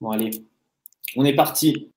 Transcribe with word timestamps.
Bon, 0.00 0.10
allez, 0.10 0.30
on 1.16 1.24
est 1.24 1.34
parti. 1.34 1.92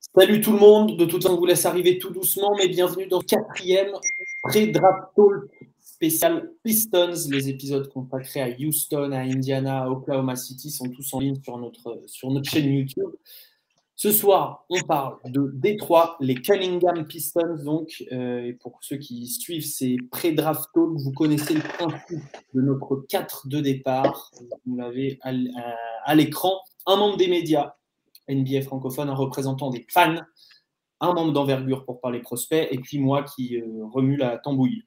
Salut 0.00 0.40
tout 0.40 0.52
le 0.52 0.58
monde. 0.58 0.96
De 0.96 1.04
toute 1.04 1.22
façon, 1.22 1.36
on 1.36 1.38
vous 1.38 1.46
laisse 1.46 1.64
arriver 1.64 1.98
tout 1.98 2.10
doucement, 2.10 2.54
mais 2.56 2.68
bienvenue 2.68 3.06
dans 3.06 3.20
le 3.20 3.24
quatrième 3.24 3.92
pré-draft 4.42 5.14
talk 5.14 5.50
spécial 5.80 6.52
Pistons. 6.64 7.14
Les 7.30 7.48
épisodes 7.48 7.88
consacrés 7.88 8.40
à 8.40 8.48
Houston, 8.58 9.12
à 9.12 9.20
Indiana, 9.20 9.84
à 9.84 9.90
Oklahoma 9.90 10.34
City 10.34 10.70
sont 10.70 10.88
tous 10.90 11.14
en 11.14 11.20
ligne 11.20 11.40
sur 12.06 12.30
notre 12.30 12.50
chaîne 12.50 12.72
YouTube. 12.72 13.10
Ce 14.00 14.12
soir, 14.12 14.64
on 14.70 14.78
parle 14.82 15.16
de 15.24 15.50
Détroit, 15.54 16.16
les 16.20 16.36
Cunningham 16.36 17.04
Pistons. 17.08 17.56
Donc, 17.64 18.04
euh, 18.12 18.46
et 18.46 18.52
pour 18.52 18.78
ceux 18.80 18.96
qui 18.96 19.26
suivent 19.26 19.66
ces 19.66 19.96
pré-draft 20.12 20.70
talks, 20.72 20.98
vous 20.98 21.10
connaissez 21.10 21.54
le 21.54 21.62
principe 21.62 22.20
de 22.54 22.60
notre 22.60 23.04
4 23.08 23.48
de 23.48 23.58
départ. 23.58 24.30
Vous 24.64 24.76
l'avez 24.76 25.18
à, 25.24 26.14
l'écran. 26.14 26.60
Un 26.86 26.94
membre 26.94 27.16
des 27.16 27.26
médias, 27.26 27.74
NBA 28.28 28.62
francophone, 28.62 29.08
un 29.08 29.16
représentant 29.16 29.68
des 29.68 29.84
fans, 29.90 30.22
un 31.00 31.12
membre 31.12 31.32
d'envergure 31.32 31.84
pour 31.84 32.00
parler 32.00 32.20
prospects, 32.20 32.68
et 32.70 32.78
puis 32.78 33.00
moi 33.00 33.24
qui 33.24 33.56
euh, 33.56 33.84
remue 33.92 34.16
la 34.16 34.38
tambouille. 34.38 34.84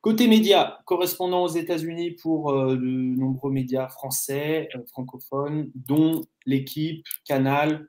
Côté 0.00 0.28
médias, 0.28 0.78
correspondant 0.84 1.42
aux 1.42 1.48
États-Unis 1.48 2.12
pour 2.12 2.52
euh, 2.52 2.76
de 2.76 3.18
nombreux 3.18 3.50
médias 3.50 3.88
français, 3.88 4.68
francophones, 4.92 5.68
dont 5.74 6.22
l'équipe, 6.44 7.04
Canal, 7.24 7.88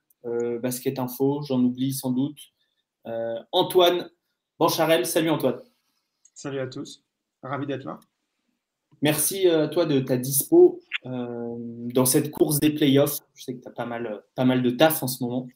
Basket 0.62 1.00
Info, 1.00 1.42
j'en 1.44 1.64
oublie 1.64 1.94
sans 1.94 2.12
doute. 2.12 2.38
Euh, 3.06 3.36
Antoine 3.52 4.10
Bancharel, 4.60 5.06
salut 5.06 5.30
Antoine. 5.30 5.62
Salut 6.34 6.60
à 6.60 6.68
tous, 6.68 7.04
ravi 7.42 7.66
d'être 7.66 7.86
là. 7.86 8.00
Merci 9.02 9.48
euh, 9.48 9.66
à 9.66 9.68
toi 9.68 9.86
de 9.86 10.00
ta 10.00 10.18
dispo 10.18 10.80
euh, 11.06 11.56
dans 11.94 12.06
cette 12.06 12.32
course 12.32 12.60
des 12.60 12.72
playoffs. 12.72 13.20
Je 13.36 13.44
sais 13.44 13.56
que 13.56 13.62
tu 13.62 13.68
as 13.68 13.72
pas 13.72 13.86
mal, 13.86 14.24
pas 14.36 14.46
mal 14.46 14.62
de 14.64 14.72
taf 14.72 15.04
en 15.04 15.08
ce 15.08 15.24
moment. 15.24 15.48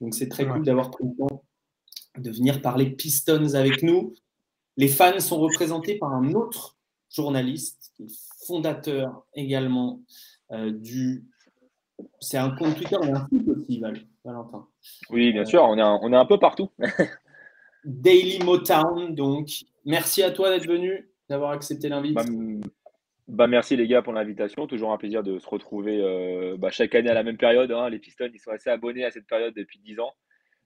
Donc 0.00 0.14
c'est 0.14 0.28
très 0.28 0.44
Ouais. 0.44 0.52
cool 0.52 0.64
d'avoir 0.64 0.90
pris 0.90 1.04
le 1.04 1.16
temps 1.16 1.42
de 2.18 2.30
venir 2.30 2.62
parler 2.62 2.90
Pistons 2.90 3.54
avec 3.54 3.82
nous. 3.82 4.14
Les 4.76 4.88
fans 4.88 5.18
sont 5.20 5.38
représentés 5.38 5.98
par 5.98 6.12
un 6.12 6.32
autre 6.34 6.76
journaliste, 7.10 7.92
fondateur 8.46 9.26
également 9.34 10.02
euh, 10.52 10.70
du. 10.70 11.24
C'est 12.20 12.38
un 12.38 12.50
compte 12.50 12.76
Twitter 12.76 12.96
et 13.04 13.10
un 13.10 13.26
site 13.28 13.48
aussi, 13.48 13.80
Val- 13.80 14.00
Valentin. 14.24 14.66
Oui, 15.10 15.32
bien 15.32 15.44
sûr, 15.44 15.62
on 15.62 15.76
est 15.78 15.82
un, 15.82 15.98
on 16.02 16.12
est 16.12 16.16
un 16.16 16.26
peu 16.26 16.38
partout. 16.38 16.70
Daily 17.84 18.38
Motown. 18.44 19.14
Donc, 19.14 19.48
merci 19.84 20.22
à 20.22 20.30
toi 20.30 20.50
d'être 20.50 20.66
venu, 20.66 21.08
d'avoir 21.28 21.50
accepté 21.52 21.88
l'invite. 21.88 22.14
Bah, 22.14 22.24
bah, 23.28 23.46
merci 23.46 23.76
les 23.76 23.86
gars 23.88 24.02
pour 24.02 24.12
l'invitation. 24.12 24.66
Toujours 24.66 24.92
un 24.92 24.98
plaisir 24.98 25.22
de 25.22 25.38
se 25.38 25.48
retrouver 25.48 26.00
euh, 26.02 26.56
bah, 26.58 26.70
chaque 26.70 26.94
année 26.94 27.10
à 27.10 27.14
la 27.14 27.22
même 27.22 27.36
période. 27.38 27.70
hein. 27.72 27.88
Les 27.88 27.98
Pistons, 27.98 28.28
ils 28.32 28.38
sont 28.40 28.50
assez 28.50 28.70
abonnés 28.70 29.04
à 29.04 29.10
cette 29.10 29.26
période 29.26 29.54
depuis 29.54 29.78
10 29.80 29.98
ans. 30.00 30.12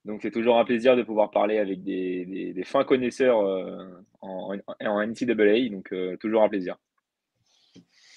Donc 0.07 0.21
c'est 0.23 0.31
toujours 0.31 0.57
un 0.59 0.65
plaisir 0.65 0.97
de 0.97 1.03
pouvoir 1.03 1.31
parler 1.31 1.59
avec 1.59 1.83
des, 1.85 2.25
des- 2.25 2.53
des 2.55 2.65
fins 2.65 2.85
connaisseurs 2.85 3.41
euh, 3.41 3.85
en, 4.23 4.57
en, 4.81 4.87
en 4.87 5.03
NCAA. 5.07 5.69
Donc 5.71 5.93
euh, 5.93 6.17
toujours 6.17 6.43
un 6.43 6.49
plaisir. 6.49 6.77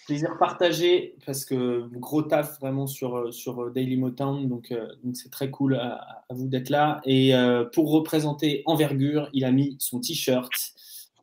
Plaisir 0.06 0.38
partagé 0.38 1.16
parce 1.26 1.46
que 1.46 1.88
gros 1.94 2.24
taf 2.24 2.60
vraiment 2.60 2.88
sur, 2.88 3.34
sur 3.34 3.72
Daily 3.72 3.96
Motown, 3.96 4.50
donc 4.50 4.72
euh, 4.72 4.88
donc 5.02 5.16
c'est 5.16 5.30
très 5.30 5.50
cool 5.50 5.76
à, 5.76 6.26
vous 6.30 6.48
d'être 6.48 6.70
là. 6.70 7.00
Et 7.06 7.34
euh, 7.34 7.64
pour 7.64 7.90
représenter 7.92 8.64
Envergure, 8.66 9.30
il 9.32 9.46
a 9.46 9.52
mis 9.52 9.78
son 9.80 10.02
t-shirt. 10.02 10.52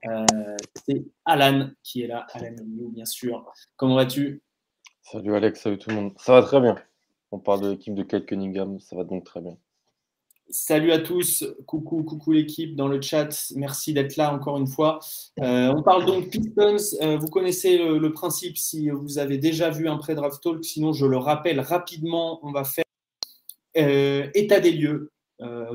Euh, 0.06 0.24
c'est 0.86 1.04
Alan 1.26 1.68
qui 1.82 2.02
est 2.02 2.06
là, 2.06 2.26
Alan 2.32 2.54
bien 2.64 3.04
sûr. 3.04 3.52
Comment 3.76 3.96
vas-tu? 3.96 4.40
Salut 5.02 5.34
Alex, 5.34 5.60
salut 5.60 5.78
tout 5.78 5.90
le 5.90 5.96
monde. 5.96 6.12
Ça 6.16 6.32
va 6.32 6.42
très 6.42 6.60
bien. 6.60 6.76
On 7.32 7.38
parle 7.38 7.60
de 7.60 7.70
l'équipe 7.72 7.94
de 7.94 8.02
Kate 8.02 8.24
Cunningham, 8.24 8.80
ça 8.80 8.96
va 8.96 9.04
donc 9.04 9.24
très 9.24 9.42
bien. 9.42 9.58
Salut 10.52 10.90
à 10.90 10.98
tous, 10.98 11.44
coucou, 11.64 12.02
coucou 12.02 12.32
l'équipe 12.32 12.74
dans 12.74 12.88
le 12.88 13.00
chat, 13.00 13.28
merci 13.54 13.92
d'être 13.92 14.16
là 14.16 14.34
encore 14.34 14.56
une 14.56 14.66
fois. 14.66 14.98
Euh, 15.40 15.72
on 15.72 15.80
parle 15.80 16.06
donc 16.06 16.28
Pistons, 16.28 16.76
Euh, 17.00 17.16
vous 17.16 17.28
connaissez 17.28 17.78
le, 17.78 18.12
principe 18.12 18.58
si 18.58 18.90
vous 18.90 19.18
avez 19.18 19.38
déjà 19.38 19.70
vu 19.70 19.88
un 19.88 19.96
pré-draft 19.96 20.42
talk, 20.42 20.64
sinon 20.64 20.92
je 20.92 21.06
le 21.06 21.18
rappelle 21.18 21.60
rapidement, 21.60 22.40
on 22.44 22.50
va 22.50 22.64
faire 22.64 22.84
euh, 23.76 24.28
état 24.34 24.58
des 24.58 24.72
lieux, 24.72 25.12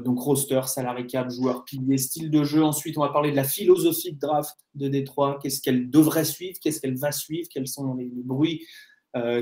donc 0.03 0.19
roster, 0.19 0.62
salarié 0.68 1.07
cap, 1.07 1.31
joueur 1.31 1.63
pilier, 1.63 1.97
style 1.97 2.30
de 2.30 2.44
jeu. 2.44 2.62
Ensuite, 2.62 2.97
on 2.97 3.02
va 3.02 3.09
parler 3.09 3.31
de 3.31 3.36
la 3.36 3.46
philosophie 3.46 4.13
de 4.13 4.19
draft 4.19 4.56
de 4.75 4.90
Détroit, 4.90 5.40
qu'est-ce 5.42 5.62
qu'elle 5.62 5.90
devrait 5.90 6.25
suivre, 6.25 6.59
qu'est-ce 6.62 6.81
qu'elle 6.81 6.97
va 6.97 7.13
suivre, 7.13 7.47
quels 7.50 7.68
sont 7.68 7.96
les, 7.96 8.12
bruits 8.13 8.66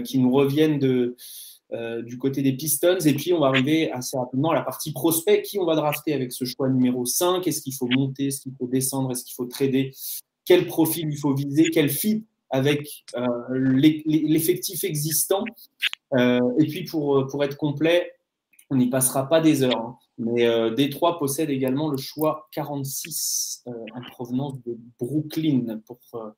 qui 0.06 0.20
nous 0.20 0.32
reviennent 0.32 0.78
de, 0.78 1.16
du 2.04 2.18
côté 2.18 2.42
des 2.42 2.54
Pistons. 2.54 3.00
Et 3.06 3.14
puis, 3.14 3.34
on 3.34 3.40
va 3.40 3.48
arriver 3.48 3.92
assez 3.92 4.18
rapidement 4.18 4.52
à 4.52 4.56
la 4.56 4.62
partie 4.62 4.92
prospect. 4.94 5.42
Qui 5.42 5.60
on 5.60 5.66
va 5.66 5.76
drafter 5.76 6.14
avec 6.14 6.32
ce 6.32 6.46
choix 6.46 6.70
numéro 6.70 7.06
5 7.06 7.46
Est-ce 7.48 7.62
qu'il 7.62 7.74
faut 7.74 7.88
monter? 7.88 8.28
Est-ce 8.28 8.42
qu'il 8.42 8.54
faut 8.58 8.68
descendre? 8.68 9.12
Est-ce 9.12 9.24
qu'il 9.26 9.34
faut 9.36 9.46
trader? 9.46 9.92
Quel 10.46 10.68
profil 10.68 11.08
il 11.12 11.18
faut 11.18 11.34
viser? 11.34 11.70
Quel 11.72 11.90
fit 11.90 12.26
avec 12.50 13.04
euh, 13.16 13.26
l'e- 13.50 14.04
l'effectif 14.06 14.84
existant? 14.84 15.44
Euh, 16.16 16.40
Et 16.60 16.68
puis, 16.68 16.84
pour, 16.84 17.26
pour 17.28 17.44
être 17.44 17.58
complet, 17.58 18.12
on 18.70 18.76
n'y 18.76 18.90
passera 18.90 19.28
pas 19.28 19.42
des 19.42 19.64
heures. 19.64 19.78
hein. 19.78 19.98
Mais 20.20 20.46
euh, 20.46 20.70
Détroit 20.76 21.18
possède 21.18 21.50
également 21.50 21.90
le 21.90 21.98
choix 21.98 22.48
46 22.52 23.64
euh, 23.68 23.72
en 23.96 24.02
provenance 24.12 24.62
de 24.64 24.78
Brooklyn 25.00 25.80
pour, 25.88 25.98
euh, 26.16 26.30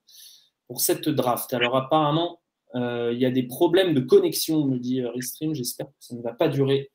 pour 0.67 0.79
cette 0.81 1.09
draft. 1.09 1.53
Alors 1.53 1.75
apparemment, 1.75 2.39
euh, 2.39 2.44
il 2.75 3.17
y 3.17 3.25
a 3.25 3.31
des 3.31 3.43
problèmes 3.43 3.93
de 3.93 4.01
connexion, 4.01 4.65
me 4.65 4.77
dit 4.77 5.01
euh, 5.01 5.09
Restream. 5.11 5.53
J'espère 5.55 5.87
que 5.87 5.93
ça 5.99 6.15
ne 6.15 6.21
va 6.21 6.33
pas 6.33 6.47
durer. 6.47 6.91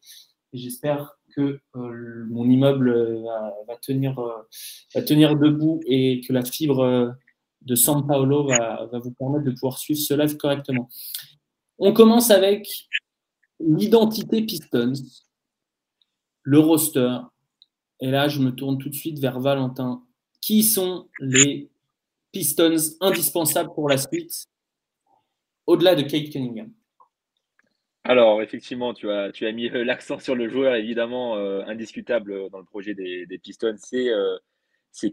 J'espère 0.52 1.16
que 1.34 1.60
euh, 1.76 2.26
mon 2.28 2.48
immeuble 2.48 2.88
euh, 2.88 3.22
va, 3.68 3.76
tenir, 3.76 4.18
euh, 4.18 5.34
debout 5.34 5.80
et 5.86 6.20
que 6.26 6.32
la 6.32 6.44
fibre 6.44 6.80
euh, 6.80 7.10
de 7.62 7.74
San 7.74 8.06
Paolo 8.06 8.48
va, 8.48 8.86
va 8.90 8.98
vous 8.98 9.12
permettre 9.12 9.44
de 9.44 9.52
pouvoir 9.52 9.78
suivre 9.78 10.00
ce 10.00 10.14
live 10.14 10.36
correctement. 10.36 10.88
On 11.78 11.92
commence 11.92 12.30
avec 12.30 12.68
l'identité 13.60 14.42
Pistons, 14.42 14.92
le 16.42 16.58
roster. 16.58 17.18
Et 18.00 18.10
là, 18.10 18.28
je 18.28 18.40
me 18.40 18.50
tourne 18.50 18.78
tout 18.78 18.88
de 18.88 18.94
suite 18.94 19.18
vers 19.18 19.40
Valentin. 19.40 20.02
Qui 20.40 20.62
sont 20.62 21.08
les 21.20 21.70
Pistons 22.32 22.96
indispensables 23.00 23.72
pour 23.74 23.88
la 23.88 23.98
suite, 23.98 24.46
au-delà 25.70 25.94
de 25.94 26.02
Kate 26.02 26.30
Cunningham 26.30 26.72
Alors, 28.02 28.42
effectivement, 28.42 28.92
tu 28.92 29.08
as, 29.08 29.30
tu 29.30 29.46
as 29.46 29.52
mis 29.52 29.70
euh, 29.70 29.84
l'accent 29.84 30.18
sur 30.18 30.34
le 30.34 30.48
joueur, 30.48 30.74
évidemment, 30.74 31.36
euh, 31.36 31.62
indiscutable 31.66 32.50
dans 32.50 32.58
le 32.58 32.64
projet 32.64 32.94
des, 32.94 33.24
des 33.26 33.38
Pistons. 33.38 33.76
C'est 33.76 34.08
euh, 34.08 34.36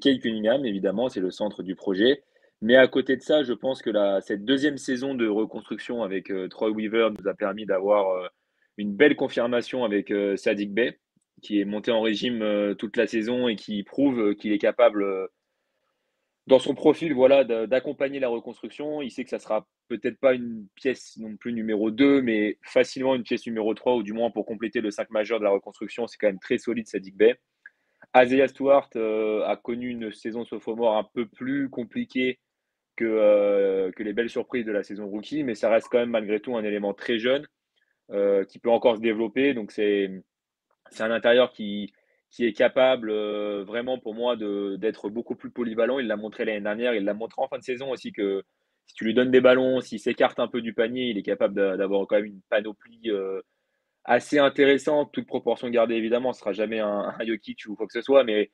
Kate 0.02 0.20
Cunningham, 0.20 0.66
évidemment, 0.66 1.10
c'est 1.10 1.20
le 1.20 1.30
centre 1.30 1.62
du 1.62 1.76
projet. 1.76 2.24
Mais 2.62 2.76
à 2.76 2.88
côté 2.88 3.16
de 3.16 3.22
ça, 3.22 3.44
je 3.44 3.54
pense 3.54 3.84
que 3.84 3.92
la, 3.92 4.20
cette 4.22 4.46
deuxième 4.46 4.78
saison 4.78 5.14
de 5.14 5.28
reconstruction 5.28 6.02
avec 6.02 6.32
euh, 6.32 6.48
Troy 6.48 6.72
Weaver 6.72 7.10
nous 7.20 7.28
a 7.28 7.36
permis 7.36 7.68
d'avoir 7.68 8.32
une 8.78 8.96
belle 8.96 9.16
confirmation 9.16 9.84
avec 9.84 10.12
Sadiq 10.38 10.74
Bey, 10.74 11.00
qui 11.44 11.60
est 11.60 11.66
monté 11.66 11.92
en 11.92 12.02
régime 12.02 12.76
toute 12.80 12.98
la 12.98 13.06
saison 13.06 13.48
et 13.48 13.56
qui 13.56 13.84
prouve 13.84 14.36
qu'il 14.36 14.52
est 14.54 14.58
capable, 14.58 15.04
dans 16.48 16.60
son 16.60 16.74
profil, 16.74 17.14
voilà, 17.14 17.44
d'accompagner 17.44 18.20
la 18.20 18.30
reconstruction. 18.30 19.02
Il 19.02 19.12
sait 19.12 19.26
que 19.26 19.30
ça 19.30 19.40
sera 19.40 19.68
peut-être 19.90 20.18
pas 20.18 20.34
une 20.34 20.66
pièce 20.76 21.18
non 21.18 21.36
plus 21.36 21.52
numéro 21.52 21.92
2, 21.92 22.22
mais 22.22 22.58
facilement 22.64 23.16
une 23.16 23.24
pièce 23.24 23.46
numéro 23.46 23.74
3, 23.74 23.96
ou 23.98 24.04
du 24.04 24.14
moins 24.14 24.32
pour 24.32 24.46
compléter 24.46 24.80
le 24.80 24.90
5 24.90 25.10
majeur 25.10 25.40
de 25.40 25.44
la 25.44 25.50
reconstruction. 25.50 26.08
C'est 26.08 26.18
quand 26.18 26.28
même 26.28 26.40
très 26.40 26.58
solide, 26.58 26.88
Sadiq 26.88 27.18
Bey. 27.18 27.36
Isaiah 28.16 28.48
Stewart 28.48 28.90
euh, 28.96 29.44
a 29.46 29.58
connu 29.58 29.90
une 29.90 30.14
saison 30.14 30.46
sophomore 30.46 30.96
un 30.96 31.04
peu 31.14 31.28
plus 31.28 31.70
compliquée 31.70 32.40
que, 32.96 33.04
euh, 33.06 33.92
que 33.92 34.04
les 34.04 34.14
belles 34.14 34.30
surprises 34.30 34.66
de 34.66 34.72
la 34.72 34.84
saison 34.84 35.06
rookie, 35.08 35.44
mais 35.44 35.54
ça 35.54 35.70
reste 35.70 35.90
quand 35.92 36.00
même 36.00 36.12
malgré 36.12 36.40
tout 36.40 36.56
un 36.56 36.64
élément 36.64 36.94
très 36.94 37.20
jeune 37.20 37.46
euh, 38.12 38.46
qui 38.46 38.60
peut 38.60 38.72
encore 38.72 38.96
se 38.96 39.02
développer. 39.02 39.54
Donc 39.54 39.74
c'est 39.74 40.24
un 41.00 41.12
intérieur 41.12 41.52
qui, 41.52 41.92
qui 42.30 42.46
est 42.46 42.54
capable 42.54 43.10
euh, 43.10 43.64
vraiment 43.66 43.98
pour 44.00 44.14
moi 44.14 44.36
d'être 44.38 45.10
beaucoup 45.10 45.36
plus 45.36 45.50
polyvalent. 45.52 46.00
Il 46.00 46.08
l'a 46.08 46.18
montré 46.18 46.46
l'année 46.46 46.62
dernière, 46.62 46.94
il 46.94 47.04
l'a 47.06 47.14
montré 47.14 47.42
en 47.42 47.48
fin 47.48 47.58
de 47.58 47.64
saison 47.64 47.92
aussi 47.92 48.12
que 48.12 48.44
si 48.86 48.96
tu 48.96 49.06
lui 49.06 49.14
donnes 49.14 49.32
des 49.32 49.42
ballons, 49.42 49.82
s'il 49.82 50.00
s'écarte 50.00 50.40
un 50.40 50.48
peu 50.48 50.62
du 50.62 50.74
panier, 50.74 51.10
il 51.10 51.18
est 51.18 51.24
capable 51.24 51.56
d'a- 51.56 51.78
d'avoir 51.78 52.06
quand 52.08 52.16
même 52.18 52.26
une 52.26 52.42
panoplie 52.50 53.10
euh, 53.12 53.42
assez 54.06 54.40
intéressante, 54.40 55.12
toute 55.14 55.28
proportion 55.28 55.70
gardée 55.70 55.96
évidemment. 55.96 56.34
Ce 56.34 56.40
sera 56.42 56.54
jamais 56.54 56.80
un, 56.80 57.14
un 57.20 57.26
Jokic 57.26 57.66
ou 57.68 57.76
quoi 57.76 57.88
que 57.88 57.94
ce 57.94 58.02
soit, 58.02 58.24
mais 58.24 58.52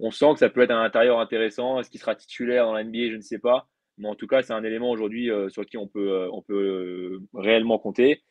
on 0.00 0.10
sent 0.10 0.32
que 0.34 0.40
ça 0.40 0.50
peut 0.50 0.62
être 0.62 0.72
un 0.72 0.82
intérieur 0.82 1.20
intéressant. 1.20 1.80
Est-ce 1.80 1.90
qu'il 1.90 2.00
sera 2.00 2.14
titulaire 2.16 2.66
dans 2.66 2.74
la 2.74 2.82
NBA 2.84 3.10
Je 3.10 3.16
ne 3.16 3.22
sais 3.22 3.38
pas. 3.40 3.68
Mais 3.98 4.08
en 4.08 4.16
tout 4.16 4.26
cas, 4.28 4.42
c'est 4.42 4.54
un 4.54 4.64
élément 4.64 4.90
aujourd'hui 4.90 5.30
euh, 5.30 5.48
sur 5.50 5.66
qui 5.66 5.76
on 5.78 5.88
peut, 5.88 6.28
on 6.32 6.42
peut 6.42 7.20
réellement 7.34 7.78
compter. 7.78 8.22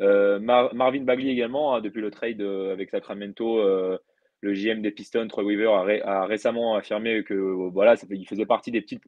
Mar- 0.00 0.74
Marvin 0.74 1.02
Bagley 1.04 1.30
également, 1.30 1.74
hein, 1.74 1.80
depuis 1.80 2.00
le 2.00 2.10
trade 2.10 2.40
avec 2.42 2.90
Sacramento, 2.90 3.60
le 4.42 4.52
GM 4.52 4.82
des 4.82 4.90
Pistons, 4.90 5.26
Troy 5.28 5.44
Weaver, 5.44 6.00
a, 6.04 6.26
récemment 6.26 6.74
affirmé 6.76 7.24
que 7.24 7.34
voilà, 7.34 7.96
ça 7.96 8.06
il 8.10 8.26
faisait 8.26 8.46
partie 8.46 8.70
des 8.70 8.82
petites 8.82 9.04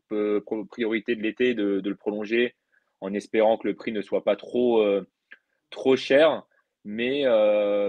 priorités 0.70 1.16
de 1.16 1.22
l'été 1.22 1.54
de, 1.54 1.82
le 1.84 1.96
prolonger 1.96 2.54
en 3.00 3.12
espérant 3.12 3.58
que 3.58 3.69
le 3.69 3.75
prix 3.75 3.92
ne 3.92 4.00
soit 4.00 4.25
pas 4.25 4.36
trop, 4.36 4.82
trop 5.70 5.96
cher. 5.96 6.44
Mais, 6.84 7.25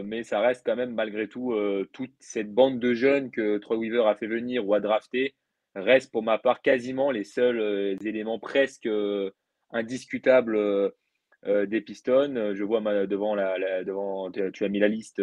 mais 0.03 0.23
ça 0.23 0.39
reste 0.39 0.63
quand 0.65 0.75
même 0.75 0.93
malgré 0.93 1.27
tout 1.27 1.55
toute 1.93 2.13
cette 2.19 2.53
bande 2.53 2.79
de 2.79 2.93
jeunes 2.93 3.31
que 3.31 3.57
Troy 3.59 3.77
Weaver 3.77 4.07
a 4.07 4.15
fait 4.15 4.27
venir 4.27 4.67
ou 4.67 4.73
a 4.73 4.79
drafté 4.79 5.35
reste 5.75 6.11
pour 6.11 6.23
ma 6.23 6.37
part 6.37 6.61
quasiment 6.61 7.11
les 7.11 7.23
seuls 7.23 7.59
euh, 7.59 7.95
éléments 8.03 8.39
presque 8.39 8.87
euh, 8.87 9.31
indiscutables 9.71 10.55
euh, 10.55 11.65
des 11.67 11.81
Pistons. 11.81 12.53
Je 12.53 12.63
vois 12.63 12.81
devant 13.05 13.35
la, 13.35 13.83
devant 13.83 14.31
tu 14.31 14.65
as 14.65 14.69
mis 14.69 14.79
la 14.79 14.87
liste, 14.87 15.21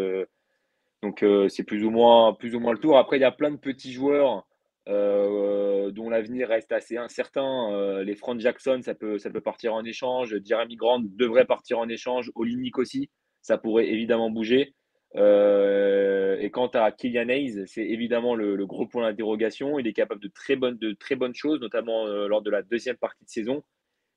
donc 1.02 1.24
c'est 1.48 1.64
plus 1.64 1.84
ou 1.84 1.90
moins 1.90 2.36
le 2.40 2.78
tour. 2.78 2.98
Après 2.98 3.18
il 3.18 3.20
y 3.20 3.24
a 3.24 3.32
plein 3.32 3.50
de 3.50 3.56
petits 3.56 3.92
joueurs 3.92 4.46
dont 4.86 6.10
l'avenir 6.10 6.48
reste 6.48 6.72
assez 6.72 6.96
incertain. 6.96 8.02
les 8.02 8.14
Frank 8.14 8.40
Jackson, 8.40 8.80
ça 8.82 8.94
peut, 8.94 9.18
ça 9.18 9.30
partir 9.40 9.74
en 9.74 9.84
échange. 9.84 10.36
Jeremy 10.44 10.76
Grant 10.76 11.02
devrait 11.02 11.44
partir 11.44 11.78
en 11.78 11.88
échange. 11.88 12.30
Olinick 12.34 12.78
aussi, 12.78 13.10
ça 13.40 13.58
pourrait 13.58 13.88
évidemment 13.88 14.30
bouger. 14.30 14.74
Euh, 15.16 16.38
et 16.40 16.50
quant 16.50 16.68
à 16.68 16.90
Kylian 16.90 17.28
Hayes, 17.28 17.66
c'est 17.66 17.86
évidemment 17.86 18.34
le, 18.34 18.66
gros 18.66 18.86
point 18.86 19.08
d'interrogation. 19.08 19.78
Il 19.78 19.86
est 19.86 19.92
capable 19.92 20.22
de 20.22 20.28
très 20.28 20.56
bonnes, 20.56 20.78
de 20.78 20.92
très 20.92 21.16
bonnes 21.16 21.34
choses, 21.34 21.60
notamment 21.60 22.06
euh, 22.06 22.28
lors 22.28 22.42
de 22.42 22.50
la 22.50 22.62
deuxième 22.62 22.96
partie 22.96 23.24
de 23.24 23.30
saison. 23.30 23.62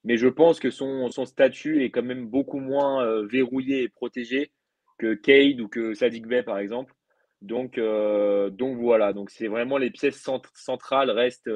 Mais 0.03 0.17
je 0.17 0.27
pense 0.27 0.59
que 0.59 0.69
son, 0.69 1.09
statut 1.25 1.83
est 1.83 1.89
quand 1.89 2.03
même 2.03 2.27
beaucoup 2.27 2.59
moins 2.59 3.03
euh, 3.03 3.25
verrouillé 3.25 3.83
et 3.83 3.89
protégé 3.89 4.51
que 4.97 5.13
Cade 5.13 5.59
ou 5.62 5.68
que 5.68 5.94
Sadik 5.94 6.27
Bey, 6.27 6.44
par 6.44 6.59
exemple. 6.59 6.94
Donc, 7.42 7.77
donc 7.77 8.77
voilà, 8.77 9.13
donc 9.13 9.30
c'est 9.30 9.47
vraiment 9.47 9.77
les 9.77 9.92
pièces 9.92 10.25
centrales 10.56 11.12
restent 11.12 11.51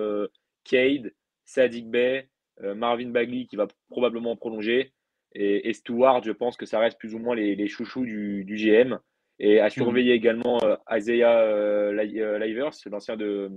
Cade, 0.64 1.14
Sadik 1.46 1.90
Bey, 1.90 2.30
Marvin 2.62 3.10
Bagley 3.10 3.46
qui 3.46 3.56
va 3.56 3.68
probablement 3.90 4.36
prolonger 4.36 4.94
et, 5.36 5.74
Stewart, 5.74 6.24
je 6.24 6.32
pense 6.32 6.58
que 6.58 6.66
ça 6.66 6.80
reste 6.80 6.98
plus 6.98 7.14
ou 7.14 7.20
moins 7.20 7.36
les, 7.36 7.56
les 7.56 7.68
chouchous 7.68 8.06
du, 8.06 8.44
du 8.46 8.56
GM. 8.56 8.98
Et 9.42 9.60
à 9.60 9.70
surveiller 9.70 10.14
également 10.14 10.62
euh, 10.64 10.76
Isaiah 10.92 11.40
euh, 11.40 11.94
euh, 11.94 12.40
Livers, 12.40 12.72
l'ancien 12.88 13.16
de, 13.16 13.50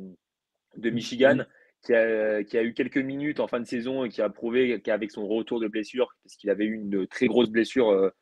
de. 0.77 0.91
Michigan, 0.91 1.45
qui 1.85 1.93
a, 1.93 2.45
qui 2.45 2.57
a, 2.57 2.63
eu 2.63 2.73
quelques 2.73 2.99
minutes 2.99 3.41
en 3.41 3.49
fin 3.49 3.59
de 3.59 3.67
saison 3.67 4.05
et 4.05 4.09
qui 4.09 4.23
a 4.23 4.29
prouvé 4.29 4.81
qu'avec 4.81 5.11
son 5.11 5.27
retour 5.27 5.59
de 5.59 5.67
blessure, 5.67 6.15
parce 6.23 6.37
qu'il 6.37 6.51
avait 6.51 6.67
eu 6.67 6.75
une 6.75 7.09
très 7.09 7.27
grosse 7.27 7.51
blessure 7.51 8.13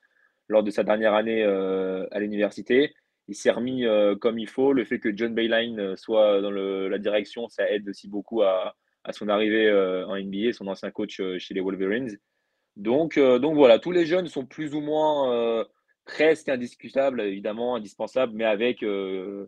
lors 0.50 0.62
de 0.62 0.70
sa 0.70 0.82
dernière 0.82 1.14
année 1.14 1.42
à 1.42 2.20
l'université, 2.20 2.94
il 3.28 3.34
s'est 3.34 3.50
remis 3.50 3.84
comme 4.20 4.38
il 4.38 4.48
faut. 4.48 4.72
Le 4.72 4.84
fait 4.84 4.98
que 4.98 5.16
John 5.16 5.34
Bayline 5.34 5.96
soit 5.96 6.40
dans 6.40 6.50
le, 6.50 6.88
la 6.88 6.98
direction, 6.98 7.48
ça 7.48 7.70
aide 7.70 7.88
aussi 7.88 8.08
beaucoup 8.08 8.42
à, 8.42 8.74
à 9.04 9.12
son 9.12 9.28
arrivée 9.28 9.72
en 9.72 10.16
NBA, 10.16 10.52
son 10.52 10.66
ancien 10.66 10.90
coach 10.90 11.20
chez 11.38 11.54
les 11.54 11.60
Wolverines. 11.60 12.18
Donc, 12.76 13.18
donc 13.18 13.54
voilà, 13.54 13.78
tous 13.78 13.92
les 13.92 14.06
jeunes 14.06 14.26
sont 14.26 14.44
plus 14.44 14.74
ou 14.74 14.80
moins 14.80 15.64
presque 16.10 16.48
indiscutable, 16.48 17.20
évidemment, 17.20 17.76
indispensable, 17.76 18.32
mais 18.34 18.44
avec 18.44 18.82
euh, 18.82 19.46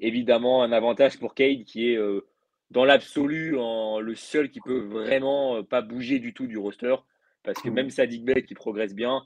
évidemment 0.00 0.62
un 0.62 0.72
avantage 0.72 1.18
pour 1.18 1.34
Cade 1.34 1.64
qui 1.64 1.90
est 1.92 1.96
euh, 1.96 2.26
dans 2.70 2.84
l'absolu 2.84 3.52
le 3.52 4.14
seul 4.14 4.50
qui 4.50 4.60
peut 4.60 4.80
vraiment 4.80 5.56
euh, 5.56 5.62
pas 5.62 5.82
bouger 5.82 6.18
du 6.18 6.34
tout 6.34 6.46
du 6.46 6.58
roster. 6.58 6.96
Parce 7.42 7.60
que 7.60 7.70
même 7.70 7.90
Sadik 7.90 8.24
Bey 8.24 8.44
qui 8.44 8.54
progresse 8.54 8.94
bien, 8.94 9.22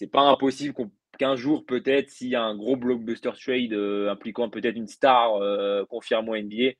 c'est 0.00 0.06
pas 0.06 0.22
impossible 0.22 0.74
qu'un 1.18 1.36
jour, 1.36 1.66
peut-être, 1.66 2.08
s'il 2.08 2.28
y 2.28 2.34
a 2.34 2.42
un 2.42 2.56
gros 2.56 2.74
blockbuster 2.74 3.32
trade 3.38 3.74
impliquant 4.08 4.48
peut-être 4.48 4.76
une 4.76 4.88
star 4.88 5.38
confirmée 5.90 6.30
au 6.30 6.42
NBA, 6.42 6.72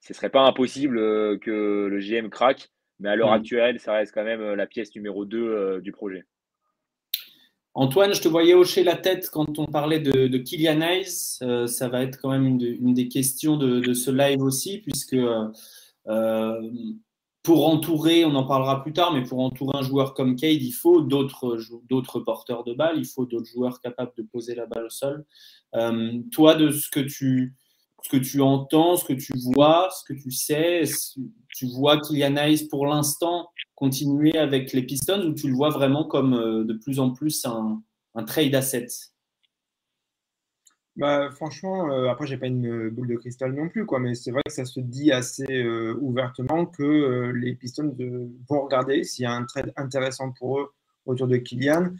ce 0.00 0.12
serait 0.12 0.28
pas 0.28 0.42
impossible 0.42 0.98
que 1.40 1.88
le 1.90 1.98
GM 1.98 2.28
craque. 2.28 2.68
Mais 3.00 3.08
à 3.08 3.16
l'heure 3.16 3.30
mm. 3.30 3.40
actuelle, 3.40 3.80
ça 3.80 3.94
reste 3.94 4.12
quand 4.12 4.22
même 4.22 4.52
la 4.52 4.66
pièce 4.66 4.94
numéro 4.94 5.24
2 5.24 5.80
du 5.80 5.92
projet. 5.92 6.26
Antoine, 7.72 8.12
je 8.12 8.20
te 8.20 8.28
voyais 8.28 8.52
hocher 8.52 8.84
la 8.84 8.96
tête 8.96 9.30
quand 9.32 9.58
on 9.58 9.64
parlait 9.64 10.00
de, 10.00 10.36
Kylian 10.36 10.82
Hayes. 10.82 11.38
Euh, 11.40 11.66
ça 11.66 11.88
va 11.88 12.02
être 12.02 12.20
quand 12.20 12.28
même 12.28 12.44
une, 12.60 12.92
des 12.92 13.08
questions 13.08 13.56
de, 13.56 13.94
ce 13.94 14.10
live 14.10 14.42
aussi, 14.42 14.78
puisque 14.82 15.14
euh, 15.14 16.70
pour 17.48 17.66
entourer, 17.66 18.26
on 18.26 18.34
en 18.34 18.44
parlera 18.44 18.82
plus 18.82 18.92
tard, 18.92 19.14
mais 19.14 19.22
pour 19.22 19.40
entourer 19.40 19.78
un 19.78 19.82
joueur 19.82 20.12
comme 20.12 20.36
Cade, 20.36 20.60
il 20.60 20.72
faut 20.72 21.00
d'autres 21.00 22.20
porteurs 22.20 22.62
de 22.62 22.74
balles, 22.74 22.98
il 22.98 23.06
faut 23.06 23.24
d'autres 23.24 23.46
joueurs 23.46 23.80
capables 23.80 24.12
de 24.18 24.22
poser 24.22 24.54
la 24.54 24.66
balle 24.66 24.84
au 24.84 24.90
sol. 24.90 25.24
Euh, 25.74 26.20
toi, 26.30 26.56
de 26.56 26.70
ce 26.70 26.90
que 26.90 27.00
tu 27.00 28.40
entends, 28.42 28.98
ce 28.98 29.04
que 29.06 29.14
tu 29.14 29.32
vois, 29.54 29.88
ce 29.90 30.04
que 30.04 30.12
tu 30.12 30.30
sais, 30.30 30.82
tu 31.56 31.66
vois 31.68 31.98
Kylian 32.02 32.36
Hayes 32.36 32.68
pour 32.68 32.84
l'instant 32.84 33.48
continuer 33.76 34.36
avec 34.36 34.74
les 34.74 34.82
Pistons 34.82 35.22
ou 35.22 35.32
tu 35.32 35.48
le 35.48 35.54
vois 35.54 35.70
vraiment 35.70 36.04
comme 36.04 36.34
euh, 36.34 36.64
de 36.64 36.74
plus 36.74 37.00
en 37.00 37.12
plus 37.12 37.46
un, 37.46 37.82
trade 38.26 38.54
asset? 38.56 38.88
Bah, 40.98 41.30
franchement, 41.30 41.92
euh, 41.92 42.08
après, 42.08 42.26
j'ai 42.26 42.36
pas 42.36 42.48
une 42.48 42.90
boule 42.90 43.06
de 43.06 43.14
cristal 43.14 43.52
non 43.52 43.68
plus, 43.68 43.86
quoi, 43.86 44.00
mais 44.00 44.16
c'est 44.16 44.32
vrai 44.32 44.42
que 44.44 44.52
ça 44.52 44.64
se 44.64 44.80
dit 44.80 45.12
assez 45.12 45.46
euh, 45.48 45.96
ouvertement 46.00 46.66
que 46.66 47.30
les 47.30 47.54
Pistons 47.54 47.96
vont 48.48 48.62
regarder 48.62 49.04
s'il 49.04 49.22
y 49.22 49.26
a 49.26 49.32
un 49.32 49.44
trade 49.44 49.72
intéressant 49.76 50.32
pour 50.32 50.58
eux 50.58 50.72
autour 51.06 51.28
de 51.28 51.36
Kylian. 51.36 51.92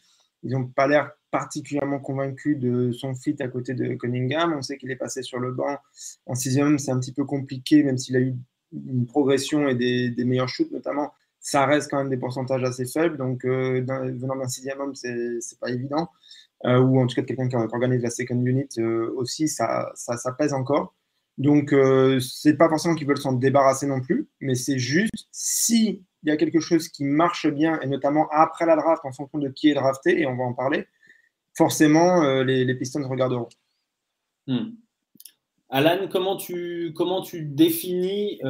Ils 0.42 0.52
n'ont 0.52 0.66
pas 0.66 0.88
l'air 0.88 1.12
particulièrement 1.30 2.00
convaincus 2.00 2.58
de 2.58 2.90
son 2.90 3.14
fit 3.14 3.36
à 3.40 3.46
côté 3.46 3.74
de 3.74 3.94
Cunningham. 3.94 4.54
On 4.58 4.62
sait 4.62 4.76
qu'il 4.76 4.90
est 4.90 4.96
passé 4.96 5.22
sur 5.22 5.38
le 5.38 5.52
banc 5.52 5.78
en 6.26 6.34
sixième, 6.34 6.78
c'est 6.78 6.90
un 6.90 6.98
petit 6.98 7.12
peu 7.12 7.24
compliqué, 7.24 7.84
même 7.84 7.98
s'il 7.98 8.16
a 8.16 8.20
eu 8.20 8.34
une 8.72 9.06
progression 9.06 9.68
et 9.68 9.76
des, 9.76 10.10
des 10.10 10.24
meilleurs 10.24 10.48
shoots 10.48 10.72
notamment 10.72 11.12
ça 11.40 11.66
reste 11.66 11.90
quand 11.90 11.98
même 11.98 12.10
des 12.10 12.16
pourcentages 12.16 12.62
assez 12.62 12.84
faibles. 12.84 13.16
Donc, 13.16 13.44
euh, 13.44 13.84
venant 13.86 14.36
d'un 14.36 14.48
sixième 14.48 14.80
homme, 14.80 14.94
c'est 14.94 15.58
pas 15.60 15.70
évident. 15.70 16.10
Euh, 16.64 16.80
ou 16.80 17.00
en 17.00 17.06
tout 17.06 17.14
cas 17.14 17.22
quelqu'un 17.22 17.48
qui, 17.48 17.54
organise 17.54 18.02
la 18.02 18.10
second 18.10 18.40
unit 18.44 18.68
euh, 18.78 19.12
aussi, 19.14 19.48
ça, 19.48 19.92
pèse 20.36 20.52
encore. 20.52 20.94
Donc, 21.36 21.72
c'est 22.20 22.56
pas 22.56 22.68
forcément 22.68 22.96
qu'ils 22.96 23.06
veulent 23.06 23.16
s'en 23.16 23.32
débarrasser 23.32 23.86
non 23.86 24.00
plus, 24.00 24.28
mais 24.40 24.56
c'est 24.56 24.78
juste 24.78 25.28
s'il 25.30 26.02
y 26.24 26.32
a 26.32 26.36
quelque 26.36 26.58
chose 26.58 26.88
qui 26.88 27.04
marche 27.04 27.46
bien, 27.46 27.78
et 27.80 27.86
notamment 27.86 28.28
après 28.32 28.66
la 28.66 28.74
draft, 28.74 29.04
en 29.04 29.12
fonction 29.12 29.38
de 29.38 29.48
qui 29.48 29.70
est 29.70 29.74
drafté, 29.74 30.20
et 30.20 30.26
on 30.26 30.36
va 30.36 30.42
en 30.42 30.52
parler, 30.52 30.88
forcément, 31.56 32.42
les, 32.42 32.64
les, 32.64 32.74
Pistons 32.74 33.08
regarderont. 33.08 33.48
Hmm. 34.48 34.70
Alan, 35.68 36.08
comment 36.08 36.36
tu 36.36 36.92
définis 37.44 38.40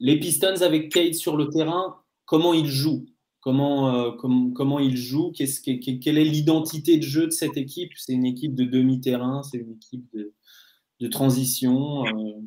les 0.00 0.18
Pistons 0.18 0.62
avec 0.62 0.90
Kate 0.90 1.12
sur 1.12 1.36
le 1.36 1.50
terrain, 1.50 1.98
comment 2.24 2.54
ils 2.54 2.70
jouent? 2.70 3.04
Comment, 3.44 3.94
euh, 3.94 4.10
comment 4.54 4.78
ils 4.80 4.96
jouent 4.96 5.30
Quelle 5.30 6.18
est 6.18 6.24
l'identité 6.24 6.96
de 6.96 7.02
jeu 7.02 7.26
de 7.26 7.30
cette 7.30 7.58
équipe 7.58 7.90
C'est 7.94 8.14
une 8.14 8.24
équipe 8.24 8.54
de 8.54 8.64
demi-terrain 8.64 9.42
C'est 9.42 9.58
une 9.58 9.72
équipe 9.72 10.08
de, 10.14 11.08
transition 11.08 12.06
euh, 12.06 12.40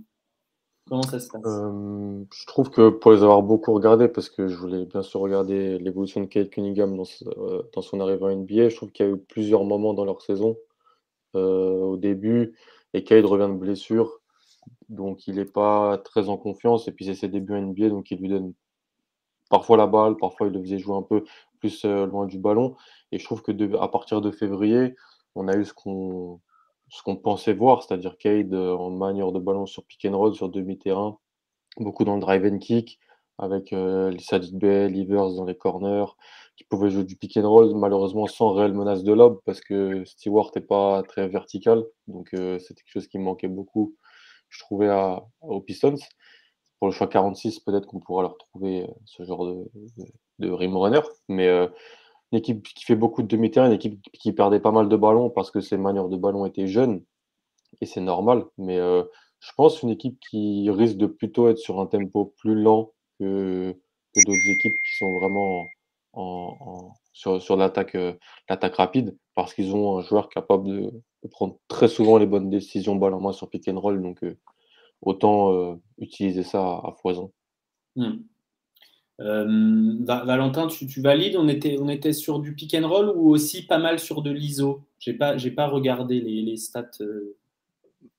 Comment 0.89 1.03
ça 1.03 1.19
se 1.19 1.29
passe? 1.29 1.43
Euh, 1.45 2.23
Je 2.33 2.47
trouve 2.47 2.71
que 2.71 2.89
pour 2.89 3.11
les 3.11 3.21
avoir 3.21 3.43
beaucoup 3.43 3.73
regardés, 3.73 4.07
parce 4.07 4.31
que 4.31 4.47
je 4.47 4.55
voulais 4.55 4.87
bien 4.87 5.03
sûr 5.03 5.19
regarder 5.19 5.77
l'évolution 5.77 6.21
de 6.21 6.25
Kate 6.25 6.49
Cunningham 6.49 6.97
dans, 6.97 7.03
dans, 7.75 7.81
son 7.83 7.99
arrivée 7.99 8.23
en 8.23 8.35
NBA, 8.35 8.69
je 8.69 8.75
trouve 8.75 8.91
qu'il 8.91 9.05
y 9.05 9.09
a 9.09 9.11
eu 9.11 9.19
plusieurs 9.19 9.65
moments 9.65 9.93
dans 9.93 10.05
leur 10.05 10.23
saison. 10.23 10.57
au 11.35 11.97
début, 11.97 12.55
et 12.95 13.03
Kate 13.03 13.25
revient 13.25 13.53
de 13.53 13.59
blessure 13.59 14.19
donc 14.89 15.27
il 15.27 15.35
n'est 15.35 15.45
pas 15.45 15.97
très 15.99 16.29
en 16.29 16.37
confiance. 16.37 16.87
Et 16.87 16.91
puis 16.91 17.05
c'est 17.05 17.13
ses 17.13 17.27
débuts 17.27 17.53
en 17.53 17.61
NBA, 17.61 17.89
donc 17.89 18.09
il 18.11 18.19
lui 18.19 18.29
donne 18.29 18.53
parfois 19.49 19.77
la 19.77 19.87
balle, 19.87 20.17
parfois 20.17 20.47
il 20.47 20.53
le 20.53 20.61
faisait 20.61 20.79
jouer 20.79 20.95
un 20.95 21.01
peu 21.01 21.23
plus 21.59 21.85
loin 21.85 22.25
du 22.25 22.39
ballon. 22.39 22.75
Et 23.11 23.19
je 23.19 23.25
trouve 23.25 23.41
que 23.41 23.75
à 23.77 23.87
partir 23.87 24.21
de 24.21 24.31
février, 24.31 24.95
on 25.35 25.47
a 25.47 25.55
eu 25.55 25.65
ce 25.65 25.73
qu'on 25.73 27.15
pensait 27.23 27.53
voir, 27.53 27.83
c'est-à-dire 27.83 28.17
Cade 28.17 28.53
en 28.53 28.89
manière 28.91 29.31
de 29.31 29.39
ballon 29.39 29.65
sur 29.65 29.85
pick 29.85 30.05
and 30.05 30.17
roll, 30.17 30.35
sur 30.35 30.49
demi-terrain, 30.49 31.17
beaucoup 31.77 32.03
dans 32.03 32.15
le 32.15 32.21
drive 32.21 32.45
and 32.45 32.59
kick, 32.59 32.99
avec 33.37 33.71
euh, 33.73 34.11
Bell, 34.53 34.91
Livers 34.91 35.35
dans 35.35 35.45
les 35.45 35.55
corners, 35.55 36.05
qui 36.55 36.63
pouvaient 36.63 36.89
jouer 36.89 37.03
du 37.03 37.15
pick 37.15 37.37
and 37.37 37.47
roll, 37.49 37.75
malheureusement 37.75 38.25
sans 38.27 38.53
réelle 38.53 38.73
menace 38.73 39.03
de 39.03 39.13
lob, 39.13 39.39
parce 39.45 39.61
que 39.61 40.03
Stewart 40.05 40.51
n'est 40.55 40.61
pas 40.61 41.03
très 41.03 41.27
vertical, 41.27 41.83
donc 42.07 42.29
c'était 42.31 42.81
quelque 42.81 42.91
chose 42.91 43.07
qui 43.07 43.19
manquait 43.19 43.47
beaucoup 43.47 43.95
je 44.49 44.59
trouvais 44.59 44.89
aux 45.41 45.61
Pistons. 45.61 45.95
Pour 46.79 46.87
le 46.87 46.93
choix 46.93 47.07
46, 47.07 47.59
peut-être 47.61 47.87
qu'on 47.87 47.99
pourra 47.99 48.21
leur 48.21 48.37
trouver 48.37 48.83
euh, 48.83 48.93
ce 49.05 49.23
genre 49.23 49.45
de, 50.39 50.49
rim 50.49 50.77
runner. 50.77 51.01
Mais 51.27 51.47
euh, 51.47 51.67
une 52.31 52.39
équipe 52.39 52.63
qui 52.63 52.85
fait 52.85 52.95
beaucoup 52.95 53.23
de 53.23 53.27
demi-terrain, 53.27 53.67
une 53.67 53.73
équipe 53.73 54.01
qui 54.13 54.31
perdait 54.33 54.59
pas 54.59 54.71
mal 54.71 54.89
de 54.89 54.95
ballons 54.95 55.29
parce 55.29 55.49
que 55.49 55.59
ses 55.59 55.77
manières 55.77 56.09
de 56.09 56.17
ballon 56.17 56.45
étaient 56.45 56.67
jeunes. 56.67 57.03
Et 57.81 57.85
c'est 57.85 58.01
normal. 58.01 58.45
Mais 58.57 58.77
euh, 58.77 59.03
je 59.39 59.51
pense 59.55 59.81
une 59.81 59.89
équipe 59.89 60.19
qui 60.29 60.69
risque 60.69 60.97
de 60.97 61.07
plutôt 61.07 61.47
être 61.49 61.57
sur 61.57 61.79
un 61.79 61.87
tempo 61.87 62.33
plus 62.37 62.55
lent 62.55 62.91
que, 63.19 63.75
que 64.13 64.21
d'autres 64.25 64.49
équipes 64.49 64.73
qui 64.73 64.97
sont 64.97 65.19
vraiment 65.19 65.63
sur, 67.13 67.57
l'attaque 67.57 67.95
rapide 68.75 69.17
parce 69.35 69.53
qu'ils 69.53 69.75
ont 69.75 69.99
un 69.99 70.01
joueur 70.01 70.29
capable 70.29 70.67
de, 70.67 70.91
prendre 71.29 71.57
très 71.67 71.87
souvent 71.87 72.17
les 72.17 72.25
bonnes 72.25 72.49
décisions 72.49 72.95
balle 72.95 73.13
en 73.13 73.19
main 73.19 73.33
sur 73.33 73.49
pick 73.49 73.67
and 73.67 73.79
roll. 73.79 74.01
Donc, 74.01 74.23
autant 75.01 75.79
utiliser 75.99 76.43
ça 76.43 76.59
à, 76.61 76.95
foison. 77.01 77.31
Hmm. 77.95 78.17
Valentin, 79.19 80.67
tu, 80.67 81.01
valides 81.01 81.37
on 81.37 81.47
était, 81.47 81.77
on 81.79 81.89
était 81.89 82.13
sur 82.13 82.39
du 82.39 82.53
pick 82.53 82.75
and 82.75 82.87
roll 82.87 83.11
ou 83.15 83.29
aussi 83.29 83.65
pas 83.65 83.79
mal 83.79 83.99
sur 83.99 84.21
de 84.21 84.31
l'ISO? 84.31 84.81
J'ai 84.99 85.13
pas, 85.13 85.35
pas 85.55 85.67
regardé 85.67 86.21
les, 86.21 86.57
stats. 86.57 86.91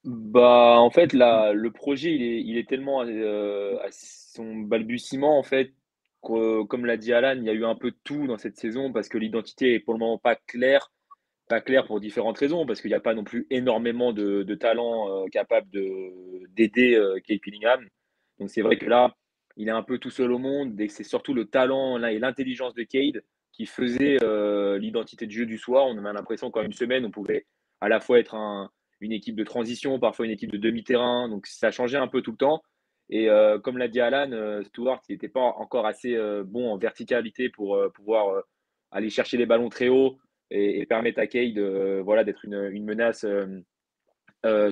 Bah, 0.05 0.77
en 0.79 0.91
fait, 0.91 1.13
là, 1.13 1.53
le 1.53 1.71
projet, 1.71 2.15
il 2.15 2.23
est, 2.23 2.43
il 2.43 2.57
est 2.57 2.69
tellement 2.69 3.01
à 3.01 3.89
son 3.91 4.57
balbutiement, 4.57 5.39
en 5.39 5.43
fait, 5.43 5.73
comme 6.21 6.87
l'a 6.87 6.97
dit 6.97 7.13
Alan, 7.13 7.37
il 7.37 7.45
y 7.45 7.51
a 7.51 7.55
eu 7.55 7.65
un 7.65 7.75
peu 7.75 7.91
de 7.91 7.97
tout 8.05 8.27
dans 8.27 8.39
cette 8.39 8.57
saison 8.57 8.93
parce 8.93 9.09
que 9.09 9.19
l'identité 9.19 9.75
est 9.75 9.81
pour 9.81 9.95
le 9.95 10.01
moment 10.01 10.19
pas 10.19 10.37
claire. 10.37 10.91
Pas 11.49 11.61
claire 11.61 11.87
pour 11.87 11.99
différentes 12.01 12.39
raisons, 12.39 12.67
parce 12.67 12.81
qu'il 12.81 12.91
n'y 12.91 12.97
a 12.97 13.01
pas 13.01 13.15
non 13.15 13.25
plus 13.25 13.47
énormément 13.51 14.13
de, 14.13 14.55
talents 14.55 15.27
capables 15.29 15.71
d'aider 16.51 16.95
euh, 16.95 17.19
Kate 17.27 17.41
Donc 18.39 18.51
c'est 18.51 18.63
vrai 18.63 18.77
que 18.77 18.87
là, 18.87 19.15
il 19.59 19.69
est 19.69 19.73
un 19.73 19.83
peu 19.83 19.99
tout 19.99 20.11
seul 20.11 20.33
au 20.33 20.39
monde 20.39 20.81
et 20.81 20.89
c'est 20.89 21.05
surtout 21.05 21.35
le 21.35 21.45
talent 21.45 22.03
et 22.05 22.19
l'intelligence 22.19 22.75
de 22.75 22.85
Cade 22.85 23.23
qui 23.53 23.67
faisait 23.67 24.19
euh, 24.23 24.79
l'identité 24.79 25.27
de 25.27 25.33
jeu 25.33 25.47
du 25.47 25.59
soir. 25.59 25.87
On 25.87 26.05
a 26.05 26.13
l'impression 26.13 26.51
qu'en 26.51 26.63
une 26.63 26.73
semaine, 26.73 27.05
on 27.05 27.11
pouvait 27.11 27.45
à 27.81 27.89
la 27.89 27.99
fois 27.99 28.21
être 28.21 28.37
une 29.01 29.11
équipe 29.11 29.35
de 29.35 29.43
transition, 29.43 29.99
parfois 29.99 30.27
une 30.27 30.31
équipe 30.31 30.53
de 30.53 30.59
demi-terrain. 30.59 31.29
Donc 31.29 31.47
ça 31.49 31.73
changeait 31.73 31.99
un 31.99 32.07
peu 32.07 32.23
tout 32.23 32.31
le 32.31 32.37
temps. 32.37 32.63
Et 33.11 33.29
euh, 33.29 33.59
comme 33.59 33.79
l'a 33.79 33.89
dit 33.89 34.01
Alan, 34.01 34.31
euh, 34.31 34.63
Stewart 34.63 35.01
n'était 35.09 35.29
pas 35.29 35.41
encore 35.41 35.87
assez 35.87 36.17
bon 36.45 36.71
en 36.71 36.79
verticalité 36.79 37.49
pour 37.49 37.77
pouvoir 37.95 38.45
aller 38.93 39.11
chercher 39.11 39.37
les 39.37 39.47
ballons 39.47 39.71
très 39.71 39.89
haut 39.89 40.19
et, 40.51 40.87
permettre 40.87 41.21
à 41.21 41.27
Cade 41.27 41.59
voilà, 42.05 42.25
d'être 42.25 42.45
une, 42.45 42.85
menace 42.85 43.27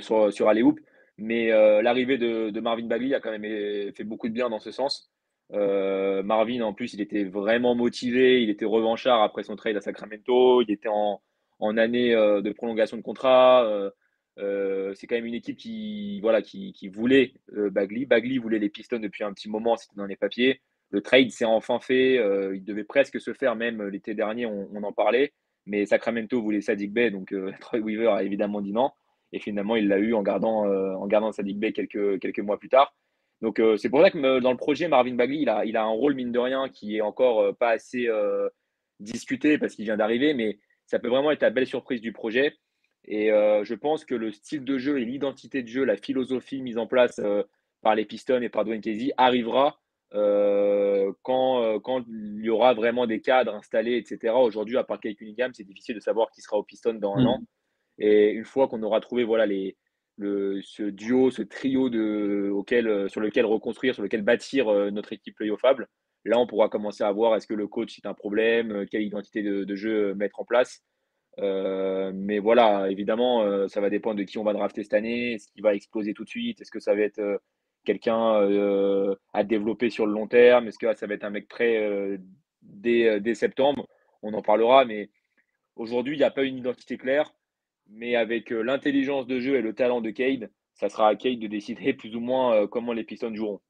sur, 0.00 0.32
sur 0.32 0.48
Alley-Hoop. 0.48 0.80
Mais 1.18 1.50
euh, 1.52 1.82
l'arrivée 1.82 2.18
de, 2.18 2.60
Marvin 2.60 2.86
Bagley 2.86 3.14
a 3.14 3.20
quand 3.20 3.36
même 3.36 3.92
fait 3.94 4.04
beaucoup 4.04 4.28
de 4.28 4.34
bien 4.34 4.50
dans 4.50 4.60
ce 4.60 4.70
sens. 4.70 5.10
Euh, 5.52 6.22
Marvin, 6.22 6.60
en 6.62 6.74
plus, 6.74 6.92
il 6.94 7.00
était 7.00 7.24
vraiment 7.24 7.74
motivé, 7.74 8.42
il 8.42 8.50
était 8.50 8.64
revanchard 8.64 9.22
après 9.22 9.42
son 9.42 9.56
trade 9.56 9.76
à 9.76 9.80
Sacramento, 9.80 10.60
il 10.62 10.70
était 10.70 10.88
en, 10.88 11.20
année 11.78 12.14
euh, 12.14 12.42
de 12.42 12.52
prolongation 12.52 12.96
de 12.96 13.02
contrat. 13.02 13.66
c'est 14.36 15.06
quand 15.06 15.14
même 15.14 15.26
une 15.26 15.34
équipe 15.34 15.56
qui, 15.56 16.20
voilà, 16.20 16.42
qui, 16.42 16.88
voulait 16.88 17.32
Bagley. 17.48 18.04
Bagley 18.04 18.38
voulait 18.38 18.58
les 18.58 18.68
Pistons 18.68 18.98
depuis 18.98 19.24
un 19.24 19.32
petit 19.32 19.48
moment, 19.48 19.76
c'était 19.76 19.96
dans 19.96 20.06
les 20.06 20.16
papiers. 20.16 20.60
Le 20.90 21.00
trade 21.00 21.30
s'est 21.30 21.44
enfin 21.44 21.80
fait, 21.80 22.16
il 22.54 22.64
devait 22.64 22.84
presque 22.84 23.20
se 23.20 23.32
faire 23.32 23.56
même 23.56 23.82
l'été 23.88 24.14
dernier, 24.14 24.44
on, 24.46 24.82
en 24.82 24.92
parlait. 24.92 25.32
Mais 25.66 25.84
Sacramento 25.86 26.40
voulait 26.40 26.60
Sadik 26.60 26.92
Bay, 26.92 27.10
donc 27.10 27.34
Troy 27.60 27.80
Weaver 27.80 28.08
a 28.08 28.22
évidemment 28.22 28.60
dit 28.60 28.72
non. 28.72 28.90
Et 29.32 29.38
finalement, 29.38 29.76
il 29.76 29.88
l'a 29.88 29.98
eu 29.98 30.14
en 30.14 30.22
gardant, 30.22 30.66
euh, 30.66 30.94
en 30.94 31.06
gardant 31.06 31.32
Sadiq 31.32 31.58
Bey 31.58 31.72
quelques, 31.72 32.20
quelques 32.20 32.40
mois 32.40 32.58
plus 32.58 32.68
tard. 32.68 32.94
Donc, 33.42 33.58
euh, 33.58 33.76
c'est 33.76 33.90
pour 33.90 34.00
ça 34.00 34.10
que 34.10 34.18
euh, 34.18 34.40
dans 34.40 34.50
le 34.50 34.56
projet, 34.56 34.88
Marvin 34.88 35.14
Bagley, 35.14 35.40
il 35.40 35.48
a, 35.48 35.64
il 35.64 35.76
a 35.76 35.82
un 35.84 35.90
rôle, 35.90 36.14
mine 36.14 36.32
de 36.32 36.38
rien, 36.38 36.68
qui 36.68 36.96
est 36.96 37.00
encore 37.00 37.54
pas 37.56 37.70
assez 37.70 38.08
discuté 38.98 39.58
parce 39.58 39.74
qu'il 39.74 39.84
vient 39.84 39.96
d'arriver, 39.96 40.32
mais 40.32 40.58
ça 40.86 40.98
peut 40.98 41.08
vraiment 41.08 41.30
être 41.30 41.42
la 41.42 41.50
belle 41.50 41.66
surprise 41.66 42.00
du 42.00 42.12
projet. 42.12 42.54
Et 43.04 43.28
je 43.28 43.74
pense 43.74 44.04
que 44.04 44.14
le 44.14 44.32
style 44.32 44.64
de 44.64 44.78
jeu 44.78 44.98
et 44.98 45.04
l'identité 45.04 45.62
de 45.62 45.68
jeu, 45.68 45.84
la 45.84 45.96
philosophie 45.96 46.62
mise 46.62 46.78
en 46.78 46.86
place 46.86 47.20
par 47.82 47.94
les 47.94 48.06
Pistons 48.06 48.40
et 48.40 48.48
par 48.48 48.64
Dwayne 48.64 48.80
Casey 48.80 49.12
arrivera 49.16 49.78
quand, 50.12 51.80
quand 51.80 52.04
il 52.08 52.44
y 52.44 52.50
aura 52.50 52.74
vraiment 52.74 53.06
des 53.06 53.20
cadres 53.20 53.54
installés, 53.54 53.96
etc. 53.96 54.34
Aujourd'hui, 54.34 54.76
à 54.76 54.84
part 54.84 55.00
Kate 55.00 55.16
Cunningham, 55.16 55.52
c'est 55.54 55.64
difficile 55.64 55.94
de 55.94 56.00
savoir 56.00 56.30
qui 56.30 56.40
sera 56.40 56.56
au 56.56 56.62
Piston 56.62 56.94
dans 56.94 57.14
un 57.16 57.22
mm. 57.22 57.26
an. 57.26 57.42
Et 57.98 58.30
une 58.30 58.44
fois 58.44 58.68
qu'on 58.68 58.82
aura 58.82 59.00
trouvé 59.00 59.24
voilà, 59.24 59.46
les, 59.46 59.76
le, 60.16 60.60
ce 60.62 60.82
duo, 60.82 61.30
ce 61.30 61.42
trio 61.42 61.88
de, 61.90 62.50
auquel, 62.52 62.88
euh, 62.88 63.08
sur 63.08 63.20
lequel 63.20 63.46
reconstruire, 63.46 63.94
sur 63.94 64.02
lequel 64.02 64.22
bâtir 64.22 64.68
euh, 64.68 64.90
notre 64.90 65.12
équipe 65.12 65.36
playoffable, 65.36 65.88
là, 66.24 66.38
on 66.38 66.46
pourra 66.46 66.68
commencer 66.68 67.04
à 67.04 67.12
voir 67.12 67.36
est-ce 67.36 67.46
que 67.46 67.54
le 67.54 67.66
coach 67.68 67.98
est 67.98 68.06
un 68.06 68.14
problème, 68.14 68.72
euh, 68.72 68.86
quelle 68.90 69.02
identité 69.02 69.42
de, 69.42 69.74
jeu 69.74 70.14
mettre 70.14 70.40
en 70.40 70.44
place. 70.44 70.82
mais 71.38 72.38
voilà, 72.38 72.90
évidemment, 72.90 73.68
ça 73.68 73.80
va 73.80 73.90
dépendre 73.90 74.16
de 74.16 74.24
qui 74.24 74.38
on 74.38 74.44
va 74.44 74.54
drafter 74.54 74.82
cette 74.82 74.94
année, 74.94 75.34
est-ce 75.34 75.48
qu'il 75.48 75.62
va 75.62 75.74
exploser 75.74 76.14
tout 76.14 76.24
de 76.24 76.28
suite, 76.28 76.60
est-ce 76.60 76.70
que 76.70 76.80
ça 76.80 76.94
va 76.94 77.02
être 77.02 77.40
quelqu'un 77.86 79.16
à 79.32 79.44
développer 79.44 79.88
sur 79.88 80.06
le 80.06 80.12
long 80.12 80.26
terme, 80.26 80.68
est-ce 80.68 80.78
que 80.78 80.94
ça 80.94 81.06
va 81.06 81.14
être 81.14 81.24
un 81.24 81.30
mec 81.30 81.48
prêt 81.48 82.18
dès, 82.62 83.20
dès, 83.20 83.34
septembre, 83.34 83.88
on 84.22 84.34
en 84.34 84.42
parlera, 84.42 84.84
mais 84.84 85.08
aujourd'hui, 85.76 86.16
il 86.16 86.18
n'y 86.18 86.24
a 86.24 86.30
pas 86.30 86.42
une 86.42 86.58
identité 86.58 86.98
claire 86.98 87.32
mais 87.90 88.16
avec 88.16 88.52
euh, 88.52 88.62
l'intelligence 88.62 89.26
de 89.26 89.40
jeu 89.40 89.56
et 89.56 89.62
le 89.62 89.74
talent 89.74 90.00
de 90.00 90.10
Cade, 90.10 90.50
ça 90.74 90.88
sera 90.88 91.08
à 91.08 91.14
Cade 91.14 91.38
de 91.38 91.46
décider 91.46 91.92
plus 91.94 92.14
ou 92.16 92.20
moins 92.20 92.54
euh, 92.54 92.66
comment 92.66 92.92
les 92.92 93.04
Pistons 93.04 93.34
joueront. 93.34 93.60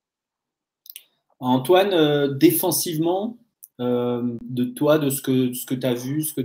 Antoine, 1.39 1.93
euh, 1.93 2.29
défensivement, 2.29 3.39
de 3.79 4.65
toi, 4.65 4.99
de 4.99 5.11
ce 5.11 5.21
que, 5.21 5.53
ce 5.53 5.67
que 5.67 5.75
tu 5.75 5.87
as 5.87 5.93
vu, 5.93 6.23
ce 6.23 6.33
que 6.33 6.41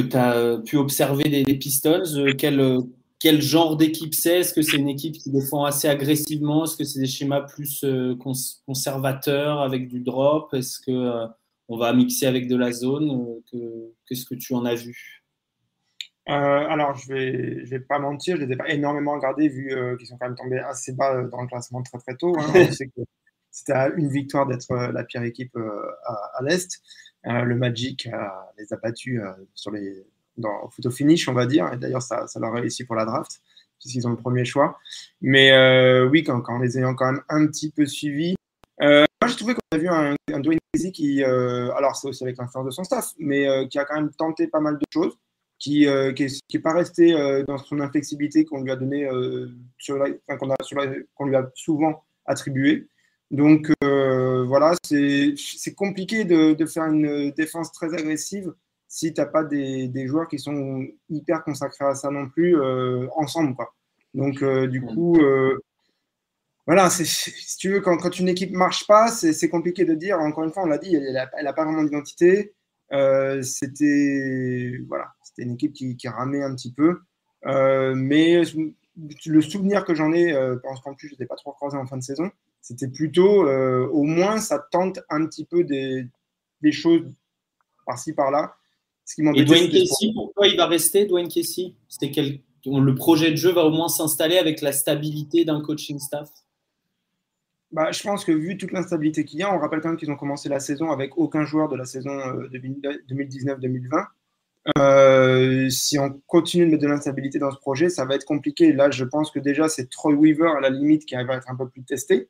tu 0.00 0.16
as, 0.16 0.58
pu 0.64 0.76
observer 0.76 1.24
des, 1.24 1.54
Pistons, 1.56 2.04
quel, 2.38 2.78
quel 3.20 3.42
genre 3.42 3.76
d'équipe 3.76 4.14
c'est? 4.14 4.40
Est-ce 4.40 4.54
que 4.54 4.62
c'est 4.62 4.76
une 4.76 4.88
équipe 4.88 5.14
qui 5.14 5.30
défend 5.30 5.64
assez 5.64 5.88
agressivement? 5.88 6.64
Est-ce 6.64 6.76
que 6.76 6.84
c'est 6.84 7.00
des 7.00 7.06
schémas 7.06 7.40
plus 7.40 7.84
conservateurs 8.64 9.60
avec 9.60 9.88
du 9.88 10.00
drop? 10.00 10.54
Est-ce 10.54 10.78
que 10.80 11.26
on 11.68 11.76
va 11.76 11.92
mixer 11.92 12.26
avec 12.26 12.48
de 12.48 12.56
la 12.56 12.72
zone? 12.72 13.40
Qu'est-ce 14.06 14.24
que 14.24 14.34
tu 14.34 14.54
en 14.54 14.64
as 14.64 14.74
vu? 14.74 15.18
Euh, 16.28 16.32
alors, 16.68 16.94
je 16.94 17.12
vais, 17.12 17.64
je 17.64 17.70
vais 17.70 17.80
pas 17.80 17.98
mentir, 17.98 18.36
je 18.36 18.42
les 18.42 18.52
ai 18.52 18.56
pas 18.56 18.68
énormément 18.68 19.14
regardés 19.14 19.48
vu 19.48 19.72
euh, 19.72 19.96
qu'ils 19.96 20.06
sont 20.06 20.18
quand 20.18 20.26
même 20.26 20.36
tombés 20.36 20.58
assez 20.58 20.92
bas 20.92 21.14
euh, 21.14 21.28
dans 21.28 21.40
le 21.40 21.48
classement 21.48 21.82
très 21.82 21.98
très 21.98 22.16
tôt. 22.16 22.36
Hein. 22.38 22.52
c'était 23.50 23.72
à 23.72 23.88
une 23.88 24.10
victoire 24.10 24.46
d'être 24.46 24.74
la 24.74 25.04
pire 25.04 25.22
équipe 25.22 25.56
à, 25.56 26.42
l'Est. 26.42 26.82
le 27.24 27.54
Magic 27.56 28.08
les 28.58 28.72
a 28.72 28.76
battus 28.76 29.22
sur 29.54 29.70
les, 29.72 30.06
dans, 30.38 30.68
photo 30.70 30.90
finish, 30.90 31.28
on 31.28 31.34
va 31.34 31.46
dire. 31.46 31.76
D'ailleurs, 31.78 32.02
ça, 32.02 32.26
ça 32.26 32.40
leur 32.40 32.54
a 32.54 32.60
réussi 32.60 32.84
pour 32.84 32.96
la 32.96 33.04
draft, 33.04 33.40
puisqu'ils 33.78 34.06
ont 34.06 34.10
le 34.10 34.16
premier 34.16 34.44
choix. 34.44 34.78
Mais 35.20 35.52
oui, 36.04 36.24
quand, 36.24 36.58
les 36.58 36.78
ayant 36.78 36.94
quand 36.94 37.12
même 37.12 37.22
un 37.28 37.46
petit 37.46 37.70
peu 37.70 37.86
suivis, 37.86 38.34
moi, 38.80 39.26
j'ai 39.26 39.36
trouvé 39.36 39.54
qu'on 39.54 39.76
a 39.76 39.78
vu 39.78 39.88
un, 39.88 40.14
un 40.32 40.40
Dwayne 40.40 40.60
Casey 40.72 40.92
qui, 40.92 41.22
alors 41.22 41.96
c'est 41.96 42.08
aussi 42.08 42.24
avec 42.24 42.38
l'influence 42.38 42.66
de 42.66 42.70
son 42.70 42.84
staff, 42.84 43.12
mais 43.18 43.68
qui 43.68 43.78
a 43.78 43.84
quand 43.84 43.96
même 43.96 44.10
tenté 44.16 44.46
pas 44.46 44.60
mal 44.60 44.78
de 44.78 44.84
choses 44.92 45.18
qui 45.58 45.80
n'est 45.80 45.88
euh, 45.88 46.12
qui 46.12 46.58
pas 46.58 46.72
resté 46.72 47.12
euh, 47.12 47.42
dans 47.44 47.58
son 47.58 47.80
inflexibilité 47.80 48.44
qu'on 48.44 48.62
lui 48.62 48.70
a 48.70 48.76
donné, 48.76 49.04
euh, 49.04 49.48
sur 49.76 49.98
qu'on 50.38 51.26
lui 51.26 51.36
a 51.36 51.50
souvent 51.54 52.04
attribué. 52.26 52.88
Donc 53.30 53.70
voilà, 53.82 54.74
c'est 54.82 55.74
compliqué 55.76 56.24
de, 56.24 56.66
faire 56.66 56.84
une 56.84 57.30
défense 57.32 57.72
très 57.72 57.92
agressive 57.92 58.54
si 58.88 59.12
tu 59.12 59.20
n'as 59.20 59.26
pas 59.26 59.44
des, 59.44 59.88
des, 59.88 60.06
joueurs 60.06 60.28
qui 60.28 60.38
sont 60.38 60.86
hyper 61.10 61.44
consacrés 61.44 61.84
à 61.84 61.94
ça 61.94 62.10
non 62.10 62.28
plus 62.28 62.56
ensemble. 63.16 63.54
Quoi. 63.54 63.74
Donc 64.14 64.42
du 64.68 64.82
coup, 64.82 65.18
voilà, 66.66 66.90
si 66.90 67.56
tu 67.58 67.70
veux, 67.70 67.80
quand, 67.80 67.98
quand, 67.98 68.18
une 68.18 68.28
équipe 68.28 68.52
marche 68.52 68.86
pas, 68.86 69.08
c'est 69.08 69.48
compliqué 69.48 69.84
de 69.84 69.94
dire. 69.94 70.18
Encore 70.18 70.44
une 70.44 70.52
fois, 70.52 70.62
on 70.62 70.66
l'a 70.66 70.78
dit, 70.78 70.94
elle 70.94 71.12
n'a 71.12 71.52
pas 71.52 71.64
vraiment 71.64 71.84
d'identité. 71.84 72.54
c'était 73.42 74.80
voilà, 74.88 75.12
une 75.38 75.52
équipe 75.52 75.72
qui, 75.72 75.96
qui, 75.96 76.08
ramait 76.08 76.42
un 76.42 76.54
petit 76.54 76.72
peu. 76.72 77.00
Euh, 77.46 77.94
mais 77.94 78.42
le 79.26 79.40
souvenir 79.40 79.84
que 79.84 79.94
j'en 79.94 80.12
ai, 80.12 80.32
euh, 80.32 80.56
parce 80.62 80.80
qu'en 80.80 80.94
plus, 80.94 81.08
je 81.08 81.14
n'étais 81.14 81.26
pas 81.26 81.36
trop 81.36 81.52
croisé 81.52 81.76
en 81.76 81.86
fin 81.86 81.96
de 81.96 82.02
saison, 82.02 82.30
c'était 82.60 82.88
plutôt 82.88 83.46
euh, 83.46 83.86
au 83.88 84.02
moins 84.02 84.38
ça 84.38 84.58
tente 84.70 85.00
un 85.08 85.24
petit 85.26 85.44
peu 85.44 85.64
des, 85.64 86.06
des 86.60 86.72
choses 86.72 87.02
par-ci, 87.86 88.12
par-là. 88.12 88.56
Ce 89.08 89.14
qui 89.14 89.22
Et 89.22 89.44
Dwayne 89.44 89.70
Casey, 89.70 90.12
pourquoi 90.14 90.48
il 90.48 90.56
va 90.58 90.66
rester, 90.66 91.06
Dwayne 91.06 91.28
Casey? 91.28 91.72
C'était 91.88 92.10
quel... 92.10 92.40
Le 92.66 92.94
projet 92.94 93.30
de 93.30 93.36
jeu 93.36 93.50
va 93.50 93.64
au 93.64 93.70
moins 93.70 93.88
s'installer 93.88 94.36
avec 94.36 94.60
la 94.60 94.70
stabilité 94.70 95.46
d'un 95.46 95.62
coaching 95.62 95.98
staff? 95.98 96.28
Bah, 97.72 97.90
je 97.90 98.02
pense 98.02 98.26
que 98.26 98.32
vu 98.32 98.58
toute 98.58 98.70
l'instabilité 98.72 99.24
qu'il 99.24 99.40
y 99.40 99.42
a, 99.42 99.54
on 99.54 99.58
rappelle 99.58 99.80
quand 99.80 99.88
même 99.88 99.96
qu'ils 99.96 100.10
ont 100.10 100.16
commencé 100.16 100.50
la 100.50 100.60
saison 100.60 100.90
avec 100.90 101.16
aucun 101.16 101.46
joueur 101.46 101.70
de 101.70 101.76
la 101.76 101.86
saison 101.86 102.10
2019-2020. 102.52 104.06
Euh, 104.76 105.70
si 105.70 105.98
on 105.98 106.20
continue 106.26 106.66
de 106.66 106.72
mettre 106.72 106.82
de 106.82 106.88
l'instabilité 106.88 107.38
dans 107.38 107.50
ce 107.50 107.58
projet, 107.58 107.88
ça 107.88 108.04
va 108.04 108.14
être 108.14 108.26
compliqué. 108.26 108.74
Là, 108.74 108.90
je 108.90 109.04
pense 109.04 109.30
que 109.30 109.38
déjà, 109.38 109.70
c'est 109.70 109.88
Troy 109.88 110.12
Weaver 110.12 110.50
à 110.54 110.60
la 110.60 110.68
limite 110.68 111.06
qui 111.06 111.14
va 111.14 111.34
être 111.34 111.48
un 111.50 111.56
peu 111.56 111.66
plus 111.66 111.82
testé. 111.82 112.28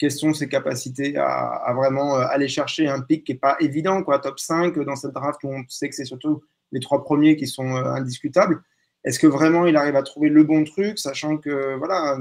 Quelles 0.00 0.12
sont 0.12 0.32
ses 0.32 0.48
capacités 0.48 1.14
à, 1.18 1.74
vraiment 1.76 2.16
euh, 2.16 2.24
aller 2.30 2.48
chercher 2.48 2.88
un 2.88 3.02
pic 3.02 3.22
qui 3.22 3.32
n'est 3.32 3.38
pas 3.38 3.56
évident, 3.60 4.02
quoi, 4.02 4.18
top 4.18 4.40
5 4.40 4.78
dans 4.78 4.96
cette 4.96 5.12
draft 5.12 5.44
où 5.44 5.48
on 5.48 5.62
sait 5.68 5.90
que 5.90 5.94
c'est 5.94 6.06
surtout 6.06 6.42
les 6.72 6.80
trois 6.80 7.04
premiers 7.04 7.36
qui 7.36 7.46
sont 7.46 7.76
euh, 7.76 7.84
indiscutables. 7.84 8.62
Est-ce 9.04 9.18
que 9.18 9.26
vraiment 9.26 9.66
il 9.66 9.76
arrive 9.76 9.96
à 9.96 10.02
trouver 10.02 10.30
le 10.30 10.42
bon 10.42 10.64
truc, 10.64 10.98
sachant 10.98 11.36
que 11.36 11.76
voilà, 11.76 12.16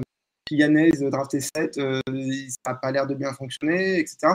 Kylianez 0.45 0.91
drafté 1.09 1.39
7, 1.39 1.75
ça 1.75 2.01
n'a 2.67 2.73
pas 2.73 2.91
l'air 2.91 3.07
de 3.07 3.15
bien 3.15 3.31
fonctionner, 3.31 3.97
etc. 3.97 4.27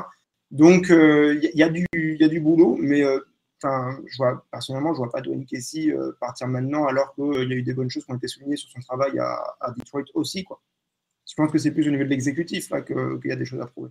Donc, 0.51 0.87
il 0.89 1.51
y, 1.55 1.63
a 1.63 1.69
du, 1.69 2.41
boulot, 2.41 2.79
mais 2.81 3.03
personnellement, 4.51 4.95
je 4.95 5.01
ne 5.01 5.05
vois 5.05 5.11
pas 5.11 5.21
Dwayne 5.21 5.45
Casey 5.45 5.95
partir 6.19 6.49
maintenant 6.49 6.87
alors 6.87 7.15
qu'il 7.15 7.49
y 7.51 7.53
a 7.53 7.57
eu 7.57 7.63
des 7.63 7.75
bonnes 7.75 7.91
choses 7.91 8.07
qui 8.07 8.13
ont 8.13 8.17
été 8.17 8.29
soulignées 8.29 8.57
sur 8.57 8.71
son 8.71 8.81
travail 8.81 9.19
à, 9.19 9.43
à 9.61 9.71
Detroit 9.73 10.05
aussi. 10.15 10.45
Quoi. 10.45 10.61
Je 11.27 11.35
pense 11.35 11.51
que 11.51 11.59
c'est 11.59 11.73
plus 11.73 11.87
au 11.89 11.91
niveau 11.91 12.05
de 12.05 12.09
l'exécutif 12.09 12.69
qu'il 12.87 13.31
y 13.31 13.33
a 13.33 13.37
des 13.37 13.45
choses 13.45 13.61
à 13.61 13.67
prouver. 13.67 13.91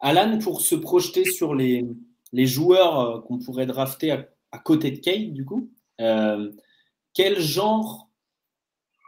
Alan, 0.00 0.38
pour 0.38 0.60
se 0.60 0.74
projeter 0.74 1.24
sur 1.24 1.54
les, 1.54 1.84
les 2.32 2.46
joueurs 2.46 3.00
euh, 3.00 3.20
qu'on 3.20 3.38
pourrait 3.38 3.66
drafter 3.66 4.10
à, 4.10 4.58
côté 4.64 4.90
de 4.90 4.98
Kate, 4.98 5.32
du 5.32 5.44
coup, 5.44 5.70
euh, 6.00 6.50
quel 7.14 7.40
genre 7.40 8.10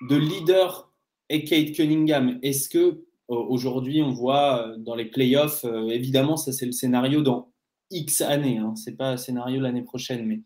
de 0.08 0.16
leader 0.16 0.92
est 1.28 1.44
Kate 1.44 1.72
Cunningham? 1.72 2.38
Est-ce 2.42 2.68
que 2.68 2.78
euh, 2.78 3.00
aujourd'hui 3.28 4.02
on 4.02 4.12
voit 4.12 4.74
dans 4.78 4.94
les 4.94 5.06
playoffs, 5.06 5.64
évidemment, 5.90 6.36
ça 6.36 6.52
c'est 6.52 6.66
le 6.66 6.72
scénario 6.72 7.22
dans 7.22 7.52
X 7.90 8.20
années, 8.20 8.58
hein, 8.58 8.74
c'est 8.76 8.96
pas 8.96 9.12
un 9.12 9.16
scénario 9.16 9.60
l'année 9.60 9.82
prochaine, 9.82 10.26
mais 10.26 10.40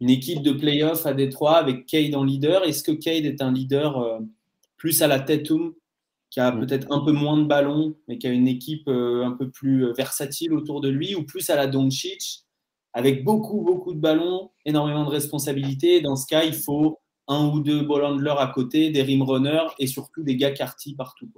une 0.00 0.10
équipe 0.10 0.42
de 0.42 0.52
playoffs 0.52 1.06
à 1.06 1.14
Détroit 1.14 1.56
avec 1.56 1.86
Cade 1.86 2.14
en 2.14 2.24
leader. 2.24 2.64
Est-ce 2.64 2.82
que 2.82 2.92
Cade 2.92 3.24
est 3.24 3.40
un 3.40 3.52
leader 3.52 4.20
plus 4.82 5.00
à 5.00 5.06
la 5.06 5.20
Tatum 5.20 5.74
qui 6.30 6.40
a 6.40 6.50
mm. 6.50 6.58
peut-être 6.58 6.90
un 6.90 7.04
peu 7.04 7.12
moins 7.12 7.38
de 7.38 7.44
ballons, 7.44 7.94
mais 8.08 8.18
qui 8.18 8.26
a 8.26 8.30
une 8.30 8.48
équipe 8.48 8.88
euh, 8.88 9.24
un 9.24 9.30
peu 9.30 9.48
plus 9.48 9.84
euh, 9.84 9.92
versatile 9.92 10.52
autour 10.54 10.80
de 10.80 10.88
lui, 10.88 11.14
ou 11.14 11.22
plus 11.24 11.50
à 11.50 11.56
la 11.56 11.68
Doncic, 11.68 12.44
avec 12.92 13.22
beaucoup, 13.22 13.60
beaucoup 13.60 13.94
de 13.94 14.00
ballons, 14.00 14.50
énormément 14.64 15.04
de 15.04 15.10
responsabilités. 15.10 16.00
Dans 16.00 16.16
ce 16.16 16.26
cas, 16.26 16.42
il 16.42 16.52
faut 16.52 16.98
un 17.28 17.46
ou 17.46 17.60
deux 17.60 17.82
ball 17.82 18.04
handlers 18.04 18.40
à 18.40 18.48
côté, 18.48 18.90
des 18.90 19.02
rim 19.02 19.22
runners 19.22 19.68
et 19.78 19.86
surtout 19.86 20.24
des 20.24 20.34
gars 20.34 20.50
carty 20.50 20.96
partout. 20.96 21.30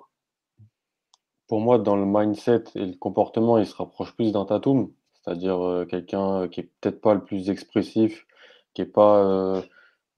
Pour 1.47 1.61
moi, 1.61 1.79
dans 1.79 1.97
le 1.97 2.07
mindset 2.07 2.65
et 2.77 2.87
le 2.87 2.95
comportement, 2.95 3.59
il 3.59 3.67
se 3.67 3.75
rapproche 3.75 4.17
plus 4.17 4.33
d'un 4.33 4.47
Tatum, 4.47 4.91
c'est-à-dire 5.13 5.61
euh, 5.61 5.85
quelqu'un 5.85 6.49
qui 6.49 6.61
est 6.61 6.71
peut-être 6.81 7.03
pas 7.03 7.13
le 7.13 7.23
plus 7.23 7.51
expressif, 7.51 8.27
qui 8.73 8.81
est 8.81 8.87
pas. 8.87 9.63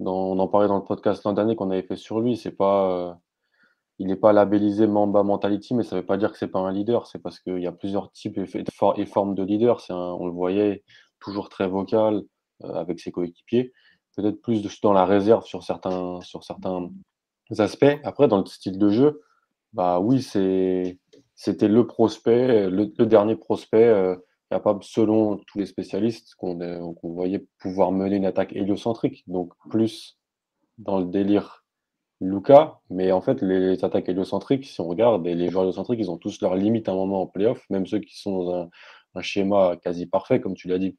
On 0.01 0.39
en 0.39 0.49
parlait 0.49 0.69
dans 0.69 0.77
le 0.79 0.85
podcast 0.85 1.25
l'an 1.25 1.33
dernier 1.33 1.57
qu'on 1.57 1.71
avait 1.71 1.83
fait 1.83 1.97
sur 1.97 2.21
lui, 2.21 2.37
c'est 2.37 2.53
pas 2.53 3.19
il 3.99 4.07
n'est 4.07 4.17
pas 4.17 4.33
labellisé 4.33 4.87
Mamba 4.87 5.23
Mentality, 5.23 5.75
mais 5.75 5.83
ça 5.83 5.97
ne 5.97 6.01
veut 6.01 6.07
pas 6.07 6.19
dire 6.19 6.33
que 6.33 6.39
ce 6.39 6.45
n'est 6.45 6.51
pas 6.51 6.59
un 6.59 6.73
leader. 6.73 7.07
C'est 7.07 7.19
parce 7.19 7.41
qu'il 7.41 7.59
y 7.61 7.67
a 7.67 7.73
plusieurs 7.73 8.13
types 8.13 8.39
et, 8.39 9.07
formes 9.07 9.35
de 9.35 9.43
leader. 9.43 9.83
on 9.91 10.27
le 10.27 10.33
voyait 10.33 10.85
toujours 11.19 11.49
très 11.49 11.67
vocal 11.67 12.23
euh, 12.65 12.75
avec 12.75 13.01
ses 13.01 13.11
coéquipiers. 13.11 13.73
Peut-être 14.17 14.41
plus 14.41 14.63
dans 14.83 14.93
la 14.93 15.05
réserve 15.05 15.45
sur 15.45 15.63
certains, 15.63 16.21
sur 16.23 16.45
certains 16.45 16.91
aspects. 17.59 17.99
Après, 18.05 18.29
dans 18.29 18.39
le 18.39 18.47
style 18.47 18.79
de 18.79 18.91
jeu, 18.91 19.23
bah 19.73 20.01
oui, 20.01 20.23
c'était 20.23 20.99
le 21.69 21.87
prospect, 21.87 22.69
le, 22.69 22.87
dernier 23.07 23.37
prospect 23.37 23.89
euh, 23.89 24.17
capable, 24.51 24.83
selon 24.85 25.39
tous 25.47 25.59
les 25.59 25.67
spécialistes, 25.67 26.35
qu'on 26.37 26.97
voyait 27.03 27.47
pouvoir 27.59 27.93
mener 27.93 28.17
une 28.17 28.27
attaque 28.27 28.53
héliocentrique. 28.55 29.25
Donc 29.27 29.53
plus 29.71 30.19
dans 30.79 30.99
le 30.99 31.07
délire 31.07 31.65
Luca, 32.21 32.81
mais 32.89 33.13
en 33.13 33.21
fait, 33.21 33.43
les 33.43 33.85
attaques 33.85 34.09
héliocentriques, 34.09 34.65
si 34.65 34.81
on 34.81 34.89
regarde, 34.89 35.27
et 35.27 35.35
les 35.35 35.51
joueurs 35.51 35.65
héliocentriques, 35.65 36.01
ils 36.01 36.11
ont 36.11 36.17
tous 36.17 36.41
leurs 36.41 36.55
limites 36.55 36.89
à 36.89 36.93
un 36.93 36.95
moment 36.95 37.23
en 37.23 37.27
playoff, 37.27 37.63
même 37.71 37.87
ceux 37.87 37.99
qui 37.99 38.19
sont 38.19 38.45
dans 38.45 38.71
un, 39.15 39.23
schéma 39.23 39.77
quasi 39.83 40.07
parfait, 40.07 40.41
comme 40.41 40.55
tu 40.55 40.69
l'as 40.69 40.79
dit. 40.79 40.97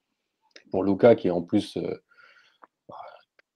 Pour 0.72 0.84
Luca, 0.84 1.16
qui 1.16 1.28
est 1.28 1.32
en 1.32 1.44
plus 1.44 1.78
euh, 1.78 2.04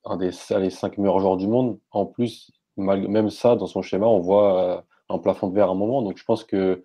un 0.05 0.17
des 0.17 0.31
les 0.59 0.69
cinq 0.69 0.97
meilleurs 0.97 1.19
joueurs 1.19 1.37
du 1.37 1.47
monde, 1.47 1.79
en 1.91 2.05
plus, 2.05 2.51
même 2.77 3.29
ça, 3.29 3.55
dans 3.55 3.67
son 3.67 3.81
schéma, 3.81 4.05
on 4.05 4.19
voit 4.19 4.77
euh, 4.77 4.81
un 5.09 5.17
plafond 5.19 5.47
de 5.47 5.55
verre 5.55 5.69
à 5.69 5.71
un 5.71 5.75
moment. 5.75 6.01
Donc 6.03 6.17
je 6.17 6.23
pense 6.23 6.43
que 6.43 6.83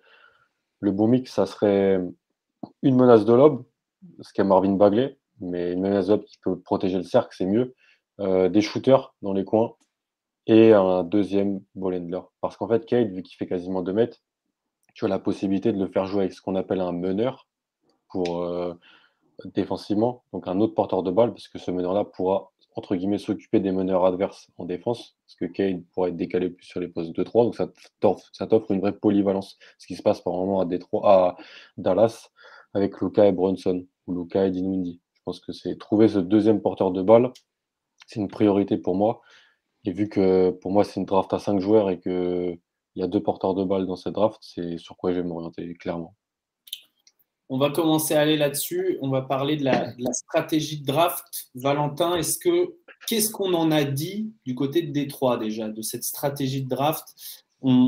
le 0.79 0.91
beau 0.91 1.07
mix, 1.07 1.31
ça 1.31 1.45
serait 1.45 1.99
une 2.83 2.95
menace 2.95 3.25
de 3.25 3.33
lob, 3.33 3.63
ce 4.21 4.31
qu'est 4.33 4.43
Marvin 4.43 4.73
Bagley, 4.73 5.17
mais 5.39 5.73
une 5.73 5.81
menace 5.81 6.07
de 6.07 6.13
lob 6.13 6.23
qui 6.25 6.37
peut 6.39 6.59
protéger 6.59 6.97
le 6.97 7.03
cercle, 7.03 7.35
c'est 7.37 7.45
mieux. 7.45 7.75
Euh, 8.19 8.49
des 8.49 8.61
shooters 8.61 9.13
dans 9.21 9.33
les 9.33 9.45
coins, 9.45 9.75
et 10.47 10.71
un 10.73 11.03
deuxième 11.03 11.61
ball 11.75 12.01
Parce 12.41 12.57
qu'en 12.57 12.67
fait, 12.67 12.85
Kate, 12.85 13.09
vu 13.09 13.21
qu'il 13.21 13.37
fait 13.37 13.45
quasiment 13.45 13.81
2 13.83 13.93
mètres, 13.93 14.17
tu 14.93 15.05
as 15.05 15.07
la 15.09 15.19
possibilité 15.19 15.71
de 15.73 15.77
le 15.77 15.87
faire 15.87 16.07
jouer 16.07 16.21
avec 16.21 16.33
ce 16.33 16.41
qu'on 16.41 16.55
appelle 16.55 16.79
un 16.79 16.93
meneur 16.93 17.47
pour 18.09 18.43
euh, 18.43 18.73
défensivement, 19.45 20.23
donc 20.33 20.47
un 20.47 20.59
autre 20.59 20.73
porteur 20.73 21.03
de 21.03 21.11
balle, 21.11 21.31
parce 21.31 21.47
que 21.47 21.59
ce 21.59 21.69
meneur-là 21.69 22.05
pourra 22.05 22.51
entre 22.75 22.95
guillemets 22.95 23.17
s'occuper 23.17 23.59
des 23.59 23.71
meneurs 23.71 24.05
adverses 24.05 24.49
en 24.57 24.65
défense, 24.65 25.17
parce 25.25 25.35
que 25.35 25.45
Kate 25.45 25.83
pourra 25.93 26.09
être 26.09 26.15
décalé 26.15 26.49
plus 26.49 26.65
sur 26.65 26.79
les 26.79 26.87
postes 26.87 27.11
de 27.11 27.23
3, 27.23 27.43
donc 27.43 27.55
ça 27.55 28.47
t'offre 28.47 28.71
une 28.71 28.79
vraie 28.79 28.97
polyvalence. 28.97 29.57
Ce 29.77 29.85
qui 29.87 29.95
se 29.95 30.01
passe 30.01 30.21
par 30.21 30.33
moment 30.33 30.61
à 30.61 31.35
Dallas 31.77 32.29
avec 32.73 32.99
Luca 33.01 33.25
et 33.25 33.31
Brunson, 33.31 33.85
ou 34.07 34.23
Luca 34.23 34.45
et 34.45 34.51
Dinwiddie. 34.51 35.01
Je 35.13 35.21
pense 35.25 35.39
que 35.39 35.51
c'est 35.51 35.77
trouver 35.77 36.07
ce 36.07 36.19
deuxième 36.19 36.61
porteur 36.61 36.91
de 36.91 37.01
balle, 37.01 37.31
c'est 38.07 38.19
une 38.19 38.27
priorité 38.27 38.77
pour 38.77 38.95
moi. 38.95 39.21
Et 39.85 39.91
vu 39.91 40.09
que 40.09 40.51
pour 40.51 40.71
moi, 40.71 40.83
c'est 40.83 40.99
une 40.99 41.05
draft 41.05 41.31
à 41.33 41.39
5 41.39 41.59
joueurs 41.59 41.89
et 41.89 41.99
qu'il 41.99 42.59
y 42.95 43.03
a 43.03 43.07
deux 43.07 43.21
porteurs 43.21 43.53
de 43.53 43.63
balles 43.63 43.85
dans 43.85 43.95
cette 43.95 44.13
draft, 44.13 44.37
c'est 44.41 44.77
sur 44.77 44.97
quoi 44.97 45.11
je 45.11 45.21
vais 45.21 45.27
m'orienter 45.27 45.73
clairement. 45.75 46.15
On 47.49 47.57
va 47.57 47.69
commencer 47.69 48.13
à 48.13 48.21
aller 48.21 48.35
là-dessus. 48.35 48.97
On 49.01 49.09
va 49.09 49.21
parler 49.21 49.55
de 49.55 49.63
la, 49.63 49.93
stratégie 50.11 50.81
de 50.81 50.85
draft. 50.85 51.49
Valentin, 51.55 52.15
est-ce 52.17 52.37
que 52.37 52.75
qu'est-ce 53.07 53.31
qu'on 53.31 53.53
en 53.53 53.71
a 53.71 53.85
dit 53.85 54.33
du 54.45 54.53
côté 54.53 54.81
de 54.81 54.91
Détroit 54.91 55.37
déjà 55.37 55.69
de 55.69 55.81
cette 55.81 56.03
stratégie 56.03 56.63
de 56.63 56.69
draft? 56.69 57.05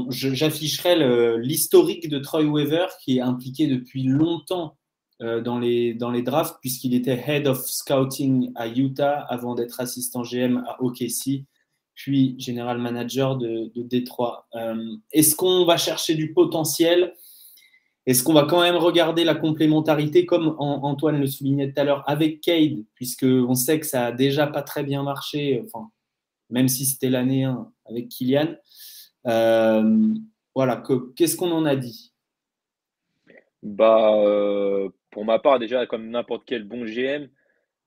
J'afficherai 0.09 1.37
l'historique 1.37 2.09
de 2.09 2.19
Troy 2.19 2.43
Weaver 2.43 2.87
qui 3.03 3.17
est 3.17 3.21
impliqué 3.21 3.67
depuis 3.67 4.03
longtemps 4.03 4.77
euh, 5.21 5.41
dans, 5.41 5.59
les, 5.59 5.93
dans 5.93 6.11
les 6.11 6.21
drafts 6.21 6.57
puisqu'il 6.61 6.93
était 6.93 7.21
head 7.27 7.45
of 7.45 7.67
scouting 7.69 8.51
à 8.55 8.67
Utah 8.67 9.19
avant 9.29 9.53
d'être 9.53 9.79
assistant 9.79 10.23
GM 10.23 10.63
à 10.65 10.81
OKC 10.81 11.45
puis 11.99 12.35
général 12.39 12.77
manager 12.77 13.35
de, 13.35 13.71
de 13.75 13.83
Détroit. 13.83 14.47
Euh, 14.55 14.95
est-ce 15.11 15.35
qu'on 15.35 15.65
va 15.65 15.75
chercher 15.75 16.15
du 16.15 16.33
potentiel? 16.33 17.13
Est-ce 18.05 18.23
qu'on 18.23 18.33
va 18.33 18.45
quand 18.45 18.61
même 18.61 18.77
regarder 18.77 19.25
la 19.25 19.35
complémentarité, 19.35 20.25
comme 20.25 20.55
Antoine 20.57 21.19
le 21.19 21.27
soulignait 21.27 21.73
tout 21.73 21.81
à 21.81 21.83
l'heure, 21.83 22.03
avec 22.07 22.39
Cade, 22.39 22.85
puisqu'on 22.95 23.53
sait 23.53 23.81
que 23.81 23.85
ça 23.85 24.07
a 24.07 24.11
déjà 24.13 24.47
pas 24.47 24.61
très 24.61 24.83
bien 24.83 25.03
marché, 25.03 25.61
enfin, 25.65 25.89
même 26.49 26.69
si 26.69 26.85
c'était 26.85 27.09
l'année 27.09 27.43
1 27.43 27.69
avec 27.85 28.07
Kylian. 28.07 28.55
Euh, 29.27 30.13
voilà, 30.55 30.83
qu'est-ce 31.15 31.35
qu'on 31.35 31.51
en 31.51 31.65
a 31.65 31.75
dit? 31.75 32.13
Bah, 33.63 34.13
euh, 34.15 34.89
Pour 35.11 35.25
ma 35.25 35.39
part, 35.39 35.59
déjà, 35.59 35.85
comme 35.85 36.09
n'importe 36.09 36.43
quel 36.45 36.63
bon 36.63 36.85
GM, 36.85 37.29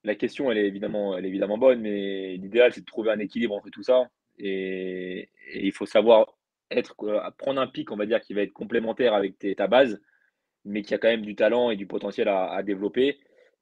la 0.05 0.15
question, 0.15 0.51
elle 0.51 0.59
est 0.59 0.67
évidemment, 0.67 1.17
bonne, 1.59 1.81
mais 1.81 2.37
l'idéal, 2.37 2.73
c'est 2.73 2.81
de 2.81 2.87
trouver 2.87 3.11
un 3.11 3.19
équilibre 3.19 3.55
entre 3.55 3.71
tout 3.71 3.83
ça. 3.83 4.11
Et, 4.39 5.31
il 5.55 5.73
faut 5.73 5.87
savoir 5.87 6.39
être, 6.71 6.95
prendre 7.39 7.61
un 7.61 7.67
pic, 7.67 7.91
on 7.93 7.97
va 7.97 8.07
dire, 8.07 8.21
qui 8.21 8.35
va 8.35 8.43
être 8.43 8.53
complémentaire 8.53 9.15
avec 9.15 9.39
ta 9.57 9.67
base, 9.69 10.01
mais 10.65 10.83
qui 10.83 10.95
a 10.95 10.99
quand 10.99 11.09
même 11.09 11.23
du 11.23 11.35
talent 11.37 11.71
et 11.71 11.77
du 11.77 11.87
potentiel 11.87 12.29
à, 12.29 12.63
développer. 12.63 13.19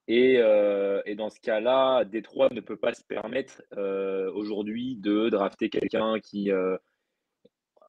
Euh, 0.09 1.03
et, 1.07 1.15
dans 1.15 1.31
ce 1.31 1.41
cas-là, 1.41 2.05
Détroit 2.05 2.49
ne 2.53 2.61
peut 2.61 2.77
pas 2.77 2.95
se 2.95 3.05
permettre 3.05 3.63
euh, 3.77 4.31
aujourd'hui 4.33 4.97
de 4.97 5.29
drafter 5.29 5.71
quelqu'un 5.71 6.19
qui, 6.21 6.51
euh, 6.51 6.77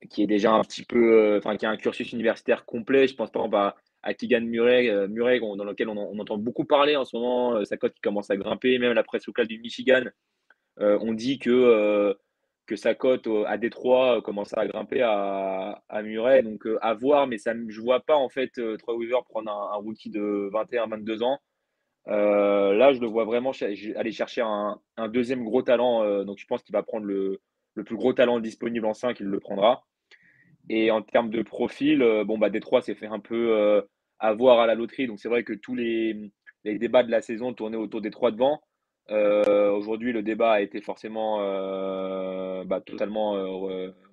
qui 0.09 0.23
est 0.23 0.27
déjà 0.27 0.51
un 0.51 0.61
petit 0.61 0.83
peu, 0.83 1.37
enfin, 1.37 1.57
qui 1.57 1.65
a 1.65 1.69
un 1.69 1.77
cursus 1.77 2.11
universitaire 2.11 2.65
complet. 2.65 3.07
Je 3.07 3.15
pense 3.15 3.31
par 3.31 3.43
exemple 3.43 3.57
à 3.57 3.75
à 4.03 4.13
Keegan 4.13 4.41
Murray, 4.41 4.89
euh, 4.89 5.07
Murray 5.07 5.39
dans 5.39 5.63
lequel 5.63 5.89
on, 5.89 6.19
entend 6.19 6.37
beaucoup 6.37 6.65
parler 6.65 6.95
en 6.95 7.05
ce 7.05 7.15
moment, 7.15 7.55
euh, 7.55 7.65
sa 7.65 7.77
cote 7.77 7.93
qui 7.93 8.01
commence 8.01 8.29
à 8.29 8.37
grimper, 8.37 8.79
même 8.79 8.93
la 8.93 9.03
presse 9.03 9.27
locale 9.27 9.47
du 9.47 9.59
Michigan, 9.59 10.03
euh, 10.79 10.97
on 11.01 11.13
dit 11.13 11.37
que, 11.37 12.15
que 12.65 12.75
sa 12.75 12.95
cote 12.95 13.27
à 13.45 13.57
Détroit 13.57 14.21
commence 14.21 14.57
à 14.57 14.65
grimper 14.65 15.01
à, 15.01 15.83
à 15.89 16.01
Murray, 16.01 16.41
donc 16.43 16.67
à 16.81 16.93
voir, 16.93 17.27
mais 17.27 17.37
ça, 17.37 17.53
je 17.53 17.79
ne 17.79 17.83
vois 17.83 17.99
pas 17.99 18.15
en 18.15 18.29
fait 18.29 18.51
Troy 18.79 18.95
Weaver 18.95 19.19
prendre 19.29 19.51
un, 19.51 19.75
rookie 19.75 20.09
de 20.09 20.49
21-22 20.53 21.23
ans. 21.23 21.39
là, 22.07 22.93
je 22.93 22.99
le 22.99 23.07
vois 23.07 23.25
vraiment 23.25 23.51
aller 23.95 24.11
chercher 24.11 24.41
un, 24.41 24.79
deuxième 25.09 25.43
gros 25.43 25.61
talent, 25.61 26.23
donc 26.23 26.39
je 26.39 26.45
pense 26.45 26.63
qu'il 26.63 26.73
va 26.73 26.83
prendre 26.83 27.05
le, 27.05 27.41
le, 27.75 27.83
plus 27.83 27.97
gros 27.97 28.13
talent 28.13 28.39
disponible 28.39 28.85
en 28.85 28.93
5, 28.93 29.19
il 29.19 29.27
le 29.27 29.39
prendra. 29.39 29.83
Et 30.69 30.91
en 30.91 31.01
termes 31.01 31.29
de 31.29 31.41
profil, 31.41 32.01
euh, 32.01 32.23
bon, 32.23 32.37
bah, 32.37 32.49
Détroit 32.49 32.81
s'est 32.81 32.95
fait 32.95 33.07
un 33.07 33.19
peu 33.19 33.57
euh, 33.57 33.81
avoir 34.19 34.59
à 34.59 34.67
la 34.67 34.75
loterie. 34.75 35.07
Donc, 35.07 35.19
c'est 35.19 35.29
vrai 35.29 35.43
que 35.43 35.53
tous 35.53 35.75
les, 35.75 36.31
débats 36.63 37.03
de 37.03 37.11
la 37.11 37.21
saison 37.21 37.53
tournaient 37.53 37.77
autour 37.77 38.01
des 38.01 38.11
trois 38.11 38.31
devant. 38.31 38.61
Euh, 39.09 39.71
Aujourd'hui, 39.71 40.13
le 40.13 40.23
débat 40.23 40.53
a 40.53 40.61
été 40.61 40.81
forcément 40.81 41.41
euh, 41.41 42.63
bah, 42.63 42.81
totalement 42.81 43.31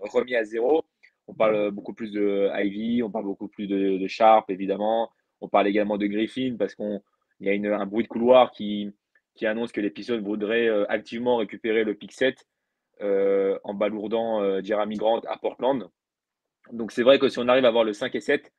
remis 0.00 0.34
à 0.34 0.44
zéro. 0.44 0.84
On 1.28 1.34
parle 1.34 1.70
beaucoup 1.70 1.92
plus 1.92 2.10
de 2.10 2.50
Ivy, 2.54 3.02
on 3.02 3.10
parle 3.10 3.26
beaucoup 3.26 3.48
plus 3.48 3.66
de, 3.66 4.06
Sharp, 4.06 4.50
évidemment. 4.50 5.10
On 5.40 5.48
parle 5.48 5.68
également 5.68 5.98
de 5.98 6.06
Griffin 6.06 6.56
parce 6.58 6.74
qu'il 6.74 7.00
y 7.40 7.50
a 7.50 7.78
un 7.78 7.86
bruit 7.86 8.04
de 8.04 8.08
couloir 8.08 8.50
qui, 8.50 8.90
qui 9.34 9.46
annonce 9.46 9.70
que 9.70 9.82
les 9.82 9.90
Pistons 9.90 10.22
voudraient 10.22 10.70
activement 10.88 11.36
récupérer 11.36 11.84
le 11.84 11.94
pick 11.94 12.12
7 12.12 12.46
en 13.02 13.74
balourdant 13.74 14.62
Jeremy 14.62 14.96
Grant 14.96 15.20
à 15.28 15.36
Portland. 15.36 15.90
Donc 16.72 16.92
c'est 16.92 17.02
vrai 17.02 17.18
que 17.18 17.28
si 17.28 17.38
on 17.38 17.48
arrive 17.48 17.64
à 17.64 17.68
avoir 17.68 17.84
le 17.84 17.92
5 17.92 18.14
et 18.14 18.20
7, 18.20 18.52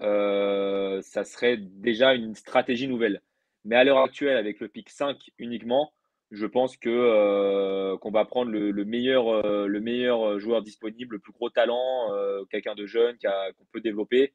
ça 0.00 1.24
serait 1.24 1.56
déjà 1.56 2.14
une 2.14 2.34
stratégie 2.34 2.88
nouvelle. 2.88 3.22
Mais 3.64 3.76
à 3.76 3.84
l'heure 3.84 3.98
actuelle, 3.98 4.36
avec 4.36 4.60
le 4.60 4.68
pic 4.68 4.90
5 4.90 5.16
uniquement, 5.38 5.92
je 6.30 6.46
pense 6.46 6.76
que 6.76 7.96
qu'on 7.96 8.10
va 8.10 8.24
prendre 8.24 8.50
le, 8.50 8.84
meilleur, 8.84 9.46
le 9.66 9.80
meilleur 9.80 10.38
joueur 10.38 10.62
disponible, 10.62 11.16
le 11.16 11.20
plus 11.20 11.32
gros 11.32 11.50
talent, 11.50 12.10
quelqu'un 12.50 12.74
de 12.74 12.86
jeune 12.86 13.16
qu'on 13.18 13.64
peut 13.72 13.80
développer 13.80 14.34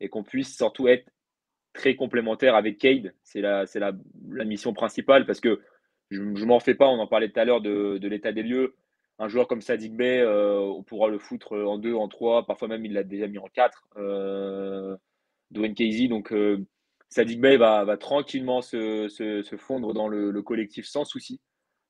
et 0.00 0.08
qu'on 0.08 0.22
puisse 0.22 0.56
surtout 0.56 0.88
être 0.88 1.08
très 1.72 1.94
complémentaire 1.94 2.54
avec 2.54 2.78
Cade. 2.78 3.14
C'est 3.22 3.40
la, 3.40 3.64
la, 3.74 4.44
mission 4.44 4.72
principale 4.72 5.26
parce 5.26 5.40
que 5.40 5.60
je 6.10 6.20
ne 6.20 6.44
m'en 6.44 6.60
fais 6.60 6.74
pas, 6.74 6.88
on 6.88 6.98
en 6.98 7.06
parlait 7.06 7.30
tout 7.30 7.40
à 7.40 7.44
l'heure 7.44 7.60
de 7.60 8.06
l'état 8.06 8.32
des 8.32 8.42
lieux. 8.42 8.74
Un 9.18 9.28
joueur 9.28 9.46
comme 9.46 9.60
Sadik 9.60 9.94
Bey, 9.94 10.20
euh, 10.20 10.58
on 10.58 10.82
pourra 10.82 11.08
le 11.08 11.18
foutre 11.18 11.52
en 11.52 11.78
deux, 11.78 11.94
en 11.94 12.08
trois, 12.08 12.46
parfois 12.46 12.68
même 12.68 12.84
il 12.84 12.92
l'a 12.92 13.04
déjà 13.04 13.28
mis 13.28 13.38
en 13.38 13.48
quatre. 13.52 13.86
Euh, 13.96 14.96
Dwayne 15.50 15.74
Casey, 15.74 16.08
donc 16.08 16.32
euh, 16.32 16.64
Sadik 17.08 17.40
Bey 17.40 17.56
va, 17.56 17.96
tranquillement 17.98 18.62
se, 18.62 19.56
fondre 19.58 19.92
dans 19.94 20.08
le, 20.08 20.30
le 20.30 20.42
collectif 20.42 20.86
sans 20.86 21.04
souci, 21.04 21.40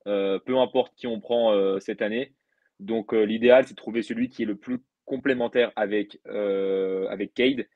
euh, 0.06 0.38
peu 0.40 0.58
importe 0.58 0.94
qui 0.96 1.06
on 1.06 1.20
prend 1.20 1.78
cette 1.80 2.02
année. 2.02 2.34
Donc 2.80 3.12
l'idéal, 3.12 3.64
c'est 3.66 3.74
de 3.74 3.76
trouver 3.76 4.02
celui 4.02 4.28
qui 4.28 4.42
est 4.42 4.46
le 4.46 4.56
plus 4.56 4.80
complémentaire 5.04 5.72
avec, 5.76 6.18
avec 6.26 7.34
Cade 7.34 7.66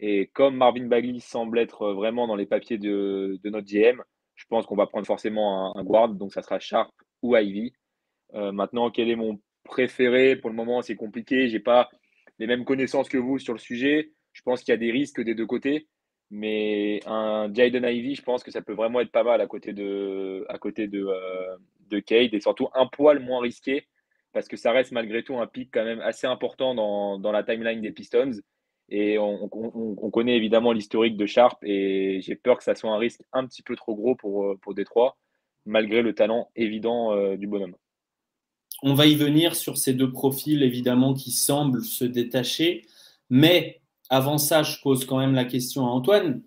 et 0.00 0.26
comme 0.28 0.56
Marvin 0.56 0.86
Bagley 0.86 1.20
semble 1.20 1.58
être 1.58 1.92
vraiment 1.92 2.26
dans 2.26 2.36
les 2.36 2.46
papiers 2.46 2.78
de, 2.78 3.38
notre 3.44 3.66
GM, 3.66 4.02
je 4.34 4.44
pense 4.48 4.66
qu'on 4.66 4.76
va 4.76 4.86
prendre 4.86 5.06
forcément 5.06 5.76
un, 5.76 5.84
guard, 5.84 6.10
donc 6.10 6.32
ça 6.32 6.42
sera 6.42 6.58
Sharp 6.58 6.92
ou 7.22 7.36
Ivy. 7.36 7.72
Euh, 8.34 8.52
maintenant, 8.52 8.90
quel 8.90 9.10
est 9.10 9.16
mon 9.16 9.40
préféré? 9.64 10.36
Pour 10.36 10.50
le 10.50 10.56
moment, 10.56 10.82
c'est 10.82 10.96
compliqué. 10.96 11.48
Je 11.48 11.54
n'ai 11.54 11.60
pas 11.60 11.90
les 12.38 12.46
mêmes 12.46 12.64
connaissances 12.64 13.08
que 13.08 13.18
vous 13.18 13.38
sur 13.38 13.52
le 13.52 13.58
sujet. 13.58 14.12
Je 14.32 14.42
pense 14.42 14.62
qu'il 14.62 14.72
y 14.72 14.74
a 14.74 14.78
des 14.78 14.90
risques 14.90 15.22
des 15.22 15.34
deux 15.34 15.46
côtés. 15.46 15.88
Mais 16.30 17.00
un 17.06 17.52
Jaden 17.52 17.84
Ivy, 17.84 18.16
je 18.16 18.22
pense 18.22 18.42
que 18.42 18.50
ça 18.50 18.60
peut 18.60 18.72
vraiment 18.72 19.00
être 19.00 19.12
pas 19.12 19.22
mal 19.22 19.40
à 19.40 19.46
côté 19.46 19.72
de, 19.72 20.44
à 20.48 20.58
côté 20.58 20.88
de, 20.88 21.04
euh, 21.06 21.56
de 21.88 22.00
Cade 22.00 22.34
et 22.34 22.40
surtout 22.40 22.68
un 22.74 22.86
poil 22.86 23.20
moins 23.20 23.40
risqué 23.40 23.86
parce 24.32 24.48
que 24.48 24.56
ça 24.56 24.72
reste 24.72 24.92
malgré 24.92 25.22
tout 25.22 25.38
un 25.38 25.46
pic 25.46 25.70
quand 25.72 25.84
même 25.84 26.00
assez 26.00 26.26
important 26.26 26.74
dans, 26.74 27.18
dans 27.18 27.32
la 27.32 27.44
timeline 27.44 27.80
des 27.80 27.92
Pistons. 27.92 28.32
Et 28.88 29.18
on, 29.18 29.48
connaît 29.48 30.36
évidemment 30.36 30.72
l'historique 30.72 31.16
de 31.16 31.26
Sharp 31.26 31.58
et 31.64 32.20
j'ai 32.22 32.36
peur 32.36 32.58
que 32.58 32.64
ça 32.64 32.74
soit 32.74 32.90
un 32.90 32.98
risque 32.98 33.22
un 33.32 33.46
petit 33.46 33.62
peu 33.62 33.74
trop 33.76 33.94
gros 33.94 34.14
pour, 34.14 34.44
euh, 34.44 34.56
pour 34.62 34.74
Détroit, 34.74 35.16
malgré 35.64 36.02
le 36.02 36.14
talent 36.14 36.50
évident 36.54 37.36
du 37.36 37.46
bonhomme. 37.46 37.76
On 38.82 38.94
va 38.94 39.06
y 39.06 39.14
venir 39.14 39.56
sur 39.56 39.78
ces 39.78 39.94
deux 39.94 40.12
profils 40.12 40.62
évidemment 40.62 41.14
qui 41.14 41.30
semblent 41.30 41.84
se 41.84 42.04
détacher, 42.04 42.86
mais 43.30 43.80
avant 44.10 44.38
ça, 44.38 44.62
je 44.62 44.78
pose 44.82 45.04
quand 45.04 45.18
même 45.18 45.34
la 45.34 45.44
question 45.44 45.86
à 45.86 45.90
Antoine. 45.90 46.42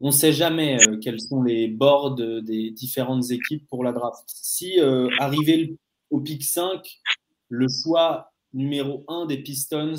On 0.00 0.08
ne 0.08 0.12
sait 0.12 0.32
jamais 0.32 0.78
euh, 0.86 0.98
quels 0.98 1.20
sont 1.20 1.42
les 1.42 1.68
boards 1.68 2.16
des 2.16 2.70
différentes 2.70 3.30
équipes 3.30 3.66
pour 3.68 3.84
la 3.84 3.92
draft. 3.92 4.24
Si 4.26 4.78
arrivé 5.18 5.76
au 6.10 6.20
pic 6.20 6.42
5, 6.44 7.00
le 7.48 7.66
choix 7.68 8.32
numéro 8.52 9.04
1 9.08 9.26
des 9.26 9.38
Pistons 9.38 9.94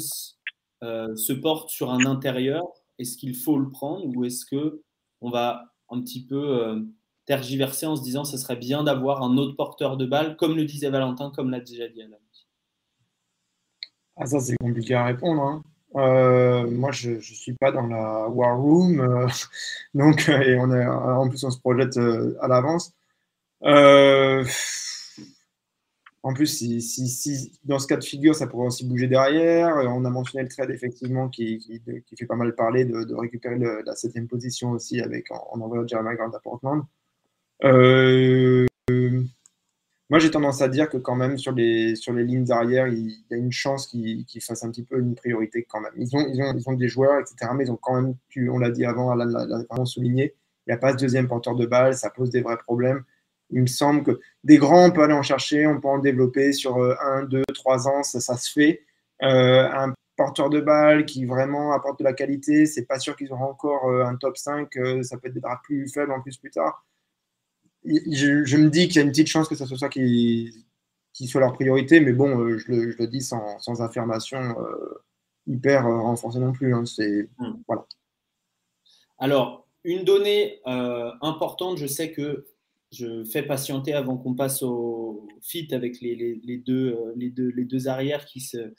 euh, 0.84 1.16
se 1.16 1.34
porte 1.34 1.70
sur 1.70 1.92
un 1.92 2.06
intérieur, 2.06 2.64
est-ce 3.00 3.18
qu'il 3.18 3.36
faut 3.36 3.58
le 3.58 3.70
prendre 3.70 4.06
ou 4.06 4.26
est-ce 4.26 4.46
que 4.46 4.82
on 5.22 5.30
va 5.30 5.64
un 5.90 6.02
petit 6.02 6.26
peu 6.26 6.62
euh, 6.62 6.82
tergiverser 7.26 7.86
en 7.86 7.96
se 7.96 8.04
disant 8.04 8.26
ce 8.26 8.38
serait 8.38 8.56
bien 8.56 8.84
d'avoir 8.84 9.24
un 9.24 9.38
autre 9.38 9.56
porteur 9.56 9.98
de 9.98 10.06
balle, 10.06 10.36
comme 10.38 10.56
le 10.56 10.66
disait 10.66 10.90
Valentin, 10.90 11.32
comme 11.36 11.50
l'a 11.50 11.60
déjà 11.60 11.88
dit 11.88 12.02
Alain 12.02 12.18
Ah 14.16 14.26
ça 14.26 14.40
c'est 14.40 14.58
compliqué 14.58 14.94
à 14.94 15.06
répondre. 15.06 15.42
Hein. 15.42 15.64
Euh, 15.96 16.70
moi 16.70 16.92
je 16.92 17.12
ne 17.12 17.20
suis 17.20 17.54
pas 17.54 17.72
dans 17.72 17.88
la 17.88 18.28
war 18.28 18.58
room, 18.60 19.28
donc 19.94 20.28
et 20.30 20.58
on 20.60 20.72
est 20.72 20.86
en 20.86 21.30
plus 21.30 21.44
on 21.44 21.52
se 21.52 21.60
projette 21.60 21.98
à 22.42 22.48
l'avance. 22.48 22.94
En 26.26 26.34
plus, 26.34 26.48
si, 26.48 27.52
dans 27.66 27.80
ce 27.80 27.88
cas 27.88 27.98
de 27.98 28.04
figure, 28.04 28.34
ça 28.34 28.48
pourrait 28.48 28.68
aussi 28.68 28.88
bouger 28.88 29.08
derrière. 29.08 29.76
Euh, 29.76 29.88
on 29.88 30.06
a 30.06 30.10
mentionné 30.10 30.44
le 30.44 30.50
trade, 30.50 30.70
effectivement, 30.70 31.28
qui, 31.28 31.82
fait 32.18 32.26
pas 32.26 32.38
mal 32.38 32.56
parler 32.56 32.86
de, 32.86 33.14
récupérer 33.14 33.58
la 33.58 33.96
septième 33.96 34.30
position 34.30 34.72
aussi 34.72 35.02
avec, 35.02 35.30
en, 35.32 35.60
envoyant 35.60 35.86
Jeremy 35.86 36.16
Grant 36.16 36.32
à 36.32 36.40
Portland. 36.40 36.84
Euh, 37.63 38.66
moi, 40.10 40.20
j'ai 40.20 40.30
tendance 40.30 40.62
à 40.62 40.68
dire 40.68 40.89
que 40.89 40.98
quand 40.98 41.16
même, 41.16 41.38
sur 41.38 41.54
les, 41.54 41.96
sur 41.96 42.13
les 42.13 42.24
lignes 42.24 42.52
arrière, 42.52 42.88
il, 42.88 43.24
y 43.32 43.34
a 43.34 43.38
une 43.38 43.52
chance 43.52 43.88
qu'ils 43.88 44.26
fassent 44.42 44.63
un 44.63 44.70
petit 44.70 44.84
peu 44.84 45.00
une 45.00 45.16
priorité 45.16 45.66
quand 45.68 45.82
même. 45.82 45.94
Ils 45.98 46.16
ont, 46.16 46.28
ils 46.28 46.42
ont, 46.42 46.54
ils 46.56 46.70
ont 46.70 46.74
des 46.74 46.88
joueurs, 46.88 47.20
etc., 47.20 47.52
mais 47.56 47.66
ils 47.66 47.72
ont 47.72 47.80
quand 47.82 48.00
même, 48.00 48.16
on 48.52 48.60
l'a 48.60 48.70
dit 48.70 48.86
avant, 48.86 49.10
Alan 49.12 49.26
l'a 49.26 49.63
vraiment 49.70 49.86
souligné, 49.86 50.36
il 50.68 50.70
n'y 50.70 50.74
a 50.76 50.78
pas 50.78 50.94
de 50.94 50.98
deuxième 51.00 51.28
porteur 51.28 51.56
de 51.56 51.66
balle, 51.66 51.96
ça 51.96 52.10
pose 52.10 52.30
des 52.30 52.42
vrais 52.42 52.58
problèmes. 52.58 53.04
Il 53.50 53.62
me 53.62 53.68
semble 53.68 54.04
que 54.04 54.20
des 54.44 54.58
grands, 54.58 54.86
on 54.86 54.92
peut 54.92 55.04
aller 55.04 55.13
en 55.13 55.24
chercher, 55.24 55.68
on 55.68 55.80
peut 55.80 55.88
en 55.88 56.00
développer 56.00 56.54
sur 56.54 56.78
euh, 56.78 56.96
un, 57.02 57.24
deux, 57.24 57.44
trois 57.54 57.88
ans, 57.88 58.04
ça, 58.04 58.20
ça 58.20 58.38
se 58.38 58.52
fait. 58.52 58.84
Euh, 59.24 59.70
un 59.72 59.94
porteur 60.16 60.50
de 60.50 60.62
balle 60.62 61.06
qui 61.06 61.26
vraiment 61.26 61.74
apporte 61.74 62.00
de 62.00 62.04
la 62.04 62.13
qualité, 62.13 62.66
c'est 62.66 62.86
pas 62.86 63.00
sûr 63.00 63.16
qu'ils 63.16 63.32
auront 63.34 63.46
encore 63.46 63.89
euh, 63.89 64.06
un 64.06 64.16
top 64.16 64.38
5, 64.38 64.70
ça 65.02 65.18
peut 65.18 65.28
être 65.28 65.34
des 65.34 65.39
drafts 65.39 65.63
plus 65.63 65.88
faibles 65.92 66.12
en 66.12 66.22
plus 66.22 66.38
plus 66.38 66.52
tard. 66.52 66.86
Je, 67.86 68.58
me 68.58 68.69
dis 68.69 68.88
qu'il 68.88 68.98
y 68.98 69.00
a 69.00 69.02
une 69.04 69.10
petite 69.10 69.28
chance 69.28 69.48
que 69.48 69.56
ce 69.56 69.65
soit 69.65 69.78
ça 69.78 69.89
qui, 69.89 70.65
qui 71.13 71.28
soit 71.28 71.41
leur 71.41 71.54
priorité, 71.54 72.00
mais 72.00 72.13
bon, 72.13 72.58
je 72.58 72.72
le, 72.72 73.08
dis 73.08 73.22
sans, 73.22 73.60
sans 73.60 73.82
affirmation 73.82 74.56
hyper 75.48 75.86
renforcée 75.86 76.39
non 76.39 76.54
plus. 76.54 76.74
Hein, 76.74 76.86
c'est, 76.86 77.30
hmm. 77.38 77.62
voilà. 77.67 77.86
Alors, 79.17 79.67
une 79.84 80.04
donnée 80.04 80.62
importante, 80.65 81.78
je 81.78 81.88
sais 81.88 82.12
que 82.12 82.46
je 82.91 83.24
fais 83.26 83.43
patienter 83.43 83.93
avant 83.93 84.17
qu'on 84.17 84.36
passe 84.36 84.63
au 84.63 85.28
fit 85.41 85.67
avec 85.74 86.00
les, 86.00 86.62
deux, 86.65 86.98
les, 87.15 87.30
deux, 87.30 87.50
les 87.50 87.65
deux 87.65 87.88
arrières 87.88 88.26
qui 88.26 88.39
se 88.39 88.74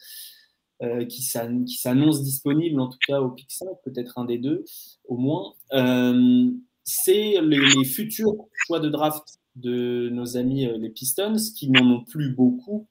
euh, 0.82 1.04
qui 1.04 1.22
s'annoncent 1.22 2.20
disponibles, 2.20 2.80
en 2.80 2.88
tout 2.88 2.98
cas 3.06 3.20
au 3.20 3.34
5, 3.48 3.68
peut-être 3.84 4.18
un 4.18 4.24
des 4.24 4.38
deux 4.38 4.64
au 5.04 5.16
moins. 5.16 5.54
Euh, 5.72 6.50
c'est 6.84 7.40
les, 7.42 7.84
futurs 7.84 8.36
choix 8.66 8.80
de 8.80 8.88
draft 8.88 9.40
de 9.56 10.08
nos 10.10 10.36
amis 10.36 10.66
euh, 10.66 10.76
les 10.78 10.90
Pistons, 10.90 11.36
qui 11.56 11.70
n'en 11.70 11.88
ont 11.90 12.04
plus 12.04 12.30
beaucoup 12.30 12.86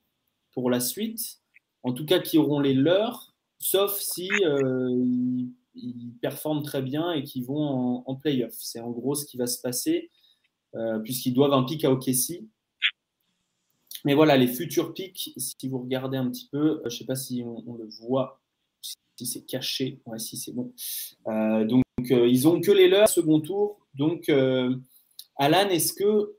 pour 0.54 0.70
la 0.70 0.80
suite, 0.80 1.40
en 1.84 1.94
tout 1.94 2.06
cas 2.06 2.20
qui 2.20 2.38
auront 2.38 2.60
les 2.60 2.74
leurs, 2.74 3.34
sauf 3.60 4.00
si 4.00 4.30
ils, 4.30 5.50
performent 6.22 6.64
très 6.64 6.82
bien 6.82 7.12
et 7.12 7.24
qu'ils 7.24 7.46
vont 7.46 8.04
en, 8.06 8.16
playoff. 8.16 8.54
C'est 8.58 8.80
en 8.80 8.92
gros 8.92 9.16
ce 9.16 9.26
qui 9.26 9.38
va 9.38 9.48
se 9.48 9.60
passer. 9.60 10.12
Euh, 10.76 10.98
puisqu'ils 11.00 11.34
doivent 11.34 11.54
un 11.54 11.64
pic 11.64 11.86
à 11.86 11.92
OKC. 11.92 12.44
Mais 14.06 14.16
voilà, 14.16 14.36
les 14.38 14.48
futurs 14.48 14.94
pics, 14.94 15.34
si 15.38 15.68
vous 15.68 15.80
regardez 15.80 16.18
un 16.18 16.30
petit 16.30 16.50
peu, 16.52 16.58
euh, 16.58 16.90
je 16.90 16.96
ne 16.96 17.00
sais 17.00 17.06
pas 17.06 17.16
si 17.16 17.44
on, 17.46 17.76
le 17.76 17.88
voit, 18.02 18.42
si 18.82 19.26
c'est 19.26 19.46
caché. 19.46 20.02
Ouais, 20.06 20.20
si 20.20 20.36
c'est 20.36 20.52
bon. 20.52 20.74
Euh, 21.28 21.64
donc, 21.66 21.84
ils 22.10 22.48
ont 22.48 22.60
que 22.60 22.72
les 22.72 22.90
leurs 22.90 23.08
second 23.08 23.40
tour. 23.40 23.83
Donc, 23.96 24.32
Alan, 25.38 25.70
est-ce 25.70 25.94
que 25.94 26.36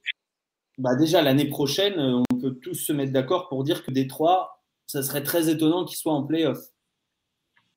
bah, 0.79 0.97
déjà 0.97 1.23
l'année 1.23 1.49
prochaine, 1.49 1.99
on 1.99 2.39
peut 2.41 2.55
tous 2.55 2.75
se 2.75 2.93
mettre 2.93 3.13
d'accord 3.13 3.49
pour 3.49 3.65
dire 3.65 3.85
que 3.85 3.91
Détroit, 3.91 4.63
ça 4.87 5.03
serait 5.03 5.23
très 5.23 5.49
étonnant 5.49 5.85
qu'ils 5.85 5.99
soient 5.99 6.13
en 6.13 6.25
playoff? 6.25 6.59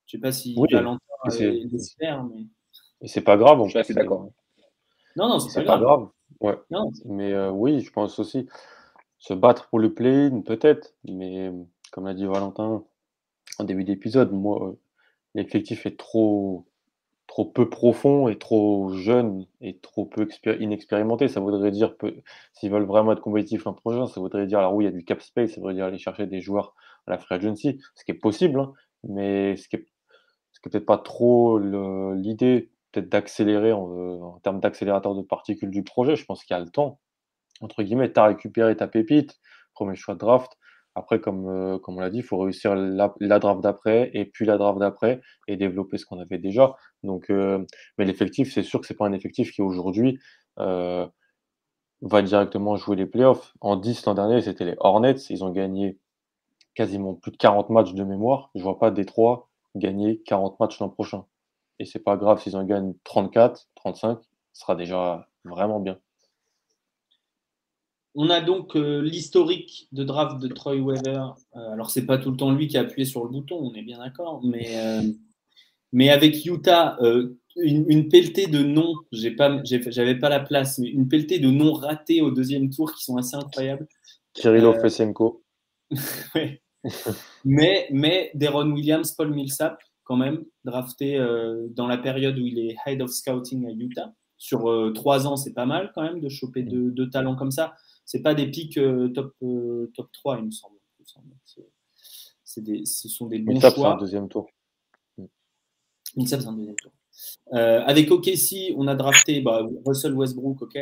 Je 0.07 0.17
ne 0.17 0.19
sais 0.19 0.21
pas 0.21 0.31
si 0.31 0.55
Valentin 0.71 0.99
l'espère, 1.71 2.23
mais. 2.23 2.45
Et 3.01 3.07
c'est 3.07 3.21
pas 3.21 3.37
grave, 3.37 3.59
on 3.59 3.69
suis 3.69 3.93
d'accord. 3.93 4.31
Non, 5.15 5.29
non, 5.29 5.39
c'est 5.39 5.63
pas, 5.63 5.77
grave. 5.77 6.09
Ouais. 6.39 6.57
Mais 7.05 7.33
euh, 7.33 7.51
oui, 7.51 7.81
je 7.81 7.91
pense 7.91 8.17
aussi. 8.19 8.47
Se 9.19 9.33
battre 9.33 9.67
pour 9.69 9.79
le 9.79 9.93
play-in, 9.93 10.41
peut-être. 10.41 10.93
Mais 11.03 11.51
comme 11.91 12.05
l'a 12.05 12.13
dit 12.13 12.25
Valentin 12.25 12.83
en 13.59 13.63
début 13.63 13.83
d'épisode, 13.83 14.31
moi, 14.31 14.75
l'effectif 15.33 15.85
est 15.85 15.97
trop, 15.97 16.66
trop 17.27 17.45
peu 17.45 17.69
profond 17.69 18.27
et 18.29 18.37
trop 18.37 18.89
jeune 18.93 19.45
et 19.61 19.77
trop 19.79 20.05
peu 20.05 20.27
inexpérimenté. 20.59 21.27
Ça 21.27 21.39
voudrait 21.39 21.71
dire, 21.71 21.95
s'ils 22.53 22.71
veulent 22.71 22.85
vraiment 22.85 23.11
être 23.11 23.21
compétitifs 23.21 23.65
l'an 23.65 23.73
prochain, 23.73 24.07
ça 24.07 24.19
voudrait 24.19 24.47
dire, 24.47 24.59
alors 24.59 24.73
oui, 24.73 24.85
il 24.85 24.87
y 24.87 24.89
a 24.89 24.93
du 24.93 25.03
cap 25.03 25.21
space, 25.21 25.51
ça 25.51 25.61
voudrait 25.61 25.75
dire 25.75 25.85
aller 25.85 25.97
chercher 25.97 26.25
des 26.25 26.41
joueurs 26.41 26.73
à 27.05 27.11
la 27.11 27.17
free 27.17 27.35
agency, 27.35 27.79
ce 27.95 28.03
qui 28.05 28.11
est 28.11 28.15
possible, 28.15 28.59
hein, 28.59 28.73
mais 29.03 29.55
ce 29.57 29.67
qui 29.67 29.75
est, 29.75 29.79
est 29.79 30.69
peut-être 30.69 30.85
pas 30.85 30.97
trop 30.97 31.59
l'idée 31.59 32.71
peut-être 32.91 33.09
d'accélérer 33.09 33.73
en, 33.73 34.39
termes 34.43 34.59
d'accélérateur 34.59 35.15
de 35.15 35.21
particules 35.21 35.69
du 35.69 35.83
projet. 35.83 36.15
Je 36.15 36.25
pense 36.25 36.43
qu'il 36.43 36.55
y 36.55 36.57
a 36.57 36.63
le 36.63 36.69
temps. 36.69 36.99
Entre 37.61 37.83
guillemets, 37.83 38.11
tu 38.11 38.19
as 38.19 38.25
récupéré 38.25 38.75
ta 38.75 38.87
pépite, 38.87 39.39
premier 39.73 39.95
choix 39.95 40.13
de 40.13 40.19
draft. 40.19 40.57
Après, 40.97 41.21
comme, 41.21 41.47
euh, 41.47 41.77
comme 41.77 41.97
on 41.97 41.99
l'a 41.99 42.10
dit, 42.10 42.17
il 42.17 42.23
faut 42.23 42.39
réussir 42.39 42.75
la, 42.75 43.39
draft 43.39 43.62
d'après 43.62 44.10
et 44.15 44.25
puis 44.25 44.47
la 44.47 44.57
draft 44.57 44.79
d'après 44.79 45.21
et 45.47 45.55
développer 45.55 45.99
ce 45.99 46.07
qu'on 46.07 46.19
avait 46.19 46.39
déjà. 46.39 46.75
Donc, 47.03 47.29
euh, 47.29 47.63
mais 47.97 48.05
l'effectif, 48.05 48.51
c'est 48.51 48.63
sûr 48.63 48.81
que 48.81 48.88
c'est 48.88 48.95
pas 48.95 49.05
un 49.05 49.13
effectif 49.13 49.51
qui 49.51 49.62
aujourd'hui 49.62 50.19
euh, 50.57 51.05
va 52.01 52.21
directement 52.23 52.77
jouer 52.77 52.95
les 52.95 53.05
playoffs. 53.05 53.53
En 53.62 53.75
10 53.75 54.07
l'an 54.07 54.15
dernier, 54.15 54.41
c'était 54.41 54.65
les 54.65 54.75
Hornets. 54.79 55.17
Ils 55.29 55.43
ont 55.43 55.51
gagné 55.51 55.99
quasiment 56.73 57.13
plus 57.13 57.31
de 57.31 57.38
40 57.38 57.69
matchs 57.69 57.93
de 57.93 58.03
mémoire. 58.03 58.49
Je 58.55 58.63
vois 58.63 58.79
pas 58.79 58.89
Détroit 58.89 59.49
gagner 59.75 60.23
40 60.23 60.60
matchs 60.60 60.79
l'an 60.79 60.89
prochain. 60.89 61.25
Et 61.77 61.86
c'est 61.86 61.99
pas 61.99 62.17
grave 62.17 62.41
s'ils 62.41 62.57
en 62.57 62.63
gagnent 62.63 62.95
34, 63.03 63.69
35, 63.75 64.19
ce 64.53 64.62
sera 64.62 64.75
déjà 64.75 65.27
vraiment 65.45 65.79
bien. 65.79 65.99
On 68.19 68.32
a 68.32 68.41
donc 68.41 68.75
euh, 68.75 68.99
l'historique 68.99 69.88
de 69.91 70.03
draft 70.03 70.41
de 70.41 70.47
Troy 70.47 70.77
Weaver. 70.77 71.36
Euh, 71.56 71.71
alors, 71.71 71.91
c'est 71.91 72.08
pas 72.08 72.17
tout 72.17 72.32
le 72.32 72.38
temps 72.38 72.51
lui 72.51 72.67
qui 72.67 72.75
a 72.75 72.82
appuyé 72.82 73.06
sur 73.06 73.23
le 73.23 73.30
bouton, 73.30 73.60
on 73.62 73.75
est 73.75 73.84
bien 73.84 73.99
d'accord. 73.99 74.41
Mais, 74.43 74.75
euh, 74.75 75.03
mais 75.93 76.10
avec 76.10 76.43
Utah, 76.43 76.97
une, 77.56 78.10
pelletée 78.10 78.47
de 78.47 78.63
noms, 78.63 78.95
j'ai 79.12 79.30
pas, 79.30 79.62
j'avais 79.63 80.15
pas 80.15 80.30
la 80.30 80.39
place, 80.39 80.80
mais 80.80 80.88
une 80.88 81.08
pelletée 81.08 81.38
de 81.38 81.51
noms 81.51 81.73
ratés 81.73 82.21
au 82.21 82.32
deuxième 82.32 82.71
tour 82.71 82.91
qui 82.91 83.03
sont 83.03 83.17
assez 83.17 83.36
incroyables. 83.36 83.88
Kirilo 84.34 84.73
Fesenko. 84.73 85.43
mais, 87.45 87.88
mais 87.91 88.32
Deron 88.34 88.71
Williams, 88.71 89.12
Paul 89.12 89.32
Millsap, 89.32 89.80
quand 90.06 90.17
même, 90.17 90.43
drafté 90.65 91.23
dans 91.69 91.86
la 91.86 91.99
période 91.99 92.39
où 92.39 92.47
il 92.47 92.58
est 92.58 92.77
head 92.88 92.99
of 93.03 93.12
scouting 93.12 93.67
à 93.67 93.71
Utah. 93.71 94.12
Sur 94.39 94.91
trois 94.95 95.27
ans, 95.27 95.36
c'est 95.36 95.53
pas 95.53 95.67
mal 95.67 95.91
quand 95.93 96.01
même 96.01 96.19
de 96.19 96.30
choper 96.30 96.63
deux, 96.63 97.10
talents 97.12 97.36
comme 97.36 97.51
ça. 97.51 97.75
C'est 98.08 98.22
pas 98.22 98.34
des 98.34 98.50
pics 98.50 98.80
top, 99.13 99.36
top 99.93 100.12
3, 100.13 100.39
il 100.39 100.46
me 100.46 100.52
semble. 100.52 100.78
Des, 102.58 102.86
ce 102.86 103.08
sont 103.08 103.28
des 103.28 103.39
bons 103.39 103.54
Millsap, 103.54 103.76
choix. 103.76 103.89
c'est 103.89 103.93
un 103.93 103.98
deuxième 103.98 104.30
tour. 104.30 104.50
Millsap, 106.15 106.41
c'est 106.41 106.48
un 106.48 106.54
deuxième 106.54 106.76
tour. 106.76 106.91
Euh, 107.54 107.82
avec 107.86 108.12
OKC, 108.12 108.74
on 108.76 108.88
a 108.88 108.96
drafté 108.96 109.41
bah, 109.41 109.67
Russell 109.86 110.13
Westbrook, 110.13 110.62
ok. 110.62 110.78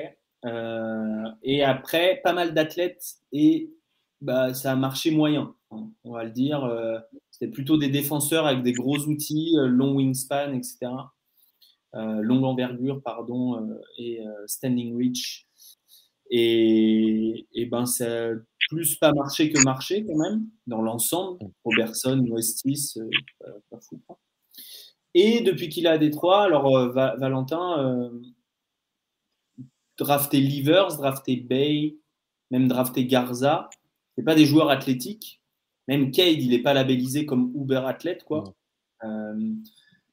Euh, 0.46 1.24
et 1.44 1.64
après, 1.64 2.22
pas 2.24 2.34
mal 2.34 2.54
d'athlètes 2.54 3.16
et 3.32 3.72
bah, 4.22 4.54
ça 4.54 4.72
a 4.72 4.76
marché 4.76 5.12
moyen, 5.12 5.56
hein, 5.72 5.90
on 6.04 6.14
va 6.14 6.24
le 6.24 6.32
dire. 6.32 6.64
Euh, 6.64 6.98
c'était 7.32 7.52
plutôt 7.52 7.78
des 7.78 7.90
défenseurs 7.90 8.46
avec 8.46 8.64
des 8.64 8.74
gros 8.74 9.00
outils, 9.00 9.56
long 9.58 9.96
wingspan, 9.96 10.54
etc. 10.54 10.92
longue 11.94 12.44
envergure, 12.44 13.02
pardon, 13.02 13.78
et 13.98 14.22
standing 14.48 14.98
reach. 14.98 15.45
Et, 16.32 17.48
et, 17.54 17.66
ben, 17.66 17.86
ça 17.86 18.30
a 18.30 18.32
plus 18.70 18.96
pas 18.96 19.14
marché 19.14 19.52
que 19.52 19.64
marché 19.64 20.04
quand 20.06 20.18
même, 20.18 20.48
dans 20.68 20.82
l'ensemble. 20.82 21.40
Robertson, 21.64 22.26
Westis, 22.30 22.96
pas, 23.40 23.52
pas 23.70 23.80
fou. 23.80 24.02
Quoi. 24.08 24.18
Et 25.16 25.40
depuis 25.40 25.70
qu'il 25.70 25.86
est 25.86 25.90
à 25.90 25.98
Détroit, 25.98 26.44
alors 26.44 26.78
euh, 26.78 26.90
Valentin, 26.92 27.80
euh, 27.80 28.10
drafté 29.98 30.42
Livers, 30.42 30.98
drafté 30.98 31.38
Bay, 31.38 31.96
même 32.52 32.68
drafté 32.68 33.06
Garza, 33.06 33.70
c'est 34.16 34.26
pas 34.26 34.36
des 34.36 34.46
joueurs 34.46 34.70
athlétiques. 34.70 35.42
Même 35.88 36.12
Cade, 36.12 36.42
il 36.42 36.50
n'est 36.50 36.62
pas 36.62 36.74
labellisé 36.74 37.26
comme 37.26 37.54
Uber 37.56 37.84
athlète, 37.86 38.26
quoi. 38.26 38.44
Euh, 39.06 39.54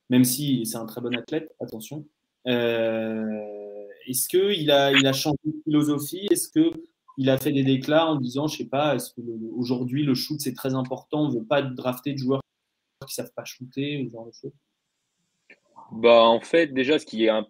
même 0.09 0.25
si 0.25 0.67
c'est 0.67 0.77
un 0.77 0.87
très 0.87 1.01
bon 1.01 1.17
athlète, 1.17 1.53
attention. 1.61 2.07
Est-ce 4.07 4.29
qu'il 4.29 4.71
a, 4.71 4.93
il 4.93 5.07
a 5.07 5.13
changé 5.13 5.37
de 5.45 5.63
philosophie? 5.65 6.27
Est-ce 6.31 6.49
qu'il 6.49 7.31
a 7.31 7.39
fait 7.39 7.53
des 7.53 7.65
déclats 7.65 8.07
en 8.07 8.17
disant, 8.17 8.47
je 8.47 8.59
sais 8.59 8.69
pas, 8.69 8.95
est-ce 8.97 9.15
qu'aujourd'hui 9.15 10.05
le, 10.05 10.15
shoot 10.15 10.41
c'est 10.41 10.55
très 10.55 10.75
important, 10.75 11.25
on 11.25 11.29
ne 11.29 11.39
veut 11.39 11.45
pas 11.45 11.63
drafter 11.63 12.13
de 12.13 12.19
joueurs 12.19 12.43
qui 13.07 13.15
savent 13.15 13.33
pas 13.35 13.45
shooter, 13.45 14.09
bah, 15.93 16.23
en 16.23 16.41
fait, 16.41 16.69
déjà, 16.69 16.99
ce 16.99 17.07
qui 17.07 17.25
est 17.25 17.29
un, 17.29 17.47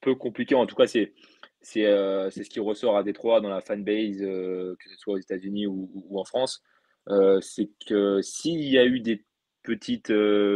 peu 0.00 0.14
compliqué, 0.14 0.54
en 0.54 0.66
tout 0.66 0.76
cas, 0.76 0.86
c'est 0.86 1.12
c'est 1.60 1.86
euh, 1.86 2.30
ce 2.30 2.42
qui 2.42 2.60
ressort 2.60 2.96
à 2.96 3.02
Détroit 3.02 3.40
dans 3.40 3.48
la 3.48 3.60
fanbase, 3.60 4.22
euh, 4.22 4.76
que 4.78 4.88
ce 4.88 4.96
soit 4.96 5.14
aux 5.14 5.18
États-Unis 5.18 5.66
ou, 5.66 5.90
en 6.16 6.24
France, 6.24 6.62
euh, 7.08 7.40
c'est 7.40 7.68
que 7.86 8.22
s'il 8.22 8.62
y 8.62 8.78
a 8.78 8.86
eu 8.86 9.00
des 9.00 9.24
petites 9.64 10.12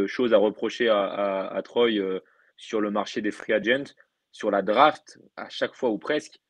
choses 0.07 0.33
à 0.33 0.39
reprocher 0.39 0.89
à, 0.89 1.49
à, 1.49 1.63
Troy 1.63 1.91
sur 2.57 2.81
le 2.81 2.91
marché 2.91 3.21
des 3.21 3.33
free 3.33 3.53
agents, 3.53 3.93
sur 4.33 4.51
la 4.51 4.63
draft, 4.63 5.19
à 5.37 5.49
chaque 5.49 5.75
fois 5.75 5.91
ou 5.91 5.99
presque, 5.99 6.41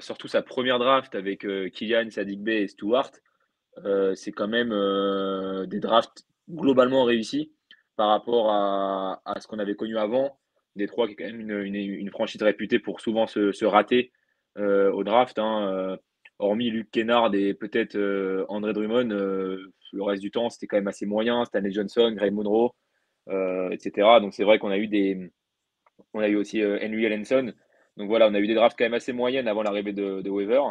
surtout 0.00 0.28
sa 0.28 0.42
première 0.42 0.78
draft 0.78 1.14
avec 1.16 1.40
Kylian, 1.72 2.10
Sadik 2.10 2.42
Bey 2.42 2.62
et 2.62 2.68
Stewart, 2.68 3.10
c'est 4.14 4.32
quand 4.32 4.46
même 4.46 4.70
des 5.66 5.80
drafts 5.80 6.24
globalement 6.48 7.04
réussis 7.04 7.50
par 7.96 8.08
rapport 8.08 8.50
à, 8.50 9.40
ce 9.40 9.46
qu'on 9.46 9.58
avait 9.58 9.74
connu 9.74 9.98
avant. 9.98 10.38
Détroit, 10.76 11.06
qui 11.06 11.12
est 11.12 11.16
quand 11.16 11.24
même 11.24 11.40
une, 11.40 12.10
franchise 12.10 12.42
réputée 12.42 12.78
pour 12.78 13.00
souvent 13.00 13.26
se, 13.26 13.64
rater 13.64 14.12
euh, 14.58 14.90
au 14.92 15.04
draft. 15.04 15.38
Hein, 15.38 15.68
euh, 15.72 15.96
hormis 16.38 16.70
Luke 16.70 16.90
Kennard 16.90 17.32
et 17.34 17.54
peut-être 17.54 17.96
euh, 17.96 18.44
André 18.48 18.72
Drummond, 18.72 19.08
le 19.08 20.02
reste 20.02 20.22
du 20.22 20.32
temps, 20.32 20.50
c'était 20.50 20.66
quand 20.66 20.76
même 20.76 20.88
assez 20.88 21.06
moyen. 21.06 21.44
Stanley 21.44 21.70
Johnson, 21.70 22.12
Gray 22.16 22.32
Monroe, 22.32 22.74
etc. 23.70 24.18
Donc 24.20 24.34
c'est 24.34 24.44
vrai 24.44 24.58
qu'on 24.58 24.70
a 24.70 24.78
eu 24.78 24.88
des. 24.88 25.30
On 26.14 26.20
a 26.20 26.28
eu 26.28 26.36
aussi 26.36 26.64
Henry 26.64 27.04
Ellenson. 27.04 27.52
Donc 27.96 28.08
voilà, 28.08 28.28
on 28.28 28.34
a 28.34 28.40
eu 28.40 28.46
des 28.46 28.54
drafts 28.54 28.78
quand 28.78 28.84
même 28.84 28.94
assez 28.94 29.12
moyennes 29.12 29.48
avant 29.48 29.62
l'arrivée 29.62 29.92
de, 29.92 30.28
Weaver. 30.28 30.62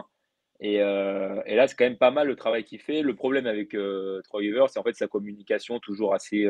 Et, 0.60 0.79
là, 0.79 1.67
c'est 1.67 1.75
quand 1.75 1.86
même 1.86 1.97
pas 1.97 2.12
mal 2.12 2.27
le 2.27 2.36
travail 2.36 2.63
qu'il 2.63 2.79
fait. 2.79 3.01
Le 3.01 3.15
problème 3.15 3.45
avec 3.45 3.69
Troy 4.23 4.41
Weaver, 4.41 4.65
c'est 4.69 4.79
en 4.79 4.84
fait 4.84 4.95
sa 4.95 5.08
communication 5.08 5.79
toujours 5.79 6.13
assez 6.13 6.49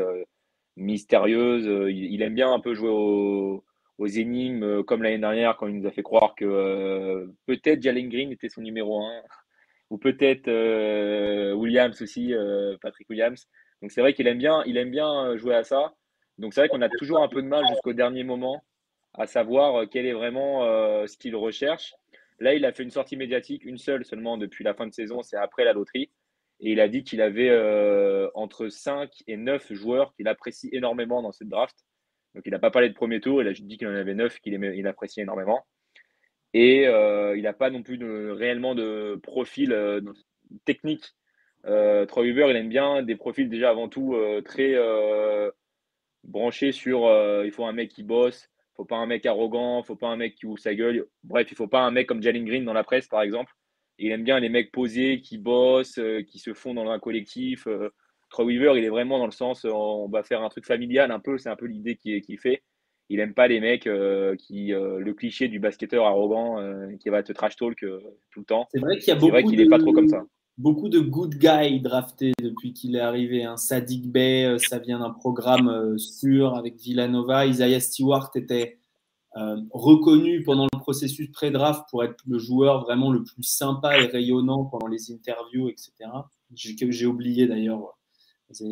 mystérieuse. 0.76 1.68
Euh, 1.68 1.92
il, 1.92 2.22
aime 2.22 2.36
bien 2.36 2.52
un 2.52 2.60
peu 2.60 2.74
jouer 2.74 2.90
aux, 2.90 3.64
énigmes, 4.00 4.64
euh, 4.64 4.84
comme 4.84 5.04
l'année 5.04 5.20
dernière, 5.20 5.56
quand 5.58 5.68
il 5.68 5.80
nous 5.80 5.88
a 5.88 5.92
fait 5.92 6.04
croire 6.04 6.36
que 6.36 6.46
euh, 6.46 7.28
peut-être 7.46 7.82
Jalen 7.82 8.10
Green 8.10 8.32
était 8.32 8.50
son 8.50 8.62
numéro 8.62 9.02
1, 9.02 9.22
ou 9.90 9.98
peut-être 9.98 10.50
Williams 11.54 12.02
aussi, 12.02 12.34
Patrick 12.82 13.10
Williams. 13.10 13.48
Donc 13.82 13.92
c'est 13.92 14.02
vrai 14.02 14.14
qu'il 14.14 14.28
aime 14.28 14.40
bien, 14.40 14.64
il 14.66 14.78
aime 14.78 14.90
bien 14.90 15.38
jouer 15.38 15.56
à 15.56 15.64
ça. 15.64 15.94
Donc 16.40 16.54
c'est 16.54 16.62
vrai 16.62 16.70
qu'on 16.70 16.82
a 16.82 16.90
toujours 16.90 17.22
un 17.22 17.28
peu 17.28 17.42
de 17.42 17.48
mal 17.48 17.64
jusqu'au 17.68 17.94
dernier 17.94 18.24
moment 18.24 18.64
à 19.14 19.28
savoir 19.28 19.88
quel 19.90 20.06
est 20.06 20.14
vraiment 20.14 20.62
ce 21.08 21.18
qu'il 21.18 21.36
recherche. 21.36 21.94
Là, 22.40 22.54
il 22.54 22.66
a 22.66 22.74
fait 22.74 22.84
une 22.84 22.92
sortie 22.92 23.16
médiatique, 23.16 23.64
une 23.64 23.78
seule 23.78 24.06
seulement 24.06 24.38
depuis 24.38 24.64
la 24.64 24.74
fin 24.74 24.88
de 24.88 24.94
saison, 24.94 25.22
c'est 25.22 25.38
après 25.38 25.64
la 25.64 25.74
loterie. 25.74 26.10
Et 26.60 26.72
il 26.72 26.80
a 26.80 26.88
dit 26.88 27.04
qu'il 27.04 27.22
avait 27.22 27.50
euh, 27.50 28.30
entre 28.36 28.70
5 28.70 29.10
et 29.28 29.38
9 29.38 29.74
joueurs 29.74 30.14
qu'il 30.16 30.28
apprécie 30.28 30.70
énormément 30.72 31.22
dans 31.22 31.32
cette 31.32 31.50
draft. 31.50 31.76
Donc 32.36 32.44
il 32.46 32.52
n'a 32.52 32.60
pas 32.60 32.72
parlé 32.72 32.90
de 32.90 32.94
premier 32.94 33.20
tour, 33.20 33.42
il 33.42 33.48
a 33.48 33.54
dit 33.54 33.78
qu'il 33.78 33.88
en 33.88 33.96
avait 33.96 34.16
9 34.16 34.40
qu'il 34.40 34.54
il 34.54 34.88
appréciait 34.88 35.24
énormément. 35.24 35.66
Et 36.54 36.88
euh, 36.88 37.36
il 37.36 37.44
n'a 37.44 37.54
pas 37.54 37.70
non 37.70 37.84
plus 37.84 37.98
réellement 38.32 38.76
de 38.76 39.20
profil 39.22 39.74
euh, 39.74 40.02
technique. 40.66 41.14
Troy 41.64 42.24
Weaver, 42.24 42.48
il 42.50 42.58
aime 42.58 42.70
bien 42.70 43.04
des 43.04 43.16
profils 43.16 43.50
déjà 43.50 43.70
avant 43.70 43.88
tout 43.88 44.18
très 44.44 44.76
branchés 46.26 46.74
sur 46.74 47.10
il 47.46 47.52
faut 47.52 47.64
un 47.64 47.72
mec 47.72 47.90
qui 47.90 48.04
bosse, 48.04 48.50
faut 48.76 48.86
pas 48.86 48.98
un 48.98 49.06
mec 49.06 49.26
arrogant, 49.26 49.82
il 49.82 49.86
faut 49.86 49.96
pas 49.96 50.08
un 50.08 50.16
mec 50.16 50.36
qui 50.36 50.46
ouvre 50.46 50.60
sa 50.60 50.74
gueule. 50.74 51.06
Bref, 51.24 51.48
il 51.52 51.56
faut 51.56 51.68
pas 51.68 51.82
un 51.82 51.92
mec 51.92 52.08
comme 52.08 52.22
Jalen 52.22 52.46
Green 52.46 52.66
dans 52.66 52.74
la 52.74 52.84
presse, 52.84 53.08
par 53.08 53.22
exemple 53.22 53.54
il 54.00 54.12
aime 54.12 54.24
bien 54.24 54.40
les 54.40 54.50
mecs 54.50 54.72
posés, 54.72 55.22
qui 55.22 55.38
bossent, 55.38 56.00
euh, 56.00 56.22
qui 56.24 56.40
se 56.40 56.54
font 56.54 56.74
dans 56.74 56.90
un 56.90 57.00
collectif. 57.00 57.68
Euh, 57.68 57.90
Troy 58.30 58.46
Weaver, 58.46 58.74
il 58.78 58.84
est 58.84 58.90
vraiment 58.90 59.20
dans 59.20 59.26
le 59.26 59.32
sens, 59.32 59.66
euh, 59.66 59.72
on 59.72 60.10
va 60.10 60.24
faire 60.24 60.42
un 60.42 60.50
truc 60.50 60.66
familial 60.66 61.12
un 61.12 61.20
peu, 61.20 61.38
c'est 61.38 61.50
un 61.50 61.56
peu 61.56 61.68
l'idée 61.68 61.96
qu'il 61.96 62.40
fait. 62.40 62.64
Il 63.10 63.20
aime 63.20 63.34
pas 63.34 63.48
les 63.48 63.60
mecs 63.60 63.88
qui, 64.40 64.68
le 64.72 65.12
cliché 65.12 65.50
du 65.50 65.60
basketteur 65.60 66.06
arrogant 66.06 66.58
qui 67.00 67.10
va 67.10 67.22
te 67.22 67.34
trash 67.34 67.58
talk 67.58 67.78
tout 67.78 68.40
le 68.40 68.46
temps. 68.46 68.66
C'est 68.72 68.80
vrai 68.80 68.98
qu'il 68.98 69.10
y 69.10 69.12
a 69.12 69.16
beaucoup 69.16 69.52
de... 69.52 69.66
pas 69.66 69.78
trop 69.78 69.92
comme 69.92 70.08
ça. 70.08 70.24
Beaucoup 70.58 70.90
de 70.90 71.00
good 71.00 71.36
guys 71.36 71.80
draftés 71.80 72.34
depuis 72.40 72.74
qu'il 72.74 72.96
est 72.96 73.00
arrivé. 73.00 73.44
hein. 73.44 73.58
Sadik 73.58 74.12
Bey, 74.12 74.58
ça 74.60 74.80
vient 74.80 75.00
d'un 75.00 75.10
programme 75.10 75.98
sûr 75.98 76.56
avec 76.56 76.80
Villanova. 76.80 77.48
Isaiah 77.48 77.80
Stewart 77.80 78.30
était 78.36 78.78
euh, 79.36 79.60
reconnu 79.72 80.44
pendant 80.44 80.68
le 80.72 80.80
processus 80.80 81.32
pré-draft 81.32 81.86
pour 81.90 82.04
être 82.04 82.22
le 82.28 82.38
joueur 82.38 82.82
vraiment 82.84 83.12
le 83.12 83.24
plus 83.24 83.42
sympa 83.42 83.98
et 83.98 84.06
rayonnant 84.06 84.66
pendant 84.66 84.86
les 84.86 85.12
interviews, 85.12 85.70
etc. 85.70 85.92
J'ai 86.54 87.08
oublié 87.08 87.48
d'ailleurs 87.48 87.98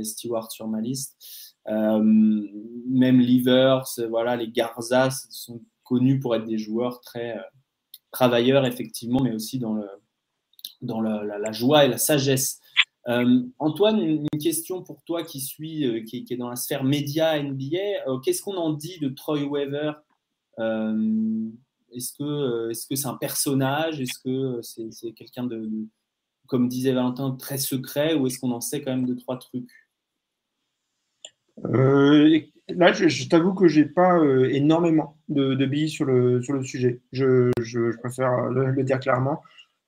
Stewart 0.04 0.52
sur 0.52 0.68
ma 0.68 0.80
liste. 0.80 1.56
Euh, 1.68 2.00
même 2.00 3.20
Livers, 3.20 3.86
voilà, 4.10 4.36
les 4.36 4.50
Garza 4.50 5.10
sont 5.30 5.62
connus 5.84 6.20
pour 6.20 6.36
être 6.36 6.46
des 6.46 6.60
joueurs 6.60 7.02
très 7.02 7.40
euh, 7.40 7.42
travailleurs, 8.12 8.68
effectivement, 8.68 9.20
mais 9.24 9.34
aussi 9.34 9.58
dans, 9.58 9.74
le, 9.74 9.88
dans 10.82 11.02
la, 11.02 11.52
joie 11.52 11.86
et 11.86 11.88
la 11.88 11.98
sagesse. 11.98 12.60
Antoine, 13.60 14.00
une, 14.02 14.28
question 14.42 14.82
pour 14.82 15.04
toi 15.04 15.24
qui 15.24 15.40
suit, 15.40 16.04
qui, 16.06 16.24
qui, 16.24 16.34
est 16.34 16.38
dans 16.38 16.50
la 16.50 16.56
sphère 16.56 16.84
média 16.84 17.42
NBA. 17.42 18.20
Qu'est-ce 18.24 18.42
qu'on 18.42 18.58
en 18.58 18.74
dit 18.74 19.00
de 19.00 19.10
Troy 19.10 19.44
Weaver? 19.44 19.94
Euh, 20.60 21.50
est-ce 21.94 22.14
que 22.14 22.24
euh, 22.24 22.74
c'est 22.74 23.06
un 23.06 23.16
personnage? 23.16 24.00
Est-ce 24.02 24.20
que 24.24 24.62
c'est 24.62 25.12
quelqu'un 25.14 25.46
de, 25.46 25.70
comme 26.48 26.68
disait 26.68 26.94
Valentin, 26.94 27.32
très 27.32 27.58
secret? 27.58 28.14
Ou 28.14 28.28
est-ce 28.28 28.40
qu'on 28.40 28.52
en 28.52 28.62
sait 28.62 28.82
quand 28.82 28.92
même 28.92 29.06
deux, 29.06 29.18
trois 29.18 29.38
trucs? 29.38 29.70
Euh, 31.66 32.40
Là, 32.70 32.94
je, 32.94 33.28
t'avoue 33.28 33.54
que 33.54 33.68
j'ai 33.68 33.84
pas 33.84 34.24
énormément 34.50 35.18
de, 35.28 35.66
billes 35.66 35.90
sur 35.90 36.06
le, 36.06 36.42
sujet. 36.64 37.02
Je, 37.12 37.52
je, 37.60 37.98
préfère 37.98 38.46
le, 38.50 38.82
dire 38.84 39.00
clairement. 39.00 39.42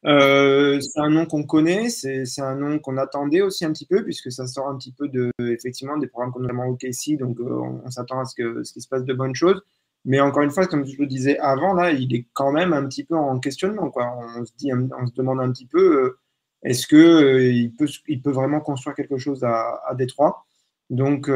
Euh, 0.06 0.82
c'est 0.82 1.00
un 1.00 1.10
nom 1.10 1.26
qu'on 1.26 1.44
connaît, 1.44 1.90
c'est 1.90 2.42
un 2.42 2.56
nom 2.56 2.80
qu'on 2.80 2.98
attendait 2.98 3.42
aussi 3.42 3.64
un 3.66 3.72
petit 3.72 3.86
peu, 3.86 4.04
puisque 4.04 4.32
ça 4.32 4.48
sort 4.48 4.68
un 4.68 4.78
petit 4.78 4.92
peu 4.92 5.08
de, 5.08 5.32
effectivement, 5.40 5.98
des 5.98 6.08
programmes 6.08 6.34
qu'on 6.34 6.46
a 6.46 6.68
au 6.68 6.74
OKC, 6.74 7.18
donc 7.18 7.40
euh, 7.40 7.80
on, 7.86 7.90
s'attend 7.90 8.20
à 8.20 8.26
ce 8.26 8.36
qu'il 8.36 8.66
ce 8.66 8.80
se 8.80 8.88
passe 8.88 9.06
de 9.06 9.14
bonnes 9.14 9.36
choses. 9.36 9.62
Mais 10.06 10.20
encore 10.20 10.44
une 10.44 10.52
fois, 10.52 10.68
comme 10.68 10.86
je 10.86 10.98
le 10.98 11.08
disais 11.08 11.38
avant, 11.40 11.74
là, 11.74 11.92
il 11.92 12.14
est 12.14 12.28
quand 12.34 12.52
même 12.52 12.74
un 12.74 12.86
petit 12.88 13.06
peu 13.06 13.16
en 13.16 13.40
questionnement. 13.40 13.92
On, 13.96 14.46
se 14.46 14.52
dit, 14.58 14.72
on 14.74 15.08
se 15.08 15.14
demande 15.14 15.40
un 15.40 15.52
petit 15.52 15.66
peu, 15.68 16.04
euh, 16.04 16.20
est-ce 16.64 16.88
qu'il 16.88 17.56
il 17.56 17.74
peut, 17.74 17.88
il 18.08 18.22
peut 18.22 18.32
vraiment 18.32 18.60
construire 18.60 18.96
quelque 18.96 19.18
chose 19.18 19.44
à, 19.44 19.82
à 19.88 19.96
Détroit? 19.96 20.46
Donc, 20.90 21.32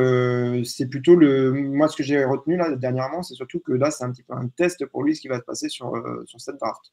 c'est 0.65 0.87
plutôt 0.87 1.15
le. 1.15 1.51
Moi, 1.51 1.87
ce 1.87 1.97
que 1.97 2.03
j'ai 2.03 2.23
retenu 2.25 2.57
là 2.57 2.75
dernièrement, 2.75 3.23
c'est 3.23 3.35
surtout 3.35 3.59
que 3.59 3.71
là, 3.73 3.91
c'est 3.91 4.03
un 4.03 4.11
petit 4.11 4.23
peu 4.23 4.33
un 4.33 4.47
test 4.49 4.85
pour 4.87 5.03
lui 5.03 5.15
ce 5.15 5.21
qui 5.21 5.29
va 5.29 5.39
se 5.39 5.45
passer 5.45 5.69
sur, 5.69 5.93
sur 6.27 6.39
cette 6.41 6.57
draft. 6.59 6.91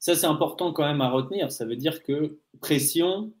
Ça, 0.00 0.16
c'est 0.16 0.26
important 0.26 0.72
quand 0.72 0.84
même 0.84 1.02
à 1.02 1.10
retenir. 1.10 1.52
Ça 1.52 1.66
veut 1.66 1.76
dire 1.76 2.02
que 2.02 2.38
pression, 2.60 3.32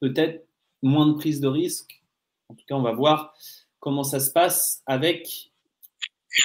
peut-être 0.00 0.46
moins 0.82 1.06
de 1.06 1.12
prise 1.12 1.40
de 1.40 1.48
risque. 1.48 2.02
En 2.48 2.54
tout 2.54 2.64
cas, 2.66 2.74
on 2.74 2.82
va 2.82 2.92
voir 2.92 3.34
comment 3.78 4.02
ça 4.02 4.18
se 4.18 4.30
passe 4.30 4.82
avec 4.86 5.52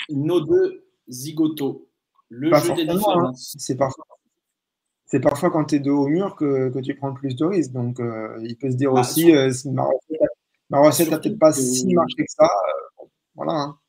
nos 0.10 0.42
deux 0.42 0.86
zigotos. 1.08 1.88
Le 2.30 2.54
jeu 2.54 2.74
des 2.74 2.90
hein. 2.90 2.96
différences. 2.96 3.56
C'est 3.58 3.78
parfois, 3.78 4.06
c'est 5.06 5.22
parfois 5.22 5.50
quand 5.52 5.66
tu 5.66 5.76
es 5.76 5.80
dos 5.80 6.04
au 6.04 6.08
mur 6.08 6.36
que, 6.36 6.70
que, 6.70 6.80
tu 6.80 6.94
prends 6.96 7.14
plus 7.14 7.36
de 7.36 7.46
risques. 7.46 7.72
Donc, 7.72 8.00
euh, 8.02 8.38
il 8.44 8.58
peut 8.58 8.70
se 8.70 8.76
dire 8.76 8.92
bah, 8.92 9.02
aussi, 9.02 9.34
euh, 9.34 9.52
ma 10.70 10.80
recette 10.80 11.10
n'a 11.10 11.20
peut-être 11.20 11.40
pas 11.40 11.54
si 11.54 11.94
marché 11.94 12.18
que 12.18 12.24
ça. 12.28 12.46
Euh, 12.46 13.06
voilà. 13.36 13.54
Hein. 13.54 13.80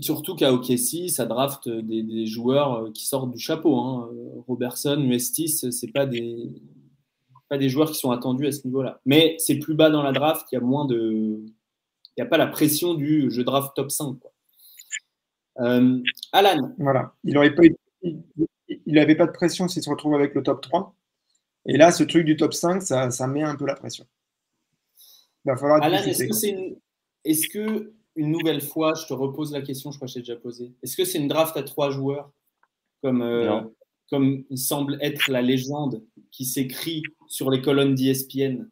Surtout 0.00 0.34
qu'à 0.34 0.52
OKC, 0.52 1.08
ça 1.08 1.26
draft 1.26 1.68
des, 1.68 2.26
joueurs 2.26 2.74
euh, 2.74 2.90
qui 2.92 3.06
sortent 3.06 3.30
du 3.30 3.38
chapeau. 3.38 3.76
Hein. 3.76 4.10
Robertson, 4.46 4.96
Mestis, 4.98 5.48
c'est 5.48 5.92
pas 5.92 6.06
des 6.06 6.50
pas 7.48 7.58
des 7.58 7.68
joueurs 7.68 7.90
qui 7.90 7.98
sont 7.98 8.12
attendus 8.12 8.46
à 8.46 8.52
ce 8.52 8.64
niveau-là. 8.64 9.00
Mais 9.04 9.34
c'est 9.38 9.58
plus 9.58 9.74
bas 9.74 9.90
dans 9.90 10.04
la 10.04 10.12
draft, 10.12 10.46
il 10.52 10.54
y 10.54 10.58
a 10.58 10.60
moins 10.60 10.86
de, 10.86 11.42
il 12.16 12.22
n'y 12.22 12.22
a 12.22 12.26
pas 12.26 12.38
la 12.38 12.46
pression 12.46 12.94
du 12.94 13.28
je 13.30 13.42
draft 13.42 13.74
top 13.74 13.90
5. 13.90 14.16
Euh, 15.58 15.98
Alan. 16.32 16.72
Voilà, 16.78 17.12
il 17.24 17.34
n'avait 17.34 17.54
pas, 17.54 17.62
il, 18.02 18.98
avait 18.98 19.16
pas 19.16 19.26
de 19.26 19.32
pression 19.32 19.66
s'il 19.66 19.82
se 19.82 19.90
retrouve 19.90 20.14
avec 20.14 20.34
le 20.34 20.44
top 20.44 20.62
3. 20.62 20.94
Et 21.66 21.76
là, 21.76 21.90
ce 21.90 22.04
truc 22.04 22.24
du 22.24 22.36
top 22.36 22.54
5, 22.54 22.82
ça, 22.82 23.10
ça 23.10 23.26
met 23.26 23.42
un 23.42 23.56
peu 23.56 23.66
la 23.66 23.74
pression. 23.74 24.06
Alan, 25.46 25.96
est-ce 25.96 26.24
que 26.24 26.32
c'est 26.32 26.78
est-ce 27.24 27.48
que 27.48 27.92
une 28.20 28.32
nouvelle 28.32 28.60
fois, 28.60 28.92
je 28.92 29.06
te 29.06 29.14
repose 29.14 29.50
la 29.50 29.62
question, 29.62 29.90
je 29.90 29.96
crois 29.96 30.06
que 30.06 30.12
j'ai 30.12 30.20
déjà 30.20 30.36
posé. 30.36 30.74
Est-ce 30.82 30.94
que 30.94 31.06
c'est 31.06 31.16
une 31.16 31.26
draft 31.26 31.56
à 31.56 31.62
trois 31.62 31.88
joueurs 31.88 32.30
comme, 33.02 33.22
euh, 33.22 33.62
comme 34.10 34.44
semble 34.54 34.98
être 35.00 35.30
la 35.30 35.40
légende 35.40 36.02
qui 36.30 36.44
s'écrit 36.44 37.02
sur 37.28 37.50
les 37.50 37.62
colonnes 37.62 37.94
d'ESPN 37.94 38.68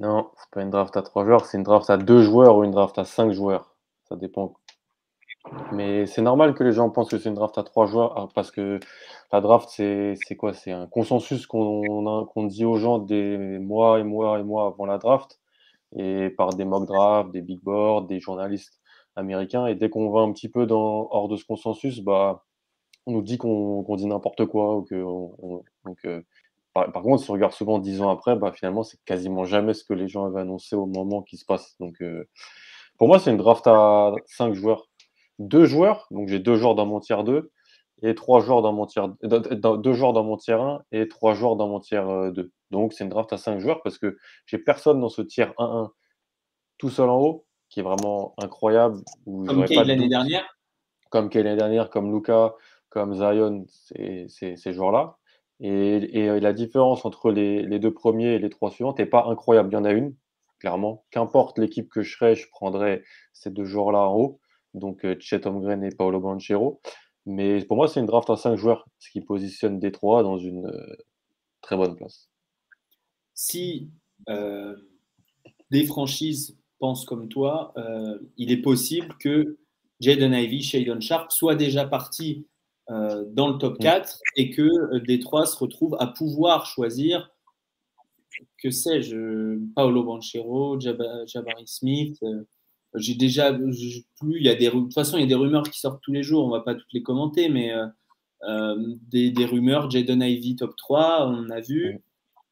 Non, 0.00 0.30
c'est 0.36 0.50
pas 0.50 0.62
une 0.62 0.70
draft 0.70 0.96
à 0.96 1.02
trois 1.02 1.24
joueurs, 1.24 1.46
c'est 1.46 1.58
une 1.58 1.62
draft 1.62 1.90
à 1.90 1.96
deux 1.96 2.22
joueurs 2.22 2.56
ou 2.56 2.64
une 2.64 2.72
draft 2.72 2.98
à 2.98 3.04
cinq 3.04 3.30
joueurs. 3.30 3.76
Ça 4.08 4.16
dépend. 4.16 4.54
Mais 5.70 6.06
c'est 6.06 6.22
normal 6.22 6.54
que 6.54 6.64
les 6.64 6.72
gens 6.72 6.90
pensent 6.90 7.08
que 7.08 7.18
c'est 7.18 7.28
une 7.28 7.36
draft 7.36 7.56
à 7.56 7.62
trois 7.62 7.86
joueurs 7.86 8.18
ah, 8.18 8.28
parce 8.34 8.50
que 8.50 8.80
la 9.32 9.40
draft, 9.40 9.68
c'est 9.68 10.36
quoi? 10.36 10.54
C'est 10.54 10.72
un 10.72 10.88
consensus 10.88 11.46
qu'on 11.46 12.46
dit 12.48 12.64
aux 12.64 12.78
gens 12.78 12.98
des 12.98 13.38
mois 13.60 14.00
et 14.00 14.02
mois 14.02 14.40
et 14.40 14.42
mois 14.42 14.66
avant 14.66 14.86
la 14.86 14.98
draft 14.98 15.38
et 15.96 16.30
par 16.30 16.50
des 16.50 16.64
mock 16.64 16.86
drafts, 16.86 17.30
des 17.32 17.42
big 17.42 17.62
boards, 17.62 18.06
des 18.06 18.20
journalistes 18.20 18.80
américains. 19.16 19.66
Et 19.66 19.74
dès 19.74 19.90
qu'on 19.90 20.10
va 20.10 20.20
un 20.20 20.32
petit 20.32 20.48
peu 20.48 20.66
hors 20.70 21.28
de 21.28 21.36
ce 21.36 21.44
consensus, 21.44 22.00
bah, 22.00 22.44
on 23.06 23.12
nous 23.12 23.22
dit 23.22 23.38
qu'on 23.38 23.96
dit 23.96 24.06
n'importe 24.06 24.46
quoi. 24.46 24.78
Ou 24.78 25.64
euh, 26.04 26.22
par, 26.74 26.90
contre, 27.02 27.22
si 27.22 27.30
on 27.30 27.34
regarde 27.34 27.52
souvent 27.52 27.78
dix 27.78 28.00
ans 28.00 28.10
après, 28.10 28.36
bah, 28.36 28.52
finalement, 28.52 28.82
c'est 28.82 28.98
quasiment 29.04 29.44
jamais 29.44 29.74
ce 29.74 29.84
que 29.84 29.94
les 29.94 30.08
gens 30.08 30.24
avaient 30.24 30.40
annoncé 30.40 30.76
au 30.76 30.86
moment 30.86 31.22
qui 31.22 31.36
se 31.36 31.44
passe. 31.44 31.76
Donc, 31.80 32.00
euh, 32.02 32.28
pour 32.98 33.08
moi, 33.08 33.18
c'est 33.18 33.30
une 33.30 33.36
draft 33.36 33.66
à 33.66 34.12
cinq 34.26 34.54
joueurs. 34.54 34.88
Deux 35.38 35.64
joueurs, 35.64 36.06
donc 36.10 36.28
j'ai 36.28 36.38
deux 36.38 36.56
joueurs 36.56 36.74
dans 36.74 36.86
mon 36.86 37.00
tiers 37.00 37.24
2 37.24 37.50
et 38.02 38.14
trois 38.14 38.40
joueurs 38.40 38.62
dans 38.62 38.72
mon 38.72 38.86
tiers 38.86 39.08
joueurs 39.22 40.12
dans 40.12 40.24
mon 40.24 40.36
tiers 40.36 40.60
1 40.60 40.82
et 40.92 41.08
trois 41.08 41.34
joueurs 41.34 41.56
dans 41.56 41.68
mon 41.68 41.80
tiers 41.80 42.32
2. 42.32 42.52
Euh, 42.72 42.78
donc 42.78 42.92
c'est 42.92 43.04
une 43.04 43.10
draft 43.10 43.32
à 43.32 43.38
5 43.38 43.58
joueurs 43.58 43.82
parce 43.82 43.98
que 43.98 44.18
j'ai 44.46 44.58
personne 44.58 45.00
dans 45.00 45.08
ce 45.08 45.22
tiers 45.22 45.52
1-1 45.58 45.90
tout 46.78 46.90
seul 46.90 47.08
en 47.08 47.18
haut 47.20 47.46
qui 47.68 47.80
est 47.80 47.82
vraiment 47.82 48.34
incroyable. 48.38 48.98
comme 49.24 49.64
Kay 49.64 49.84
l'année 49.84 50.08
dernière? 50.08 50.58
Comme 51.10 51.30
Kay 51.30 51.42
l'année 51.42 51.56
dernière, 51.56 51.90
comme 51.90 52.12
Luca, 52.12 52.54
comme 52.90 53.14
Zion, 53.14 53.64
ces 53.68 54.72
joueurs-là. 54.72 55.16
Et, 55.60 56.40
la 56.40 56.52
différence 56.52 57.04
entre 57.06 57.30
les, 57.30 57.62
les, 57.62 57.78
deux 57.78 57.94
premiers 57.94 58.34
et 58.34 58.38
les 58.38 58.50
trois 58.50 58.70
suivants 58.70 58.94
n'est 58.98 59.06
pas 59.06 59.24
incroyable. 59.26 59.70
Il 59.72 59.74
y 59.74 59.78
en 59.78 59.84
a 59.84 59.92
une, 59.92 60.14
clairement. 60.58 61.04
Qu'importe 61.10 61.58
l'équipe 61.58 61.88
que 61.88 62.02
je 62.02 62.14
serais, 62.14 62.34
je 62.34 62.48
prendrais 62.50 63.04
ces 63.32 63.50
deux 63.50 63.64
joueurs-là 63.64 64.00
en 64.00 64.16
haut. 64.16 64.40
Donc 64.74 65.04
euh, 65.04 65.16
Chet 65.20 65.46
Holmgren 65.46 65.82
et 65.84 65.90
Paolo 65.90 66.20
Banchero. 66.20 66.80
Mais 67.24 67.64
pour 67.64 67.76
moi, 67.76 67.88
c'est 67.88 68.00
une 68.00 68.06
draft 68.06 68.28
à 68.30 68.36
5 68.36 68.56
joueurs, 68.56 68.86
ce 68.98 69.10
qui 69.10 69.20
positionne 69.20 69.78
Détroit 69.78 70.22
dans 70.22 70.38
une 70.38 70.66
euh, 70.66 70.96
très 71.60 71.76
bonne 71.76 71.96
place. 71.96 72.31
Si 73.34 73.90
euh, 74.28 74.76
des 75.70 75.84
franchises 75.84 76.58
pensent 76.78 77.04
comme 77.04 77.28
toi, 77.28 77.72
euh, 77.76 78.18
il 78.36 78.50
est 78.50 78.62
possible 78.62 79.14
que 79.18 79.58
Jaden 80.00 80.32
Ivy, 80.32 80.62
Shadon 80.62 81.00
Sharp 81.00 81.30
soient 81.30 81.54
déjà 81.54 81.86
partis 81.86 82.46
dans 82.88 83.48
le 83.48 83.56
top 83.56 83.78
4 83.78 84.18
et 84.36 84.50
que 84.50 84.98
Détroit 84.98 85.46
se 85.46 85.56
retrouve 85.56 85.96
à 85.98 86.08
pouvoir 86.08 86.66
choisir, 86.66 87.30
que 88.58 88.70
sais-je, 88.70 89.58
Paolo 89.74 90.04
Banchero, 90.04 90.78
Jabari 90.78 91.66
Smith. 91.66 92.22
J'ai 92.94 93.14
déjà 93.14 93.52
plus, 93.52 94.38
il 94.38 94.42
y 94.42 94.50
a 94.50 94.54
des, 94.54 94.66
de 94.66 94.70
toute 94.70 94.92
façon, 94.92 95.16
il 95.16 95.22
y 95.22 95.24
a 95.24 95.28
des 95.28 95.34
rumeurs 95.34 95.62
qui 95.62 95.80
sortent 95.80 96.02
tous 96.02 96.12
les 96.12 96.22
jours, 96.22 96.44
on 96.44 96.50
va 96.50 96.60
pas 96.60 96.74
toutes 96.74 96.92
les 96.92 97.02
commenter, 97.02 97.48
mais 97.48 97.72
euh, 97.72 97.86
euh, 98.42 98.76
des, 99.10 99.30
des, 99.30 99.46
rumeurs, 99.46 99.90
Jaden 99.90 100.22
Ivy 100.22 100.56
top 100.56 100.76
3, 100.76 101.26
on 101.28 101.48
a 101.48 101.60
vu. 101.60 102.02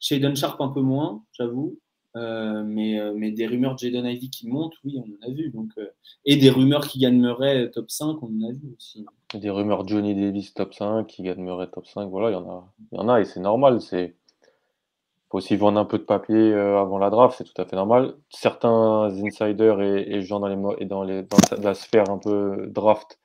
Shaden 0.01 0.35
Sharp 0.35 0.61
un 0.61 0.69
peu 0.69 0.81
moins, 0.81 1.23
j'avoue. 1.33 1.79
Euh, 2.17 2.65
mais, 2.65 2.99
mais 3.15 3.31
des 3.31 3.47
rumeurs 3.47 3.75
de 3.75 3.79
Jaden 3.79 4.05
Ivy 4.05 4.31
qui 4.31 4.49
montent, 4.49 4.75
oui, 4.85 4.99
on 4.99 5.03
en 5.03 5.31
a 5.31 5.33
vu. 5.33 5.51
Donc, 5.51 5.71
et 6.25 6.37
des 6.37 6.51
rumeurs 6.51 6.89
qui 6.89 6.99
gagneraient 6.99 7.71
top 7.71 7.91
5, 7.91 8.21
on 8.23 8.27
en 8.27 8.49
a 8.49 8.53
vu 8.53 8.75
aussi. 8.77 9.07
Des 9.35 9.51
rumeurs 9.51 9.87
Johnny 9.87 10.15
Davis 10.15 10.53
top 10.53 10.75
5, 10.75 11.07
qui 11.07 11.23
gagnerait 11.23 11.71
top 11.71 11.87
5, 11.87 12.09
voilà, 12.09 12.31
il 12.31 12.33
y 12.33 12.37
en 12.37 12.51
a, 12.51 12.73
y 12.93 12.99
en 12.99 13.09
a 13.09 13.21
et 13.21 13.25
c'est 13.25 13.41
normal. 13.41 13.81
C'est 13.81 14.17
faut 15.31 15.39
aussi 15.39 15.57
vendre 15.57 15.79
un 15.79 15.85
peu 15.85 15.99
de 15.99 16.03
papier 16.03 16.35
euh, 16.35 16.81
avant 16.81 16.99
la 16.99 17.09
draft, 17.09 17.37
c'est 17.39 17.45
tout 17.45 17.63
à 17.63 17.65
fait 17.65 17.77
normal. 17.77 18.15
Certains 18.31 19.05
insiders 19.25 19.81
et, 19.81 20.23
gens 20.23 20.41
dans, 20.41 20.49
les, 20.49 20.83
et 20.83 20.87
dans, 20.87 21.05
les, 21.05 21.23
dans 21.23 21.37
la 21.63 21.75
sphère 21.75 22.11
un 22.11 22.19
peu 22.19 22.67
draft, 22.69 23.21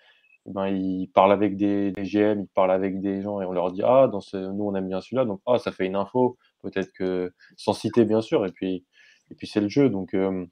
eh 0.45 0.51
ben, 0.51 0.67
ils 0.67 1.07
parlent 1.07 1.31
avec 1.31 1.57
des, 1.57 1.93
GM, 1.97 2.41
ils 2.41 2.47
parlent 2.53 2.71
avec 2.71 3.01
des 3.01 3.23
gens 3.23 3.41
et 3.41 3.45
on 3.45 3.53
leur 3.53 3.71
dit 3.71 3.81
Ah, 3.83 4.09
nous 4.11 4.63
on 4.63 4.75
aime 4.75 4.87
bien 4.87 5.01
celui-là, 5.01 5.25
donc 5.25 5.41
ah, 5.47 5.57
ça 5.57 5.71
fait 5.71 5.87
une 5.87 5.95
info, 5.95 6.37
peut-être 6.65 6.91
que 6.93 7.31
sans 7.57 7.73
citer 7.73 8.05
bien 8.05 8.21
sûr, 8.21 8.45
et 8.45 8.51
puis, 8.51 8.85
et 9.31 9.35
puis 9.35 9.47
c'est 9.47 9.61
le 9.61 9.69
jeu. 9.69 9.89
Donc 9.89 10.13
euh, 10.13 10.45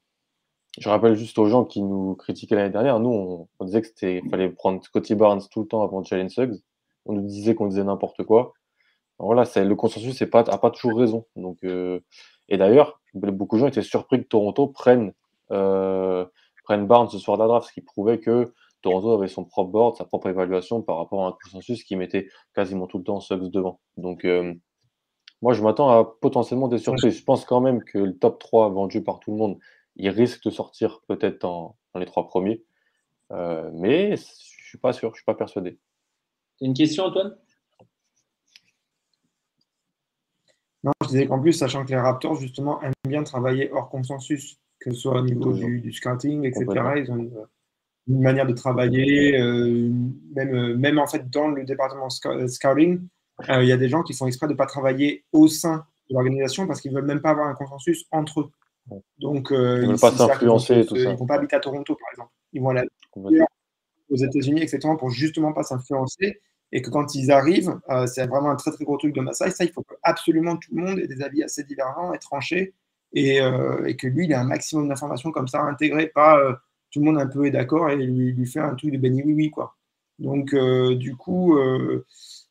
je 0.79 0.89
rappelle 0.89 1.15
juste 1.15 1.37
aux 1.37 1.45
gens 1.45 1.65
qui 1.65 1.81
nous 1.81 2.15
critiquaient 2.15 2.55
l'année 2.55 2.71
dernière, 2.71 2.99
nous 2.99 3.47
on, 3.59 3.65
disait 3.65 3.81
qu'il 3.81 4.27
fallait 4.29 4.49
prendre 4.49 4.83
Scotty 4.83 5.15
Barnes 5.15 5.41
tout 5.51 5.61
le 5.61 5.67
temps 5.67 5.83
avant 5.83 6.03
Jalen 6.03 6.29
Suggs. 6.29 6.55
On 7.05 7.13
nous 7.13 7.27
disait 7.27 7.53
qu'on 7.53 7.67
disait 7.67 7.83
n'importe 7.83 8.23
quoi. 8.23 8.53
Voilà, 9.19 9.45
c'est 9.45 9.63
le 9.65 9.75
consensus 9.75 10.19
n'a 10.19 10.27
pas, 10.27 10.43
pas 10.43 10.71
toujours 10.71 10.97
raison. 10.97 11.25
Donc, 11.35 11.59
euh, 11.63 11.99
et 12.49 12.57
d'ailleurs, 12.57 13.01
beaucoup 13.13 13.57
de 13.57 13.61
gens 13.61 13.67
étaient 13.67 13.81
surpris 13.83 14.23
que 14.23 14.27
Toronto 14.27 14.67
prenne, 14.67 15.13
euh, 15.51 16.25
prenne 16.63 16.87
Barnes 16.87 17.09
ce 17.09 17.19
soir 17.19 17.37
de 17.37 17.43
la 17.43 17.47
draft, 17.47 17.67
ce 17.67 17.73
qui 17.73 17.81
prouvait 17.81 18.19
que 18.19 18.53
Toronto 18.81 19.11
avait 19.11 19.27
son 19.27 19.45
propre 19.45 19.71
board, 19.71 19.95
sa 19.95 20.05
propre 20.05 20.29
évaluation 20.29 20.81
par 20.81 20.97
rapport 20.97 21.25
à 21.25 21.29
un 21.29 21.35
consensus 21.43 21.83
qui 21.83 21.95
mettait 21.95 22.27
quasiment 22.55 22.87
tout 22.87 22.97
le 22.97 23.03
temps 23.03 23.19
Suggs 23.19 23.49
devant. 23.51 23.79
Donc, 23.97 24.25
moi, 25.43 25.53
je 25.53 25.61
m'attends 25.61 25.89
à 25.89 26.05
potentiellement 26.05 26.67
des 26.67 26.77
surprises. 26.77 27.17
Je 27.17 27.23
pense 27.23 27.45
quand 27.45 27.61
même 27.61 27.83
que 27.83 27.97
le 27.97 28.17
top 28.17 28.39
3 28.39 28.69
vendu 28.69 29.03
par 29.03 29.19
tout 29.19 29.31
le 29.31 29.37
monde, 29.37 29.59
il 29.97 30.09
risque 30.09 30.43
de 30.45 30.49
sortir 30.49 31.01
peut-être 31.07 31.41
dans, 31.41 31.75
les 31.95 32.05
trois 32.05 32.27
premiers. 32.27 32.63
mais 33.29 34.15
je 34.15 34.21
ne 34.21 34.67
suis 34.67 34.77
pas 34.79 34.93
sûr, 34.93 35.09
je 35.09 35.13
ne 35.13 35.17
suis 35.17 35.25
pas 35.25 35.35
persuadé. 35.35 35.77
Une 36.61 36.73
question, 36.73 37.03
Antoine? 37.03 37.35
Non, 40.83 40.91
je 41.01 41.07
disais 41.07 41.27
qu'en 41.27 41.39
plus, 41.39 41.53
sachant 41.53 41.85
que 41.85 41.91
les 41.91 41.97
Raptors, 41.97 42.35
justement, 42.35 42.81
aiment 42.81 42.93
bien 43.07 43.23
travailler 43.23 43.71
hors 43.71 43.89
consensus, 43.89 44.57
que 44.79 44.91
ce 44.91 44.99
soit 44.99 45.19
au 45.19 45.23
niveau 45.23 45.53
du, 45.53 45.91
scouting, 45.93 46.45
etc. 46.45 46.65
Ils 46.97 47.11
ont 47.11 47.17
une, 47.17 48.21
manière 48.21 48.45
de 48.45 48.53
travailler, 48.53 49.39
euh, 49.39 49.89
même, 50.35 50.53
euh, 50.53 50.75
même 50.75 50.99
en 50.99 51.07
fait 51.07 51.29
dans 51.29 51.47
le 51.47 51.63
département 51.63 52.09
euh, 52.25 52.47
scouting, 52.47 53.07
il 53.49 53.67
y 53.67 53.71
a 53.71 53.77
des 53.77 53.89
gens 53.89 54.03
qui 54.03 54.13
font 54.13 54.27
exprès 54.27 54.47
de 54.47 54.53
ne 54.53 54.57
pas 54.57 54.65
travailler 54.65 55.25
au 55.31 55.47
sein 55.47 55.85
de 56.09 56.15
l'organisation 56.15 56.67
parce 56.67 56.81
qu'ils 56.81 56.91
ne 56.91 56.97
veulent 56.97 57.07
même 57.07 57.21
pas 57.21 57.31
avoir 57.31 57.47
un 57.47 57.55
consensus 57.55 58.05
entre 58.11 58.41
eux. 58.41 58.51
Donc, 59.19 59.47
ils 59.51 59.57
ne 59.57 59.87
veulent 59.87 59.99
pas 59.99 60.11
s'influencer 60.11 60.85
tout 60.85 60.95
ça. 60.95 61.01
Ils 61.01 61.09
ne 61.09 61.17
vont 61.17 61.25
pas 61.25 61.35
habiter 61.35 61.55
à 61.55 61.59
Toronto, 61.59 61.95
par 61.95 62.09
exemple. 62.11 62.31
Ils 62.51 62.61
vont 62.61 62.69
aller 62.69 62.87
aux 64.09 64.17
États-Unis, 64.17 64.61
etc., 64.61 64.79
pour 64.99 65.09
justement 65.09 65.53
pas 65.53 65.63
s'influencer 65.63 66.41
et 66.73 66.81
que 66.81 66.89
quand 66.89 67.13
ils 67.13 67.31
arrivent, 67.31 67.79
euh, 67.89 68.07
c'est 68.07 68.25
vraiment 68.25 68.49
un 68.49 68.55
très 68.55 68.71
très 68.71 68.83
gros 68.83 68.97
truc 68.97 69.13
de 69.13 69.21
Massai. 69.21 69.51
Ça, 69.51 69.63
il 69.63 69.71
faut 69.71 69.83
que 69.83 69.93
absolument 70.01 70.57
tout 70.57 70.75
le 70.75 70.81
monde 70.81 70.99
ait 70.99 71.07
des 71.07 71.21
avis 71.21 71.43
assez 71.43 71.63
divergents 71.63 72.11
et 72.13 72.19
tranchés, 72.19 72.73
et, 73.13 73.39
euh, 73.41 73.85
et 73.85 73.95
que 73.95 74.07
lui, 74.07 74.25
il 74.25 74.31
ait 74.31 74.35
un 74.35 74.43
maximum 74.43 74.89
d'informations 74.89 75.31
comme 75.31 75.47
ça 75.47 75.61
intégrées, 75.61 76.07
pas 76.07 76.39
euh, 76.39 76.53
tout 76.89 76.99
le 76.99 77.05
monde 77.05 77.19
un 77.19 77.27
peu 77.27 77.45
est 77.45 77.51
d'accord 77.51 77.91
et 77.91 77.95
lui, 77.95 78.33
lui 78.33 78.47
fait 78.47 78.59
un 78.59 78.73
truc 78.73 78.91
de 78.91 78.97
béni 78.97 79.21
oui 79.23 79.33
oui 79.33 79.51
quoi. 79.51 79.75
Donc 80.19 80.55
du 80.55 81.15
coup, 81.15 81.57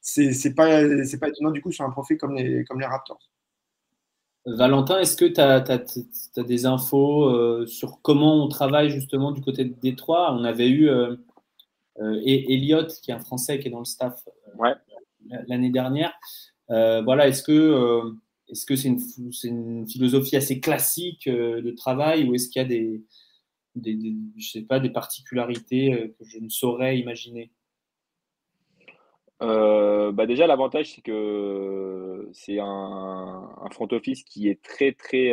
c'est 0.03 0.55
pas 0.55 1.05
c'est 1.05 1.19
pas 1.19 1.29
étonnant 1.29 1.51
du 1.51 1.63
coup 1.63 1.73
sur 1.73 1.85
un 1.85 1.91
profil 1.91 2.19
comme 2.19 2.35
les 2.35 2.65
comme 2.65 2.81
les 2.81 2.87
Raptors. 2.87 3.31
Valentin, 4.45 4.99
est-ce 4.99 5.17
que 5.17 5.25
tu 5.25 5.41
as, 5.41 6.43
des 6.43 6.67
infos 6.67 7.65
sur 7.67 8.03
comment 8.03 8.45
on 8.45 8.49
travaille 8.49 8.91
justement 8.91 9.31
du 9.31 9.41
côté 9.41 9.65
de 9.65 9.75
Détroit? 9.81 10.35
On 10.35 10.43
avait 10.43 10.69
eu 10.69 10.91
euh, 12.01 12.21
et 12.25 12.55
Elliot, 12.55 12.87
qui 13.03 13.11
est 13.11 13.15
un 13.15 13.21
Français 13.21 13.59
qui 13.59 13.69
est 13.69 13.71
dans 13.71 13.81
le 13.81 13.85
staff 13.85 14.29
euh, 14.61 14.75
l'année 15.47 15.71
dernière. 15.71 16.13
Euh, 16.71 17.03
voilà, 17.03 17.29
est-ce 17.29 17.43
que 17.43 18.15
est-ce 18.49 18.67
que 18.67 18.77
c'est 18.77 18.89
une, 18.89 19.01
une, 19.45 19.89
philosophie 19.89 20.37
assez 20.37 20.61
classique 20.61 21.29
de 21.29 21.71
travail 21.71 22.29
ou 22.29 22.35
est-ce 22.35 22.49
qu'il 22.49 22.61
y 22.61 22.65
a 22.65 22.69
des, 22.69 23.03
des, 23.75 24.15
je 24.37 24.51
sais 24.51 24.63
pas, 24.63 24.79
des 24.79 24.91
particularités 24.91 26.15
que 26.19 26.25
je 26.25 26.39
ne 26.39 26.49
saurais 26.49 26.99
imaginer? 26.99 27.51
Bah 29.43 30.27
déjà, 30.27 30.47
l'avantage, 30.47 30.95
c'est 30.95 31.03
que 31.03 32.29
c'est 32.33 32.59
un, 32.61 33.51
front 33.71 33.89
office 33.93 34.23
qui 34.25 34.49
est 34.49 34.63
très, 34.63 34.93
très, 34.93 35.33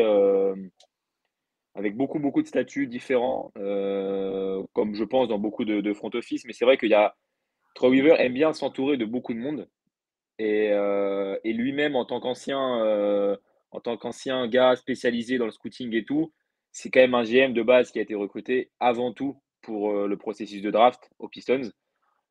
avec 1.76 1.96
beaucoup, 1.96 2.20
beaucoup 2.20 2.42
de 2.42 2.48
statuts 2.48 2.88
différents, 2.88 3.52
euh, 3.58 4.64
comme 4.74 4.96
je 4.96 5.04
pense 5.04 5.28
dans 5.28 5.40
beaucoup 5.40 5.66
de, 5.66 5.94
front 5.94 6.10
office. 6.14 6.46
Mais 6.46 6.54
c'est 6.54 6.66
vrai 6.66 6.78
qu'il 6.78 6.90
y 6.90 6.94
a. 6.94 7.16
Troy 7.76 7.90
Weaver 7.90 8.16
aime 8.20 8.34
bien 8.34 8.54
s'entourer 8.54 8.98
de 8.98 9.06
beaucoup 9.06 9.34
de 9.34 9.40
monde. 9.40 9.70
Et, 10.40 10.70
euh, 10.72 11.38
lui-même, 11.46 11.96
en 11.96 12.06
tant 12.06 12.20
qu'ancien 12.20 12.82
euh, 12.84 13.38
en 13.72 13.80
tant 13.80 13.98
qu'ancien 13.98 14.48
gars 14.48 14.76
spécialisé 14.76 15.38
dans 15.38 15.46
le 15.46 15.52
scouting 15.52 15.94
et 15.96 16.04
tout, 16.04 16.34
c'est 16.72 16.90
quand 16.90 17.00
même 17.00 17.16
un 17.16 17.24
GM 17.24 17.54
de 17.54 17.62
base 17.62 17.92
qui 17.92 18.00
a 18.00 18.02
été 18.02 18.16
recruté 18.16 18.72
avant 18.80 19.14
tout 19.14 19.38
pour 19.62 19.94
le 19.94 20.18
processus 20.18 20.62
de 20.62 20.72
draft 20.72 21.12
aux 21.20 21.28
Pistons, 21.28 21.72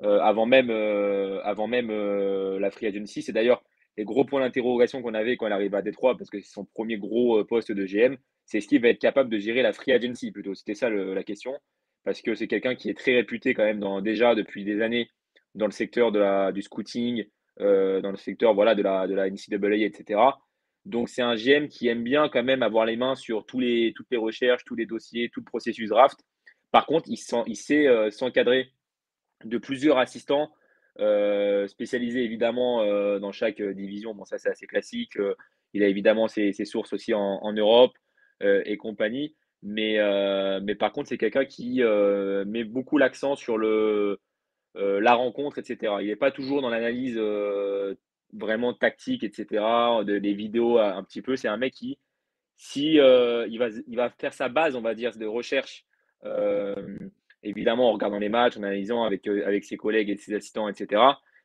avant 0.02 0.46
même, 0.46 0.70
avant 0.70 1.66
même 1.66 1.90
la 2.58 2.70
free 2.70 2.86
agency. 2.86 3.22
C'est 3.22 3.32
d'ailleurs 3.32 3.62
les 3.96 4.04
gros 4.04 4.24
points 4.24 4.40
d'interrogation 4.40 5.02
qu'on 5.02 5.14
avait 5.14 5.36
quand 5.36 5.46
il 5.46 5.52
arrive 5.52 5.74
à 5.74 5.82
Détroit, 5.82 6.16
parce 6.16 6.30
que 6.30 6.40
c'est 6.40 6.52
son 6.52 6.64
premier 6.64 6.98
gros 6.98 7.44
poste 7.44 7.72
de 7.72 7.84
GM 7.84 8.16
c'est 8.48 8.62
ce 8.62 8.68
qu'il 8.68 8.80
va 8.80 8.88
être 8.88 8.98
capable 8.98 9.28
de 9.28 9.38
gérer 9.38 9.60
la 9.60 9.74
free 9.74 9.92
agency 9.92 10.32
plutôt. 10.32 10.54
C'était 10.54 10.74
ça 10.74 10.88
la 10.88 11.22
question. 11.22 11.52
Parce 12.02 12.22
que 12.22 12.34
c'est 12.34 12.46
quelqu'un 12.46 12.74
qui 12.74 12.88
est 12.88 12.96
très 12.96 13.14
réputé 13.14 13.52
quand 13.52 13.64
même 13.64 13.78
dans, 13.78 14.00
déjà 14.00 14.34
depuis 14.34 14.64
des 14.64 14.80
années 14.80 15.10
dans 15.54 15.66
le 15.66 15.72
secteur 15.72 16.12
de 16.12 16.18
la, 16.18 16.50
du 16.50 16.62
scouting, 16.62 17.26
euh, 17.60 18.00
dans 18.00 18.10
le 18.10 18.16
secteur 18.16 18.54
voilà, 18.54 18.74
de, 18.74 18.82
la, 18.82 19.06
de 19.06 19.14
la 19.14 19.28
NCAA, 19.28 19.84
etc. 19.84 20.20
Donc 20.86 21.10
c'est 21.10 21.20
un 21.20 21.34
GM 21.34 21.68
qui 21.68 21.88
aime 21.88 22.02
bien 22.02 22.30
quand 22.30 22.42
même 22.42 22.62
avoir 22.62 22.86
les 22.86 22.96
mains 22.96 23.16
sur 23.16 23.44
tous 23.44 23.60
les, 23.60 23.92
toutes 23.94 24.06
les 24.10 24.16
recherches, 24.16 24.64
tous 24.64 24.76
les 24.76 24.86
dossiers, 24.86 25.28
tout 25.28 25.40
le 25.40 25.44
processus 25.44 25.90
draft. 25.90 26.18
Par 26.70 26.86
contre, 26.86 27.10
il, 27.10 27.18
il 27.46 27.56
sait 27.56 27.86
euh, 27.86 28.10
s'encadrer 28.10 28.72
de 29.44 29.58
plusieurs 29.58 29.98
assistants 29.98 30.50
euh, 31.00 31.66
spécialisés 31.68 32.22
évidemment 32.22 32.84
dans 33.18 33.32
chaque 33.32 33.62
division. 33.62 34.14
Bon, 34.14 34.24
ça 34.24 34.38
c'est 34.38 34.50
assez 34.50 34.66
classique. 34.66 35.18
il 35.74 35.82
a 35.82 35.86
évidemment 35.86 36.28
ses, 36.28 36.52
sources 36.64 36.92
aussi 36.92 37.14
en 37.14 37.52
Europe. 37.52 37.92
Euh, 38.42 38.62
et 38.66 38.76
compagnie. 38.76 39.34
Mais, 39.62 39.98
euh, 39.98 40.60
mais 40.62 40.76
par 40.76 40.92
contre, 40.92 41.08
c'est 41.08 41.18
quelqu'un 41.18 41.44
qui 41.44 41.82
euh, 41.82 42.44
met 42.44 42.62
beaucoup 42.62 42.96
l'accent 42.96 43.34
sur 43.34 43.58
le, 43.58 44.20
la 44.74 45.14
rencontre, 45.14 45.58
etc. 45.58 45.94
Il 46.00 46.06
n'est 46.06 46.16
pas 46.16 46.30
toujours 46.30 46.62
dans 46.62 46.68
l'analyse 46.68 47.18
vraiment 48.32 48.74
tactique, 48.74 49.24
etc., 49.24 49.46
de, 50.04 50.18
des 50.18 50.34
vidéos 50.34 50.78
un 50.78 51.02
petit 51.02 51.20
peu. 51.20 51.34
C'est 51.34 51.48
un 51.48 51.56
mec 51.56 51.74
qui, 51.74 51.98
si 52.56 52.92
il, 52.92 53.58
va, 53.58 53.68
il 53.88 53.96
va 53.96 54.10
faire 54.10 54.32
sa 54.32 54.48
base, 54.48 54.76
on 54.76 54.82
va 54.82 54.94
dire, 54.94 55.16
de 55.16 55.26
recherche, 55.26 55.84
évidemment 57.42 57.90
en 57.90 57.92
regardant 57.92 58.18
les 58.18 58.28
matchs, 58.28 58.56
en 58.56 58.62
analysant 58.62 59.04
avec, 59.04 59.26
avec 59.26 59.64
ses 59.64 59.76
collègues 59.76 60.10
et 60.10 60.16
ses 60.16 60.34
assistants, 60.34 60.68
etc. 60.68 61.02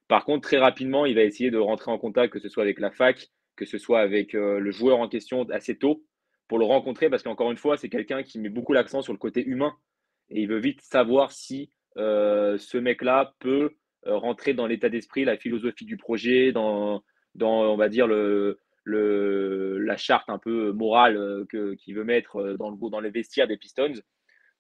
Par 0.08 0.26
contre, 0.26 0.48
très 0.48 0.58
rapidement, 0.58 1.06
il 1.06 1.16
va 1.16 1.24
essayer 1.24 1.52
de 1.52 1.58
rentrer 1.58 1.92
en 1.92 1.98
contact, 1.98 2.34
que 2.34 2.40
ce 2.40 2.50
soit 2.50 2.64
avec 2.64 2.80
la 2.80 2.92
fac, 2.92 3.30
que 3.56 3.66
ce 3.66 3.78
soit 3.78 4.02
avec 4.02 4.34
le 4.34 4.72
joueur 4.72 5.00
en 5.00 5.08
question 5.08 5.48
assez 5.50 5.78
tôt, 5.78 6.04
pour 6.48 6.60
le 6.60 6.66
rencontrer 6.66 7.10
parce 7.10 7.24
qu'encore 7.24 7.52
une 7.52 7.58
fois, 7.58 7.78
c'est 7.78 7.90
quelqu'un 7.90 8.24
qui 8.24 8.40
met 8.40 8.50
beaucoup 8.50 8.74
l'accent 8.74 9.02
sur 9.02 9.14
le 9.14 9.20
côté 9.20 9.44
humain 9.44 9.74
et 10.30 10.42
il 10.42 10.48
veut 10.48 10.60
vite 10.60 10.82
savoir 10.82 11.32
si 11.32 11.72
euh, 11.98 12.58
ce 12.58 12.78
mec-là 12.78 13.34
peut 13.40 13.72
euh, 14.08 14.18
rentrer 14.18 14.54
dans 14.54 14.68
l'état 14.68 14.90
d'esprit, 14.90 15.26
la 15.26 15.38
philosophie 15.38 15.86
du 15.86 15.98
projet, 15.98 16.52
dans, 16.52 17.04
dans 17.36 17.72
on 17.72 17.78
va 17.78 17.90
dire, 17.90 18.08
le, 18.08 18.60
le, 18.84 19.80
la 19.80 19.98
charte 19.98 20.30
un 20.30 20.40
peu 20.40 20.72
morale 20.72 21.18
euh, 21.18 21.46
que, 21.50 21.76
qu'il 21.76 21.96
veut 21.96 22.04
mettre 22.04 22.56
dans, 22.58 22.70
le, 22.70 22.90
dans 22.90 23.00
les 23.00 23.12
vestiaires 23.12 23.48
des 23.48 23.58
Pistons. 23.58 23.94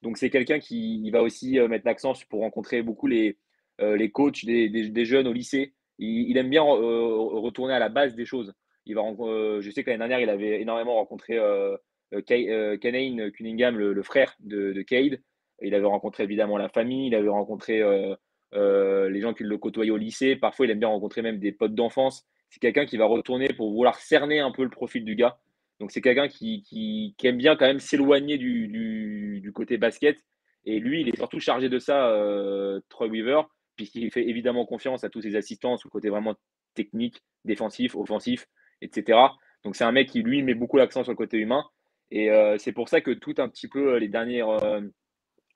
Donc, 0.04 0.18
c'est 0.18 0.30
quelqu'un 0.30 0.60
qui 0.60 1.10
va 1.10 1.24
aussi 1.24 1.60
mettre 1.60 1.88
l'accent 1.88 2.14
pour 2.30 2.42
rencontrer 2.42 2.84
beaucoup 2.84 3.08
les, 3.08 3.38
les 3.80 4.12
coachs 4.12 4.46
des, 4.46 5.06
jeunes 5.06 5.28
au 5.28 5.34
lycée. 5.34 5.74
Il, 5.98 6.38
aime 6.38 6.50
bien 6.50 6.62
retourner 6.62 7.74
à 7.74 7.80
la 7.80 7.90
base 7.90 8.14
des 8.14 8.26
choses. 8.26 8.54
Euh, 8.90 9.62
je 9.62 9.72
sais 9.72 9.84
que 9.84 9.90
l'année 9.90 10.00
dernière, 10.00 10.20
il 10.20 10.30
avait 10.30 10.62
énormément 10.62 10.96
rencontré 10.96 11.38
euh, 11.38 11.78
euh, 12.14 12.78
Canane 12.78 13.32
Cunningham, 13.32 13.78
le, 13.78 14.04
frère 14.04 14.36
de, 14.40 14.74
de, 14.74 14.82
Cade. 14.82 15.22
Il 15.62 15.76
avait 15.76 15.86
rencontré 15.86 16.24
évidemment 16.24 16.58
la 16.58 16.70
famille, 16.70 17.08
il 17.08 17.16
avait 17.16 17.30
rencontré 17.30 17.82
les 18.54 19.22
gens 19.22 19.34
qui 19.34 19.44
le 19.44 19.58
côtoyaient 19.58 19.92
au 19.92 19.98
lycée. 19.98 20.36
Parfois, 20.36 20.66
il 20.66 20.72
aime 20.72 20.80
bien 20.80 20.90
rencontrer 20.90 21.22
même 21.22 21.40
des 21.40 21.52
potes 21.52 21.76
d'enfance. 21.76 22.26
C'est 22.50 22.60
quelqu'un 22.60 22.86
qui 22.86 22.98
va 22.98 23.06
retourner 23.06 23.48
pour 23.54 23.72
vouloir 23.72 23.96
cerner 23.96 24.40
un 24.40 24.52
peu 24.52 24.64
le 24.64 24.70
profil 24.70 25.06
du 25.06 25.16
gars. 25.16 25.38
Donc, 25.80 25.92
c'est 25.92 26.02
quelqu'un 26.02 26.28
qui, 26.28 26.64
qui, 26.64 27.16
aime 27.24 27.38
bien 27.38 27.56
quand 27.56 27.66
même 27.66 27.80
s'éloigner 27.80 28.38
du, 28.38 28.68
du, 29.42 29.52
côté 29.54 29.78
basket. 29.78 30.18
Et 30.66 30.80
lui, 30.80 31.02
il 31.02 31.10
est 31.10 31.16
surtout 31.18 31.40
chargé 31.40 31.68
de 31.70 31.80
ça, 31.80 32.10
Troy 32.90 33.08
Weaver, 33.08 33.42
puisqu'il 33.76 34.12
fait 34.12 34.28
évidemment 34.28 34.66
confiance 34.66 35.04
à 35.04 35.10
tous 35.10 35.22
ses 35.22 35.36
assistants 35.36 35.78
sur 35.78 35.88
le 35.88 35.92
côté 35.92 36.10
vraiment 36.10 36.36
technique, 36.74 37.22
défensif, 37.44 37.96
offensif 37.96 38.48
etc. 38.84 39.18
Donc 39.64 39.76
c'est 39.76 39.84
un 39.84 39.92
mec 39.92 40.10
qui, 40.10 40.22
lui, 40.22 40.44
met 40.44 40.54
beaucoup 40.54 40.78
l'accent 40.78 41.04
sur 41.04 41.12
le 41.12 41.18
côté 41.18 41.38
humain. 41.38 41.64
Et 42.12 42.30
euh, 42.30 42.58
c'est 42.58 42.74
pour 42.74 42.90
ça 42.90 43.02
que 43.02 43.12
tout 43.12 43.34
un 43.38 43.50
petit 43.50 43.68
peu 43.68 43.94
euh, 43.94 44.00
les 44.00 44.08
dernières... 44.08 44.50
Euh, 44.50 44.82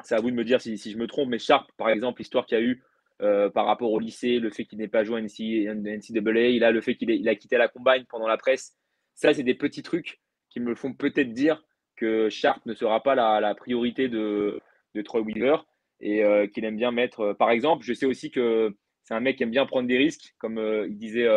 c'est 0.03 0.15
à 0.15 0.21
vous 0.21 0.29
de 0.31 0.35
me 0.35 0.43
dire 0.43 0.61
si, 0.61 0.77
je 0.77 0.97
me 0.97 1.07
trompe, 1.07 1.29
mais 1.29 1.39
Sharp, 1.39 1.71
par 1.75 1.89
exemple, 1.89 2.21
l'histoire 2.21 2.45
qu'il 2.45 2.57
y 2.57 2.61
a 2.61 2.63
eu 2.63 2.83
par 3.19 3.65
rapport 3.65 3.91
au 3.91 3.99
lycée, 3.99 4.37
le 4.37 4.51
fait 4.51 4.65
qu'il 4.65 4.77
n'ait 4.77 4.87
pas 4.87 5.03
joué 5.03 5.19
à 5.19 5.23
NCAA, 5.23 6.71
le 6.71 6.81
fait 6.81 6.95
qu'il 6.95 7.27
a 7.27 7.33
quitté 7.33 7.57
la 7.57 7.67
combine 7.67 8.05
pendant 8.07 8.27
la 8.27 8.37
presse. 8.37 8.76
Ça, 9.17 9.33
c'est 9.33 9.43
des 9.43 9.53
petits 9.53 9.83
trucs 9.83 10.21
qui 10.49 10.61
me 10.61 10.73
font 10.73 10.93
peut-être 10.93 11.33
dire 11.33 11.61
que 11.97 12.29
Sharp 12.29 12.65
ne 12.65 12.73
sera 12.73 13.03
pas 13.03 13.15
la, 13.15 13.53
priorité 13.55 14.07
de, 14.07 14.61
Troy 15.03 15.21
Weaver 15.21 15.57
et 15.99 16.23
qu'il 16.53 16.63
aime 16.63 16.77
bien 16.77 16.91
mettre. 16.91 17.33
par 17.33 17.51
exemple, 17.51 17.83
je 17.83 17.93
sais 17.93 18.05
aussi 18.05 18.31
que 18.31 18.75
c'est 19.03 19.13
un 19.13 19.19
mec 19.19 19.37
qui 19.37 19.43
aime 19.43 19.51
bien 19.51 19.65
prendre 19.65 19.87
des 19.87 19.97
risques, 19.97 20.33
comme 20.39 20.59
il 20.87 20.97
disait 20.97 21.27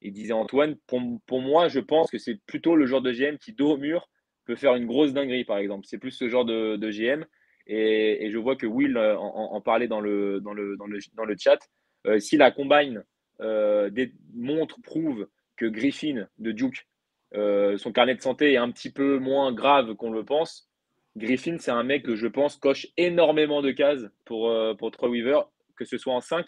il 0.00 0.12
disait 0.12 0.32
Antoine, 0.32 0.76
pour, 0.86 1.40
moi, 1.40 1.68
je 1.68 1.80
pense 1.80 2.10
que 2.10 2.18
c'est 2.18 2.40
plutôt 2.46 2.76
le 2.76 2.86
genre 2.86 3.02
de 3.02 3.12
GM 3.12 3.38
qui, 3.38 3.52
dos 3.52 3.72
au 3.72 3.76
mur, 3.76 4.08
peut 4.44 4.56
faire 4.56 4.74
une 4.76 4.86
grosse 4.86 5.12
dinguerie, 5.12 5.44
par 5.44 5.58
exemple. 5.58 5.86
C'est 5.86 5.98
plus 5.98 6.12
ce 6.12 6.28
genre 6.28 6.44
de, 6.44 6.90
GM. 6.90 7.24
Et, 7.66 8.30
je 8.30 8.38
vois 8.38 8.56
que 8.56 8.66
Will 8.66 8.96
euh, 8.96 9.16
en, 9.18 9.60
parlait 9.60 9.88
dans 9.88 10.00
le, 10.00 10.40
dans 10.40 10.52
le, 10.54 11.36
chat. 11.38 11.58
Euh, 12.06 12.18
si 12.20 12.36
la 12.36 12.50
combine 12.50 13.04
euh, 13.40 13.90
montre, 14.34 14.80
prouve 14.82 15.28
que 15.56 15.66
Griffin 15.66 16.28
de 16.38 16.52
Duke, 16.52 16.86
son 17.32 17.92
carnet 17.92 18.14
de 18.14 18.22
santé 18.22 18.52
est 18.52 18.56
un 18.56 18.70
petit 18.70 18.90
peu 18.90 19.18
moins 19.18 19.52
grave 19.52 19.94
qu'on 19.94 20.10
le 20.10 20.24
pense, 20.24 20.68
Griffin, 21.16 21.56
c'est 21.58 21.70
un 21.70 21.82
mec 21.82 22.04
que 22.04 22.14
je 22.14 22.28
pense 22.28 22.56
coche 22.56 22.86
énormément 22.96 23.60
de 23.60 23.72
cases 23.72 24.06
pour, 24.24 24.54
pour 24.78 24.90
Troy 24.92 25.08
Weaver, 25.08 25.40
que 25.76 25.84
ce 25.84 25.98
soit 25.98 26.14
en 26.14 26.20
5 26.20 26.46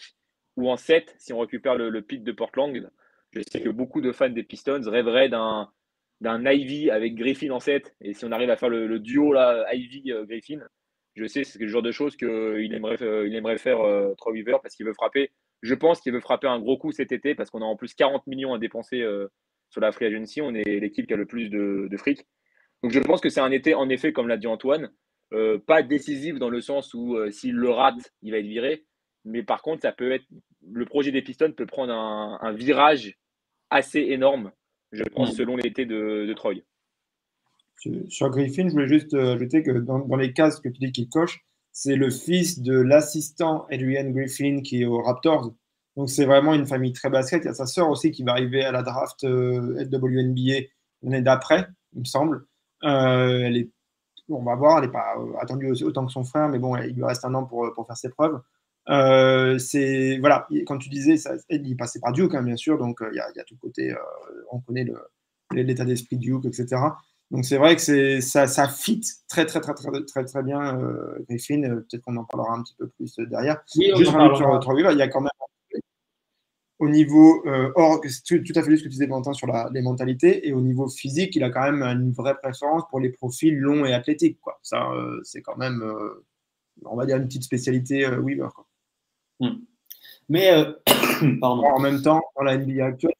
ou 0.55 0.69
en 0.69 0.77
7, 0.77 1.15
si 1.17 1.33
on 1.33 1.39
récupère 1.39 1.75
le, 1.75 1.89
le 1.89 2.01
pit 2.01 2.23
de 2.23 2.31
Portland. 2.31 2.89
Je 3.31 3.41
sais 3.49 3.61
que 3.61 3.69
beaucoup 3.69 4.01
de 4.01 4.11
fans 4.11 4.29
des 4.29 4.43
Pistons 4.43 4.81
rêveraient 4.85 5.29
d'un 5.29 5.69
d'un 6.21 6.45
Ivy 6.45 6.89
avec 6.91 7.15
Griffin 7.15 7.49
en 7.49 7.59
7. 7.59 7.95
Et 8.01 8.13
si 8.13 8.23
on 8.25 8.31
arrive 8.31 8.51
à 8.51 8.55
faire 8.55 8.69
le, 8.69 8.99
duo 8.99 9.33
là, 9.33 9.65
Ivy-Griffin, 9.73 10.59
je 11.15 11.25
sais 11.25 11.43
c'est 11.43 11.59
le 11.59 11.67
genre 11.67 11.81
de 11.81 11.91
choses 11.91 12.15
qu'il 12.15 12.73
aimerait, 12.73 13.01
euh, 13.01 13.27
il 13.27 13.35
aimerait 13.35 13.57
faire 13.57 13.81
euh, 13.81 14.13
Troy 14.15 14.33
Weaver 14.33 14.57
parce 14.61 14.75
qu'il 14.75 14.85
veut 14.85 14.93
frapper. 14.93 15.31
Je 15.61 15.73
pense 15.73 15.99
qu'il 15.99 16.13
veut 16.13 16.21
frapper 16.21 16.47
un 16.47 16.59
gros 16.59 16.77
coup 16.77 16.91
cet 16.91 17.11
été 17.11 17.35
parce 17.35 17.49
qu'on 17.49 17.61
a 17.61 17.65
en 17.65 17.75
plus 17.75 17.93
40 17.93 18.25
millions 18.27 18.53
à 18.53 18.59
dépenser 18.59 19.01
euh, 19.01 19.27
sur 19.71 19.81
la 19.81 19.91
free 19.91 20.05
agency. 20.05 20.41
On 20.41 20.53
est 20.53 20.79
l'équipe 20.79 21.07
qui 21.07 21.13
a 21.13 21.17
le 21.17 21.25
plus 21.25 21.49
de, 21.49 21.87
de 21.89 21.97
fric. 21.97 22.27
Donc 22.83 22.91
je 22.91 22.99
pense 22.99 23.21
que 23.21 23.29
c'est 23.29 23.41
un 23.41 23.51
été, 23.51 23.73
en 23.73 23.89
effet, 23.89 24.13
comme 24.13 24.27
l'a 24.27 24.37
dit 24.37 24.47
Antoine, 24.47 24.91
pas 25.65 25.81
décisif 25.81 26.37
dans 26.37 26.49
le 26.49 26.61
sens 26.61 26.93
où 26.93 27.17
s'il 27.31 27.55
le 27.55 27.69
rate, 27.69 28.13
il 28.21 28.31
va 28.31 28.37
être 28.37 28.45
viré. 28.45 28.85
Mais 29.25 29.43
par 29.43 29.61
contre, 29.61 29.81
ça 29.81 29.91
peut 29.91 30.11
être 30.11 30.25
le 30.69 30.85
projet 30.85 31.11
des 31.11 31.21
Pistons 31.21 31.51
peut 31.51 31.65
prendre 31.65 31.93
un, 31.93 32.37
un 32.41 32.51
virage 32.53 33.17
assez 33.71 33.99
énorme, 33.99 34.51
je 34.91 35.03
pense, 35.03 35.35
selon 35.35 35.55
l'été 35.55 35.85
de, 35.85 36.31
Troy. 36.35 36.55
Sur 38.09 38.29
Griffin, 38.29 38.67
je 38.67 38.73
voulais 38.73 38.87
juste 38.87 39.15
euh, 39.15 39.33
ajouter 39.33 39.63
que 39.63 39.71
dans, 39.71 40.15
les 40.15 40.33
cases 40.33 40.59
que 40.59 40.69
tu 40.69 40.77
dis 40.79 40.91
qu'il 40.91 41.09
coche, 41.09 41.39
c'est 41.71 41.95
le 41.95 42.11
fils 42.11 42.61
de 42.61 42.79
l'assistant 42.79 43.65
Adrian 43.71 44.11
Griffin 44.11 44.61
qui 44.61 44.83
est 44.83 44.85
aux 44.85 45.01
Raptors. 45.01 45.55
Donc 45.97 46.09
c'est 46.09 46.25
vraiment 46.25 46.53
une 46.53 46.65
famille 46.65 46.93
très 46.93 47.09
basket. 47.09 47.43
Il 47.43 47.47
y 47.47 47.49
a 47.49 47.53
sa 47.53 47.65
sœur 47.65 47.89
aussi 47.89 48.11
qui 48.11 48.23
va 48.23 48.31
arriver 48.31 48.63
à 48.63 48.71
la 48.71 48.83
draft 48.83 49.23
WNBA 49.23 50.67
l'année 51.03 51.21
d'après, 51.21 51.67
il 51.93 52.01
me 52.01 52.05
semble. 52.05 52.45
elle 52.81 53.57
est, 53.57 53.69
on 54.29 54.43
va 54.43 54.55
voir, 54.55 54.77
elle 54.77 54.85
n'est 54.85 54.91
pas 54.91 55.15
attendue 55.41 55.71
autant 55.83 56.05
que 56.05 56.11
son 56.11 56.23
frère, 56.23 56.47
mais 56.47 56.59
bon, 56.59 56.77
il 56.77 56.95
lui 56.95 57.03
reste 57.03 57.25
un 57.25 57.33
an 57.33 57.45
pour, 57.45 57.73
pour 57.73 57.87
faire 57.87 57.97
ses 57.97 58.09
preuves. 58.09 58.39
Euh, 58.89 59.57
c'est 59.59 60.17
voilà, 60.19 60.47
quand 60.65 60.77
tu 60.77 60.89
disais, 60.89 61.17
ça, 61.17 61.33
il 61.49 61.75
passait 61.75 61.99
par 61.99 62.13
Duke, 62.13 62.35
hein, 62.35 62.43
bien 62.43 62.55
sûr, 62.55 62.77
donc 62.77 62.99
il 63.11 63.15
y, 63.15 63.19
a, 63.19 63.29
y, 63.35 63.39
a 63.39 63.43
tout 63.43 63.55
le 63.55 63.59
côté, 63.59 63.93
on 64.51 64.59
connaît 64.59 64.87
l'état 65.51 65.85
d'esprit 65.85 66.17
Duke, 66.17 66.45
etc. 66.45 66.77
Donc 67.31 67.45
c'est 67.45 67.57
vrai 67.57 67.75
que 67.77 67.81
c'est 67.81 68.19
ça, 68.19 68.45
ça 68.45 68.67
fit 68.67 69.01
très 69.29 69.45
très 69.45 69.61
très 69.61 69.73
très 69.73 69.89
très 70.05 70.25
très 70.25 70.43
bien 70.43 70.77
euh, 70.77 71.17
Griffin. 71.29 71.63
Euh, 71.63 71.75
peut-être 71.77 72.01
qu'on 72.01 72.17
en 72.17 72.25
parlera 72.25 72.55
un 72.55 72.61
petit 72.61 72.75
peu 72.77 72.89
plus 72.89 73.15
derrière. 73.19 73.63
Oui, 73.77 73.89
Juste 73.95 74.11
sur 74.11 74.59
trois 74.59 74.91
il 74.91 74.97
y 74.97 75.01
a 75.01 75.07
quand 75.07 75.21
même 75.21 75.29
au 76.81 76.89
niveau 76.89 77.45
euh, 77.45 77.71
or, 77.75 78.01
tout, 78.01 78.39
tout, 78.39 78.53
à 78.55 78.63
fait 78.63 78.75
ce 78.75 78.77
que 78.77 78.83
tu 78.85 78.89
disais 78.89 79.05
Valentin 79.05 79.33
sur 79.33 79.45
la, 79.45 79.69
les 79.71 79.83
mentalités 79.83 80.47
et 80.47 80.51
au 80.51 80.61
niveau 80.61 80.89
physique, 80.89 81.35
il 81.35 81.43
a 81.43 81.51
quand 81.51 81.71
même 81.71 81.83
une 81.83 82.11
vraie 82.11 82.35
préférence 82.35 82.81
pour 82.89 82.99
les 82.99 83.09
profils 83.09 83.55
longs 83.55 83.85
et 83.85 83.93
athlétiques. 83.93 84.39
Quoi. 84.41 84.59
Ça, 84.63 84.91
euh, 84.91 85.21
c'est 85.23 85.43
quand 85.43 85.57
même, 85.57 85.83
euh, 85.83 86.25
on 86.85 86.95
va 86.95 87.05
dire 87.05 87.17
une 87.17 87.27
petite 87.27 87.43
spécialité 87.43 88.03
euh, 88.07 88.17
Weaver. 88.19 88.49
Quoi. 88.55 88.67
Hmm. 89.41 89.59
Mais 90.27 90.49
pardon. 91.39 91.65
en 91.65 91.79
même 91.79 92.01
temps, 92.01 92.23
dans 92.35 92.43
la 92.43 92.57
NBA 92.57 92.83
actuelle, 92.83 93.13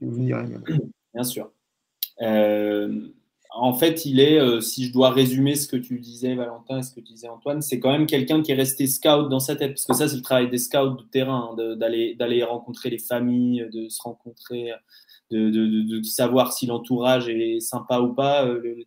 vous 0.00 0.18
direz, 0.18 0.46
bien 1.14 1.22
sûr. 1.22 1.52
Euh, 2.22 3.08
en 3.52 3.74
fait, 3.74 4.06
il 4.06 4.20
est, 4.20 4.38
euh, 4.38 4.60
si 4.60 4.86
je 4.86 4.92
dois 4.92 5.10
résumer 5.10 5.54
ce 5.56 5.66
que 5.66 5.76
tu 5.76 5.98
disais, 5.98 6.34
Valentin, 6.34 6.82
ce 6.82 6.90
que 6.90 7.00
tu 7.00 7.12
disais, 7.12 7.28
Antoine, 7.28 7.62
c'est 7.62 7.80
quand 7.80 7.90
même 7.90 8.06
quelqu'un 8.06 8.42
qui 8.42 8.52
est 8.52 8.54
resté 8.54 8.86
scout 8.86 9.28
dans 9.28 9.40
sa 9.40 9.56
tête. 9.56 9.72
Parce 9.72 9.86
que 9.86 9.94
ça, 9.94 10.08
c'est 10.08 10.16
le 10.16 10.22
travail 10.22 10.48
des 10.50 10.58
scouts 10.58 10.96
de 10.96 11.02
terrain, 11.10 11.50
hein, 11.58 11.76
d'aller 11.76 12.14
d'aller 12.14 12.44
rencontrer 12.44 12.90
les 12.90 12.98
familles, 12.98 13.68
de 13.72 13.88
se 13.88 14.00
rencontrer, 14.02 14.70
de, 15.30 15.50
de, 15.50 15.98
de 15.98 16.02
savoir 16.02 16.52
si 16.52 16.66
l'entourage 16.66 17.28
est 17.28 17.60
sympa 17.60 18.00
ou 18.00 18.14
pas. 18.14 18.46
Euh, 18.46 18.84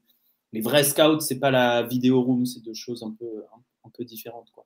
les 0.53 0.61
vrais 0.61 0.83
scouts, 0.83 1.19
c'est 1.19 1.39
pas 1.39 1.51
la 1.51 1.83
vidéo 1.83 2.21
room, 2.21 2.45
c'est 2.45 2.63
deux 2.63 2.75
choses 2.75 3.03
un 3.03 3.11
peu, 3.11 3.43
un, 3.85 3.89
peu 3.89 4.05
différentes. 4.05 4.49
Quoi. 4.51 4.65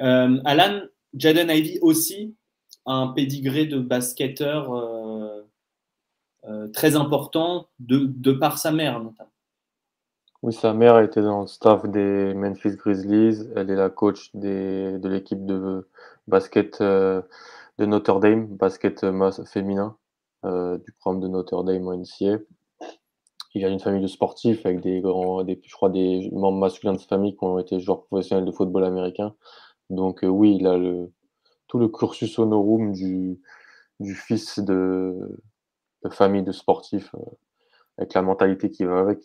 Euh, 0.00 0.40
Alan, 0.44 0.80
Jaden 1.14 1.50
Ivy 1.50 1.78
aussi, 1.80 2.34
un 2.86 3.08
pédigré 3.08 3.66
de 3.66 3.78
basketteur. 3.78 4.72
Euh, 4.72 5.37
très 6.72 6.96
important 6.96 7.66
de, 7.78 7.98
de, 8.06 8.32
par 8.32 8.58
sa 8.58 8.70
mère 8.70 9.00
notamment. 9.00 9.30
Oui, 10.42 10.52
sa 10.52 10.72
mère 10.72 11.00
était 11.00 11.22
dans 11.22 11.40
le 11.42 11.46
staff 11.48 11.84
des 11.86 12.32
Memphis 12.32 12.76
Grizzlies. 12.76 13.48
Elle 13.56 13.70
est 13.70 13.76
la 13.76 13.90
coach 13.90 14.30
des, 14.34 14.98
de 14.98 15.08
l'équipe 15.08 15.44
de 15.44 15.88
basket 16.28 16.80
euh, 16.80 17.22
de 17.78 17.86
Notre 17.86 18.20
Dame, 18.20 18.46
basket 18.46 19.04
féminin 19.46 19.96
euh, 20.44 20.78
du 20.78 20.92
programme 20.92 21.20
de 21.20 21.28
Notre 21.28 21.64
Dame 21.64 21.88
en 21.88 21.96
NCA. 21.96 22.38
Il 23.54 23.64
a 23.64 23.68
une 23.68 23.80
famille 23.80 24.02
de 24.02 24.06
sportifs 24.06 24.64
avec 24.64 24.80
des 24.80 25.00
grands, 25.00 25.42
des, 25.42 25.60
je 25.64 25.74
crois, 25.74 25.90
des 25.90 26.30
membres 26.32 26.58
masculins 26.58 26.92
de 26.92 26.98
sa 26.98 27.06
famille 27.08 27.36
qui 27.36 27.42
ont 27.42 27.58
été 27.58 27.80
joueurs 27.80 28.04
professionnels 28.04 28.44
de 28.44 28.52
football 28.52 28.84
américain. 28.84 29.34
Donc 29.90 30.22
euh, 30.22 30.28
oui, 30.28 30.56
il 30.60 30.68
a 30.68 30.78
le, 30.78 31.10
tout 31.66 31.78
le 31.78 31.88
cursus 31.88 32.38
honorum 32.38 32.92
du, 32.92 33.40
du 33.98 34.14
fils 34.14 34.60
de, 34.60 35.40
de 36.04 36.10
famille 36.10 36.42
de 36.42 36.52
sportifs 36.52 37.14
euh, 37.14 37.18
avec 37.98 38.14
la 38.14 38.22
mentalité 38.22 38.70
qui 38.70 38.84
va 38.84 38.98
avec. 39.00 39.20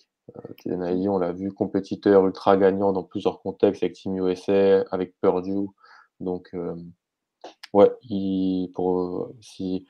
Euh, 0.68 1.08
on 1.10 1.18
l'a 1.18 1.34
vu, 1.34 1.52
compétiteur 1.52 2.26
ultra 2.26 2.56
gagnant 2.58 2.94
dans 2.94 3.04
plusieurs 3.04 3.42
contextes 3.42 3.84
avec 3.84 3.96
Team 3.96 4.18
USA, 4.18 4.82
avec 4.92 5.14
Purdue. 5.22 5.68
Donc, 6.20 6.50
euh, 6.54 6.76
ouais, 7.74 7.92
il, 8.04 8.72
pour, 8.74 9.32
si, 9.42 9.86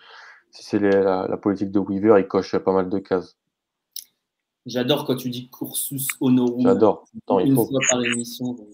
si 0.49 0.63
c'est 0.63 0.79
la, 0.79 1.27
la, 1.27 1.37
politique 1.37 1.71
de 1.71 1.79
Weaver, 1.79 2.19
il 2.19 2.27
coche 2.27 2.57
pas 2.57 2.73
mal 2.73 2.89
de 2.89 2.99
cases. 2.99 3.37
J'adore 4.65 5.05
quand 5.05 5.17
tu 5.17 5.29
dis 5.29 5.49
cursus 5.49 6.07
honorum. 6.21 6.61
J'adore. 6.61 7.05
Il 7.41 7.53
faut. 7.53 7.69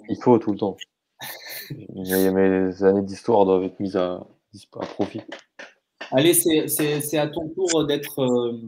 il 0.07 0.17
faut 0.21 0.37
tout 0.37 0.51
le 0.51 0.57
temps. 0.57 0.77
mes 1.95 2.83
années 2.83 3.01
d'histoire 3.01 3.45
doivent 3.45 3.63
être 3.63 3.79
mises 3.79 3.97
à, 3.97 4.25
à 4.79 4.85
profit. 4.85 5.21
Allez, 6.11 6.33
c'est 6.33 7.17
à 7.17 7.27
ton 7.27 7.49
tour 7.49 7.85
d'être 7.85 8.59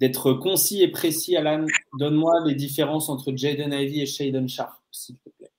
d'être 0.00 0.32
concis 0.32 0.82
et 0.82 0.88
précis, 0.88 1.36
Alan. 1.36 1.64
Donne-moi 1.96 2.44
les 2.44 2.56
différences 2.56 3.08
entre 3.08 3.32
Jaden 3.36 3.72
Ivy 3.72 4.00
et 4.00 4.06
Shaden 4.06 4.48
Sharp, 4.48 4.82
s'il 4.90 5.16
te 5.18 5.30
plaît. 5.30 5.52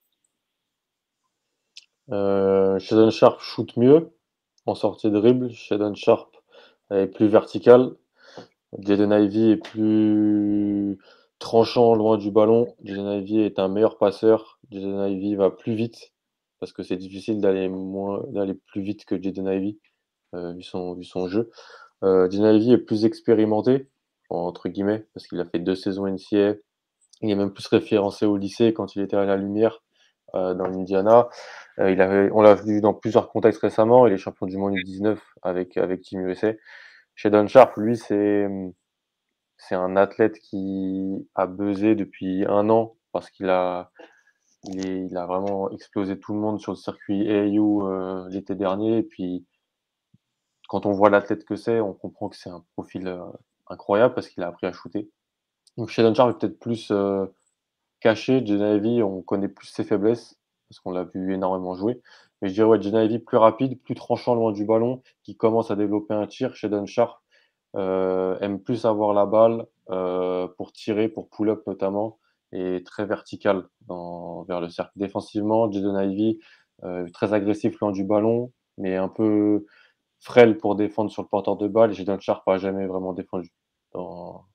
Euh, 2.11 2.77
Shaden 2.79 3.09
Sharp 3.09 3.39
shoot 3.39 3.77
mieux 3.77 4.09
en 4.65 4.75
sortie 4.75 5.09
de 5.09 5.17
dribble. 5.17 5.49
Shaden 5.53 5.95
Sharp 5.95 6.35
est 6.91 7.07
plus 7.07 7.27
vertical. 7.27 7.95
Jaden 8.79 9.13
Ivy 9.13 9.51
est 9.51 9.57
plus 9.57 10.99
tranchant 11.39 11.95
loin 11.95 12.17
du 12.17 12.29
ballon. 12.29 12.75
Jaden 12.83 13.21
Ivy 13.21 13.39
est 13.39 13.59
un 13.59 13.69
meilleur 13.69 13.97
passeur. 13.97 14.59
Jaden 14.71 15.09
Ivy 15.09 15.35
va 15.35 15.51
plus 15.51 15.75
vite 15.75 16.11
parce 16.59 16.73
que 16.73 16.83
c'est 16.83 16.97
difficile 16.97 17.39
d'aller 17.39 17.69
plus 18.67 18.81
vite 18.81 19.05
que 19.05 19.21
Jaden 19.21 19.47
Ivy 19.47 19.79
euh, 19.79 19.92
vu, 20.33 20.63
son, 20.63 20.93
vu 20.93 21.03
son 21.03 21.27
jeu. 21.27 21.49
Euh, 22.03 22.27
Ivy 22.31 22.73
est 22.73 22.77
plus 22.77 23.05
expérimenté 23.05 23.87
entre 24.37 24.69
guillemets, 24.69 25.05
parce 25.13 25.27
qu'il 25.27 25.39
a 25.39 25.45
fait 25.45 25.59
deux 25.59 25.75
saisons 25.75 26.07
NCA. 26.07 26.55
Il 27.21 27.29
est 27.29 27.35
même 27.35 27.53
plus 27.53 27.67
référencé 27.67 28.25
au 28.25 28.37
lycée 28.37 28.73
quand 28.73 28.95
il 28.95 29.01
était 29.01 29.15
à 29.15 29.25
la 29.25 29.37
Lumière 29.37 29.83
euh, 30.35 30.53
dans 30.53 30.67
l'Indiana. 30.67 31.29
Euh, 31.79 31.91
il 31.91 32.01
avait, 32.01 32.29
on 32.31 32.41
l'a 32.41 32.55
vu 32.55 32.81
dans 32.81 32.93
plusieurs 32.93 33.29
contextes 33.29 33.61
récemment. 33.61 34.07
Il 34.07 34.13
est 34.13 34.17
champion 34.17 34.45
du 34.45 34.57
monde 34.57 34.73
U19 34.73 35.17
avec, 35.41 35.77
avec 35.77 36.01
Team 36.01 36.27
USA. 36.27 36.53
Chez 37.15 37.29
Don 37.29 37.47
Sharp, 37.47 37.77
lui, 37.77 37.97
c'est, 37.97 38.47
un 39.71 39.95
athlète 39.95 40.39
qui 40.39 41.27
a 41.35 41.47
buzzé 41.47 41.95
depuis 41.95 42.45
un 42.45 42.69
an 42.69 42.95
parce 43.11 43.29
qu'il 43.29 43.49
a, 43.49 43.91
il, 44.65 45.15
a 45.15 45.25
vraiment 45.25 45.71
explosé 45.71 46.19
tout 46.19 46.33
le 46.33 46.39
monde 46.39 46.59
sur 46.59 46.73
le 46.73 46.77
circuit 46.77 47.29
AAU 47.29 47.87
euh, 47.87 48.27
l'été 48.29 48.55
dernier. 48.55 48.97
Et 48.97 49.03
puis, 49.03 49.45
quand 50.73 50.87
on 50.87 50.91
voit 50.91 51.11
l'athlète 51.11 51.45
que 51.45 51.55
c'est, 51.55 51.79
on 51.79 51.93
comprend 51.93 52.29
que 52.29 52.35
c'est 52.35 52.49
un 52.49 52.65
profil 52.73 53.07
euh, 53.07 53.19
incroyable 53.67 54.15
parce 54.15 54.27
qu'il 54.27 54.41
a 54.41 54.47
appris 54.47 54.65
à 54.65 54.71
shooter. 54.71 55.07
Donc 55.77 55.89
Sheldon 55.89 56.15
Sharp 56.15 56.31
est 56.31 56.39
peut-être 56.39 56.57
plus 56.57 56.89
euh, 56.89 57.27
caché. 57.99 58.43
Genevieve, 58.43 59.05
on 59.05 59.21
connaît 59.21 59.49
plus 59.49 59.67
ses 59.67 59.83
faiblesses 59.83 60.35
parce 60.67 60.79
qu'on 60.79 60.89
l'a 60.89 61.03
vu 61.03 61.31
énormément 61.31 61.75
jouer. 61.75 62.01
Mais 62.41 62.49
je 62.49 62.55
dirais 62.55 62.67
ouais, 62.67 62.81
Genevieve 62.81 63.19
plus 63.19 63.37
rapide, 63.37 63.79
plus 63.83 63.93
tranchant 63.93 64.33
loin 64.33 64.51
du 64.51 64.65
ballon, 64.65 65.03
qui 65.21 65.37
commence 65.37 65.69
à 65.69 65.75
développer 65.75 66.15
un 66.15 66.25
tir. 66.25 66.55
Sheldon 66.55 66.87
Sharp 66.87 67.21
euh, 67.75 68.39
aime 68.39 68.59
plus 68.59 68.85
avoir 68.85 69.13
la 69.13 69.27
balle 69.27 69.67
euh, 69.91 70.47
pour 70.57 70.73
tirer, 70.73 71.07
pour 71.07 71.29
pull-up 71.29 71.61
notamment, 71.67 72.17
et 72.51 72.81
très 72.83 73.05
vertical 73.05 73.67
dans, 73.81 74.41
vers 74.45 74.59
le 74.59 74.69
cercle. 74.69 74.93
Défensivement, 74.95 75.71
Jaden 75.71 76.11
Ivy, 76.11 76.39
euh, 76.83 77.07
très 77.13 77.31
agressif 77.33 77.79
loin 77.79 77.91
du 77.91 78.03
ballon, 78.03 78.51
mais 78.79 78.95
un 78.95 79.07
peu 79.07 79.67
frêle 80.23 80.57
pour 80.57 80.75
défendre 80.75 81.11
sur 81.11 81.21
le 81.21 81.27
porteur 81.27 81.57
de 81.57 81.67
balle. 81.67 81.91
Et 81.91 81.93
Jaden 81.93 82.19
Sharp 82.19 82.47
n'a 82.47 82.57
jamais 82.57 82.87
vraiment 82.87 83.13
défendu 83.13 83.51
dans... 83.91 84.45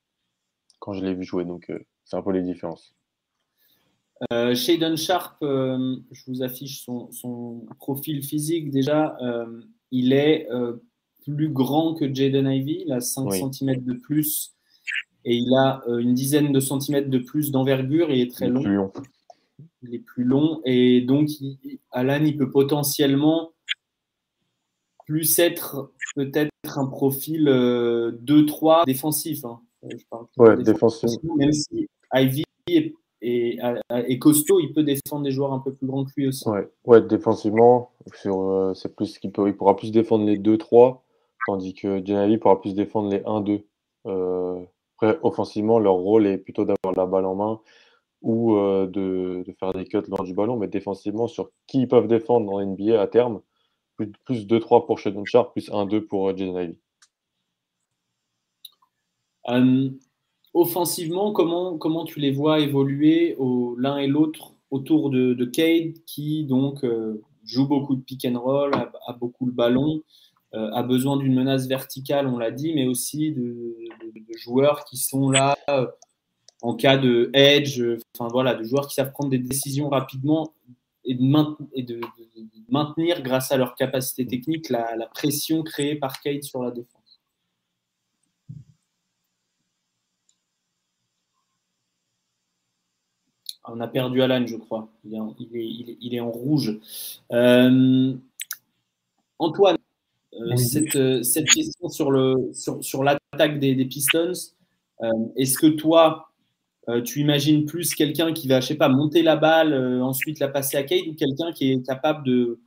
quand 0.80 0.94
je 0.94 1.04
l'ai 1.04 1.14
vu 1.14 1.24
jouer. 1.24 1.44
Donc, 1.44 1.68
euh, 1.70 1.78
c'est 2.04 2.16
un 2.16 2.22
peu 2.22 2.32
les 2.32 2.42
différences. 2.42 2.94
Euh, 4.32 4.54
Shaden 4.54 4.96
Sharp, 4.96 5.36
euh, 5.42 5.96
je 6.10 6.22
vous 6.26 6.42
affiche 6.42 6.82
son, 6.84 7.12
son 7.12 7.66
profil 7.78 8.24
physique 8.24 8.70
déjà. 8.70 9.16
Euh, 9.22 9.60
il 9.90 10.12
est 10.12 10.48
plus 11.22 11.50
grand 11.50 11.94
que 11.94 12.12
Jaden 12.12 12.50
Ivy. 12.50 12.84
Il 12.86 12.92
a 12.92 13.00
5 13.00 13.30
oui. 13.30 13.42
cm 13.52 13.84
de 13.84 13.92
plus 13.92 14.54
et 15.24 15.36
il 15.36 15.54
a 15.54 15.82
une 15.86 16.14
dizaine 16.14 16.52
de 16.52 16.60
centimètres 16.60 17.10
de 17.10 17.18
plus 17.18 17.50
d'envergure. 17.50 18.10
Il 18.10 18.20
est 18.20 18.30
très 18.30 18.46
il 18.46 18.52
long. 18.52 18.62
long. 18.62 18.92
Il 19.82 19.94
est 19.94 19.98
plus 20.00 20.24
long 20.24 20.60
et 20.64 21.02
donc 21.02 21.28
il, 21.40 21.78
Alan, 21.90 22.24
il 22.24 22.36
peut 22.36 22.50
potentiellement 22.50 23.52
plus 25.08 25.38
être 25.38 25.90
peut-être 26.14 26.50
un 26.76 26.86
profil 26.86 27.48
euh, 27.48 28.12
2-3 28.22 28.84
défensif. 28.84 29.44
Hein. 29.44 29.60
Je 29.82 30.04
parle 30.10 30.26
ouais, 30.36 30.62
défensif. 30.62 31.10
Même 31.36 31.52
si 31.52 31.88
Ivy 32.12 32.44
est, 32.68 32.94
est, 33.22 33.58
est, 33.90 34.18
costaud, 34.18 34.60
il 34.60 34.72
peut 34.74 34.82
défendre 34.82 35.22
des 35.22 35.30
joueurs 35.30 35.52
un 35.54 35.60
peu 35.60 35.72
plus 35.72 35.86
grands 35.86 36.04
que 36.04 36.10
lui 36.16 36.28
aussi. 36.28 36.46
Ouais, 36.48 36.68
ouais 36.84 37.00
défensivement, 37.00 37.92
euh, 38.26 38.74
c'est 38.74 38.94
plus 38.94 39.18
qu'il 39.18 39.32
peut, 39.32 39.48
il 39.48 39.56
pourra 39.56 39.76
plus 39.76 39.90
défendre 39.92 40.26
les 40.26 40.38
2-3, 40.38 41.00
tandis 41.46 41.74
que 41.74 42.04
Genali 42.04 42.36
pourra 42.36 42.60
plus 42.60 42.74
défendre 42.74 43.10
les 43.10 43.20
1-2. 43.20 43.64
Euh, 44.06 44.62
après, 44.96 45.18
offensivement, 45.22 45.78
leur 45.78 45.94
rôle 45.94 46.26
est 46.26 46.38
plutôt 46.38 46.66
d'avoir 46.66 46.94
la 46.94 47.06
balle 47.06 47.24
en 47.24 47.34
main 47.34 47.60
ou 48.20 48.56
euh, 48.56 48.86
de, 48.86 49.44
de, 49.46 49.52
faire 49.52 49.72
des 49.72 49.84
cuts 49.84 50.02
lors 50.08 50.24
du 50.24 50.34
ballon, 50.34 50.56
mais 50.56 50.66
défensivement, 50.66 51.28
sur 51.28 51.50
qui 51.66 51.82
ils 51.82 51.88
peuvent 51.88 52.08
défendre 52.08 52.50
dans 52.50 52.60
NBA 52.60 53.00
à 53.00 53.06
terme, 53.06 53.40
plus, 53.98 54.12
plus 54.24 54.46
2-3 54.46 54.86
pour 54.86 54.98
Sheldon 54.98 55.24
Sharp, 55.24 55.52
plus 55.52 55.68
1-2 55.70 56.00
pour 56.02 56.28
euh, 56.28 56.36
Jaden 56.36 56.54
Ivey. 56.54 56.78
Euh, 59.48 59.90
offensivement, 60.54 61.32
comment, 61.32 61.76
comment 61.78 62.04
tu 62.04 62.20
les 62.20 62.30
vois 62.30 62.60
évoluer 62.60 63.36
l'un 63.76 63.98
et 63.98 64.06
l'autre 64.06 64.54
autour 64.70 65.10
de, 65.10 65.34
de, 65.34 65.44
Cade, 65.44 65.94
qui 66.06 66.44
donc, 66.44 66.84
euh, 66.84 67.22
joue 67.44 67.66
beaucoup 67.66 67.96
de 67.96 68.02
pick 68.02 68.24
and 68.24 68.38
roll, 68.38 68.72
a, 68.74 69.12
beaucoup 69.14 69.46
le 69.46 69.52
ballon, 69.52 70.02
a 70.52 70.82
besoin 70.82 71.18
d'une 71.18 71.34
menace 71.34 71.66
verticale, 71.66 72.26
on 72.26 72.38
l'a 72.38 72.50
dit, 72.50 72.72
mais 72.72 72.86
aussi 72.86 73.32
de, 73.32 73.76
joueurs 74.38 74.84
qui 74.84 74.96
sont 74.96 75.30
là 75.30 75.56
en 76.62 76.74
cas 76.74 76.96
de 76.96 77.30
edge, 77.34 77.82
enfin 78.14 78.28
voilà, 78.30 78.54
de 78.54 78.64
joueurs 78.64 78.86
qui 78.86 78.94
savent 78.94 79.12
prendre 79.12 79.30
des 79.30 79.38
décisions 79.38 79.88
rapidement 79.90 80.52
et 81.08 81.14
de, 81.14 82.00
maintenir, 82.68 83.22
grâce 83.22 83.50
à 83.50 83.56
leur 83.56 83.74
capacité 83.74 84.26
technique, 84.26 84.68
la, 84.68 84.94
la 84.96 85.06
pression 85.06 85.62
créée 85.62 85.96
par 85.96 86.20
Kate 86.20 86.44
sur 86.44 86.62
la 86.62 86.70
défense. 86.70 86.98
On 93.70 93.80
a 93.80 93.88
perdu 93.88 94.22
Alan, 94.22 94.46
je 94.46 94.56
crois. 94.56 94.88
Il 95.04 96.14
est, 96.14 96.20
en, 96.20 96.30
rouge. 96.30 96.78
Euh, 97.32 98.14
Antoine, 99.38 99.76
euh, 100.34 100.52
euh, 100.52 101.22
cette, 101.22 101.48
question 101.48 101.88
sur, 101.88 102.10
l'attaque 103.02 103.58
des, 103.58 103.84
Pistons, 103.84 104.32
est-ce 105.36 105.58
que 105.58 105.66
toi, 105.66 106.27
tu 107.04 107.20
imagines 107.20 107.66
plus 107.66 107.94
quelqu'un 107.94 108.32
qui 108.32 108.48
va, 108.48 108.60
je 108.60 108.68
sais 108.68 108.76
pas, 108.76 108.88
monter 108.88 109.22
la 109.22 109.36
balle, 109.36 109.74
ensuite 110.02 110.38
la 110.38 110.48
passer 110.48 110.76
à 110.76 110.82
Kate, 110.82 111.06
ou 111.06 111.14
quelqu'un 111.14 111.52
qui 111.52 111.72
est 111.72 111.86
capable 111.86 112.24
de, 112.26 112.58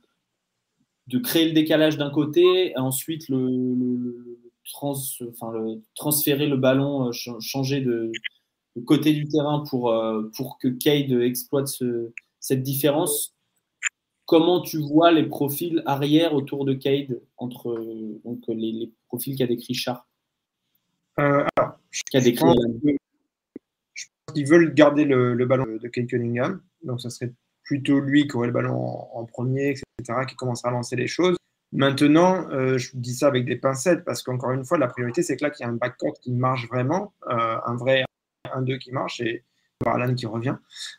créer 1.22 1.46
le 1.46 1.52
décalage 1.52 1.98
d'un 1.98 2.10
côté, 2.10 2.72
ensuite 2.76 3.28
le, 3.28 4.38
transférer 5.94 6.46
le 6.46 6.56
ballon, 6.56 7.10
changer 7.12 7.80
de, 7.80 8.12
côté 8.86 9.12
du 9.12 9.28
terrain 9.28 9.64
pour, 9.68 9.90
euh, 9.90 10.30
pour 10.36 10.58
que 10.58 10.68
Cade 10.68 11.12
exploite 11.12 11.68
cette 12.40 12.62
différence. 12.62 13.34
Comment 14.24 14.60
tu 14.62 14.78
vois 14.78 15.12
les 15.12 15.24
profils 15.24 15.82
arrière 15.84 16.34
autour 16.34 16.64
de 16.64 16.72
Cade 16.74 17.20
entre 17.36 17.74
donc, 18.24 18.44
les, 18.48 18.90
profils 19.08 19.36
qu'a 19.36 19.46
décrit 19.46 19.74
Char? 19.74 20.06
Euh, 21.18 21.44
qu'ils 24.32 24.48
veulent 24.48 24.74
garder 24.74 25.04
le, 25.04 25.44
ballon 25.46 25.66
de 25.80 25.88
Cade 25.88 26.06
Cunningham. 26.06 26.60
Donc, 26.82 27.00
ça 27.00 27.10
serait 27.10 27.32
plutôt 27.64 28.00
lui 28.00 28.26
qui 28.26 28.36
aurait 28.36 28.48
le 28.48 28.52
ballon 28.52 28.74
en, 28.74 29.24
premier, 29.24 29.70
etc., 29.70 30.20
qui 30.26 30.34
commencera 30.34 30.70
à 30.70 30.72
lancer 30.72 30.96
les 30.96 31.06
choses. 31.06 31.36
Maintenant, 31.72 32.50
euh, 32.50 32.76
je 32.76 32.90
dis 32.94 33.14
ça 33.14 33.28
avec 33.28 33.46
des 33.46 33.56
pincettes 33.56 34.04
parce 34.04 34.22
qu'encore 34.22 34.52
une 34.52 34.64
fois, 34.64 34.78
la 34.78 34.88
priorité, 34.88 35.22
c'est 35.22 35.36
que 35.36 35.44
là, 35.44 35.50
qu'il 35.50 35.64
y 35.64 35.68
a 35.68 35.72
un 35.72 35.76
backcourt 35.76 36.18
qui 36.20 36.32
marche 36.32 36.68
vraiment, 36.68 37.14
un 37.26 37.76
vrai 37.76 38.04
un 38.52 38.62
2 38.62 38.76
qui 38.76 38.92
marche 38.92 39.20
et 39.20 39.44
Alan 39.86 40.14
qui 40.14 40.26
revient. 40.26 40.56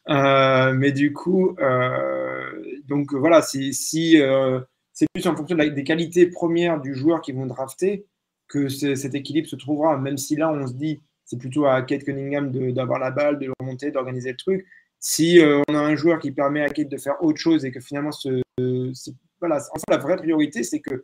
Euh, 0.10 0.74
mais 0.74 0.92
du 0.92 1.14
coup, 1.14 1.56
euh, 1.60 2.80
donc 2.88 3.14
voilà, 3.14 3.40
euh, 3.40 4.62
c'est 4.92 5.08
plus 5.14 5.28
en 5.28 5.36
fonction 5.36 5.56
des 5.56 5.84
qualités 5.84 6.28
premières 6.28 6.82
du 6.82 6.94
joueur 6.94 7.22
qui 7.22 7.32
vont 7.32 7.46
drafter 7.46 8.06
que 8.48 8.68
cet 8.70 9.16
équilibre 9.16 9.48
se 9.48 9.56
trouvera, 9.56 9.98
même 9.98 10.18
si 10.18 10.36
là 10.36 10.52
on 10.52 10.68
se 10.68 10.74
dit 10.74 11.02
c'est 11.26 11.38
plutôt 11.38 11.66
à 11.66 11.82
Kate 11.82 12.04
Cunningham 12.04 12.52
d'avoir 12.74 13.00
la 13.00 13.12
balle, 13.12 13.40
de 13.40 13.52
remonter, 13.60 13.92
d'organiser 13.92 14.32
le 14.32 14.38
truc. 14.38 14.66
Si 15.00 15.40
on 15.68 15.76
a 15.76 15.80
un 15.80 15.96
joueur 15.96 16.20
qui 16.20 16.32
permet 16.32 16.62
à 16.62 16.70
Kate 16.70 16.90
de 16.90 16.98
faire 16.98 17.22
autre 17.22 17.40
chose 17.40 17.66
et 17.66 17.72
que 17.72 17.80
finalement, 17.80 18.12
ce, 18.12 18.42
voilà, 19.40 19.58
en 19.58 19.80
fait, 19.80 19.90
la 19.90 19.98
vraie 19.98 20.16
priorité, 20.16 20.64
c'est 20.64 20.82
qu'il 20.82 21.02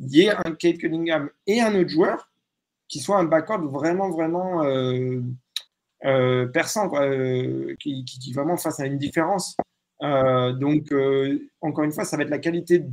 y 0.00 0.22
ait 0.22 0.30
un 0.30 0.54
Kate 0.54 0.78
Cunningham 0.78 1.30
et 1.46 1.60
un 1.60 1.74
autre 1.74 1.90
joueur 1.90 2.30
qui 2.88 3.00
soit 3.00 3.18
un 3.18 3.24
backcourt 3.24 3.58
vraiment, 3.68 4.10
vraiment 4.10 4.62
euh, 6.04 6.46
perçant, 6.46 6.90
euh, 6.96 7.76
qui, 7.78 8.32
vraiment 8.34 8.56
fasse 8.56 8.80
une 8.80 8.98
différence. 8.98 9.56
Euh, 10.02 10.52
donc, 10.52 10.92
encore 11.60 11.84
une 11.84 11.92
fois, 11.92 12.04
ça 12.04 12.16
va 12.16 12.24
être 12.24 12.30
la 12.30 12.38
qualité 12.38 12.84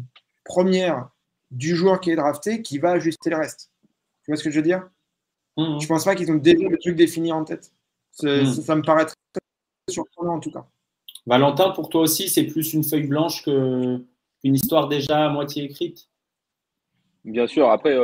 première 0.45 1.09
du 1.49 1.75
joueur 1.75 1.99
qui 1.99 2.11
est 2.11 2.15
drafté 2.15 2.61
qui 2.61 2.77
va 2.77 2.91
ajuster 2.91 3.31
le 3.31 3.37
reste. 3.37 3.71
Tu 4.23 4.31
vois 4.31 4.37
ce 4.37 4.43
que 4.43 4.51
je 4.51 4.57
veux 4.57 4.63
dire? 4.63 4.87
Mmh. 5.59 5.81
Je 5.81 5.87
pense 5.87 6.05
pas 6.05 6.15
qu'ils 6.15 6.31
ont 6.31 6.35
déjà 6.35 6.67
le 6.67 6.77
truc 6.77 6.95
défini 6.95 7.31
en 7.31 7.43
tête. 7.43 7.71
Mmh. 8.21 8.45
Ça, 8.45 8.75
me 8.75 8.81
paraît 8.81 9.05
très 9.05 9.15
surprenant 9.89 10.35
en 10.35 10.39
tout 10.39 10.51
cas. 10.51 10.65
Valentin, 11.25 11.71
pour 11.71 11.89
toi 11.89 12.01
aussi, 12.01 12.29
c'est 12.29 12.45
plus 12.45 12.73
une 12.73 12.83
feuille 12.83 13.07
blanche 13.07 13.43
qu'une 13.43 14.05
histoire 14.43 14.87
déjà 14.87 15.25
à 15.25 15.29
moitié 15.29 15.65
écrite? 15.65 16.09
Bien 17.23 17.47
sûr. 17.47 17.69
Après, 17.69 17.95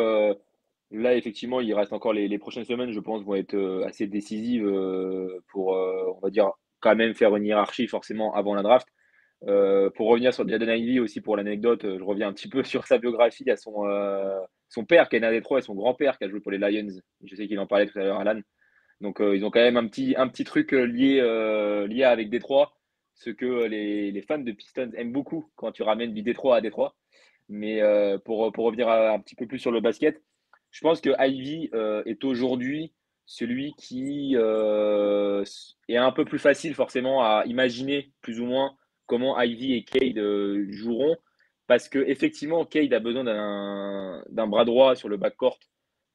Là, 0.91 1.15
effectivement, 1.15 1.61
il 1.61 1.73
reste 1.73 1.93
encore 1.93 2.13
les, 2.13 2.37
prochaines 2.37 2.63
semaines, 2.65 2.91
je 2.91 2.99
pense, 2.99 3.23
vont 3.23 3.35
être 3.35 3.55
euh, 3.55 3.85
assez 3.85 4.07
décisives 4.07 4.65
euh, 4.65 5.43
pour, 5.49 5.75
euh, 5.75 6.13
on 6.15 6.19
va 6.19 6.29
dire, 6.29 6.51
quand 6.79 6.95
même 6.95 7.13
faire 7.13 7.35
une 7.35 7.45
hiérarchie 7.45 7.87
forcément 7.87 8.33
avant 8.35 8.53
la 8.53 8.61
draft. 8.63 8.87
pour 9.95 10.07
revenir 10.07 10.33
sur 10.33 10.47
Jaden 10.47 10.69
Ivey 10.69 10.99
aussi 10.99 11.21
pour 11.21 11.37
l'anecdote, 11.37 11.81
je 11.83 12.03
reviens 12.03 12.29
un 12.29 12.33
petit 12.33 12.49
peu 12.49 12.63
sur 12.63 12.85
sa 12.87 12.97
biographie. 12.97 13.43
Il 13.45 13.49
y 13.49 13.51
a 13.51 13.57
son, 13.57 13.83
son 14.75 14.85
père 14.85 15.09
qui 15.09 15.15
est 15.15 15.19
né 15.19 15.27
à 15.27 15.31
Détroit 15.31 15.59
et 15.59 15.61
son 15.63 15.73
grand-père 15.73 16.17
qui 16.17 16.25
a 16.25 16.29
joué 16.29 16.39
pour 16.39 16.51
les 16.51 16.59
Lions. 16.59 17.01
Je 17.23 17.35
sais 17.35 17.47
qu'il 17.47 17.59
en 17.59 17.67
parlait 17.67 17.87
tout 17.87 17.97
à 17.97 18.03
l'heure, 18.03 18.19
Alan. 18.19 18.39
Donc 19.01 19.19
ils 19.19 19.43
ont 19.43 19.51
quand 19.51 19.59
même 19.59 19.77
un 19.77 19.87
petit, 19.87 20.15
un 20.17 20.27
petit 20.27 20.43
truc 20.43 20.71
lié, 20.71 21.21
lié 21.89 22.03
avec 22.03 22.29
Détroit, 22.29 22.77
ce 23.15 23.29
que 23.29 23.65
les, 23.65 24.11
les, 24.11 24.21
fans 24.21 24.37
de 24.37 24.51
Pistons 24.51 24.91
aiment 24.95 25.11
beaucoup 25.11 25.49
quand 25.55 25.71
tu 25.71 25.83
ramènes 25.83 26.13
du 26.13 26.21
Détroit 26.21 26.57
à 26.57 26.61
Détroit. 26.61 26.95
Mais 27.49 27.81
pour, 28.23 28.51
pour 28.53 28.65
revenir 28.65 28.87
un 28.89 29.19
petit 29.19 29.35
peu 29.35 29.47
plus 29.47 29.59
sur 29.59 29.71
le 29.71 29.81
basket, 29.81 30.21
je 30.75 30.81
pense 30.81 30.99
que 30.99 31.11
Ivy 31.17 31.69
euh, 31.73 32.03
est 32.05 32.25
aujourd'hui 32.25 32.91
celui 33.25 33.73
qui 33.77 34.33
euh, 34.35 35.41
est 35.87 35.95
un 35.95 36.11
peu 36.11 36.25
plus 36.25 36.37
facile 36.37 36.75
forcément 36.75 37.23
à 37.23 37.43
imaginer 37.45 38.11
plus 38.21 38.41
ou 38.41 38.45
moins 38.45 38.75
comment 39.05 39.41
Ivy 39.41 39.73
et 39.73 39.85
Cade 39.85 40.17
euh, 40.17 40.65
joueront. 40.71 41.15
Parce 41.67 41.89
que 41.89 41.99
effectivement, 41.99 42.65
Cade 42.65 42.93
a 42.93 42.99
besoin 42.99 43.23
d'un 43.23 44.47
bras 44.47 44.65
droit 44.65 44.95
sur 44.95 45.09
le 45.09 45.17
backcourt 45.17 45.59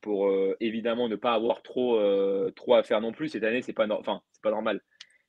pour 0.00 0.32
évidemment 0.60 1.08
ne 1.08 1.16
pas 1.16 1.32
avoir 1.32 1.62
trop, 1.62 2.00
trop 2.52 2.74
à 2.74 2.82
faire 2.82 3.00
non 3.00 3.12
plus. 3.12 3.28
Cette 3.28 3.42
année, 3.42 3.60
c'est 3.60 3.72
pas, 3.72 3.88
enfin, 3.90 4.22
pas 4.42 4.50
normal. 4.50 4.80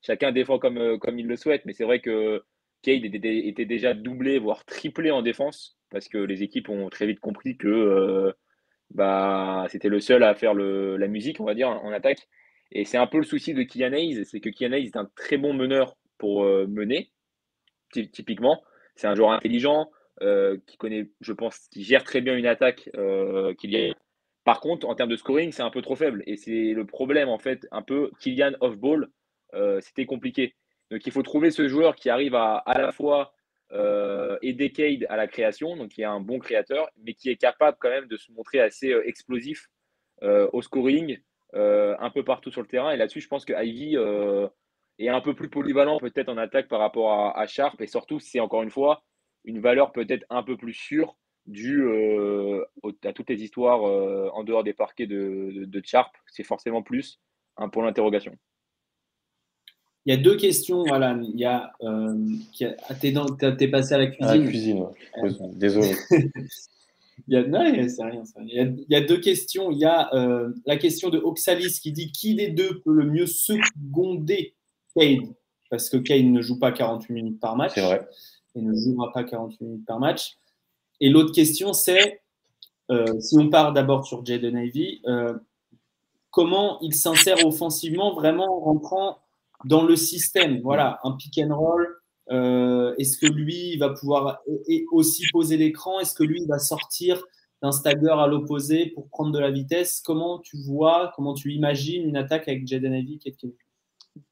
Chacun 0.02 0.32
défend 0.32 0.60
comme, 0.60 1.00
comme 1.00 1.18
il 1.18 1.28
le 1.28 1.36
souhaite, 1.36 1.66
mais 1.66 1.74
c'est 1.74 1.84
vrai 1.84 2.02
que 2.02 2.44
Cade 2.84 3.04
était, 3.04 3.66
déjà 3.66 3.94
doublé, 3.94 4.38
voire 4.40 4.64
triplé 4.66 5.10
en 5.12 5.24
défense, 5.24 5.78
parce 5.90 6.08
que 6.08 6.20
les 6.20 6.44
équipes 6.44 6.70
ont 6.70 6.90
très 6.90 7.08
vite 7.08 7.20
compris 7.20 7.58
que 7.58 8.34
bah, 8.92 9.66
c'était 9.70 9.90
le 9.90 10.00
seul 10.00 10.24
à 10.24 10.36
faire 10.36 10.54
le, 10.54 10.98
la 10.98 11.08
musique, 11.08 11.40
on 11.40 11.46
va 11.46 11.56
dire, 11.56 11.70
en 11.70 11.92
attaque. 11.92 12.28
Et 12.72 12.86
c'est 12.86 12.98
un 12.98 13.08
peu 13.08 13.18
le 13.18 13.24
souci 13.24 13.54
de 13.54 13.64
Kian 13.64 13.92
c'est 14.26 14.40
que 14.40 14.50
Kian 14.50 14.72
est 14.72 14.96
un 14.96 15.10
très 15.16 15.38
bon 15.38 15.54
meneur 15.54 15.98
pour 16.18 16.44
euh, 16.44 16.68
mener, 16.68 17.12
typiquement. 17.92 18.64
C'est 18.96 19.08
un 19.08 19.16
joueur 19.16 19.32
intelligent, 19.32 19.82
euh, 19.82 19.86
qui 20.20 20.78
connaît, 20.78 21.10
je 21.22 21.34
pense, 21.34 21.68
qui 21.72 21.84
gère 21.84 22.04
très 22.04 22.22
bien 22.22 22.38
une 22.38 22.46
attaque 22.46 22.90
euh, 22.96 23.54
Kylian. 23.56 23.94
Par 24.44 24.60
contre, 24.60 24.88
en 24.88 24.96
termes 24.96 25.10
de 25.10 25.16
scoring, 25.16 25.52
c'est 25.52 25.64
un 25.64 25.70
peu 25.70 25.82
trop 25.82 25.96
faible. 25.96 26.24
Et 26.28 26.36
c'est 26.36 26.74
le 26.74 26.86
problème, 26.86 27.30
en 27.30 27.38
fait, 27.38 27.68
un 27.72 27.82
peu 27.82 28.12
Kylian 28.20 28.54
off-ball, 28.60 29.10
euh, 29.54 29.80
c'était 29.82 30.06
compliqué. 30.06 30.56
Donc 30.90 31.06
il 31.06 31.12
faut 31.12 31.24
trouver 31.24 31.52
ce 31.52 31.68
joueur 31.68 31.96
qui 31.96 32.10
arrive 32.10 32.36
à 32.36 32.58
à 32.58 32.80
la 32.80 32.92
fois 32.92 33.34
euh, 33.74 34.38
Decade 34.44 35.06
à 35.10 35.16
la 35.16 35.28
création, 35.28 35.78
donc 35.78 35.90
qui 35.90 36.02
est 36.02 36.06
un 36.06 36.20
bon 36.20 36.40
créateur, 36.40 36.90
mais 37.04 37.14
qui 37.14 37.30
est 37.30 37.38
capable 37.38 37.78
quand 37.80 37.90
même 37.90 38.08
de 38.08 38.18
se 38.18 38.32
montrer 38.34 38.60
assez 38.60 38.92
euh, 38.92 39.08
explosif 39.08 39.68
euh, 40.24 40.50
au 40.54 40.62
scoring, 40.62 41.18
un 41.54 42.10
peu 42.14 42.24
partout 42.24 42.52
sur 42.52 42.62
le 42.62 42.68
terrain. 42.68 42.92
Et 42.92 42.98
là-dessus, 42.98 43.22
je 43.22 43.28
pense 43.28 43.46
que 43.46 43.54
Ivy 43.54 43.96
est 45.00 45.10
un 45.10 45.22
peu 45.22 45.34
plus 45.34 45.50
polyvalent 45.50 46.00
peut-être 46.00 46.30
en 46.30 46.38
attaque 46.38 46.68
par 46.68 46.80
rapport 46.80 47.38
à, 47.38 47.48
Sharp, 47.48 47.82
et 47.82 47.88
surtout, 47.88 48.20
c'est 48.20 48.40
encore 48.40 48.64
une 48.64 48.70
fois 48.70 49.04
une 49.46 49.60
valeur 49.60 49.92
peut-être 49.92 50.26
un 50.30 50.44
peu 50.44 50.58
plus 50.58 50.74
sûre 50.74 51.18
due 51.48 51.88
à 53.04 53.14
toutes 53.14 53.30
les 53.30 53.44
histoires 53.44 53.82
en 53.82 54.44
dehors 54.44 54.64
des 54.64 54.74
parquets 54.74 55.08
de, 55.08 55.66
de, 55.66 55.82
Sharp. 55.84 56.16
C'est 56.28 56.44
forcément 56.44 56.84
plus 56.84 57.20
un 57.58 57.70
point 57.70 57.86
d'interrogation. 57.86 58.38
Il 60.06 60.14
y 60.14 60.18
a 60.18 60.20
deux 60.20 60.36
questions, 60.36 60.84
voilà. 60.88 61.20
Il 61.22 61.40
y 61.40 61.46
a, 61.46 61.74
euh, 61.84 62.16
ah, 62.90 62.96
t'es, 62.96 63.68
passé 63.68 63.94
à 63.94 64.00
la 64.00 64.08
cuisine. 64.08 64.28
À 64.28 64.36
la 64.36 64.48
cuisine, 64.48 64.88
désolé. 65.54 65.96
il, 66.10 67.34
y 67.34 67.36
a, 67.36 67.46
non, 67.46 67.60
c'est 67.88 68.04
rien, 68.04 68.24
Il, 68.48 68.86
y 68.90 68.96
a, 68.96 69.02
deux 69.02 69.20
questions. 69.20 69.70
Il 69.70 69.78
y 69.78 69.86
a 69.86 70.12
euh, 70.16 70.52
la 70.66 70.78
question 70.78 71.10
de 71.10 71.20
Oxalis 71.20 71.80
qui 71.80 71.92
dit 71.92 72.12
qui 72.12 72.34
des 72.34 72.50
deux 72.50 72.82
peut 72.82 72.94
le 72.94 73.06
mieux 73.06 73.28
seconder 73.28 74.56
Cade 74.96 75.20
Parce 75.70 75.88
que 75.88 75.98
Cade 75.98 76.26
ne 76.26 76.42
joue 76.42 76.58
pas 76.58 76.72
48 76.72 77.14
minutes 77.14 77.40
par 77.40 77.56
match. 77.56 77.74
C'est 77.76 77.82
vrai. 77.82 78.08
Et 78.56 78.62
ne 78.62 78.74
jouera 78.74 79.12
pas 79.12 79.24
48 79.24 79.64
minutes 79.64 79.86
par 79.86 80.00
match. 80.00 80.38
Et 81.00 81.10
l'autre 81.10 81.34
question, 81.34 81.74
c'est 81.74 82.22
euh, 82.92 83.20
si 83.20 83.38
on 83.38 83.50
part 83.50 83.74
d'abord 83.74 84.06
sur 84.06 84.26
Jaden 84.26 84.58
Ivy, 84.58 85.02
euh, 85.08 85.34
comment 86.30 86.80
il 86.82 86.94
s'insère 86.94 87.46
offensivement, 87.46 88.14
vraiment 88.14 88.58
en 88.58 88.60
rentrant 88.60 89.20
dans 89.66 89.84
le 89.84 89.96
système? 89.96 90.60
Voilà, 90.62 91.00
un 91.04 91.14
pick 91.14 91.40
and 91.40 91.56
roll. 91.56 91.88
Euh, 92.32 92.94
est-ce 92.98 93.18
que 93.18 93.26
lui, 93.26 93.74
il 93.74 93.78
va 93.78 93.90
pouvoir 93.90 94.42
aussi 94.92 95.24
poser 95.32 95.58
l'écran? 95.58 96.00
Est-ce 96.00 96.14
que 96.14 96.24
lui, 96.24 96.42
il 96.42 96.48
va 96.48 96.60
sortir 96.60 97.24
d'un 97.62 97.72
stagger 97.72 98.14
à 98.18 98.28
l'opposé 98.28 98.88
pour 98.88 99.08
prendre 99.08 99.32
de 99.32 99.40
la 99.40 99.52
vitesse? 99.52 100.02
Comment 100.06 100.40
tu 100.40 100.58
vois, 100.58 101.14
comment 101.16 101.34
tu 101.34 101.54
imagines 101.54 102.08
une 102.08 102.18
attaque 102.18 102.48
avec 102.48 102.68
Jaden 102.68 102.94
Ivey 102.94 103.20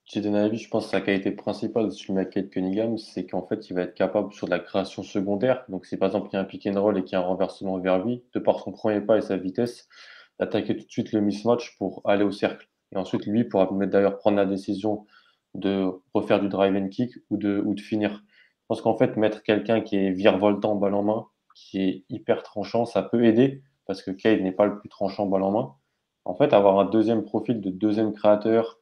Jaden 0.05 0.35
Ivey, 0.35 0.57
je 0.57 0.67
pense 0.69 0.85
que 0.85 0.91
sa 0.91 1.01
qualité 1.01 1.31
principale, 1.31 1.91
je 1.91 2.11
mets 2.11 2.21
à 2.21 2.25
Kate 2.25 2.49
Cunningham, 2.49 2.97
c'est 2.97 3.25
qu'en 3.25 3.45
fait, 3.45 3.69
il 3.69 3.75
va 3.75 3.83
être 3.83 3.93
capable 3.93 4.33
sur 4.33 4.47
de 4.47 4.51
la 4.51 4.59
création 4.59 5.03
secondaire. 5.03 5.63
Donc, 5.69 5.85
si 5.85 5.95
par 5.97 6.07
exemple, 6.07 6.29
il 6.31 6.35
y 6.35 6.37
a 6.37 6.41
un 6.41 6.45
pick 6.45 6.67
and 6.67 6.81
roll 6.81 6.97
et 6.97 7.03
qu'il 7.03 7.13
y 7.13 7.15
a 7.15 7.19
un 7.19 7.27
renversement 7.27 7.77
vers 7.79 8.03
lui, 8.03 8.23
de 8.33 8.39
par 8.39 8.59
son 8.59 8.71
premier 8.71 9.01
pas 9.01 9.17
et 9.17 9.21
sa 9.21 9.37
vitesse, 9.37 9.87
d'attaquer 10.39 10.75
tout 10.75 10.85
de 10.85 10.91
suite 10.91 11.11
le 11.13 11.21
mismatch 11.21 11.77
pour 11.77 12.01
aller 12.05 12.23
au 12.23 12.31
cercle. 12.31 12.67
Et 12.91 12.97
ensuite, 12.97 13.25
lui 13.25 13.43
pourra 13.43 13.69
d'ailleurs 13.85 14.17
prendre 14.17 14.37
la 14.37 14.45
décision 14.45 15.05
de 15.53 15.87
refaire 16.13 16.41
du 16.41 16.49
drive 16.49 16.75
and 16.75 16.89
kick 16.89 17.13
ou 17.29 17.37
de, 17.37 17.61
ou 17.63 17.73
de 17.73 17.81
finir. 17.81 18.23
Je 18.61 18.65
pense 18.67 18.81
qu'en 18.81 18.97
fait, 18.97 19.15
mettre 19.15 19.43
quelqu'un 19.43 19.81
qui 19.81 19.95
est 19.95 20.11
virevoltant 20.11 20.75
balle 20.75 20.95
en 20.95 21.03
main, 21.03 21.27
qui 21.55 21.81
est 21.81 22.03
hyper 22.09 22.43
tranchant, 22.43 22.85
ça 22.85 23.03
peut 23.03 23.23
aider 23.25 23.61
parce 23.85 24.01
que 24.01 24.11
Cade 24.11 24.41
n'est 24.41 24.51
pas 24.51 24.65
le 24.65 24.77
plus 24.79 24.89
tranchant 24.89 25.25
balle 25.27 25.43
en 25.43 25.51
main. 25.51 25.75
En 26.25 26.35
fait, 26.35 26.53
avoir 26.53 26.79
un 26.79 26.85
deuxième 26.85 27.23
profil 27.23 27.61
de 27.61 27.69
deuxième 27.69 28.13
créateur, 28.13 28.78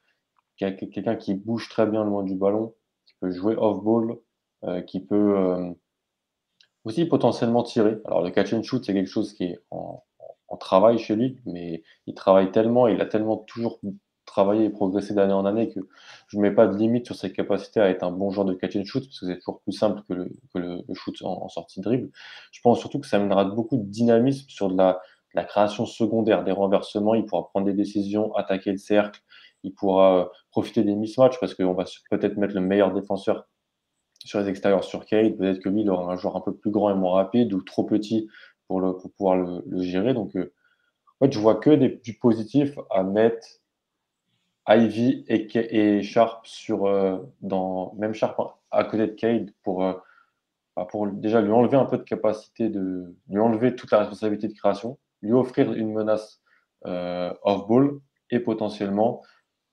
quelqu'un 0.58 1.16
qui 1.16 1.36
bouge 1.36 1.70
très 1.70 1.86
bien 1.86 2.04
loin 2.04 2.24
du 2.24 2.36
ballon, 2.36 2.74
qui 3.06 3.14
peut 3.20 3.32
jouer 3.32 3.56
off-ball, 3.56 4.18
euh, 4.64 4.82
qui 4.82 5.00
peut 5.00 5.38
euh, 5.38 5.72
aussi 6.84 7.06
potentiellement 7.06 7.64
tirer. 7.64 7.98
Alors 8.06 8.24
le 8.24 8.32
catch 8.32 8.54
and 8.54 8.64
shoot, 8.64 8.84
c'est 8.84 8.94
quelque 8.94 9.10
chose 9.10 9.34
qui 9.34 9.46
est 9.46 9.60
en, 9.72 10.04
en, 10.48 10.58
travail 10.58 10.98
chez 10.98 11.16
lui, 11.16 11.40
mais 11.46 11.84
il 12.08 12.16
travaille 12.16 12.52
tellement, 12.52 12.88
il 12.88 13.00
a 13.02 13.06
tellement 13.06 13.38
toujours 13.38 13.80
travaillé 14.26 14.66
et 14.66 14.70
progressé 14.70 15.14
d'année 15.14 15.34
en 15.34 15.46
année 15.46 15.70
que 15.70 15.80
je 16.28 16.38
ne 16.38 16.42
mets 16.42 16.52
pas 16.52 16.68
de 16.68 16.78
limite 16.78 17.06
sur 17.06 17.16
ses 17.16 17.32
capacités 17.32 17.80
à 17.80 17.90
être 17.90 18.04
un 18.04 18.12
bon 18.12 18.30
joueur 18.30 18.46
de 18.46 18.54
catch 18.54 18.76
and 18.76 18.86
shoot, 18.86 19.04
parce 19.04 19.20
que 19.20 19.26
c'est 19.26 19.40
toujours 19.40 19.62
plus 19.62 19.74
simple 19.74 20.02
que 20.08 20.14
le, 20.60 20.84
shoot 20.94 21.16
en, 21.24 21.48
sortie 21.50 21.80
de 21.80 21.86
dribble. 21.86 22.12
Je 22.52 22.62
pense 22.62 22.80
surtout 22.80 23.00
que 23.00 23.08
ça 23.08 23.18
amènera 23.18 23.46
beaucoup 23.46 23.78
de 23.78 23.84
dynamisme 23.84 24.50
sur 24.50 24.70
de 24.70 24.78
la 24.78 25.44
création 25.44 25.86
secondaire, 25.86 26.44
des 26.44 26.52
renversements, 26.52 27.16
il 27.16 27.26
pourra 27.26 27.48
prendre 27.48 27.66
des 27.66 27.74
décisions, 27.74 28.34
attaquer 28.36 28.72
le 28.72 28.78
cercle, 28.78 29.22
il 29.64 29.74
pourra 29.74 30.20
euh, 30.20 30.26
profiter 30.52 30.84
des 30.84 30.96
mismatchs 30.96 31.40
parce 31.40 31.54
qu'on 31.54 31.74
va 31.74 31.86
peut-être 32.10 32.38
mettre 32.38 32.56
le 32.56 32.62
meilleur 32.62 32.94
défenseur 32.94 33.48
sur 34.24 34.40
les 34.40 34.50
extérieurs 34.50 34.84
sur 34.84 35.06
Cade. 35.06 35.38
Peut-être 35.38 35.60
que 35.60 35.70
lui, 35.70 35.82
il 35.82 35.90
aura 35.90 36.14
un 36.14 36.18
joueur 36.18 36.36
un 36.36 36.42
peu 36.42 36.56
plus 36.56 36.72
grand 36.72 36.90
et 36.92 36.96
moins 36.96 37.14
rapide 37.14 37.54
ou 37.54 37.62
trop 37.62 37.84
petit 37.84 38.28
pour, 38.68 38.82
pouvoir 39.18 39.38
le, 39.38 39.82
gérer. 39.82 40.14
Donc, 40.14 40.36
euh, 40.36 40.54
en 41.20 41.26
fait, 41.26 41.32
je 41.32 41.40
vois 41.40 41.56
que 41.56 41.70
des, 41.70 41.90
du 42.04 42.14
positif 42.14 42.78
à 42.90 43.04
mettre 43.04 43.48
Ivy 44.68 45.24
et, 45.28 45.48
et 45.56 46.04
Sharp 46.04 46.46
sur, 46.46 46.86
euh, 46.86 47.18
dans, 47.42 47.94
même 47.96 48.14
Sharp 48.14 48.40
à 48.72 48.84
côté 48.84 49.08
de 49.08 49.14
Cade 49.14 49.52
pour, 49.64 49.80
bah, 49.80 50.88
pour 50.90 51.08
déjà 51.08 51.42
lui 51.42 51.52
enlever 51.52 51.78
un 51.78 51.86
peu 51.86 51.98
de 51.98 52.04
capacité, 52.04 52.70
de 52.70 53.16
lui 53.30 53.40
enlever 53.40 53.76
toute 53.76 53.92
la 53.92 54.00
responsabilité 54.00 54.50
de 54.50 54.54
création, 54.54 54.98
lui 55.22 55.32
offrir 55.32 55.72
une 55.74 55.94
menace 55.94 56.42
off-ball 56.84 58.00
et 58.30 58.40
potentiellement 58.40 59.24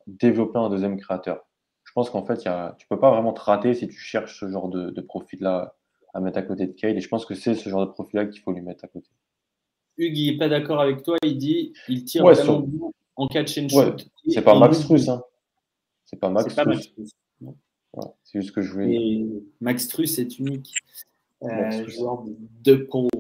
développer 0.07 0.59
un 0.59 0.70
deuxième 0.70 0.98
créateur. 0.98 1.46
Je 1.84 1.92
pense 1.92 2.11
qu'en 2.11 2.24
fait, 2.24 2.44
y 2.44 2.48
a, 2.48 2.74
tu 2.78 2.86
peux 2.88 2.98
pas 2.98 3.11
vraiment 3.11 3.32
te 3.32 3.40
rater 3.40 3.74
si 3.74 3.86
tu 3.88 3.98
cherches 3.98 4.40
ce 4.40 4.48
genre 4.48 4.68
de, 4.68 5.00
profil-là 5.00 5.76
à 6.12 6.20
mettre 6.20 6.38
à 6.38 6.42
côté 6.42 6.66
de 6.66 6.72
Cade. 6.72 6.96
Et 6.96 7.00
je 7.00 7.09
pense 7.09 7.26
que 7.26 7.34
c'est 7.34 7.55
ce 7.55 7.68
genre 7.68 7.86
de 7.86 7.92
profil-là 7.92 8.26
qu'il 8.26 8.40
faut 8.40 8.52
lui 8.52 8.62
mettre 8.62 8.84
à 8.84 8.88
côté. 8.88 9.09
Hugues, 9.96 10.16
il 10.16 10.32
n'est 10.32 10.38
pas 10.38 10.48
d'accord 10.48 10.80
avec 10.80 11.02
toi. 11.02 11.16
Il 11.22 11.38
dit 11.38 11.72
il 11.88 12.05
tire 12.05 12.24
en 13.16 13.28
catch 13.28 13.59
and 13.59 13.68
shoot. 13.68 14.09
c'est 14.26 14.42
pas 14.42 14.59
Max 14.59 14.80
Truss. 14.80 15.09
Hein. 15.09 15.22
C'est 16.05 16.18
pas 16.18 16.30
Max 16.30 16.55
Truss. 16.55 16.90
C'est 18.24 18.40
juste 18.40 18.52
que 18.52 18.62
je 18.62 18.72
voulais. 18.72 19.24
Max 19.61 19.86
Truss 19.86 20.18
est 20.18 20.38
unique. 20.38 20.72
Euh, 21.45 21.88
joueur 21.88 22.24
de 22.64 22.74
pro. 22.76 23.09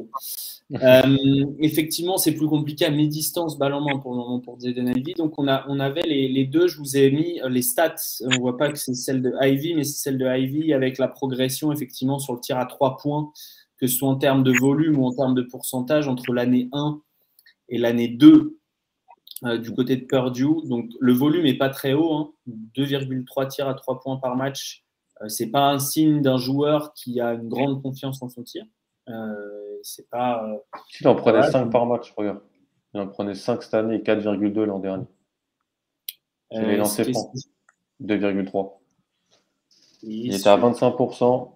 Euh, 0.82 1.44
effectivement, 1.60 2.16
c'est 2.16 2.32
plus 2.32 2.48
compliqué 2.48 2.86
à 2.86 2.90
mi-distance, 2.90 3.58
balle 3.58 3.74
en 3.74 3.82
main 3.82 3.98
pour 3.98 4.12
le 4.12 4.16
moment 4.16 4.40
pour 4.40 4.58
Jaden 4.58 4.88
Ivy. 4.96 5.12
Donc, 5.12 5.38
on, 5.38 5.46
a, 5.46 5.64
on 5.68 5.78
avait 5.78 6.02
les, 6.02 6.26
les, 6.26 6.46
deux, 6.46 6.68
je 6.68 6.78
vous 6.78 6.96
ai 6.96 7.10
mis 7.10 7.38
euh, 7.42 7.50
les 7.50 7.60
stats. 7.60 7.94
On 8.22 8.40
voit 8.40 8.56
pas 8.56 8.72
que 8.72 8.78
c'est 8.78 8.94
celle 8.94 9.20
de 9.20 9.34
Ivy, 9.42 9.74
mais 9.74 9.84
c'est 9.84 9.98
celle 9.98 10.16
de 10.16 10.26
Ivy 10.26 10.72
avec 10.72 10.96
la 10.96 11.06
progression, 11.06 11.70
effectivement, 11.70 12.18
sur 12.18 12.32
le 12.32 12.40
tir 12.40 12.58
à 12.58 12.64
trois 12.64 12.96
points, 12.96 13.30
que 13.78 13.86
ce 13.86 13.98
soit 13.98 14.08
en 14.08 14.16
termes 14.16 14.42
de 14.42 14.52
volume 14.58 14.98
ou 14.98 15.06
en 15.06 15.12
termes 15.14 15.34
de 15.34 15.42
pourcentage, 15.42 16.08
entre 16.08 16.32
l'année 16.32 16.70
1 16.72 16.98
et 17.68 17.76
l'année 17.76 18.08
2 18.08 18.58
du 19.58 19.70
côté 19.72 19.96
de 19.96 20.06
Purdue. 20.06 20.66
Donc, 20.66 20.90
le 20.98 21.12
volume 21.12 21.44
n'est 21.44 21.58
pas 21.58 21.68
très 21.68 21.92
haut, 21.92 22.34
2,3 22.48 23.22
hein. 23.36 23.46
tirs 23.46 23.68
à 23.68 23.74
trois 23.74 24.00
points 24.00 24.16
par 24.16 24.34
match 24.34 24.83
c'est 25.28 25.50
pas 25.50 25.70
un 25.70 25.78
signe 25.78 26.22
d'un 26.22 26.36
joueur 26.36 26.92
qui 26.94 27.20
a 27.20 27.34
une 27.34 27.48
grande 27.48 27.82
confiance 27.82 28.22
en 28.22 28.28
son 28.28 28.42
tir. 28.42 28.64
Euh, 29.08 29.78
c'est 29.82 30.08
pas. 30.08 30.44
Euh, 30.44 30.56
il 31.00 31.08
en 31.08 31.14
prenait 31.14 31.50
5 31.50 31.70
par 31.70 31.86
match, 31.86 32.12
regarde. 32.16 32.40
Il 32.94 33.00
en 33.00 33.08
prenait 33.08 33.34
5 33.34 33.62
cette 33.62 33.74
année 33.74 33.96
et 33.96 34.02
4,2 34.02 34.64
l'an 34.64 34.78
dernier. 34.78 35.06
Il 36.50 36.64
est 36.64 36.76
lancé 36.76 37.12
francs. 37.12 37.34
2,3. 38.02 38.72
Il 40.02 40.34
était 40.34 40.48
à 40.48 40.56
25%. 40.56 41.52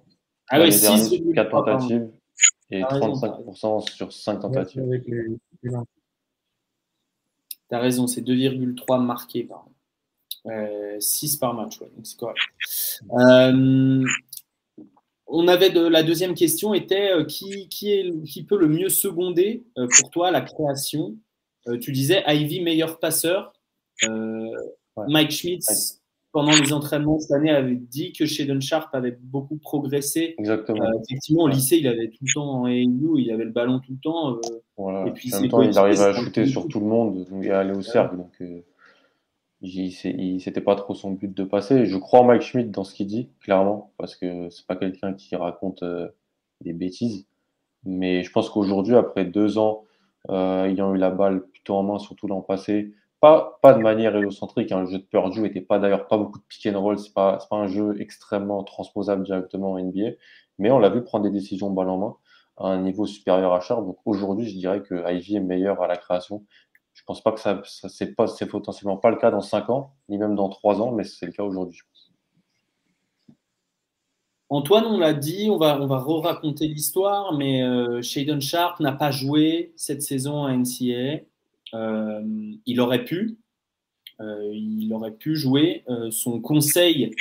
Ah 0.50 0.60
oui, 0.60 0.72
6, 0.72 1.32
4 1.34 1.50
tentatives 1.50 2.10
et 2.70 2.82
35% 2.82 3.80
sur 3.90 4.12
5 4.12 4.40
tentatives. 4.40 5.00
Tu 5.62 5.70
as 7.70 7.78
raison, 7.78 8.06
c'est 8.06 8.22
2,3 8.22 9.04
marqués. 9.04 9.44
Pardon. 9.44 9.70
6 11.00 11.34
euh, 11.34 11.38
par 11.38 11.54
match, 11.54 11.78
donc 11.78 11.90
c'est 12.02 12.18
correct. 12.18 12.38
Euh, 13.12 14.04
on 15.26 15.48
avait 15.48 15.70
de, 15.70 15.86
la 15.86 16.02
deuxième 16.02 16.34
question 16.34 16.74
était 16.74 17.12
euh, 17.12 17.24
qui, 17.24 17.68
qui, 17.68 17.92
est, 17.92 18.24
qui 18.24 18.44
peut 18.44 18.58
le 18.58 18.68
mieux 18.68 18.88
seconder 18.88 19.64
pour 19.76 20.10
toi 20.10 20.30
la 20.30 20.40
création? 20.40 21.16
Tu 21.82 21.92
disais 21.92 22.22
Ivy 22.26 22.62
meilleur 22.62 22.98
passeur. 22.98 23.52
Mike 24.96 25.30
Schmitz, 25.30 26.00
pendant 26.32 26.52
les 26.52 26.72
entraînements 26.72 27.18
cette 27.18 27.32
année, 27.32 27.50
avait 27.50 27.74
dit 27.74 28.12
que 28.14 28.24
Shaden 28.24 28.62
Sharp 28.62 28.94
avait 28.94 29.18
beaucoup 29.20 29.58
progressé. 29.58 30.34
Exactement. 30.38 30.82
effectivement, 31.04 31.42
au 31.42 31.48
lycée, 31.48 31.76
il 31.76 31.86
avait 31.86 32.08
tout 32.08 32.24
le 32.24 32.32
temps 32.32 32.62
en 32.62 32.64
AU, 32.64 33.18
il 33.18 33.30
avait 33.30 33.44
le 33.44 33.50
ballon 33.50 33.80
tout 33.80 33.92
le 33.92 33.98
temps. 33.98 34.40
Et 35.06 35.10
puis, 35.10 35.34
en 35.34 35.40
même 35.42 35.50
temps, 35.50 35.62
il 35.62 35.78
arrivait 35.78 36.04
à 36.04 36.12
shooter 36.14 36.46
sur 36.46 36.66
tout 36.68 36.80
le 36.80 36.86
monde 36.86 37.26
et 37.42 37.50
à 37.50 37.60
aller 37.60 37.74
au 37.74 37.82
cercle. 37.82 38.16
Donc, 38.16 38.40
c'était 39.62 40.60
pas 40.60 40.76
trop 40.76 40.94
son 40.94 41.12
but 41.12 41.34
de 41.34 41.44
passer. 41.44 41.86
Je 41.86 41.96
crois 41.96 42.20
en 42.20 42.24
Mike 42.24 42.42
Schmidt 42.42 42.70
dans 42.70 42.84
ce 42.84 42.94
qu'il 42.94 43.06
dit, 43.06 43.30
clairement, 43.40 43.92
parce 43.98 44.16
que 44.16 44.48
c'est 44.50 44.66
pas 44.66 44.76
quelqu'un 44.76 45.14
qui 45.14 45.34
raconte 45.36 45.82
euh, 45.82 46.08
des 46.60 46.72
bêtises. 46.72 47.26
Mais 47.84 48.22
je 48.22 48.30
pense 48.30 48.50
qu'aujourd'hui, 48.50 48.94
après 48.94 49.24
deux 49.24 49.58
ans, 49.58 49.84
euh, 50.30 50.64
ayant 50.66 50.94
eu 50.94 50.98
la 50.98 51.10
balle 51.10 51.46
plutôt 51.48 51.74
en 51.76 51.82
main, 51.82 51.98
surtout 51.98 52.28
l'an 52.28 52.42
passé, 52.42 52.92
pas, 53.20 53.58
pas 53.62 53.74
de 53.74 53.80
manière 53.80 54.14
hélocentrique. 54.16 54.70
Hein, 54.72 54.80
le 54.82 54.86
jeu 54.86 54.98
de 54.98 55.04
Purdue 55.04 55.46
était 55.46 55.60
pas 55.60 55.78
d'ailleurs 55.78 56.06
pas 56.06 56.18
beaucoup 56.18 56.38
de 56.38 56.44
pick 56.48 56.66
and 56.66 56.80
roll. 56.80 56.98
C'est 56.98 57.14
pas, 57.14 57.38
pas 57.50 57.56
un 57.56 57.66
jeu 57.66 58.00
extrêmement 58.00 58.62
transposable 58.64 59.24
directement 59.24 59.72
en 59.72 59.78
NBA. 59.80 60.10
Mais 60.58 60.70
on 60.70 60.78
l'a 60.78 60.90
vu 60.90 61.02
prendre 61.02 61.24
des 61.24 61.30
décisions 61.30 61.70
balle 61.70 61.88
en 61.88 61.98
main 61.98 62.16
à 62.58 62.68
un 62.68 62.80
niveau 62.82 63.06
supérieur 63.06 63.52
à 63.52 63.60
Char. 63.60 63.82
Donc 63.82 63.98
aujourd'hui, 64.04 64.48
je 64.48 64.56
dirais 64.56 64.82
que 64.82 65.10
Ivy 65.12 65.36
est 65.36 65.40
meilleur 65.40 65.82
à 65.82 65.86
la 65.86 65.96
création 65.96 66.44
je 66.98 67.04
pense 67.04 67.22
pas 67.22 67.30
que 67.30 67.38
ça, 67.38 67.62
ça 67.64 67.88
c'est 67.88 68.14
pas, 68.16 68.26
potentiellement 68.50 68.96
pas 68.96 69.10
le 69.10 69.16
cas 69.16 69.30
dans 69.30 69.40
5 69.40 69.70
ans, 69.70 69.94
ni 70.08 70.18
même 70.18 70.34
dans 70.34 70.48
3 70.48 70.82
ans, 70.82 70.90
mais 70.90 71.04
c'est 71.04 71.26
le 71.26 71.32
cas 71.32 71.44
aujourd'hui. 71.44 71.80
Antoine, 74.50 74.86
on 74.86 74.98
l'a 74.98 75.14
dit, 75.14 75.48
on 75.48 75.58
va, 75.58 75.80
on 75.80 75.86
va 75.86 75.98
re-raconter 75.98 76.66
l'histoire, 76.66 77.36
mais 77.36 77.62
euh, 77.62 78.02
Shaden 78.02 78.40
Sharp 78.40 78.80
n'a 78.80 78.90
pas 78.92 79.12
joué 79.12 79.72
cette 79.76 80.02
saison 80.02 80.44
à 80.44 80.56
NCAA. 80.56 81.20
Euh, 81.74 82.22
il 82.66 82.80
aurait 82.80 83.04
pu, 83.04 83.38
euh, 84.20 84.50
il 84.52 84.92
aurait 84.92 85.14
pu 85.14 85.36
jouer. 85.36 85.84
son 86.10 86.40
conseil, 86.40 87.14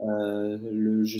je 0.00 1.18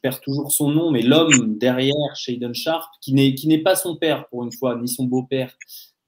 perds 0.00 0.20
toujours 0.20 0.52
son 0.52 0.70
nom, 0.70 0.92
mais 0.92 1.02
l'homme 1.02 1.58
derrière 1.58 2.14
Shaden 2.14 2.54
Sharp, 2.54 2.92
qui 3.00 3.12
n'est 3.12 3.62
pas 3.62 3.74
son 3.74 3.96
père 3.96 4.28
pour 4.28 4.44
une 4.44 4.52
fois, 4.52 4.76
ni 4.76 4.86
son 4.86 5.04
beau-père, 5.04 5.56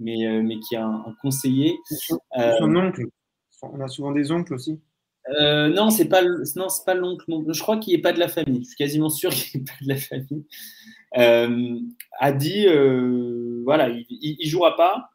mais, 0.02 0.26
euh, 0.26 0.42
mais 0.42 0.58
qui 0.58 0.76
a 0.76 0.84
un, 0.84 1.14
conseiller. 1.20 1.78
Son, 1.84 2.18
euh, 2.38 2.60
oncle. 2.62 3.04
On 3.62 3.80
a 3.80 3.88
souvent 3.88 4.12
des 4.12 4.32
oncles 4.32 4.54
aussi. 4.54 4.80
Euh, 5.40 5.68
non, 5.68 5.90
c'est 5.90 6.08
pas 6.08 6.22
non, 6.22 6.68
c'est 6.68 6.84
pas 6.84 6.94
l'oncle. 6.94 7.24
Je 7.48 7.60
crois 7.60 7.76
qu'il 7.78 7.94
n'est 7.94 8.02
pas 8.02 8.12
de 8.12 8.18
la 8.18 8.28
famille. 8.28 8.64
Je 8.64 8.68
suis 8.68 8.76
quasiment 8.76 9.08
sûr 9.08 9.30
qu'il 9.34 9.60
n'est 9.60 9.64
pas 9.64 9.72
de 9.80 9.88
la 9.88 9.96
famille. 9.96 10.46
a 12.18 12.32
dit, 12.32 12.66
voilà, 13.64 13.88
il, 13.88 14.06
il, 14.10 14.48
jouera 14.48 14.76
pas. 14.76 15.10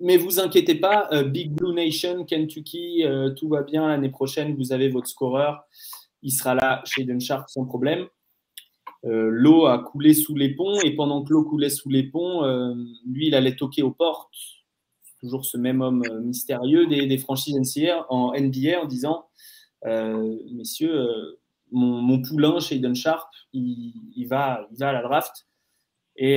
Mais 0.00 0.16
vous 0.16 0.38
inquiétez 0.38 0.76
pas, 0.76 1.08
Big 1.24 1.52
Blue 1.52 1.74
Nation, 1.74 2.24
Kentucky, 2.24 3.04
tout 3.36 3.48
va 3.48 3.62
bien 3.62 3.88
l'année 3.88 4.10
prochaine. 4.10 4.56
Vous 4.56 4.72
avez 4.72 4.88
votre 4.88 5.08
scoreur, 5.08 5.64
il 6.22 6.32
sera 6.32 6.54
là 6.54 6.82
chez 6.84 7.06
Sharp 7.20 7.48
sans 7.48 7.64
problème. 7.64 8.06
Euh, 9.08 9.30
l'eau 9.30 9.66
a 9.66 9.78
coulé 9.78 10.12
sous 10.12 10.34
les 10.34 10.54
ponts 10.54 10.80
et 10.80 10.94
pendant 10.94 11.24
que 11.24 11.32
l'eau 11.32 11.44
coulait 11.44 11.70
sous 11.70 11.88
les 11.88 12.02
ponts, 12.02 12.44
euh, 12.44 12.74
lui, 13.06 13.28
il 13.28 13.34
allait 13.34 13.56
toquer 13.56 13.82
aux 13.82 13.90
portes. 13.90 14.32
Toujours 15.20 15.44
ce 15.44 15.56
même 15.56 15.80
homme 15.80 16.04
euh, 16.10 16.20
mystérieux 16.20 16.86
des, 16.86 17.18
franchises 17.18 17.56
NCR, 17.56 18.06
en 18.10 18.32
NBA 18.38 18.80
en 18.82 18.86
disant 18.86 19.28
Messieurs, 19.84 21.38
mon, 21.70 22.20
poulain 22.20 22.60
chez 22.60 22.76
Eden 22.76 22.94
Sharp, 22.94 23.30
il, 23.52 24.26
va, 24.28 24.66
il 24.72 24.78
va 24.78 24.90
à 24.90 24.92
la 24.92 25.02
draft. 25.02 25.46
Et, 26.16 26.34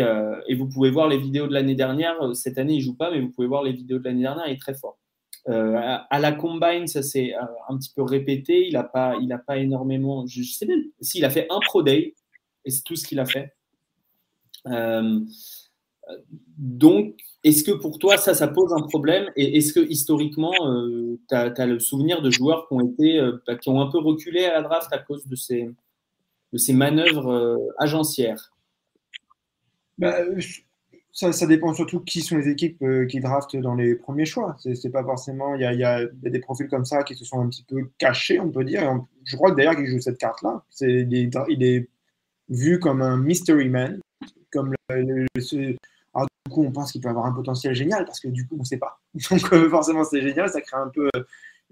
et, 0.48 0.54
vous 0.54 0.70
pouvez 0.70 0.92
voir 0.92 1.08
les 1.08 1.18
vidéos 1.18 1.48
de 1.48 1.54
l'année 1.54 1.74
dernière. 1.74 2.36
Cette 2.36 2.60
année, 2.60 2.76
il 2.76 2.82
joue 2.82 2.96
pas, 2.96 3.10
mais 3.10 3.20
vous 3.20 3.32
pouvez 3.32 3.48
voir 3.48 3.64
les 3.64 3.74
vidéos 3.74 3.98
de 3.98 4.04
l'année 4.04 4.22
dernière. 4.22 4.48
Il 4.48 4.54
est 4.54 4.62
très 4.62 4.76
fort. 4.76 5.00
à, 5.48 6.20
la 6.20 6.32
combine, 6.34 6.86
ça 6.86 7.02
s'est 7.02 7.34
un 7.68 7.78
petit 7.78 7.92
peu 7.96 8.04
répété. 8.04 8.68
Il 8.68 8.74
n'a 8.74 8.84
pas, 8.84 9.16
pas 9.48 9.58
énormément. 9.58 10.28
Je, 10.28 10.44
sais 10.44 10.68
même 10.68 10.84
s'il 11.02 11.26
a 11.26 11.32
fait 11.32 11.48
un 11.50 11.60
pro 11.66 11.82
day 11.82 12.14
et 12.66 12.72
c'est 12.72 12.84
tout 12.84 12.96
ce 12.96 13.06
qu'il 13.06 13.20
a 13.20 13.26
fait. 13.26 13.54
donc, 16.58 17.16
est-ce 17.44 17.64
que 17.64 17.72
pour 17.72 17.98
toi, 17.98 18.18
ça, 18.18 18.34
ça 18.34 18.48
pose 18.48 18.74
un 18.74 18.82
problème? 18.82 19.32
Et 19.36 19.58
est-ce 19.58 19.74
que 19.74 19.80
historiquement, 19.80 20.54
tu 21.30 21.36
as, 21.36 21.66
le 21.66 21.80
souvenir 21.80 22.22
de 22.22 22.30
joueurs 22.30 22.68
qui 22.68 22.74
ont, 22.76 22.82
été, 22.82 23.20
bah, 23.48 23.56
qui 23.56 23.70
ont 23.70 23.82
un 23.82 23.90
peu 23.90 23.98
reculé 23.98 24.46
à 24.46 24.54
la 24.54 24.62
draft 24.62 24.92
à 24.94 25.00
cause 25.00 25.26
de 25.28 25.36
ces, 25.36 25.70
de 26.54 26.58
ces 26.58 26.74
manœuvres 26.74 27.60
agencières? 27.80 28.54
Bah, 29.98 30.18
ça, 31.14 31.46
dépend 31.46 31.74
surtout 31.74 32.00
qui 32.00 32.22
sont 32.22 32.38
les 32.38 32.48
équipes 32.48 32.82
euh, 32.84 33.06
qui 33.06 33.20
draftent 33.20 33.58
dans 33.58 33.76
les 33.76 33.96
premiers 33.96 34.26
choix. 34.26 34.56
C'est 34.60 34.90
pas 34.90 35.04
forcément. 35.04 35.56
Il 35.56 35.62
y, 35.62 35.84
a, 35.84 36.06
des 36.06 36.40
profils 36.40 36.68
comme 36.70 36.86
ça 36.86 37.04
qui 37.04 37.16
se 37.16 37.26
sont 37.26 37.42
un 37.42 37.50
petit 37.50 37.64
peu 37.64 37.90
cachés, 37.98 38.40
on 38.40 38.50
peut 38.50 38.64
dire. 38.64 39.00
je 39.26 39.36
crois 39.36 39.52
d'ailleurs 39.52 39.76
qu'il 39.76 39.88
joue 39.88 40.00
cette 40.00 40.18
carte-là. 40.18 40.64
Il, 40.80 41.30
il, 41.50 41.64
est 41.64 41.90
vu 42.52 42.80
comme 42.80 43.02
un 43.02 43.18
mystery 43.18 43.70
man. 43.70 44.00
Comme 44.52 44.76
alors, 44.90 46.28
du 46.46 46.52
coup, 46.54 46.64
on 46.64 46.72
pense 46.72 46.92
qu'il 46.92 47.02
peut 47.02 47.10
avoir 47.10 47.26
un 47.26 47.32
potentiel 47.32 47.74
génial 47.74 48.06
parce 48.06 48.20
que 48.20 48.28
du 48.28 48.46
coup, 48.46 48.56
on 48.58 48.60
ne 48.60 48.66
sait 48.66 48.78
pas. 48.78 49.00
Donc, 49.32 49.54
euh, 49.54 49.70
forcément, 49.70 50.04
c'est 50.04 50.22
génial. 50.22 50.50
Ça 50.50 50.62
crée 50.62 50.78
un 50.78 50.90
peu 50.90 51.10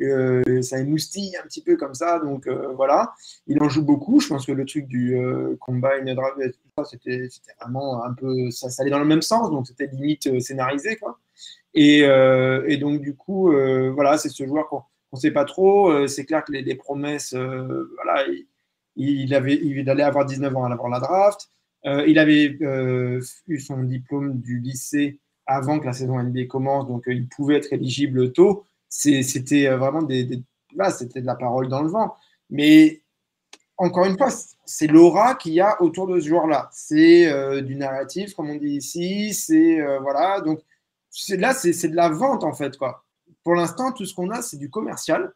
euh, 0.01 0.41
euh, 0.47 0.61
ça 0.61 0.79
émoustille 0.79 1.35
un 1.37 1.45
petit 1.45 1.61
peu 1.61 1.75
comme 1.75 1.93
ça. 1.93 2.19
Donc 2.19 2.47
euh, 2.47 2.73
voilà, 2.75 3.13
il 3.47 3.61
en 3.61 3.69
joue 3.69 3.83
beaucoup. 3.83 4.19
Je 4.19 4.27
pense 4.27 4.45
que 4.45 4.51
le 4.51 4.65
truc 4.65 4.87
du 4.87 5.15
combine 5.59 6.13
drive, 6.13 6.51
c'était 6.89 7.29
vraiment 7.61 8.03
un 8.03 8.13
peu. 8.13 8.49
Ça, 8.51 8.67
allait 8.79 8.91
dans 8.91 8.99
le 8.99 9.05
même 9.05 9.21
sens, 9.21 9.49
donc 9.51 9.67
c'était 9.67 9.87
limite 9.87 10.39
scénarisé. 10.41 10.97
Quoi. 10.97 11.19
Et, 11.73 12.01
donc 12.77 13.01
du 13.01 13.15
coup, 13.15 13.51
voilà, 13.93 14.17
c'est 14.17 14.29
ce 14.29 14.45
joueur 14.45 14.67
qu'on 14.67 14.83
ne 15.13 15.19
sait 15.19 15.31
pas 15.31 15.45
trop. 15.45 16.07
c'est 16.07 16.25
clair 16.25 16.43
que 16.45 16.51
les, 16.51 16.75
promesses, 16.75 17.33
voilà, 17.33 18.27
il, 18.27 18.45
avait, 19.33 19.55
il 19.55 19.89
allait 19.89 20.03
avoir 20.03 20.25
19 20.25 20.55
ans 20.55 20.65
à 20.65 20.73
avoir 20.73 20.89
la 20.89 20.99
draft. 20.99 21.49
il 21.83 22.19
avait 22.19 22.57
eu 23.47 23.59
son 23.59 23.83
diplôme 23.83 24.39
du 24.41 24.59
lycée 24.59 25.19
avant 25.45 25.79
que 25.79 25.85
la 25.85 25.93
saison 25.93 26.21
NBA 26.21 26.45
commence, 26.45 26.87
donc 26.87 27.03
il 27.07 27.27
pouvait 27.27 27.55
être 27.55 27.73
éligible 27.73 28.31
tôt 28.33 28.65
c'était 28.89 29.67
euh, 29.67 29.77
vraiment 29.77 30.01
des, 30.01 30.43
c'était 30.91 31.21
de 31.21 31.25
la 31.25 31.35
parole 31.35 31.69
dans 31.69 31.81
le 31.81 31.89
vent. 31.89 32.15
Mais 32.49 33.01
encore 33.77 34.05
une 34.05 34.17
fois, 34.17 34.29
c'est 34.65 34.87
l'aura 34.87 35.35
qu'il 35.35 35.53
y 35.53 35.61
a 35.61 35.81
autour 35.81 36.07
de 36.07 36.19
ce 36.19 36.27
joueur-là. 36.27 36.69
C'est 36.73 37.31
euh, 37.31 37.61
du 37.61 37.75
narratif, 37.75 38.33
comme 38.33 38.49
on 38.49 38.55
dit 38.55 38.75
ici. 38.77 39.33
C'est 39.33 39.79
euh, 39.79 39.99
voilà. 39.99 40.41
Donc 40.41 40.59
là, 41.29 41.53
c'est 41.53 41.87
de 41.87 41.95
la 41.95 42.09
vente 42.09 42.43
en 42.43 42.53
fait. 42.53 42.73
Pour 43.43 43.55
l'instant, 43.55 43.91
tout 43.91 44.05
ce 44.05 44.13
qu'on 44.13 44.31
a, 44.31 44.41
c'est 44.41 44.57
du 44.57 44.69
commercial. 44.69 45.33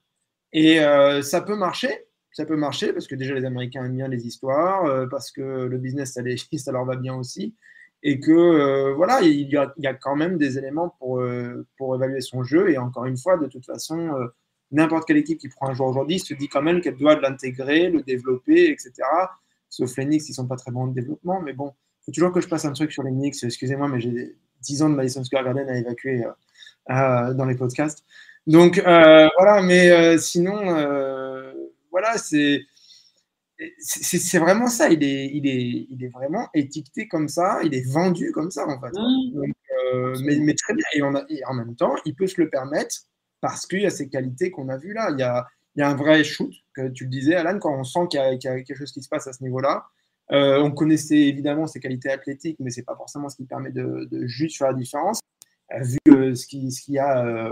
Et 0.51 0.77
ça 1.23 1.41
peut 1.41 1.55
marcher. 1.55 2.05
Ça 2.33 2.45
peut 2.45 2.57
marcher 2.57 2.93
parce 2.93 3.07
que 3.07 3.15
déjà 3.15 3.33
les 3.33 3.45
Américains 3.45 3.85
aiment 3.85 3.95
bien 3.95 4.07
les 4.07 4.27
histoires, 4.27 5.07
parce 5.09 5.31
que 5.31 5.41
le 5.41 5.77
business, 5.77 6.13
ça, 6.13 6.21
ça 6.57 6.71
leur 6.71 6.85
va 6.85 6.95
bien 6.95 7.15
aussi 7.15 7.55
et 8.03 8.19
que 8.19 8.31
euh, 8.31 8.93
voilà, 8.93 9.21
il 9.21 9.49
y, 9.49 9.57
a, 9.57 9.93
quand 9.93 10.15
même 10.15 10.37
des 10.37 10.57
éléments 10.57 10.93
pour, 10.99 11.21
euh, 11.21 11.65
pour 11.77 11.95
évaluer 11.95 12.19
son 12.19 12.43
jeu. 12.43 12.69
Et 12.69 12.77
encore 12.77 13.05
une 13.05 13.17
fois, 13.17 13.37
de 13.37 13.47
toute 13.47 13.65
façon, 13.65 13.97
euh, 13.97 14.27
n'importe 14.71 15.07
quelle 15.07 15.17
équipe 15.17 15.39
qui 15.39 15.47
prend 15.47 15.69
un 15.69 15.73
joueur 15.73 15.89
aujourd'hui 15.89 16.19
se 16.19 16.33
dit 16.33 16.49
quand 16.49 16.61
même 16.61 16.81
qu'elle 16.81 16.97
doit 16.97 17.19
l'intégrer, 17.19 17.89
le 17.89 18.01
développer, 18.03 18.69
etc. 18.69 18.91
Sauf 19.69 19.95
les 19.97 20.05
Knicks, 20.05 20.27
ils 20.27 20.33
sont 20.33 20.47
pas 20.47 20.57
très 20.57 20.71
bons 20.71 20.83
en 20.83 20.87
développement. 20.87 21.41
Mais 21.41 21.53
bon, 21.53 21.73
il 22.01 22.05
faut 22.05 22.11
toujours 22.11 22.33
que 22.33 22.41
je 22.41 22.49
passe 22.49 22.65
un 22.65 22.73
truc 22.73 22.91
sur 22.91 23.03
les 23.03 23.11
Knicks. 23.11 23.41
Excusez-moi, 23.41 23.87
mais 23.87 24.01
j'ai 24.01 24.35
10 24.61 24.81
ans 24.83 24.89
de 24.89 24.95
Madison 24.95 25.23
Square 25.23 25.45
Garden 25.45 25.69
à 25.69 25.77
évacuer 25.77 26.23
dans 26.89 27.45
les 27.47 27.55
podcasts. 27.55 28.03
Donc 28.45 28.81
voilà, 28.83 29.61
mais 29.61 30.17
sinon, 30.17 30.59
voilà, 31.93 32.17
c'est 32.17 32.65
c'est 33.79 34.39
vraiment 34.39 34.67
ça. 34.67 34.89
Il 34.89 35.03
est, 35.03 35.27
il, 35.27 35.47
est, 35.47 35.87
il 35.89 36.03
est 36.03 36.09
vraiment 36.09 36.49
étiqueté 36.53 37.07
comme 37.07 37.27
ça. 37.27 37.59
Il 37.63 37.73
est 37.73 37.87
vendu 37.87 38.31
comme 38.31 38.51
ça, 38.51 38.67
en 38.67 38.79
fait. 38.81 38.91
Mmh. 38.93 39.51
Euh, 39.93 40.15
mais, 40.23 40.55
très 40.55 40.73
bien. 40.73 40.85
Et, 41.29 41.45
en 41.45 41.53
même 41.53 41.75
temps, 41.75 41.95
il 42.05 42.15
peut 42.15 42.27
se 42.27 42.41
le 42.41 42.49
permettre 42.49 42.95
parce 43.41 43.65
qu'il 43.65 43.81
y 43.81 43.85
a 43.85 43.89
ces 43.89 44.09
qualités 44.09 44.51
qu'on 44.51 44.69
a 44.69 44.77
vues 44.77 44.93
là. 44.93 45.11
Il 45.11 45.19
y 45.19 45.23
a, 45.23 45.45
il 45.75 45.79
y 45.79 45.83
a 45.83 45.89
un 45.89 45.95
vrai 45.95 46.23
shoot, 46.23 46.51
que 46.73 46.89
tu 46.89 47.05
le 47.05 47.09
disais, 47.09 47.35
Alan, 47.35 47.59
quand 47.59 47.77
on 47.77 47.83
sent 47.83 48.07
qu'il 48.09 48.19
y, 48.19 48.23
y, 48.23 48.47
a 48.47 48.61
quelque 48.61 48.75
chose 48.75 48.91
qui 48.91 49.03
se 49.03 49.09
passe 49.09 49.27
à 49.27 49.33
ce 49.33 49.43
niveau-là. 49.43 49.85
Euh, 50.31 50.57
on 50.59 50.71
connaissait 50.71 51.19
évidemment 51.19 51.67
ses 51.67 51.79
qualités 51.79 52.09
athlétiques, 52.09 52.57
mais 52.59 52.69
c'est 52.69 52.83
pas 52.83 52.95
forcément 52.95 53.29
ce 53.29 53.35
qui 53.35 53.45
permet 53.45 53.71
de, 53.71 54.07
de 54.09 54.25
juste 54.25 54.57
faire 54.57 54.67
la 54.67 54.73
différence 54.73 55.19
vu 55.81 55.99
euh, 56.09 56.35
ce 56.35 56.45
qu'il 56.47 56.93
y 56.93 56.99
a 56.99 57.25
euh, 57.25 57.51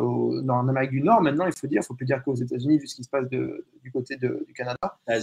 en 0.50 0.68
Amérique 0.68 0.92
du 0.92 1.02
Nord, 1.02 1.22
maintenant, 1.22 1.46
il 1.46 1.54
faut 1.54 1.68
dire, 1.68 1.78
il 1.78 1.80
ne 1.80 1.86
faut 1.86 1.94
plus 1.94 2.06
dire 2.06 2.24
qu'aux 2.24 2.36
États-Unis, 2.36 2.78
vu 2.78 2.88
ce 2.88 2.96
qui 2.96 3.04
se 3.04 3.10
passe 3.10 3.28
du 3.28 3.92
côté 3.92 4.16
du 4.18 4.54
Canada. 4.54 4.78
Ah, 5.08 5.16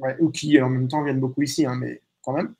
euh, 0.00 0.14
ou 0.20 0.30
qui 0.30 0.60
en 0.60 0.68
même 0.68 0.86
temps 0.86 1.02
viennent 1.02 1.18
beaucoup 1.18 1.42
ici, 1.42 1.66
hein, 1.66 1.74
mais 1.74 2.02
quand 2.22 2.32
même. 2.32 2.54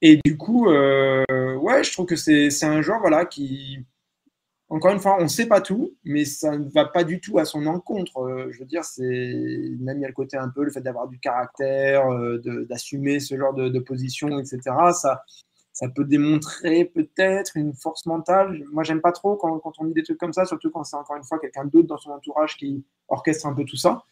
Et 0.00 0.18
du 0.24 0.36
coup, 0.36 0.66
ouais, 0.66 1.84
je 1.84 1.92
trouve 1.92 2.06
que 2.06 2.16
c'est 2.16 2.64
un 2.64 2.82
genre 2.82 3.00
voilà, 3.00 3.24
qui, 3.24 3.84
encore 4.68 4.90
une 4.90 4.98
fois, 4.98 5.16
on 5.20 5.24
ne 5.24 5.28
sait 5.28 5.46
pas 5.46 5.60
tout, 5.60 5.94
mais 6.02 6.24
ça 6.24 6.58
ne 6.58 6.68
va 6.70 6.86
pas 6.86 7.04
du 7.04 7.20
tout 7.20 7.38
à 7.38 7.44
son 7.44 7.66
encontre. 7.66 8.48
je 8.50 8.58
veux 8.58 8.64
dire, 8.64 8.84
c'est 8.84 9.70
même 9.78 9.98
il 9.98 10.00
y 10.00 10.04
a 10.04 10.08
le 10.08 10.14
côté 10.14 10.36
un 10.36 10.48
peu 10.48 10.64
le 10.64 10.72
fait 10.72 10.80
d'avoir 10.80 11.06
du 11.06 11.20
caractère, 11.20 12.04
d'assumer 12.68 13.20
ce 13.20 13.36
genre 13.36 13.54
de, 13.54 13.68
de, 13.68 13.78
position, 13.78 14.40
etc. 14.40 14.58
Ça, 14.92 15.22
ça 15.72 15.88
peut 15.88 16.04
démontrer 16.04 16.84
peut-être 16.84 17.56
une 17.56 17.72
force 17.72 18.06
mentale. 18.06 18.62
Moi, 18.72 18.82
j'aime 18.82 19.00
pas 19.00 19.12
trop 19.12 19.36
quand, 19.36 19.58
quand, 19.60 19.72
on 19.78 19.86
dit 19.86 19.94
des 19.94 20.02
trucs 20.02 20.18
comme 20.18 20.32
ça, 20.32 20.44
surtout 20.44 20.70
quand 20.70 20.84
c'est 20.84 20.96
encore 20.96 21.16
une 21.16 21.24
fois 21.24 21.38
quelqu'un 21.38 21.64
d'autre 21.64 21.88
dans 21.88 21.96
son 21.96 22.10
entourage 22.10 22.56
qui 22.56 22.84
orchestre 23.08 23.46
un 23.46 23.54
peu 23.54 23.64
tout 23.64 23.76
ça. 23.76 24.02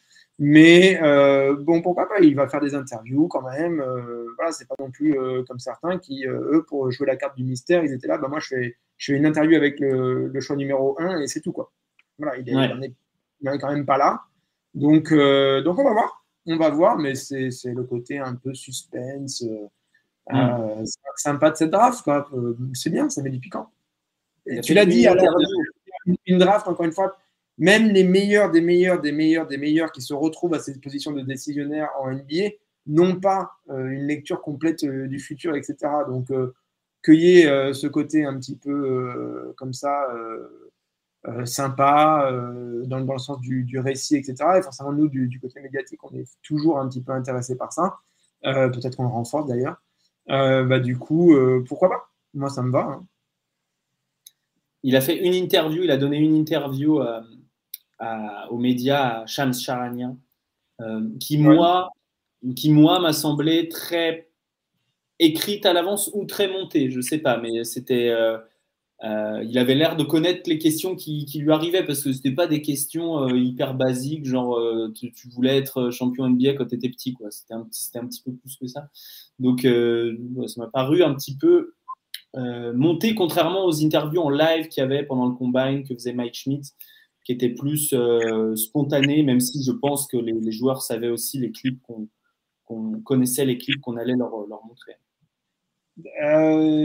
Mais 0.43 0.99
euh, 1.03 1.55
bon, 1.55 1.83
pourquoi 1.83 2.09
pas 2.09 2.21
Il 2.21 2.35
va 2.35 2.49
faire 2.49 2.63
des 2.63 2.75
interviews 2.75 3.29
quand 3.29 3.43
même. 3.43 3.81
Euh, 3.81 4.25
voilà, 4.37 4.53
c'est 4.53 4.67
pas 4.67 4.75
non 4.79 4.91
plus 4.91 5.19
euh, 5.19 5.45
comme 5.47 5.59
certains 5.59 5.99
qui, 5.99 6.27
euh, 6.27 6.55
eux, 6.55 6.65
pour 6.67 6.91
jouer 6.91 7.07
la 7.07 7.17
carte 7.17 7.37
du 7.37 7.45
mystère, 7.45 7.85
ils 7.85 7.93
étaient 7.93 8.09
là. 8.09 8.17
Bah, 8.17 8.29
moi, 8.29 8.41
je 8.41 8.47
fais, 8.47 8.77
je 8.97 9.13
fais 9.13 9.19
une 9.19 9.27
interview 9.27 9.55
avec 9.57 9.79
le, 9.81 10.29
le 10.29 10.41
choix 10.41 10.57
numéro 10.57 10.97
1 10.99 11.21
et 11.21 11.27
c'est 11.27 11.43
tout. 11.43 11.53
quoi. 11.53 11.71
Voilà, 12.19 12.39
il, 12.39 12.49
est, 12.49 12.53
est, 12.55 13.59
quand 13.59 13.71
même 13.71 13.85
pas 13.85 13.99
là. 13.99 14.23
Donc, 14.73 15.13
donc 15.13 15.79
on 15.79 15.85
va 15.85 15.93
voir. 15.93 16.25
On 16.47 16.57
va 16.57 16.71
voir, 16.71 16.97
mais 16.97 17.15
c'est 17.15 17.51
le 17.65 17.85
côté 17.85 18.19
un 18.19 18.35
peu 18.35 18.55
suspense. 18.55 19.45
Euh, 20.33 20.85
c'est 20.85 20.99
sympa 21.17 21.51
de 21.51 21.57
cette 21.57 21.71
draft, 21.71 22.03
quoi. 22.03 22.29
Euh, 22.33 22.57
c'est 22.75 22.91
bien, 22.91 23.09
ça 23.09 23.23
met 23.23 23.31
du 23.31 23.41
piquant. 23.41 23.71
Et 24.47 24.61
tu 24.61 24.75
l'as 24.75 24.87
dit, 24.87 25.07
une 26.27 26.39
draft, 26.39 26.67
encore 26.69 26.87
une 26.87 26.93
fois, 26.93 27.17
même 27.59 27.89
les 27.89 28.05
meilleurs 28.05 28.51
des 28.51 28.63
meilleurs 28.63 29.01
des 29.01 29.13
meilleurs 29.13 29.47
des 29.47 29.59
meilleurs 29.59 29.93
qui 29.93 30.01
se 30.01 30.15
retrouvent 30.15 30.55
à 30.55 30.59
cette 30.59 30.81
position 30.81 31.13
de 31.13 31.21
décisionnaire 31.21 31.91
en 32.01 32.11
NBA 32.11 32.55
n'ont 32.87 33.21
pas 33.21 33.51
euh, 33.69 33.89
une 33.89 34.07
lecture 34.07 34.41
complète 34.41 34.85
du 34.85 35.19
futur, 35.19 35.55
etc. 35.55 35.77
Donc, 36.09 36.29
cueillir 37.03 37.75
ce 37.75 37.87
côté 37.87 38.25
un 38.25 38.39
petit 38.39 38.57
peu 38.57 39.53
comme 39.57 39.73
ça, 39.73 40.09
sympa, 41.45 42.31
dans, 42.85 43.01
dans, 43.01 43.13
le 43.13 43.19
sens 43.19 43.41
du, 43.41 43.65
du, 43.65 43.79
récit, 43.79 44.17
etc. 44.17 44.35
Et 44.59 44.63
forcément, 44.63 44.93
nous, 44.93 45.09
du, 45.09 45.29
du, 45.29 45.39
côté 45.39 45.61
médiatique, 45.61 46.03
on 46.05 46.15
est 46.15 46.29
toujours 46.43 46.79
un 46.79 46.89
petit 46.89 47.03
peu 47.03 47.13
intéressé 47.13 47.57
par 47.57 47.73
ça. 47.73 47.97
Peut-être 48.43 48.97
qu'on 48.97 49.05
le 49.05 49.11
renforce 49.11 49.47
d'ailleurs. 49.47 49.81
Euh, 50.31 50.65
bah, 50.65 50.81
du 50.81 50.97
coup, 50.97 51.35
euh, 51.35 51.65
pourquoi 51.67 51.89
pas? 51.89 52.11
Moi, 52.35 52.49
ça 52.49 52.63
me 52.63 52.71
va. 52.71 52.81
Hein. 52.81 53.07
Il 54.83 54.97
a 54.97 55.01
fait 55.01 55.19
une 55.19 55.35
interview, 55.35 55.83
il 55.83 55.91
a 55.91 55.97
donné 55.97 56.19
une 56.19 56.35
interview 56.35 57.01
euh, 57.01 57.21
aux 58.49 58.59
médias 58.59 59.23
à 59.23 59.27
Shams 59.27 59.53
Charania, 59.53 60.15
qui, 61.19 61.37
moi, 61.37 61.91
qui, 62.57 62.73
moi, 62.73 62.99
m'a 63.01 63.13
semblé 63.13 63.69
très 63.69 64.31
écrite 65.19 65.67
à 65.67 65.75
l'avance 65.75 66.11
ou 66.15 66.25
très 66.25 66.49
montée, 66.49 66.91
je 66.91 66.97
ne 66.97 67.03
sais 67.03 67.19
pas, 67.19 67.37
mais 67.37 67.65
c'était. 67.65 68.15
Il 69.03 69.59
avait 69.59 69.75
l'air 69.75 69.97
de 69.97 70.05
connaître 70.05 70.49
les 70.49 70.59
questions 70.59 70.95
qui, 70.95 71.27
lui 71.35 71.53
arrivaient 71.53 71.85
parce 71.85 72.03
que 72.03 72.13
ce 72.13 72.19
n'était 72.19 72.35
pas 72.35 72.47
des 72.47 72.61
questions 72.61 73.29
hyper 73.29 73.75
basiques, 73.75 74.27
genre 74.27 74.61
tu, 74.95 75.13
voulais 75.31 75.57
être 75.57 75.91
champion 75.91 76.29
NBA 76.29 76.55
quand 76.55 76.67
tu 76.67 76.75
étais 76.75 76.91
petit. 76.91 77.17
C'était 77.31 77.55
un, 77.55 78.07
petit 78.07 78.23
peu 78.23 78.33
plus 78.33 78.57
que 78.57 78.67
ça. 78.67 78.91
Donc, 79.41 79.65
euh, 79.65 80.17
ça 80.47 80.61
m'a 80.61 80.69
paru 80.69 81.03
un 81.03 81.15
petit 81.15 81.37
peu 81.37 81.75
euh, 82.37 82.73
monté, 82.75 83.15
contrairement 83.15 83.65
aux 83.65 83.83
interviews 83.83 84.21
en 84.21 84.31
live 84.31 84.69
qu'il 84.69 84.83
y 84.83 84.85
avait 84.85 85.03
pendant 85.03 85.27
le 85.27 85.35
combine 85.35 85.83
que 85.83 85.95
faisait 85.95 86.13
Mike 86.13 86.35
Schmidt, 86.35 86.71
qui 87.25 87.33
était 87.33 87.49
plus 87.49 87.93
euh, 87.95 88.55
spontané, 88.55 89.23
même 89.23 89.41
si 89.41 89.65
je 89.65 89.73
pense 89.73 90.07
que 90.07 90.19
les, 90.19 90.53
joueurs 90.53 90.83
savaient 90.83 91.09
aussi 91.09 91.39
les 91.39 91.51
clips 91.51 91.81
qu'on 92.67 93.01
connaissait, 93.03 93.47
les 93.47 93.57
clips 93.59 93.81
qu'on 93.81 93.97
allait 93.97 94.15
leur, 94.15 94.31
montrer. 94.31 94.93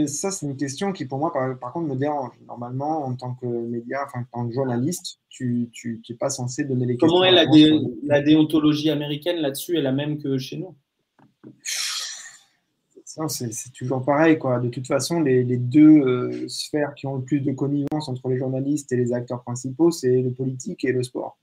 Ça, 0.06 0.30
c'est 0.30 0.46
une 0.46 0.56
question 0.56 0.92
qui, 0.92 1.04
pour 1.06 1.18
moi, 1.18 1.32
par, 1.32 1.72
contre, 1.72 1.86
me 1.88 1.96
dérange. 1.96 2.32
Normalement, 2.46 3.04
en 3.04 3.14
tant 3.14 3.34
que 3.34 3.46
média, 3.46 4.04
enfin, 4.04 4.24
en 4.32 4.42
tant 4.42 4.48
que 4.48 4.54
journaliste, 4.54 5.18
tu 5.28 5.70
n'es 6.08 6.16
pas 6.16 6.30
censé 6.30 6.64
donner 6.64 6.86
les 6.86 6.96
Comment 6.96 7.22
questions. 7.22 7.38
Comment 7.38 7.92
est 7.92 8.06
la, 8.06 8.16
la 8.16 8.22
déontologie 8.22 8.90
américaine 8.90 9.36
là-dessus? 9.36 9.76
Est 9.76 9.82
la 9.82 9.92
même 9.92 10.18
que 10.18 10.38
chez 10.38 10.56
nous? 10.56 10.74
C'est 13.28 13.72
toujours 13.72 14.04
pareil. 14.04 14.38
Quoi. 14.38 14.60
De 14.60 14.68
toute 14.68 14.86
façon, 14.86 15.20
les, 15.20 15.44
deux 15.56 16.00
euh, 16.00 16.48
sphères 16.48 16.94
qui 16.94 17.06
ont 17.06 17.16
le 17.16 17.22
plus 17.22 17.40
de 17.40 17.52
connivence 17.52 18.08
entre 18.08 18.28
les 18.28 18.36
journalistes 18.36 18.92
et 18.92 18.96
les 18.96 19.12
acteurs 19.12 19.42
principaux, 19.42 19.90
c'est 19.90 20.20
le 20.20 20.30
politique 20.30 20.84
et 20.84 20.92
le 20.92 21.02
sport. 21.02 21.38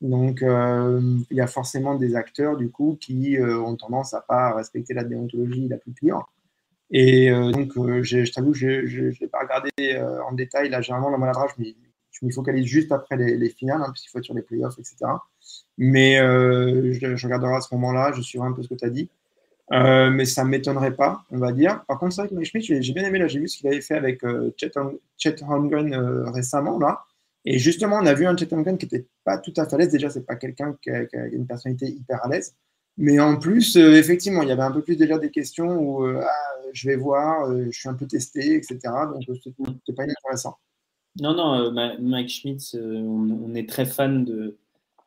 Donc, 0.00 0.42
euh, 0.42 1.00
il 1.30 1.36
y 1.36 1.40
a 1.40 1.46
forcément 1.46 1.94
des 1.94 2.14
acteurs, 2.14 2.56
du 2.56 2.70
coup, 2.70 2.98
qui 3.00 3.36
euh, 3.38 3.58
ont 3.58 3.76
tendance 3.76 4.14
à 4.14 4.20
pas 4.20 4.54
respecter 4.54 4.94
la 4.94 5.04
déontologie 5.04 5.66
la 5.66 5.78
plus 5.78 5.92
pure. 5.92 6.30
Et 6.90 7.30
donc, 7.30 7.72
je 8.02 8.32
t'avoue, 8.32 8.54
je 8.54 8.66
ne 8.66 9.10
l'ai 9.20 9.26
pas 9.28 9.40
regardé 9.40 9.70
en 10.26 10.32
détail. 10.32 10.70
Là, 10.70 10.80
généralement, 10.80 11.10
la 11.10 11.18
maladresse, 11.18 11.52
je, 11.58 12.26
me 12.26 12.30
focalise 12.30 12.64
juste 12.64 12.90
après 12.92 13.16
les, 13.16 13.50
finales, 13.50 13.82
hein, 13.82 13.90
puisqu'il 13.92 14.08
faut 14.08 14.18
être 14.18 14.24
sur 14.24 14.34
les 14.34 14.42
playoffs, 14.42 14.78
etc. 14.78 14.96
Mais 15.76 16.16
je, 16.16 17.24
regarderai 17.26 17.56
à 17.56 17.60
ce 17.60 17.74
moment-là, 17.74 18.12
je 18.16 18.22
suivrai 18.22 18.48
un 18.48 18.52
peu 18.52 18.62
ce 18.62 18.68
que 18.68 18.74
tu 18.74 18.84
as 18.84 18.90
dit. 18.90 19.10
Euh, 19.72 20.10
mais 20.10 20.24
ça 20.24 20.44
ne 20.44 20.48
m'étonnerait 20.48 20.94
pas, 20.94 21.24
on 21.30 21.38
va 21.38 21.52
dire. 21.52 21.84
Par 21.86 21.98
contre, 21.98 22.14
c'est 22.14 22.22
vrai 22.22 22.28
que 22.28 22.34
Mike 22.34 22.46
Schmidt, 22.46 22.82
j'ai 22.82 22.92
bien 22.92 23.04
aimé, 23.04 23.18
là, 23.18 23.28
j'ai 23.28 23.38
vu 23.38 23.48
ce 23.48 23.58
qu'il 23.58 23.66
avait 23.66 23.80
fait 23.80 23.94
avec 23.94 24.24
euh, 24.24 24.50
Chet, 24.56 25.42
Holmgren 25.46 25.92
euh, 25.92 26.30
récemment, 26.30 26.78
là. 26.78 27.04
Et 27.44 27.58
justement, 27.58 27.96
on 27.96 28.06
a 28.06 28.14
vu 28.14 28.26
un 28.26 28.36
Chet 28.36 28.52
Holmgren 28.52 28.78
qui 28.78 28.86
n'était 28.86 29.06
pas 29.24 29.38
tout 29.38 29.52
à 29.56 29.66
fait 29.66 29.74
à 29.74 29.78
l'aise. 29.78 29.90
Déjà, 29.90 30.08
c'est 30.08 30.24
pas 30.24 30.36
quelqu'un 30.36 30.76
qui, 30.80 30.90
a 30.90 31.02
une 31.32 31.46
personnalité 31.46 31.86
hyper 31.86 32.24
à 32.24 32.28
l'aise. 32.28 32.54
Mais 32.98 33.20
en 33.20 33.38
plus, 33.38 33.76
effectivement, 33.76 34.42
il 34.42 34.48
y 34.48 34.52
avait 34.52 34.62
un 34.62 34.72
peu 34.72 34.82
plus 34.82 34.96
déjà 34.96 35.18
des 35.18 35.30
questions 35.30 35.78
où 35.78 36.04
ah, 36.04 36.28
je 36.72 36.88
vais 36.88 36.96
voir, 36.96 37.48
je 37.70 37.70
suis 37.70 37.88
un 37.88 37.94
peu 37.94 38.06
testé, 38.06 38.56
etc. 38.56 38.78
Donc, 38.84 39.22
c'est 39.86 39.94
pas 39.94 40.02
intéressant. 40.02 40.56
Non, 41.20 41.34
non, 41.34 41.72
Mike 42.00 42.28
Schmidt, 42.28 42.76
on, 42.76 43.54
est 43.54 43.68
très 43.68 43.86
fan 43.86 44.24
de 44.24 44.56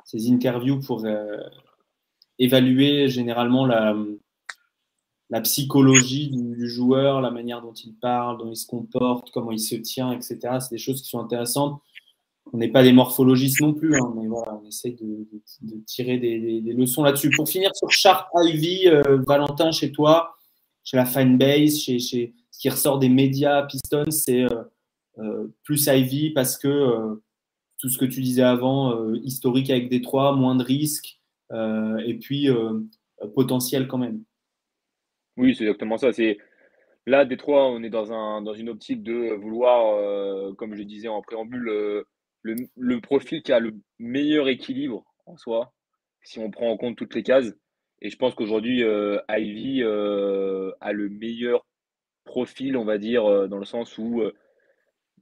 ses 0.06 0.32
interviews 0.32 0.80
pour 0.80 1.06
évaluer 2.40 3.10
généralement 3.10 3.66
la 3.66 5.42
psychologie 5.42 6.30
du, 6.30 6.70
joueur, 6.70 7.22
la 7.22 7.32
manière 7.32 7.62
dont 7.62 7.74
il 7.74 7.94
parle, 7.94 8.38
dont 8.38 8.50
il 8.50 8.58
se 8.58 8.68
comporte, 8.68 9.32
comment 9.32 9.52
il 9.52 9.60
se 9.60 9.76
tient, 9.76 10.12
etc. 10.12 10.40
C'est 10.60 10.72
des 10.72 10.78
choses 10.78 11.02
qui 11.02 11.10
sont 11.10 11.20
intéressantes. 11.20 11.82
On 12.54 12.58
n'est 12.58 12.70
pas 12.70 12.84
des 12.84 12.92
morphologistes 12.92 13.62
non 13.62 13.74
plus, 13.74 13.96
hein, 13.96 14.14
mais 14.16 14.28
voilà, 14.28 14.60
on 14.62 14.68
essaie 14.68 14.92
de, 14.92 15.28
tirer 15.86 16.18
des, 16.18 16.62
leçons 16.74 17.04
là-dessus. 17.04 17.30
Pour 17.36 17.48
finir 17.48 17.70
sur 17.76 17.92
Sharp 17.92 18.28
Ivy, 18.36 18.88
euh, 18.88 19.20
Valentin, 19.28 19.72
chez 19.72 19.92
toi, 19.92 20.38
chez 20.84 20.98
la 20.98 21.06
fanbase, 21.06 21.78
chez, 21.78 22.00
ce 22.00 22.60
qui 22.60 22.70
ressort 22.70 23.00
des 23.00 23.10
médias 23.10 23.64
Pistons, 23.64 24.12
c'est 24.12 24.44
euh, 24.44 24.64
euh, 25.20 25.48
plus 25.64 25.88
Ivy 25.88 26.32
parce 26.32 26.58
que 26.58 27.22
tout 27.80 27.90
ce 27.90 27.98
que 27.98 28.06
tu 28.06 28.22
disais 28.22 28.44
avant, 28.44 29.12
historique 29.24 29.70
avec 29.70 29.90
Détroit, 29.90 30.36
moins 30.36 30.56
de 30.56 30.64
risques, 30.64 31.20
et 31.52 32.18
puis 32.20 32.48
potentiel 33.34 33.88
quand 33.88 33.98
même. 33.98 34.24
Oui, 35.38 35.56
c'est 35.56 35.64
exactement 35.64 35.98
ça. 35.98 36.12
C'est 36.12 36.38
là, 37.08 37.26
Détroit, 37.26 37.72
on 37.72 37.82
est 37.82 37.90
dans 37.90 38.14
un 38.14 38.44
dans 38.44 38.54
une 38.54 38.70
optique 38.70 39.02
de 39.02 39.34
vouloir, 39.34 40.56
comme 40.58 40.76
je 40.76 40.84
disais 40.84 41.08
en 41.08 41.24
préambule, 41.24 42.06
le, 42.42 42.56
le, 42.76 43.02
profil 43.02 43.42
qui 43.44 43.52
a 43.52 43.60
le 43.60 43.76
meilleur 44.00 44.48
équilibre 44.48 45.06
en 45.26 45.38
soi, 45.38 45.74
si 46.22 46.40
on 46.40 46.52
prend 46.52 46.70
en 46.72 46.78
compte 46.78 46.98
toutes 46.98 47.16
les 47.16 47.24
cases. 47.24 47.54
Et 48.02 48.10
je 48.10 48.18
pense 48.18 48.34
qu'aujourd'hui, 48.34 48.84
euh, 48.84 49.20
Ivy 49.30 49.84
a 49.84 50.92
le 50.92 51.10
meilleur 51.10 51.66
profil, 52.24 52.78
on 52.78 52.86
va 52.86 52.98
dire, 52.98 53.48
dans 53.48 53.58
le 53.58 53.66
sens 53.66 53.98
où 53.98 54.24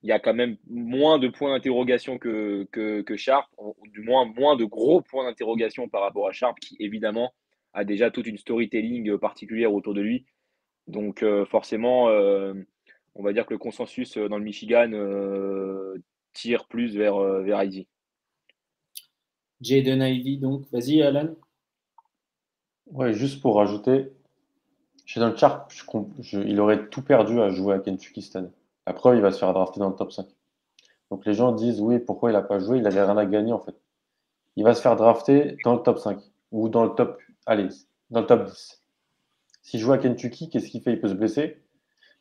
il 0.01 0.09
y 0.09 0.13
a 0.13 0.19
quand 0.19 0.33
même 0.33 0.57
moins 0.69 1.19
de 1.19 1.27
points 1.27 1.51
d'interrogation 1.51 2.17
que, 2.17 2.67
que, 2.71 3.01
que 3.01 3.17
Sharp, 3.17 3.47
du 3.91 4.01
moins 4.01 4.25
moins 4.25 4.55
de 4.55 4.63
gros 4.63 5.01
points 5.01 5.25
d'interrogation 5.25 5.89
par 5.89 6.01
rapport 6.01 6.27
à 6.27 6.31
Sharp, 6.31 6.57
qui 6.59 6.77
évidemment 6.79 7.33
a 7.73 7.83
déjà 7.83 8.09
toute 8.11 8.27
une 8.27 8.37
storytelling 8.37 9.17
particulière 9.17 9.73
autour 9.73 9.93
de 9.93 10.01
lui. 10.01 10.25
Donc 10.87 11.21
euh, 11.21 11.45
forcément, 11.45 12.09
euh, 12.09 12.53
on 13.15 13.23
va 13.23 13.33
dire 13.33 13.45
que 13.45 13.53
le 13.53 13.59
consensus 13.59 14.17
euh, 14.17 14.27
dans 14.27 14.37
le 14.37 14.43
Michigan 14.43 14.89
tire 16.33 16.67
plus 16.67 16.95
vers, 16.95 17.19
vers 17.19 17.63
Ivy. 17.63 17.87
Jaden 19.61 20.01
Ivy, 20.01 20.37
donc 20.37 20.63
vas-y 20.71 21.01
Alan. 21.01 21.35
Ouais, 22.87 23.13
juste 23.13 23.41
pour 23.41 23.57
rajouter, 23.57 24.11
chez 25.05 25.19
le 25.19 25.35
Sharp, 25.35 25.71
il 26.33 26.59
aurait 26.59 26.87
tout 26.89 27.01
perdu 27.01 27.39
à 27.41 27.49
jouer 27.49 27.75
à 27.75 27.79
Kentucky 27.79 28.21
cette 28.21 28.35
année. 28.35 28.51
La 28.87 28.93
preuve, 28.93 29.15
il 29.15 29.21
va 29.21 29.31
se 29.31 29.39
faire 29.39 29.53
drafter 29.53 29.79
dans 29.79 29.89
le 29.89 29.95
top 29.95 30.11
5. 30.11 30.27
Donc 31.11 31.25
les 31.25 31.33
gens 31.33 31.51
disent 31.51 31.81
oui, 31.81 31.99
pourquoi 31.99 32.29
il 32.29 32.33
n'a 32.33 32.41
pas 32.41 32.59
joué? 32.59 32.77
Il 32.77 32.83
n'avait 32.83 33.03
rien 33.03 33.17
à 33.17 33.25
gagner 33.25 33.51
en 33.51 33.59
fait. 33.59 33.75
Il 34.55 34.63
va 34.63 34.73
se 34.73 34.81
faire 34.81 34.95
drafter 34.95 35.57
dans 35.63 35.75
le 35.75 35.81
top 35.81 35.99
5 35.99 36.19
ou 36.51 36.69
dans 36.69 36.83
le 36.83 36.91
top 36.91 37.19
allez, 37.45 37.69
dans 38.09 38.21
le 38.21 38.27
top 38.27 38.45
10. 38.45 38.83
S'il 39.61 39.79
joue 39.79 39.91
à 39.91 39.97
Kentucky, 39.97 40.49
qu'est-ce 40.49 40.69
qu'il 40.69 40.81
fait? 40.81 40.93
Il 40.93 41.01
peut 41.01 41.09
se 41.09 41.13
blesser. 41.13 41.61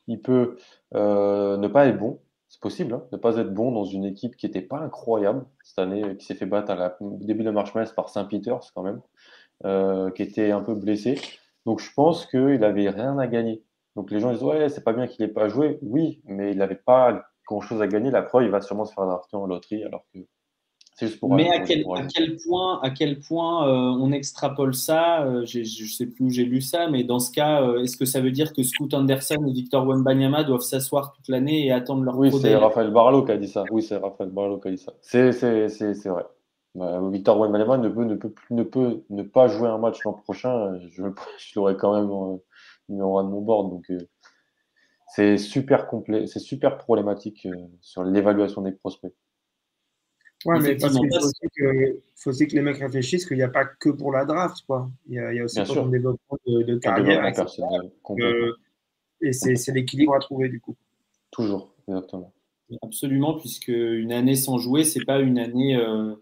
Il 0.07 0.21
peut 0.21 0.57
euh, 0.95 1.57
ne 1.57 1.67
pas 1.67 1.87
être 1.87 1.97
bon. 1.97 2.19
C'est 2.49 2.61
possible, 2.61 2.95
hein, 2.95 3.03
ne 3.11 3.17
pas 3.17 3.37
être 3.37 3.53
bon 3.53 3.71
dans 3.71 3.85
une 3.85 4.05
équipe 4.05 4.35
qui 4.35 4.47
n'était 4.47 4.61
pas 4.61 4.79
incroyable 4.79 5.45
cette 5.63 5.77
année, 5.77 6.17
qui 6.17 6.25
s'est 6.25 6.33
fait 6.33 6.47
battre 6.47 6.73
la, 6.73 6.97
au 6.99 7.17
début 7.21 7.43
de 7.43 7.51
marche 7.51 7.73
par 7.95 8.09
Saint-Peters 8.09 8.71
quand 8.73 8.81
même, 8.81 9.01
euh, 9.65 10.09
qui 10.11 10.23
était 10.23 10.49
un 10.51 10.61
peu 10.61 10.73
blessé. 10.73 11.21
Donc 11.67 11.79
je 11.79 11.93
pense 11.93 12.25
qu'il 12.25 12.59
n'avait 12.59 12.89
rien 12.89 13.19
à 13.19 13.27
gagner. 13.27 13.63
Donc 13.95 14.09
les 14.09 14.19
gens 14.19 14.31
disent 14.31 14.43
ouais, 14.43 14.67
c'est 14.69 14.83
pas 14.83 14.93
bien 14.93 15.05
qu'il 15.05 15.23
n'ait 15.23 15.31
pas 15.31 15.47
joué. 15.47 15.77
Oui, 15.83 16.21
mais 16.25 16.51
il 16.51 16.57
n'avait 16.57 16.75
pas 16.75 17.23
grand-chose 17.47 17.81
à 17.83 17.87
gagner. 17.87 18.09
La 18.09 18.23
preuve, 18.23 18.45
il 18.45 18.49
va 18.49 18.61
sûrement 18.61 18.85
se 18.85 18.93
faire 18.93 19.05
drafter 19.05 19.37
en 19.37 19.45
loterie 19.45 19.83
alors 19.83 20.05
que 20.13 20.19
mais 21.23 21.49
à 21.49 21.59
quel, 21.59 21.85
à 21.95 22.05
quel, 22.05 22.37
point, 22.37 22.79
à 22.81 22.89
quel 22.89 23.19
point 23.19 23.67
euh, 23.67 23.97
on 23.99 24.11
extrapole 24.11 24.73
ça 24.73 25.23
euh, 25.23 25.45
Je 25.45 25.59
ne 25.59 25.87
sais 25.87 26.05
plus 26.05 26.25
où 26.25 26.29
j'ai 26.29 26.45
lu 26.45 26.61
ça, 26.61 26.89
mais 26.89 27.03
dans 27.03 27.19
ce 27.19 27.31
cas, 27.31 27.63
euh, 27.63 27.83
est-ce 27.83 27.97
que 27.97 28.05
ça 28.05 28.21
veut 28.21 28.31
dire 28.31 28.53
que 28.53 28.63
Scoot 28.63 28.93
Anderson 28.93 29.45
et 29.47 29.51
Victor 29.51 29.85
Wembanyama 29.87 30.43
doivent 30.43 30.61
s'asseoir 30.61 31.13
toute 31.13 31.27
l'année 31.27 31.65
et 31.65 31.71
attendre 31.71 32.03
leur 32.03 32.17
Oui, 32.17 32.31
c'est 32.31 32.55
Raphaël 32.55 32.91
Barlow 32.91 33.23
qui 33.23 33.31
a 33.31 33.37
dit 33.37 33.47
ça. 33.47 33.63
Oui, 33.71 33.81
c'est 33.81 33.97
Raphaël 33.97 34.29
Barlow 34.29 34.59
qui 34.59 34.67
a 34.67 34.71
dit 34.71 34.77
ça. 34.77 34.93
C'est 35.01 35.31
vrai. 36.09 36.25
Victor 37.11 37.39
Wembanyama 37.39 37.77
ne 37.77 37.89
peut, 37.89 38.05
ne, 38.05 38.15
peut, 38.15 38.33
ne 38.51 38.63
peut 38.63 39.03
ne 39.09 39.23
pas 39.23 39.47
jouer 39.47 39.69
un 39.69 39.77
match 39.77 40.03
l'an 40.05 40.13
prochain. 40.13 40.79
Je, 40.89 41.03
je 41.37 41.53
l'aurais 41.55 41.75
quand 41.75 41.93
même 41.93 42.39
numéro 42.89 43.17
un 43.17 43.23
de 43.23 43.29
mon 43.29 43.41
board. 43.41 43.69
Donc, 43.69 43.91
c'est 45.07 45.37
super 45.37 45.87
complet, 45.87 46.27
c'est 46.27 46.39
super 46.39 46.77
problématique 46.77 47.47
sur 47.81 48.03
l'évaluation 48.03 48.61
des 48.61 48.71
prospects. 48.71 49.13
Ouais, 50.45 50.59
mais 50.61 50.75
parce 50.77 50.93
qu'il 50.93 51.09
faut, 52.15 52.29
aussi 52.29 52.47
que 52.47 52.55
les 52.55 52.61
mecs 52.61 52.77
réfléchissent 52.77 53.25
qu'il 53.25 53.37
n'y 53.37 53.43
a 53.43 53.49
pas 53.49 53.65
que 53.65 53.89
pour 53.89 54.11
la 54.13 54.23
draft, 54.23 54.63
quoi. 54.65 54.89
Il 55.07 55.15
y 55.15 55.19
a, 55.19 55.33
il 55.33 55.37
y 55.37 55.39
a 55.41 55.43
aussi 55.43 55.61
pour 55.63 55.85
le 55.85 55.91
développement 55.91 56.37
de, 56.45 56.77
carrière. 56.77 57.25
Euh, 58.11 58.53
et 59.21 59.33
c'est 59.33 59.71
l'équilibre 59.73 60.15
à 60.15 60.19
trouver, 60.19 60.47
du 60.47 60.61
coup. 60.61 60.75
Toujours, 61.31 61.73
exactement. 61.87 62.33
Absolument, 62.81 63.37
puisque 63.37 63.67
une 63.67 64.13
année 64.13 64.35
sans 64.35 64.59
jouer, 64.59 64.85
c'est 64.85 65.03
pas 65.03 65.19
une 65.19 65.39
année 65.39 65.75
euh, 65.75 66.13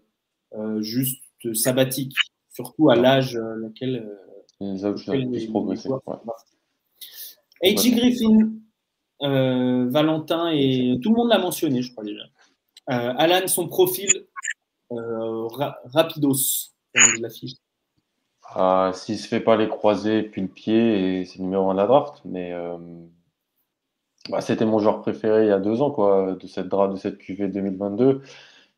euh, 0.54 0.80
juste 0.80 1.22
sabbatique, 1.54 2.16
surtout 2.52 2.90
à 2.90 2.96
l'âge 2.96 3.36
lequel. 3.36 4.18
les 4.60 4.84
âges 4.84 5.06
plus 5.06 5.46
progresser. 5.46 5.90
Griffin, 7.62 8.50
Valentin 9.20 10.50
et 10.50 10.98
tout 11.02 11.10
le 11.10 11.16
monde 11.16 11.28
l'a 11.28 11.38
mentionné, 11.38 11.82
je 11.82 11.92
crois 11.92 12.02
déjà. 12.02 12.24
Euh, 12.90 13.12
Alan, 13.18 13.46
son 13.46 13.68
profil 13.68 14.08
euh, 14.92 15.46
rapidos, 15.92 16.72
comme 16.94 17.22
l'affiche. 17.22 17.56
Ah, 18.54 18.92
S'il 18.94 19.18
se 19.18 19.28
fait 19.28 19.40
pas 19.40 19.56
les 19.56 19.68
croisés 19.68 20.22
puis 20.22 20.40
le 20.40 20.48
pied, 20.48 21.24
c'est 21.26 21.38
numéro 21.38 21.68
1 21.70 21.74
de 21.74 21.78
la 21.78 21.86
draft. 21.86 22.22
Mais 22.24 22.52
euh, 22.52 22.78
bah, 24.30 24.40
c'était 24.40 24.64
mon 24.64 24.78
joueur 24.78 25.02
préféré 25.02 25.44
il 25.44 25.48
y 25.48 25.52
a 25.52 25.58
deux 25.58 25.82
ans, 25.82 25.90
quoi, 25.90 26.32
de 26.32 26.46
cette 26.46 26.68
draft, 26.68 26.94
de 26.94 26.98
cette 26.98 27.18
QV 27.18 27.48
2022. 27.48 28.22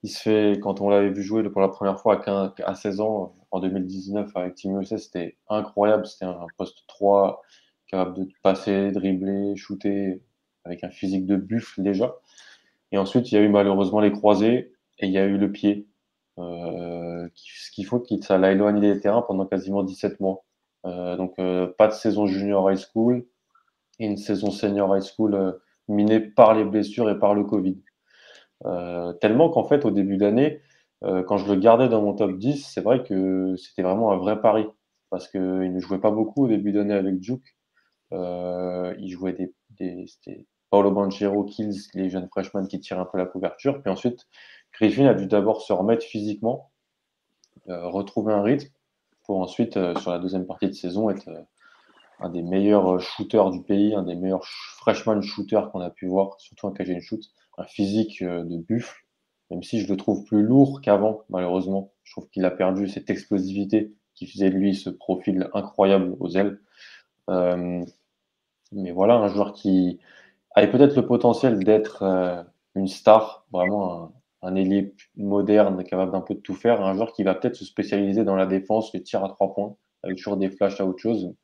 Il 0.02 0.11
se 0.11 0.20
fait, 0.20 0.58
quand 0.61 0.80
on 0.80 0.88
l'avait 0.88 1.11
vu 1.11 1.22
jouer 1.22 1.48
pour 1.48 1.61
la 1.61 1.68
première 1.68 2.00
fois 2.00 2.20
à, 2.26 2.52
à 2.64 2.74
16 2.74 3.00
ans, 3.00 3.34
en 3.52 3.61
2019 3.61 4.30
avec 4.36 4.54
Team 4.56 4.80
USA, 4.80 4.98
c'était 4.98 5.36
incroyable. 5.48 6.06
C'était 6.06 6.24
un 6.24 6.46
poste 6.56 6.84
3, 6.88 7.42
capable 7.86 8.18
de 8.18 8.28
passer, 8.42 8.90
dribbler, 8.92 9.54
shooter, 9.56 10.20
avec 10.64 10.84
un 10.84 10.90
physique 10.90 11.26
de 11.26 11.36
buffle 11.36 11.82
déjà. 11.82 12.14
Et 12.93 12.99
ensuite, 12.99 13.30
il 13.30 13.34
y 13.36 13.38
a 13.38 13.43
eu 13.43 13.49
malheureusement 13.49 14.01
les 14.01 14.12
croisés 14.12 14.72
et 14.99 15.07
il 15.07 15.12
y 15.12 15.18
a 15.18 15.24
eu 15.26 15.38
le 15.38 15.51
pied. 15.51 15.88
Euh, 16.38 17.28
ce 17.34 17.70
qu'il 17.72 17.86
faut, 17.86 18.05
ça 18.22 18.38
l'a 18.38 18.53
éloigné 18.53 18.80
des 18.95 19.01
terrains 19.01 19.22
pendant 19.22 19.47
quasiment 19.47 19.82
17 19.82 20.20
mois. 20.20 20.45
Euh, 20.86 21.16
donc, 21.16 21.38
euh, 21.38 21.66
pas 21.78 21.88
de 21.88 21.93
saison 21.93 22.26
junior 22.26 22.70
high 22.70 22.78
school 22.78 23.26
et 23.99 24.07
une 24.07 24.16
saison 24.16 24.51
senior 24.51 24.97
high 24.97 25.03
school 25.03 25.61
minée 25.88 26.20
par 26.20 26.55
les 26.55 26.64
blessures 26.64 27.11
et 27.11 27.18
par 27.18 27.34
le 27.34 27.45
Covid. 27.45 27.78
tellement 29.20 29.51
qu'en 29.51 29.64
fait, 29.64 29.84
au 29.84 29.91
début 29.91 30.16
d'année, 30.16 30.62
quand 31.03 31.38
je 31.38 31.47
le 31.53 31.59
gardais 31.59 31.88
dans 31.88 32.03
mon 32.03 32.14
top 32.14 32.36
10, 32.38 32.66
c'est 32.66 32.80
vrai 32.82 33.03
que 33.03 33.57
c'était 33.57 33.82
vraiment 33.82 34.12
un 34.12 34.16
vrai 34.16 34.41
pari 34.41 34.66
parce 35.11 35.28
qu'il 35.28 35.41
ne 35.41 35.80
jouait 35.80 36.01
pas 36.01 36.11
beaucoup 36.11 36.45
au 36.45 36.49
début 36.49 36.72
d'année 36.72 36.95
avec 36.95 37.18
Duke. 37.20 37.57
il 38.12 39.09
jouait 39.09 39.32
des, 39.34 39.53
des, 39.70 40.07
Paolo 40.71 40.91
Banchero, 40.91 41.45
Kills, 41.45 41.89
les 41.95 42.09
jeunes 42.09 42.29
freshmen 42.29 42.68
qui 42.68 42.81
tirent 42.81 43.01
un 43.01 43.05
peu 43.05 43.18
la 43.18 43.27
couverture. 43.27 43.81
Puis 43.83 43.91
ensuite, 43.91 44.27
Griffin 44.73 45.07
a 45.07 45.14
dû 45.14 45.27
d'abord 45.27 45.62
se 45.62 45.73
remettre 45.73 46.05
physiquement, 46.05 46.71
euh, 47.68 47.89
retrouver 47.89 48.33
un 48.33 48.43
rythme, 48.43 48.71
pour 49.25 49.41
ensuite, 49.41 49.77
euh, 49.77 49.95
sur 49.97 50.11
la 50.11 50.18
deuxième 50.18 50.47
partie 50.47 50.68
de 50.68 50.73
saison, 50.73 51.11
être, 51.11 51.29
un 52.21 52.29
des 52.29 52.43
meilleurs 52.43 53.01
shooters 53.01 53.51
du 53.51 53.62
pays, 53.62 53.95
un 53.95 54.03
des 54.03 54.14
meilleurs 54.14 54.45
freshman 54.45 55.23
shooters 55.23 55.71
qu'on 55.71 55.81
a 55.81 55.91
pu 55.91 56.07
voir, 56.07 56.39
surtout 56.39 56.66
un 56.66 56.73
KGN 56.73 57.01
shoot, 57.01 57.23
un 57.59 57.64
physique 57.64 58.23
de 58.23 58.57
buffle, 58.59 59.05
même 59.51 59.62
si 59.62 59.81
je 59.81 59.89
le 59.89 59.97
trouve 59.97 60.25
plus 60.25 60.43
lourd 60.43 60.81
qu'avant, 60.81 61.23
malheureusement. 61.29 61.93
Je 62.05 62.12
trouve 62.12 62.29
qu'il 62.29 62.45
a 62.45 62.51
perdu 62.51 62.89
cette 62.89 63.11
explosivité 63.11 63.93
qui 64.14 64.27
faisait 64.27 64.51
de 64.51 64.57
lui 64.57 64.75
ce 64.75 64.91
profil 64.91 65.49
incroyable 65.55 66.16
aux 66.21 66.29
ailes. 66.31 66.61
Euh, 67.29 67.85
mais 68.73 68.91
voilà, 68.93 69.14
un 69.14 69.29
joueur 69.29 69.53
qui 69.53 69.99
avait 70.55 70.70
peut-être 70.70 70.96
le 70.96 71.07
potentiel 71.07 71.62
d'être 71.62 72.03
euh, 72.03 72.42
une 72.74 72.88
star, 72.88 73.46
vraiment 73.53 74.12
un, 74.42 74.55
un 74.55 74.84
moderne, 75.16 75.84
capable 75.84 76.12
d'un 76.12 76.20
peu 76.20 76.34
de 76.34 76.40
tout 76.40 76.55
faire, 76.55 76.82
un 76.82 76.94
joueur 76.94 77.12
qui 77.12 77.22
va 77.22 77.34
peut-être 77.34 77.57
se 77.57 77.64
spécialiser 77.64 78.24
dans 78.24 78.36
la 78.36 78.46
défense, 78.46 78.92
les 78.92 79.03
tirs 79.03 79.24
à 79.24 79.28
trois 79.28 79.55
points, 79.55 79.76
avec 80.03 80.16
toujours 80.16 80.36
des 80.36 80.51
flashs 80.51 80.80
à 80.80 80.86
autre 80.86 80.98
chose, 80.98 81.34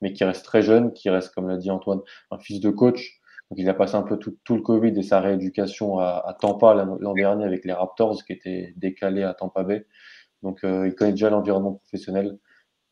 mais 0.00 0.12
qui 0.12 0.24
reste 0.24 0.44
très 0.44 0.62
jeune, 0.62 0.92
qui 0.92 1.10
reste, 1.10 1.34
comme 1.34 1.48
l'a 1.48 1.56
dit 1.56 1.70
Antoine, 1.70 2.00
un 2.30 2.38
fils 2.38 2.60
de 2.60 2.70
coach. 2.70 3.20
Donc 3.50 3.60
il 3.60 3.68
a 3.68 3.74
passé 3.74 3.94
un 3.94 4.02
peu 4.02 4.18
tout, 4.18 4.34
le 4.50 4.60
Covid 4.60 4.98
et 4.98 5.02
sa 5.02 5.20
rééducation 5.20 5.98
à, 6.00 6.36
Tampa 6.40 6.74
l'an 6.74 7.14
dernier 7.14 7.44
avec 7.44 7.64
les 7.64 7.72
Raptors, 7.72 8.24
qui 8.24 8.32
étaient 8.32 8.72
décalés 8.76 9.22
à 9.22 9.34
Tampa 9.34 9.62
Bay. 9.62 9.86
Donc 10.42 10.64
euh, 10.64 10.88
il 10.88 10.94
connaît 10.94 11.12
déjà 11.12 11.30
l'environnement 11.30 11.74
professionnel. 11.74 12.38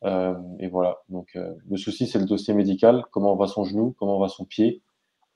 Euh, 0.03 0.35
et 0.59 0.67
voilà. 0.67 0.97
Donc 1.09 1.29
euh, 1.35 1.53
le 1.69 1.77
souci, 1.77 2.07
c'est 2.07 2.19
le 2.19 2.25
dossier 2.25 2.53
médical. 2.53 3.03
Comment 3.11 3.35
va 3.35 3.47
son 3.47 3.63
genou? 3.65 3.95
Comment 3.99 4.19
va 4.19 4.29
son 4.29 4.45
pied? 4.45 4.81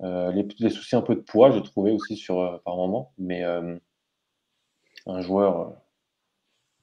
Les, 0.01 0.47
les, 0.59 0.69
soucis 0.69 0.95
un 0.95 1.01
peu 1.01 1.15
de 1.15 1.21
poids, 1.21 1.51
j'ai 1.51 1.63
trouvé 1.63 1.91
aussi 1.91 2.15
sur 2.15 2.61
par 2.63 2.75
moment. 2.75 3.13
Mais 3.17 3.43
un 3.43 5.21
joueur 5.21 5.73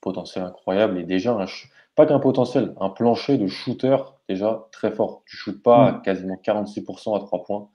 potentiel 0.01 0.45
incroyable 0.45 0.99
et 0.99 1.05
déjà 1.05 1.33
un, 1.33 1.47
pas 1.95 2.07
qu'un 2.07 2.21
potentiel, 2.21 2.75
un 2.79 2.91
plancher 2.91 3.39
de 3.39 3.47
shooter 3.47 3.97
déjà 4.29 4.69
très 4.71 4.93
fort. 4.93 5.23
Tu 5.27 5.37
shootes 5.37 5.63
pas 5.63 5.87
à 5.87 5.93
mm. 5.93 6.03
quasiment 6.03 6.41
46% 6.45 7.17
à 7.17 7.21
3 7.21 7.45
points 7.45 7.69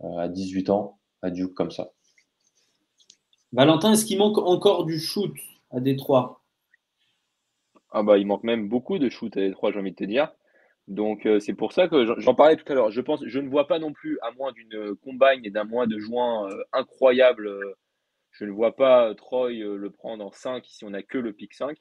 à 0.00 0.28
18 0.28 0.70
ans 0.70 0.98
à 1.22 1.30
Duke 1.30 1.54
comme 1.54 1.70
ça. 1.70 1.92
Valentin, 3.52 3.92
est-ce 3.92 4.04
qu'il 4.04 4.18
manque 4.18 4.38
encore 4.38 4.84
du 4.84 4.98
shoot 4.98 5.32
à 5.70 5.80
Détroit? 5.80 6.42
Ah 7.90 8.02
bah, 8.02 8.18
il 8.18 8.26
manque 8.26 8.44
même 8.44 8.68
beaucoup 8.68 8.98
de 8.98 9.08
shoot 9.08 9.34
à 9.36 9.40
Détroit, 9.40 9.72
j'ai 9.72 9.78
envie 9.78 9.92
de 9.92 9.96
te 9.96 10.04
dire. 10.04 10.32
Donc 10.88 11.26
euh, 11.26 11.40
c'est 11.40 11.54
pour 11.54 11.72
ça 11.72 11.88
que 11.88 12.04
j'en 12.20 12.34
parlais 12.34 12.56
tout 12.56 12.70
à 12.70 12.74
l'heure. 12.74 12.90
Je 12.90 13.00
pense, 13.00 13.24
je 13.24 13.38
ne 13.40 13.48
vois 13.48 13.66
pas 13.66 13.78
non 13.78 13.92
plus, 13.92 14.18
à 14.22 14.30
moins 14.32 14.52
d'une 14.52 14.94
combine 14.96 15.44
et 15.44 15.50
d'un 15.50 15.64
mois 15.64 15.86
de 15.86 15.98
juin 15.98 16.48
euh, 16.48 16.62
incroyable, 16.72 17.48
euh, 17.48 17.74
je 18.30 18.44
ne 18.44 18.52
vois 18.52 18.76
pas 18.76 19.14
Troy 19.14 19.52
le 19.52 19.90
prendre 19.90 20.24
en 20.24 20.30
5 20.30 20.64
si 20.66 20.84
on 20.84 20.90
n'a 20.90 21.02
que 21.02 21.18
le 21.18 21.32
pick 21.32 21.54
5. 21.54 21.76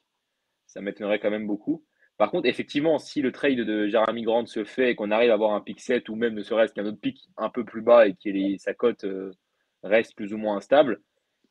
Ça 0.66 0.82
m'étonnerait 0.82 1.20
quand 1.20 1.30
même 1.30 1.48
beaucoup. 1.48 1.86
Par 2.18 2.32
contre, 2.32 2.48
effectivement, 2.48 2.98
si 2.98 3.22
le 3.22 3.32
trade 3.32 3.60
de 3.60 3.88
Jeremy 3.88 4.24
Grant 4.24 4.46
se 4.46 4.64
fait 4.64 4.92
et 4.92 4.96
qu'on 4.96 5.12
arrive 5.12 5.32
à 5.32 5.34
avoir 5.34 5.54
un 5.54 5.62
pick 5.62 5.82
7 5.82 6.08
ou 6.10 6.16
même 6.16 6.34
ne 6.34 6.44
serait-ce 6.44 6.74
qu'un 6.74 6.86
autre 6.86 7.00
pick 7.00 7.28
un 7.38 7.50
peu 7.50 7.66
plus 7.66 7.82
bas 7.82 8.08
et 8.08 8.14
que 8.14 8.58
sa 8.58 8.74
cote 8.74 9.06
reste 9.84 10.16
plus 10.16 10.34
ou 10.34 10.38
moins 10.38 10.58
instable, 10.58 11.02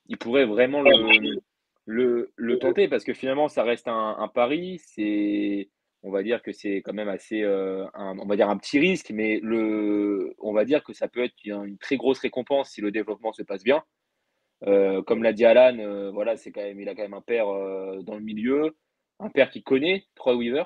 il 0.07 0.18
pourrait 0.18 0.46
vraiment 0.46 0.82
le, 0.82 1.40
le, 1.86 2.32
le, 2.34 2.59
tenter 2.59 2.88
parce 2.88 3.05
que 3.05 3.14
finalement, 3.14 3.48
ça 3.48 3.62
reste 3.62 3.88
un, 3.88 4.28
pari. 4.34 4.80
C'est, 4.84 5.68
on 6.05 6.11
va 6.11 6.22
dire 6.22 6.42
que 6.42 6.52
c'est 6.52 6.82
quand 6.82 6.92
même 6.92 7.09
assez, 7.09 7.42
euh, 7.42 7.86
un, 7.94 8.18
on 8.18 8.26
va 8.26 8.36
dire 8.36 8.50
un 8.50 8.59
petit 8.59 8.78
risque, 8.78 9.11
mais 9.11 9.40
le, 9.42 10.34
on 10.38 10.52
va 10.52 10.66
dire 10.66 10.84
que 10.84 10.92
ça 10.92 11.09
peut 11.09 11.24
être 11.24 11.34
une, 11.44 11.78
très 11.78 11.96
grosse 11.96 12.18
récompense 12.18 12.70
si 12.70 12.82
le 12.82 12.92
développement 12.92 13.32
se 13.32 13.42
passe 13.42 13.64
bien. 13.64 13.82
Euh, 14.66 15.02
comme 15.02 15.22
l'a 15.22 15.32
dit 15.32 15.46
Alan, 15.46 15.78
euh, 15.78 16.11
voilà, 16.11 16.36
c'est 16.36 16.52
quand 16.52 16.62
même, 16.62 16.78
il 16.78 16.88
a 16.90 16.94
quand 16.94 17.02
même 17.02 17.14
un 17.14 17.22
père 17.22 17.46
dans 17.46 18.14
le 18.16 18.20
milieu, 18.20 18.76
un 19.18 19.30
père 19.30 19.50
qui 19.50 19.62
connaît 19.62 20.05
Troy 20.14 20.36
Weaver 20.36 20.64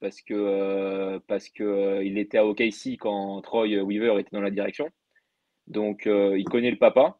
parce 0.00 0.20
que 0.22 1.18
parce 1.28 1.48
que 1.50 2.02
il 2.02 2.18
était 2.18 2.38
à 2.38 2.46
OKC 2.46 2.96
quand 2.98 3.40
Troy 3.42 3.68
Weaver 3.82 4.18
était 4.18 4.30
dans 4.32 4.40
la 4.40 4.50
direction. 4.50 4.88
Donc 5.68 6.06
il 6.06 6.44
connaît 6.44 6.70
le 6.70 6.78
papa. 6.78 7.18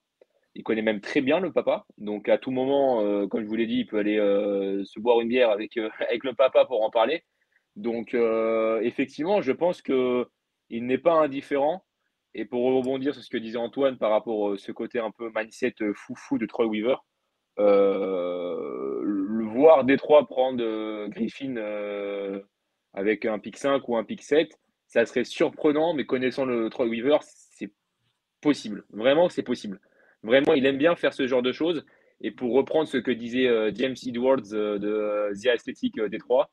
Il 0.57 0.65
connaît 0.65 0.83
même 0.83 1.01
très 1.01 1.21
bien 1.21 1.39
le 1.39 1.53
papa. 1.53 1.87
Donc, 1.97 2.29
à 2.29 2.37
tout 2.37 2.51
moment, 2.51 3.29
comme 3.29 3.43
je 3.43 3.47
vous 3.47 3.55
l'ai 3.55 3.67
dit, 3.67 3.79
il 3.81 3.87
peut 3.87 3.99
aller 3.99 4.17
se 4.85 4.99
boire 4.99 5.21
une 5.21 5.29
bière 5.29 5.51
avec, 5.51 5.77
avec 6.01 6.25
le 6.25 6.35
papa 6.35 6.65
pour 6.65 6.83
en 6.83 6.91
parler. 6.91 7.23
Donc, 7.81 8.15
effectivement, 8.83 9.41
je 9.41 9.53
pense 9.53 9.83
qu'il 9.83 10.27
n'est 10.71 10.99
pas 10.99 11.15
indifférent. 11.15 11.85
Et 12.33 12.45
pour 12.45 12.63
rebondir 12.63 13.13
sur 13.13 13.25
ce 13.25 13.31
que 13.31 13.39
disait 13.39 13.59
Antoine 13.59 13.99
par 13.99 14.11
rapport 14.11 14.53
à 14.53 14.57
ce 14.57 14.71
côté 14.71 15.01
un 15.01 15.11
peu 15.11 15.33
mindset 15.35 15.75
foufou 15.95 16.39
de 16.39 16.47
Troy 16.47 16.67
Weaver, 16.67 16.97
le 17.59 19.45
voir 19.45 19.85
Détroit 19.85 20.27
prendre 20.27 21.09
Griffin 21.09 21.57
avec 22.93 23.25
un 23.25 23.39
pick 23.39 23.57
5 23.57 23.89
ou 23.89 23.97
un 23.97 24.05
pick 24.05 24.23
7, 24.23 24.51
ça 24.87 25.07
serait 25.07 25.25
surprenant, 25.25 25.95
mais 25.95 26.05
connaissant 26.05 26.45
le 26.45 26.69
Troy 26.69 26.87
Weaver, 26.87 27.19
c'est 27.23 27.71
possible. 28.41 28.85
Vraiment, 28.91 29.29
c'est 29.29 29.43
possible. 29.43 29.81
Vraiment, 30.23 30.55
il 30.55 30.67
aime 30.67 30.79
bien 30.79 30.97
faire 30.97 31.15
ce 31.15 31.27
genre 31.27 31.43
de 31.43 31.53
choses. 31.53 31.85
Et 32.21 32.31
pour 32.31 32.53
reprendre 32.55 32.89
ce 32.89 32.99
que 32.99 33.11
disait 33.11 33.47
euh, 33.47 33.71
James 33.75 33.97
Edwards 34.07 34.53
euh, 34.53 34.79
de 34.79 34.89
euh, 34.89 35.33
The 35.33 35.47
Athletic 35.47 35.99
Détroit, 36.11 36.51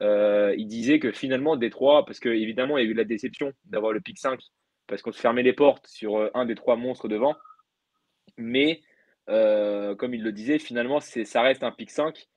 il 0.00 0.66
disait 0.66 0.98
que 0.98 1.12
finalement, 1.12 1.56
Détroit, 1.56 2.04
parce 2.04 2.20
qu'évidemment, 2.20 2.78
il 2.78 2.84
y 2.84 2.88
a 2.88 2.90
eu 2.90 2.94
la 2.94 3.04
déception 3.04 3.52
d'avoir 3.64 3.92
le 3.92 4.00
pick 4.00 4.18
5, 4.18 4.40
parce 4.86 5.02
qu'on 5.02 5.12
se 5.12 5.20
fermait 5.20 5.42
les 5.42 5.52
portes 5.52 5.86
sur 5.86 6.30
un 6.34 6.44
des 6.44 6.54
trois 6.54 6.76
monstres 6.76 7.08
devant. 7.08 7.34
Mais, 8.36 8.80
comme 9.26 10.14
il 10.14 10.22
le 10.22 10.32
disait, 10.32 10.58
finalement, 10.58 11.00
ça 11.00 11.42
reste 11.42 11.62
un 11.62 11.72
pick 11.72 11.90
5. 11.90 12.28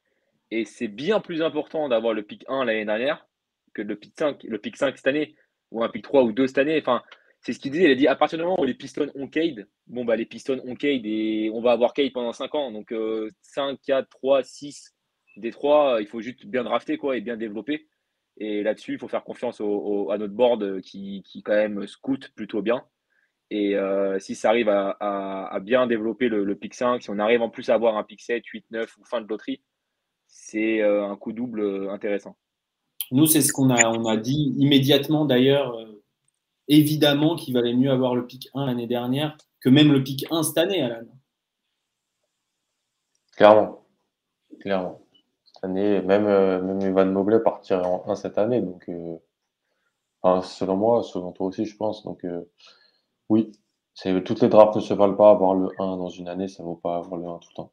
Et 0.51 0.63
c'est 0.63 0.87
bien 0.87 1.19
plus 1.19 1.41
important 1.41 1.89
d'avoir 1.89 2.13
le 2.13 2.21
pick 2.21 2.45
1 2.47 2.65
l'année 2.65 2.85
dernière 2.85 3.25
que 3.73 3.81
le 3.81 3.95
pick 3.95 4.13
5, 4.17 4.43
le 4.43 4.59
pick 4.59 4.77
5 4.77 4.95
cette 4.95 5.07
année, 5.07 5.35
ou 5.71 5.83
un 5.83 5.89
pick 5.89 6.03
3 6.03 6.23
ou 6.23 6.31
2 6.31 6.47
cette 6.47 6.59
année. 6.59 6.79
Enfin, 6.79 7.01
c'est 7.41 7.51
ce 7.51 7.59
qu'il 7.59 7.71
disait. 7.71 7.85
Il 7.85 7.91
a 7.91 7.95
dit 7.95 8.07
à 8.07 8.15
partir 8.15 8.37
du 8.37 8.43
moment 8.43 8.59
où 8.59 8.63
les 8.63 8.75
Pistons 8.75 9.11
ont 9.15 9.27
Cade, 9.27 9.67
bon, 9.87 10.05
bah, 10.05 10.15
les 10.15 10.25
Pistons 10.25 10.61
ont 10.63 10.75
Cade 10.75 11.05
et 11.05 11.49
on 11.51 11.61
va 11.61 11.71
avoir 11.71 11.93
Cade 11.93 12.13
pendant 12.13 12.31
5 12.31 12.55
ans. 12.55 12.71
Donc, 12.71 12.93
5, 13.41 13.79
4, 13.85 14.07
3, 14.07 14.43
6, 14.43 14.94
des 15.39 15.51
3, 15.51 15.97
il 16.01 16.07
faut 16.07 16.21
juste 16.21 16.45
bien 16.45 16.63
drafter 16.63 16.97
quoi, 16.97 17.17
et 17.17 17.21
bien 17.21 17.37
développer. 17.37 17.87
Et 18.37 18.63
là-dessus, 18.63 18.93
il 18.93 18.99
faut 18.99 19.07
faire 19.07 19.23
confiance 19.23 19.61
au, 19.61 20.11
à 20.11 20.17
notre 20.17 20.33
board 20.33 20.81
qui, 20.81 21.23
qui, 21.25 21.41
quand 21.41 21.53
même 21.53 21.87
scout 21.87 22.31
plutôt 22.35 22.61
bien. 22.61 22.83
Et 23.49 23.75
euh, 23.75 24.19
si 24.19 24.35
ça 24.35 24.49
arrive 24.49 24.69
à, 24.69 24.97
à, 24.99 25.59
bien 25.59 25.87
développer 25.87 26.27
le, 26.27 26.43
le, 26.43 26.55
pick 26.55 26.73
5, 26.73 27.01
si 27.01 27.09
on 27.09 27.19
arrive 27.19 27.41
en 27.41 27.49
plus 27.49 27.69
à 27.69 27.75
avoir 27.75 27.97
un 27.97 28.03
pick 28.03 28.21
7, 28.21 28.45
8, 28.45 28.65
9 28.71 28.97
ou 28.97 29.05
fin 29.05 29.21
de 29.21 29.27
loterie, 29.27 29.61
c'est 30.27 30.81
euh, 30.81 31.05
un 31.05 31.15
coup 31.15 31.31
double 31.31 31.61
euh, 31.61 31.91
intéressant. 31.91 32.35
Nous, 33.11 33.27
c'est 33.27 33.41
ce 33.41 33.53
qu'on 33.53 33.69
a, 33.69 33.87
on 33.89 34.05
a 34.07 34.17
dit 34.17 34.53
immédiatement 34.57 35.25
d'ailleurs 35.25 35.77
évidemment 36.67 37.35
qu'il 37.35 37.53
valait 37.53 37.75
mieux 37.75 37.91
avoir 37.91 38.15
le 38.15 38.25
pic 38.25 38.49
1 38.55 38.65
l'année 38.65 38.87
dernière 38.87 39.37
que 39.59 39.69
même 39.69 39.91
le 39.91 40.03
pic 40.03 40.25
1 40.31 40.43
cette 40.43 40.57
année, 40.57 40.81
Alan. 40.81 41.05
Clairement. 43.35 43.85
Clairement. 44.59 45.04
Année, 45.65 46.01
même, 46.01 46.25
euh, 46.25 46.61
même 46.61 46.81
Evan 46.81 47.11
Mobley 47.11 47.39
partirait 47.39 47.85
en 47.85 48.03
1 48.07 48.15
cette 48.15 48.37
année. 48.37 48.61
Donc, 48.61 48.87
euh, 48.89 50.41
selon 50.41 50.77
moi, 50.77 51.03
selon 51.03 51.31
toi 51.31 51.47
aussi, 51.47 51.65
je 51.65 51.75
pense. 51.75 52.03
Donc, 52.03 52.23
euh, 52.23 52.41
oui, 53.29 53.51
toutes 54.23 54.41
les 54.41 54.49
drafts 54.49 54.75
ne 54.75 54.81
se 54.81 54.93
valent 54.93 55.15
pas. 55.15 55.31
Avoir 55.31 55.55
le 55.55 55.69
1 55.79 55.97
dans 55.97 56.09
une 56.09 56.27
année, 56.27 56.47
ça 56.47 56.63
ne 56.63 56.67
vaut 56.67 56.75
pas 56.75 56.97
avoir 56.97 57.19
le 57.19 57.27
1 57.27 57.39
tout 57.39 57.49
le 57.51 57.55
temps. 57.55 57.71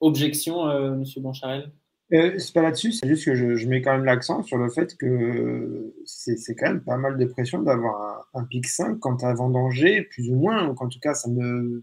Objection, 0.00 0.64
Monsieur 0.96 1.20
Boncharel 1.20 1.70
euh, 2.12 2.38
c'est 2.38 2.52
pas 2.52 2.62
là-dessus, 2.62 2.92
c'est 2.92 3.08
juste 3.08 3.24
que 3.24 3.34
je, 3.34 3.66
mets 3.66 3.80
quand 3.80 3.92
même 3.92 4.04
l'accent 4.04 4.42
sur 4.42 4.58
le 4.58 4.68
fait 4.68 4.94
que 4.96 5.94
c'est 6.04 6.54
quand 6.54 6.66
même 6.66 6.82
pas 6.82 6.98
mal 6.98 7.16
de 7.16 7.24
pression 7.24 7.62
d'avoir 7.62 8.28
un, 8.34 8.44
pic 8.44 8.66
5 8.66 8.98
quand 9.00 9.16
tu 9.18 9.24
as 9.24 9.32
vendangé, 9.32 10.02
plus 10.02 10.28
ou 10.30 10.36
moins, 10.36 10.68
ou 10.68 10.74
qu'en 10.74 10.88
tout 10.88 11.00
cas 11.00 11.14
ça 11.14 11.30
ne 11.30 11.82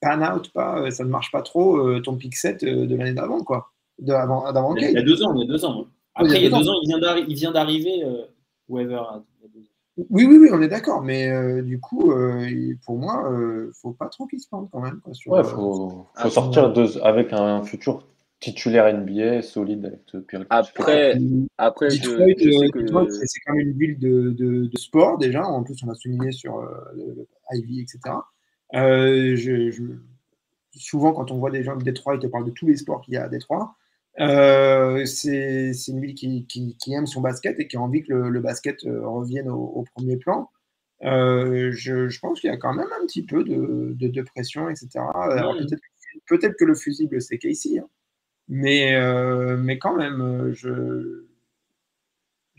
pan 0.00 0.34
out 0.34 0.50
pas, 0.52 0.80
euh, 0.80 0.90
ça 0.90 1.04
ne 1.04 1.10
marche 1.10 1.30
pas 1.30 1.42
trop 1.42 1.76
euh, 1.76 2.00
ton 2.00 2.16
pic 2.16 2.34
7 2.34 2.64
de 2.64 2.96
l'année 2.96 3.12
d'avant, 3.12 3.44
quoi. 3.44 3.72
De, 4.00 4.12
avant, 4.12 4.74
il, 4.76 4.90
y 4.90 4.96
a, 4.96 5.02
deux 5.02 5.22
ans, 5.22 5.34
il 5.34 5.40
y 5.40 5.44
a 5.44 5.46
deux 5.46 5.64
ans. 5.64 5.86
Après, 6.14 6.36
il 6.36 6.42
y 6.42 6.46
a 6.46 6.58
deux, 6.58 6.68
ans, 6.68 6.74
il 6.82 7.34
vient 7.34 7.52
d'arriver, 7.52 8.04
Weaver. 8.68 9.02
Oui, 10.08 10.24
oui, 10.24 10.38
oui, 10.40 10.48
on 10.52 10.62
est 10.62 10.68
d'accord, 10.68 11.02
mais 11.02 11.62
du 11.62 11.78
coup, 11.78 12.12
pour 12.86 12.96
moi, 12.96 13.28
il 13.30 13.66
ne 13.66 13.70
faut 13.74 13.92
pas 13.92 14.08
trop 14.08 14.26
qu'il 14.26 14.40
se 14.40 14.48
plante 14.48 14.70
quand 14.72 14.80
même. 14.80 15.00
Il 15.06 15.30
ouais, 15.30 15.44
faut, 15.44 16.06
faut 16.14 16.30
sortir 16.30 16.72
avec 17.02 17.32
un 17.32 17.62
futur 17.62 18.02
titulaire 18.40 18.92
NBA 18.92 19.42
solide 19.42 19.84
avec 19.84 20.46
Après, 20.48 21.14
après 21.58 21.88
Detroit, 21.88 23.06
c'est 23.10 23.40
quand 23.44 23.54
même 23.54 23.68
une 23.68 23.78
ville 23.78 23.98
de, 23.98 24.30
de, 24.30 24.70
sport 24.76 25.18
déjà. 25.18 25.44
En 25.44 25.62
plus, 25.62 25.76
on 25.84 25.90
a 25.90 25.94
souligné 25.94 26.32
sur 26.32 26.58
euh, 26.58 26.68
le, 26.96 27.28
Ivy, 27.52 27.80
etc. 27.80 28.00
Euh, 28.74 29.36
je, 29.36 29.70
souvent, 30.74 31.12
quand 31.12 31.30
on 31.30 31.38
voit 31.38 31.50
des 31.50 31.62
gens 31.62 31.76
de 31.76 31.84
Détroit, 31.84 32.14
ils 32.14 32.20
te 32.20 32.26
parlent 32.26 32.46
de 32.46 32.50
tous 32.50 32.66
les 32.66 32.76
sports 32.76 33.02
qu'il 33.02 33.14
y 33.14 33.16
a 33.18 33.24
à 33.24 33.28
Détroit. 33.28 33.74
Euh, 34.18 35.06
c'est 35.06 35.72
une 35.88 36.00
ville 36.00 36.14
qui, 36.14 36.46
qui, 36.46 36.76
qui, 36.76 36.92
aime 36.92 37.06
son 37.06 37.20
basket 37.20 37.58
et 37.60 37.68
qui 37.68 37.76
a 37.76 37.80
envie 37.80 38.02
que 38.02 38.12
le, 38.12 38.40
basket 38.40 38.82
revienne 38.82 39.48
au, 39.48 39.84
premier 39.94 40.16
plan. 40.16 40.50
je, 41.02 41.70
je, 42.08 42.20
pense 42.20 42.40
qu'il 42.40 42.50
y 42.50 42.52
a 42.52 42.56
quand 42.56 42.74
même 42.74 42.88
un 43.00 43.06
petit 43.06 43.24
peu 43.24 43.44
de, 43.44 43.94
de, 43.94 44.22
pression, 44.22 44.68
etc. 44.68 45.00
Peut-être 46.26 46.56
que 46.56 46.64
le 46.64 46.74
fusible, 46.74 47.20
c'est 47.22 47.38
Casey. 47.38 47.78
Hein. 47.78 47.88
Mais, 48.52 48.96
euh, 48.96 49.56
mais 49.56 49.78
quand 49.78 49.94
même, 49.94 50.20
euh, 50.20 50.52
je 50.52 50.68
ne 50.68 51.24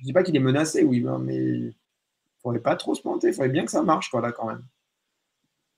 dis 0.03 0.14
pas 0.14 0.23
qu'il 0.23 0.36
est 0.38 0.40
menacé, 0.40 0.84
oui, 0.84 1.06
hein, 1.06 1.19
mais 1.19 1.73
faudrait 2.41 2.61
pas 2.61 2.78
trop 2.78 2.95
se 2.95 3.02
planter. 3.02 3.28
Il 3.28 3.34
faudrait 3.34 3.49
bien 3.49 3.65
que 3.65 3.72
ça 3.72 3.84
marche, 3.84 4.10
quoi, 4.10 4.22
là, 4.22 4.32
quand 4.32 4.48
même. 4.48 4.64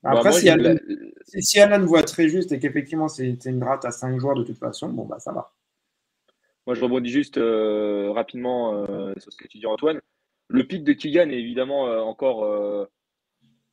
Bah, 0.04 0.12
Après, 0.12 0.32
si, 0.34 0.50
Alan, 0.50 0.76
si, 1.40 1.60
Alan, 1.60 1.84
voit 1.84 2.04
très 2.04 2.30
juste 2.30 2.52
et 2.52 2.60
qu'effectivement 2.60 3.08
c'est 3.08 3.46
une 3.46 3.64
rate 3.64 3.86
à 3.86 3.92
5 3.92 4.20
joueurs 4.20 4.36
de 4.36 4.44
toute 4.44 4.60
façon, 4.60 4.90
bon, 4.90 5.06
bah 5.06 5.18
ça 5.20 5.32
va. 5.32 5.52
Moi, 6.66 6.76
je 6.76 6.82
rebondis 6.82 7.10
juste 7.10 7.38
euh, 7.38 8.12
rapidement 8.12 8.74
euh, 8.74 9.14
sur 9.18 9.32
ce 9.32 9.38
que 9.38 9.48
tu 9.48 9.58
dis, 9.58 9.66
Antoine. 9.66 10.00
Le 10.48 10.64
pic 10.66 10.84
de 10.84 10.94
Kylian 10.94 11.30
est 11.30 11.40
évidemment 11.40 11.88
euh, 11.88 12.00
encore 12.00 12.88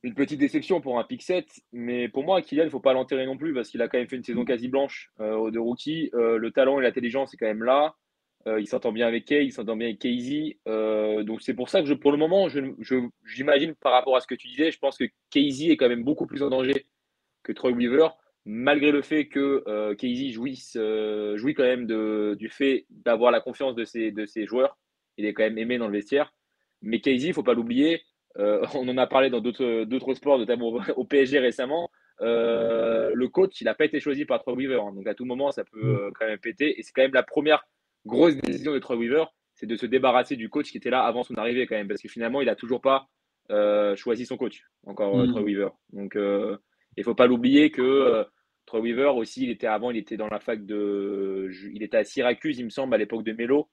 une 0.03 0.15
petite 0.15 0.39
déception 0.39 0.81
pour 0.81 0.99
un 0.99 1.03
pic 1.03 1.21
7, 1.21 1.47
mais 1.71 2.09
pour 2.09 2.23
moi, 2.23 2.41
Kylian, 2.41 2.63
il 2.63 2.67
ne 2.67 2.71
faut 2.71 2.79
pas 2.79 2.93
l'enterrer 2.93 3.25
non 3.25 3.37
plus 3.37 3.53
parce 3.53 3.69
qu'il 3.69 3.81
a 3.81 3.87
quand 3.87 3.97
même 3.97 4.07
fait 4.07 4.15
une 4.15 4.23
saison 4.23 4.43
quasi 4.45 4.67
blanche 4.67 5.11
de 5.19 5.59
rookie. 5.59 6.09
le 6.13 6.49
talent 6.49 6.79
et 6.79 6.83
l'intelligence 6.83 7.33
est 7.33 7.37
quand 7.37 7.45
même 7.45 7.63
là. 7.63 7.95
Il 8.47 8.65
s'entend 8.65 8.91
bien 8.91 9.05
avec 9.07 9.25
Kay, 9.25 9.45
il 9.45 9.51
s'entend 9.51 9.75
bien 9.75 9.89
avec 9.89 9.99
Casey. 9.99 10.57
Donc 10.65 11.43
c'est 11.43 11.53
pour 11.53 11.69
ça 11.69 11.83
que 11.83 11.93
pour 11.93 12.11
le 12.11 12.17
moment, 12.17 12.47
j'imagine 13.23 13.75
par 13.75 13.91
rapport 13.91 14.15
à 14.15 14.21
ce 14.21 14.27
que 14.27 14.33
tu 14.33 14.47
disais, 14.47 14.71
je 14.71 14.79
pense 14.79 14.97
que 14.97 15.05
Casey 15.29 15.67
est 15.67 15.77
quand 15.77 15.89
même 15.89 16.03
beaucoup 16.03 16.25
plus 16.25 16.41
en 16.41 16.49
danger 16.49 16.87
que 17.43 17.51
Troy 17.51 17.71
Weaver, 17.71 18.07
malgré 18.45 18.91
le 18.91 19.01
fait 19.01 19.27
que 19.27 19.63
euh, 19.67 19.95
Casey 19.95 20.29
jouisse, 20.29 20.75
euh, 20.79 21.37
jouit 21.37 21.53
quand 21.53 21.63
même 21.63 21.85
de, 21.85 22.35
du 22.39 22.49
fait 22.49 22.85
d'avoir 22.89 23.31
la 23.31 23.41
confiance 23.41 23.75
de 23.75 23.85
ses, 23.85 24.11
de 24.11 24.25
ses 24.25 24.45
joueurs. 24.45 24.77
Il 25.17 25.25
est 25.25 25.33
quand 25.33 25.43
même 25.43 25.57
aimé 25.57 25.77
dans 25.77 25.87
le 25.87 25.93
vestiaire. 25.93 26.33
Mais 26.81 26.99
Casey, 26.99 27.25
il 27.25 27.29
ne 27.29 27.33
faut 27.33 27.43
pas 27.43 27.53
l'oublier, 27.53 28.01
on 28.35 28.87
en 28.87 28.97
a 28.97 29.07
parlé 29.07 29.29
dans 29.29 29.41
d'autres 29.41 30.13
sports, 30.13 30.39
notamment 30.39 30.79
au 30.95 31.05
PSG 31.05 31.39
récemment. 31.39 31.91
le 32.19 33.25
coach, 33.27 33.59
il 33.61 33.65
n'a 33.65 33.75
pas 33.75 33.85
été 33.85 33.99
choisi 33.99 34.25
par 34.25 34.39
Troy 34.39 34.53
Weaver. 34.53 34.81
Hein. 34.81 34.93
donc 34.93 35.05
à 35.05 35.13
tout 35.13 35.25
moment, 35.25 35.51
ça 35.51 35.63
peut 35.63 36.11
quand 36.17 36.25
même 36.25 36.39
péter. 36.39 36.79
Et 36.79 36.83
c'est 36.83 36.91
quand 36.93 37.03
même 37.03 37.13
la 37.13 37.23
première 37.23 37.65
grosse 38.05 38.35
décision 38.37 38.73
de 38.73 38.79
Troy 38.79 38.95
Weaver, 38.97 39.25
c'est 39.53 39.65
de 39.65 39.75
se 39.75 39.85
débarrasser 39.85 40.35
du 40.35 40.49
coach 40.49 40.71
qui 40.71 40.77
était 40.77 40.89
là 40.89 41.03
avant 41.03 41.23
son 41.23 41.35
arrivée 41.35 41.67
quand 41.67 41.75
même, 41.75 41.87
parce 41.87 42.01
que 42.01 42.07
finalement, 42.07 42.41
il 42.41 42.45
n'a 42.45 42.55
toujours 42.55 42.81
pas 42.81 43.07
euh, 43.49 43.95
choisi 43.95 44.25
son 44.25 44.37
coach, 44.37 44.63
encore 44.85 45.19
euh, 45.19 45.27
mm. 45.27 45.29
Troy 45.31 45.41
Weaver. 45.41 45.69
Donc, 45.93 46.15
euh, 46.15 46.57
il 46.97 47.03
faut 47.03 47.15
pas 47.15 47.27
l'oublier 47.27 47.71
que 47.71 48.25
Troy 48.65 48.81
Weaver 48.81 49.13
aussi, 49.15 49.43
il 49.43 49.49
était 49.49 49.67
avant, 49.67 49.91
il 49.91 49.97
était 49.97 50.17
dans 50.17 50.27
la 50.27 50.39
fac 50.39 50.65
de, 50.65 51.49
il 51.73 51.83
était 51.83 51.97
à 51.97 52.03
Syracuse, 52.03 52.59
il 52.59 52.65
me 52.65 52.69
semble, 52.69 52.93
à 52.93 52.97
l'époque 52.97 53.23
de 53.23 53.33
Melo. 53.33 53.69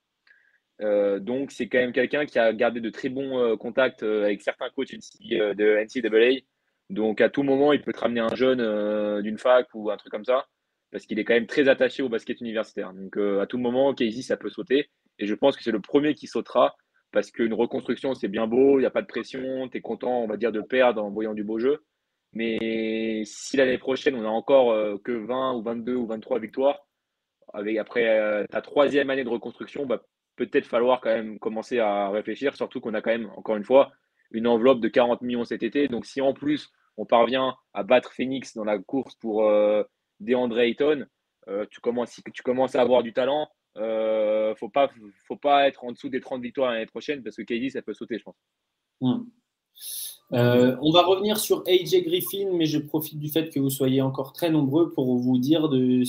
donc, 1.20 1.50
c'est 1.50 1.68
quand 1.68 1.78
même 1.78 1.92
quelqu'un 1.92 2.26
qui 2.26 2.38
a 2.38 2.52
gardé 2.52 2.80
de 2.80 2.90
très 2.90 3.08
bons 3.08 3.56
contacts 3.56 4.02
avec 4.02 4.42
certains 4.42 4.70
coachs 4.70 4.92
de 4.92 5.84
NCAA. 5.84 6.42
Donc, 6.90 7.20
à 7.20 7.28
tout 7.28 7.42
moment, 7.42 7.72
il 7.72 7.82
peut 7.82 7.92
te 7.92 8.00
ramener 8.00 8.20
un 8.20 8.34
jeune 8.34 9.22
d'une 9.22 9.38
fac 9.38 9.68
ou 9.74 9.90
un 9.90 9.96
truc 9.96 10.12
comme 10.12 10.24
ça 10.24 10.46
parce 10.90 11.06
qu'il 11.06 11.18
est 11.18 11.24
quand 11.24 11.34
même 11.34 11.46
très 11.46 11.68
attaché 11.68 12.02
au 12.02 12.08
basket 12.08 12.40
universitaire. 12.40 12.92
Donc 12.92 13.16
euh, 13.16 13.40
à 13.40 13.46
tout 13.46 13.58
moment, 13.58 13.92
Casey, 13.94 14.22
ça 14.22 14.36
peut 14.36 14.50
sauter. 14.50 14.90
Et 15.18 15.26
je 15.26 15.34
pense 15.34 15.56
que 15.56 15.62
c'est 15.62 15.72
le 15.72 15.80
premier 15.80 16.14
qui 16.14 16.26
sautera 16.26 16.76
parce 17.12 17.30
qu'une 17.30 17.54
reconstruction, 17.54 18.14
c'est 18.14 18.28
bien 18.28 18.46
beau, 18.46 18.78
il 18.78 18.80
n'y 18.80 18.86
a 18.86 18.90
pas 18.90 19.02
de 19.02 19.06
pression, 19.06 19.68
tu 19.68 19.78
es 19.78 19.80
content, 19.80 20.22
on 20.22 20.26
va 20.26 20.36
dire, 20.36 20.52
de 20.52 20.60
perdre 20.60 21.02
en 21.02 21.10
voyant 21.10 21.34
du 21.34 21.44
beau 21.44 21.58
jeu. 21.58 21.82
Mais 22.32 23.22
si 23.24 23.56
l'année 23.56 23.78
prochaine, 23.78 24.14
on 24.14 24.22
n'a 24.22 24.30
encore 24.30 24.70
euh, 24.72 24.98
que 25.02 25.12
20 25.12 25.54
ou 25.54 25.62
22 25.62 25.94
ou 25.94 26.06
23 26.06 26.38
victoires, 26.38 26.86
avec 27.54 27.78
après 27.78 28.08
euh, 28.08 28.44
ta 28.50 28.60
troisième 28.60 29.10
année 29.10 29.24
de 29.24 29.28
reconstruction, 29.28 29.86
bah, 29.86 30.02
peut-être 30.36 30.66
falloir 30.66 31.00
quand 31.00 31.10
même 31.10 31.38
commencer 31.38 31.78
à 31.78 32.10
réfléchir, 32.10 32.54
surtout 32.56 32.80
qu'on 32.80 32.94
a 32.94 33.00
quand 33.00 33.10
même, 33.10 33.30
encore 33.36 33.56
une 33.56 33.64
fois, 33.64 33.90
une 34.30 34.46
enveloppe 34.46 34.80
de 34.80 34.88
40 34.88 35.22
millions 35.22 35.44
cet 35.44 35.62
été. 35.62 35.88
Donc 35.88 36.06
si 36.06 36.20
en 36.20 36.34
plus, 36.34 36.70
on 36.96 37.06
parvient 37.06 37.56
à 37.74 37.82
battre 37.82 38.12
Phoenix 38.12 38.54
dans 38.54 38.64
la 38.64 38.78
course 38.78 39.14
pour 39.16 39.50
DeAndre 40.20 40.58
Ayton, 40.60 41.06
euh, 41.48 41.64
tu, 41.70 41.80
commences, 41.80 42.20
tu 42.32 42.42
commences 42.42 42.74
à 42.74 42.82
avoir 42.82 43.02
du 43.02 43.12
talent. 43.12 43.48
Euh, 43.76 44.54
faut 44.56 44.68
pas, 44.68 44.90
faut 45.26 45.36
pas 45.36 45.68
être 45.68 45.84
en 45.84 45.92
dessous 45.92 46.08
des 46.08 46.20
30 46.20 46.42
victoires 46.42 46.72
l'année 46.72 46.86
prochaine 46.86 47.22
parce 47.22 47.36
que 47.36 47.42
KD, 47.42 47.70
ça 47.70 47.82
peut 47.82 47.94
sauter, 47.94 48.18
je 48.18 48.24
pense. 48.24 48.36
Hmm. 49.00 49.24
Euh, 50.34 50.76
on 50.82 50.90
va 50.90 51.02
revenir 51.02 51.38
sur 51.38 51.62
AJ 51.66 52.02
Griffin, 52.04 52.50
mais 52.52 52.66
je 52.66 52.78
profite 52.78 53.18
du 53.18 53.28
fait 53.30 53.48
que 53.48 53.58
vous 53.58 53.70
soyez 53.70 54.02
encore 54.02 54.34
très 54.34 54.50
nombreux 54.50 54.90
pour 54.90 55.16
vous 55.16 55.38
dire 55.38 55.68
de, 55.70 56.02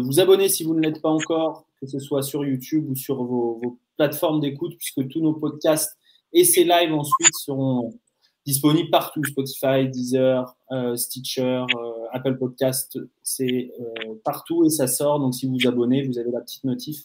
vous 0.00 0.20
abonner 0.20 0.48
si 0.48 0.64
vous 0.64 0.74
ne 0.74 0.80
l'êtes 0.80 1.00
pas 1.00 1.10
encore, 1.10 1.64
que 1.80 1.86
ce 1.86 2.00
soit 2.00 2.22
sur 2.22 2.44
YouTube 2.44 2.90
ou 2.90 2.96
sur 2.96 3.22
vos, 3.22 3.78
plateformes 3.96 4.40
d'écoute, 4.40 4.76
puisque 4.76 5.08
tous 5.08 5.20
nos 5.20 5.32
podcasts 5.32 5.96
et 6.34 6.44
ces 6.44 6.64
lives 6.64 6.92
ensuite 6.92 7.34
seront 7.34 7.94
disponible 8.44 8.90
partout, 8.90 9.24
Spotify, 9.24 9.88
Deezer, 9.88 10.54
euh, 10.70 10.96
Stitcher, 10.96 11.64
euh, 11.74 11.92
Apple 12.12 12.36
Podcast, 12.36 12.98
c'est 13.22 13.72
partout 14.22 14.64
et 14.64 14.70
ça 14.70 14.86
sort. 14.86 15.18
Donc 15.18 15.34
si 15.34 15.46
vous 15.46 15.56
vous 15.58 15.68
abonnez, 15.68 16.06
vous 16.06 16.18
avez 16.18 16.30
la 16.30 16.40
petite 16.40 16.64
notif 16.64 17.00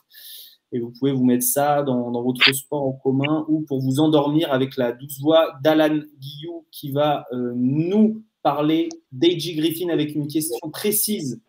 et 0.72 0.80
vous 0.80 0.92
pouvez 0.98 1.12
vous 1.12 1.26
mettre 1.26 1.44
ça 1.44 1.84
dans, 1.84 2.12
dans 2.12 2.24
votre 2.24 2.54
sport 2.54 2.84
en 2.84 2.94
commun 2.94 3.46
ou 3.48 3.62
pour 3.62 3.80
vous 3.82 4.00
endormir 4.00 4.52
avec 4.52 4.78
la 4.78 4.92
douce 4.92 5.20
voix 5.20 5.54
d'Alan 5.64 6.00
Guillou 6.20 6.66
qui 6.72 6.92
va 6.92 7.26
nous 7.56 8.24
parler 8.44 8.90
d'A.J. 9.12 9.56
Griffin 9.56 9.90
avec 9.90 10.16
une 10.16 10.28
question 10.28 10.70
précise, 10.72 11.42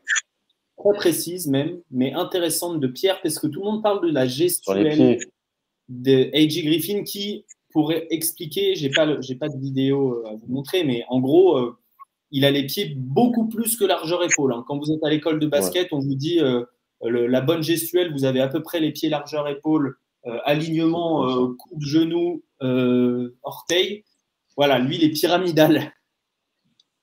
très 0.77 0.93
précise 0.95 1.47
même, 1.47 1.81
mais 1.91 2.13
intéressante 2.13 2.81
de 2.81 2.87
Pierre 2.87 3.21
parce 3.23 3.39
que 3.39 3.47
tout 3.47 3.61
le 3.61 3.67
monde 3.67 3.83
parle 3.83 4.05
de 4.07 4.13
la 4.13 4.27
gestuelle 4.27 5.19
de 5.89 6.31
A.J. 6.35 6.65
Griffin 6.65 7.05
qui 7.05 7.45
pour 7.73 7.93
expliquer, 7.93 8.75
j'ai 8.75 8.91
pas, 8.91 9.21
j'ai 9.21 9.35
pas 9.35 9.49
de 9.49 9.59
vidéo 9.59 10.13
euh, 10.13 10.29
à 10.29 10.35
vous 10.35 10.47
montrer, 10.47 10.85
mais 10.85 11.05
en 11.09 11.21
gros, 11.21 11.57
euh, 11.57 11.77
il 12.31 12.45
a 12.45 12.51
les 12.51 12.67
pieds 12.67 12.95
beaucoup 12.97 13.49
plus 13.49 13.77
que 13.77 13.85
largeur 13.85 14.23
épaule. 14.23 14.53
Hein. 14.53 14.65
Quand 14.69 14.79
vous 14.79 14.93
êtes 14.93 15.03
à 15.03 15.11
l'école 15.11 15.41
de 15.41 15.47
basket, 15.47 15.89
on 15.93 15.99
vous 15.99 16.15
dit 16.15 16.41
euh, 16.41 16.65
la 17.03 17.41
bonne 17.41 17.63
gestuelle, 17.63 18.13
vous 18.13 18.25
avez 18.25 18.41
à 18.41 18.49
peu 18.49 18.63
près 18.63 18.81
les 18.81 18.93
pieds 18.93 19.09
largeur 19.09 19.49
épaule, 19.49 19.97
alignement 20.45 21.27
coude 21.57 21.83
genou 21.83 22.43
orteil. 23.43 24.05
Voilà, 24.57 24.79
lui, 24.79 24.97
il 24.97 25.05
est 25.05 25.11
pyramidal. 25.11 25.93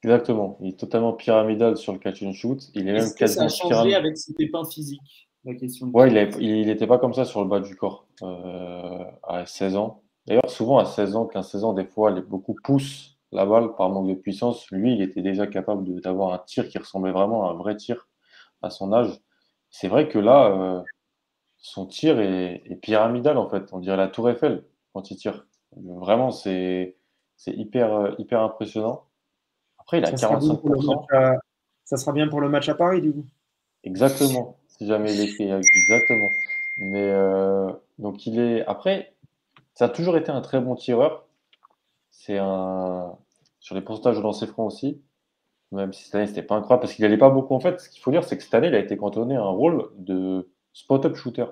Exactement, 0.03 0.57
il 0.61 0.69
est 0.69 0.79
totalement 0.79 1.13
pyramidal 1.13 1.75
sur 1.75 1.91
le 1.91 1.99
catch 1.99 2.23
and 2.23 2.33
shoot. 2.33 2.69
Il 2.73 2.87
est 2.87 2.93
même 2.93 3.13
quasiment 3.17 3.49
ça 3.49 3.65
a 3.65 3.69
changé 3.69 3.95
avec 3.95 4.17
ses 4.17 4.33
pépins 4.33 4.63
physiques 4.63 5.29
la 5.45 5.55
question. 5.55 5.89
Ouais, 5.93 6.09
il 6.39 6.65
n'était 6.65 6.87
pas 6.87 6.97
comme 6.97 7.13
ça 7.13 7.25
sur 7.25 7.41
le 7.41 7.47
bas 7.47 7.59
du 7.59 7.75
corps 7.75 8.07
à 8.21 9.45
16 9.45 9.75
ans. 9.75 10.03
D'ailleurs, 10.25 10.49
souvent 10.49 10.77
à 10.77 10.85
16 10.85 11.15
ans, 11.15 11.29
15-16 11.33 11.63
ans, 11.63 11.73
des 11.73 11.85
fois, 11.85 12.11
les, 12.11 12.21
beaucoup 12.21 12.55
poussent 12.63 13.17
la 13.31 13.45
balle 13.45 13.75
par 13.75 13.89
manque 13.89 14.07
de 14.07 14.13
puissance. 14.13 14.69
Lui, 14.69 14.93
il 14.93 15.01
était 15.01 15.21
déjà 15.21 15.47
capable 15.47 16.01
d'avoir 16.01 16.33
un 16.33 16.39
tir 16.39 16.67
qui 16.67 16.77
ressemblait 16.77 17.11
vraiment 17.11 17.47
à 17.47 17.51
un 17.51 17.55
vrai 17.55 17.75
tir 17.77 18.07
à 18.61 18.69
son 18.69 18.91
âge. 18.93 19.19
C'est 19.69 19.87
vrai 19.87 20.07
que 20.07 20.19
là, 20.19 20.47
euh, 20.47 20.81
son 21.57 21.85
tir 21.85 22.19
est, 22.19 22.79
pyramidal 22.81 23.37
en 23.37 23.49
fait. 23.49 23.71
On 23.71 23.79
dirait 23.79 23.97
la 23.97 24.07
Tour 24.07 24.29
Eiffel 24.29 24.63
quand 24.93 25.11
il 25.11 25.17
tire. 25.17 25.45
Vraiment, 25.75 26.31
c'est 26.31 26.95
hyper, 27.45 27.93
euh, 27.93 28.11
hyper 28.17 28.41
impressionnant. 28.41 29.05
Après, 29.77 29.99
il 29.99 30.05
a 30.05 30.11
45%. 30.11 31.39
ça 31.85 31.97
sera 31.97 32.11
bien 32.11 32.27
pour 32.27 32.41
le 32.41 32.49
match 32.49 32.69
à 32.69 32.75
Paris, 32.75 33.01
du 33.01 33.11
coup. 33.11 33.25
Exactement. 33.83 34.57
Si 34.67 34.87
jamais 34.87 35.13
il 35.13 35.21
est 35.21 35.27
fait, 35.27 35.49
exactement. 35.49 36.29
Mais 36.79 37.09
euh, 37.09 37.71
donc 37.97 38.25
il 38.25 38.39
est. 38.39 38.65
Après, 38.65 39.13
ça 39.73 39.85
a 39.85 39.89
toujours 39.89 40.17
été 40.17 40.31
un 40.31 40.41
très 40.41 40.59
bon 40.59 40.75
tireur. 40.75 41.27
C'est 42.09 42.37
un. 42.37 43.17
Sur 43.59 43.75
les 43.75 43.81
pourcentages 43.81 44.17
de 44.17 44.21
lancer 44.21 44.47
franc 44.47 44.65
aussi. 44.65 45.01
Même 45.71 45.93
si 45.93 46.05
cette 46.05 46.15
année, 46.15 46.27
c'était 46.27 46.41
pas 46.41 46.55
incroyable 46.55 46.81
parce 46.81 46.93
qu'il 46.93 47.03
n'allait 47.03 47.17
pas 47.17 47.29
beaucoup. 47.29 47.53
En 47.53 47.59
fait, 47.59 47.79
ce 47.79 47.89
qu'il 47.89 48.01
faut 48.01 48.11
dire, 48.11 48.23
c'est 48.23 48.37
que 48.37 48.43
cette 48.43 48.53
année, 48.53 48.67
il 48.67 48.75
a 48.75 48.79
été 48.79 48.97
cantonné 48.97 49.35
à 49.35 49.41
un 49.41 49.49
rôle 49.49 49.89
de 49.97 50.49
spot-up 50.73 51.15
shooter. 51.15 51.45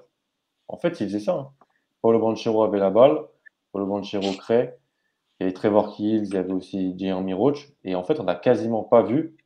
En 0.68 0.78
fait, 0.78 1.00
il 1.00 1.08
faisait 1.08 1.20
ça. 1.20 1.34
Hein. 1.34 1.52
Paulo 2.02 2.20
Banchero 2.20 2.64
avait 2.64 2.80
la 2.80 2.90
balle. 2.90 3.20
Paulo 3.72 3.86
Banchero 3.86 4.32
crée. 4.34 4.74
Il 5.40 5.44
y 5.44 5.46
avait 5.46 5.54
Trevor 5.54 5.96
Kills, 5.96 6.26
il 6.26 6.34
y 6.34 6.38
avait 6.38 6.54
aussi 6.54 6.96
Jeremy 6.98 7.34
Roach. 7.34 7.70
Et 7.84 7.96
en 7.96 8.04
fait, 8.04 8.20
on 8.20 8.24
n'a 8.24 8.36
quasiment 8.36 8.84
pas 8.84 9.04
vu 9.04 9.38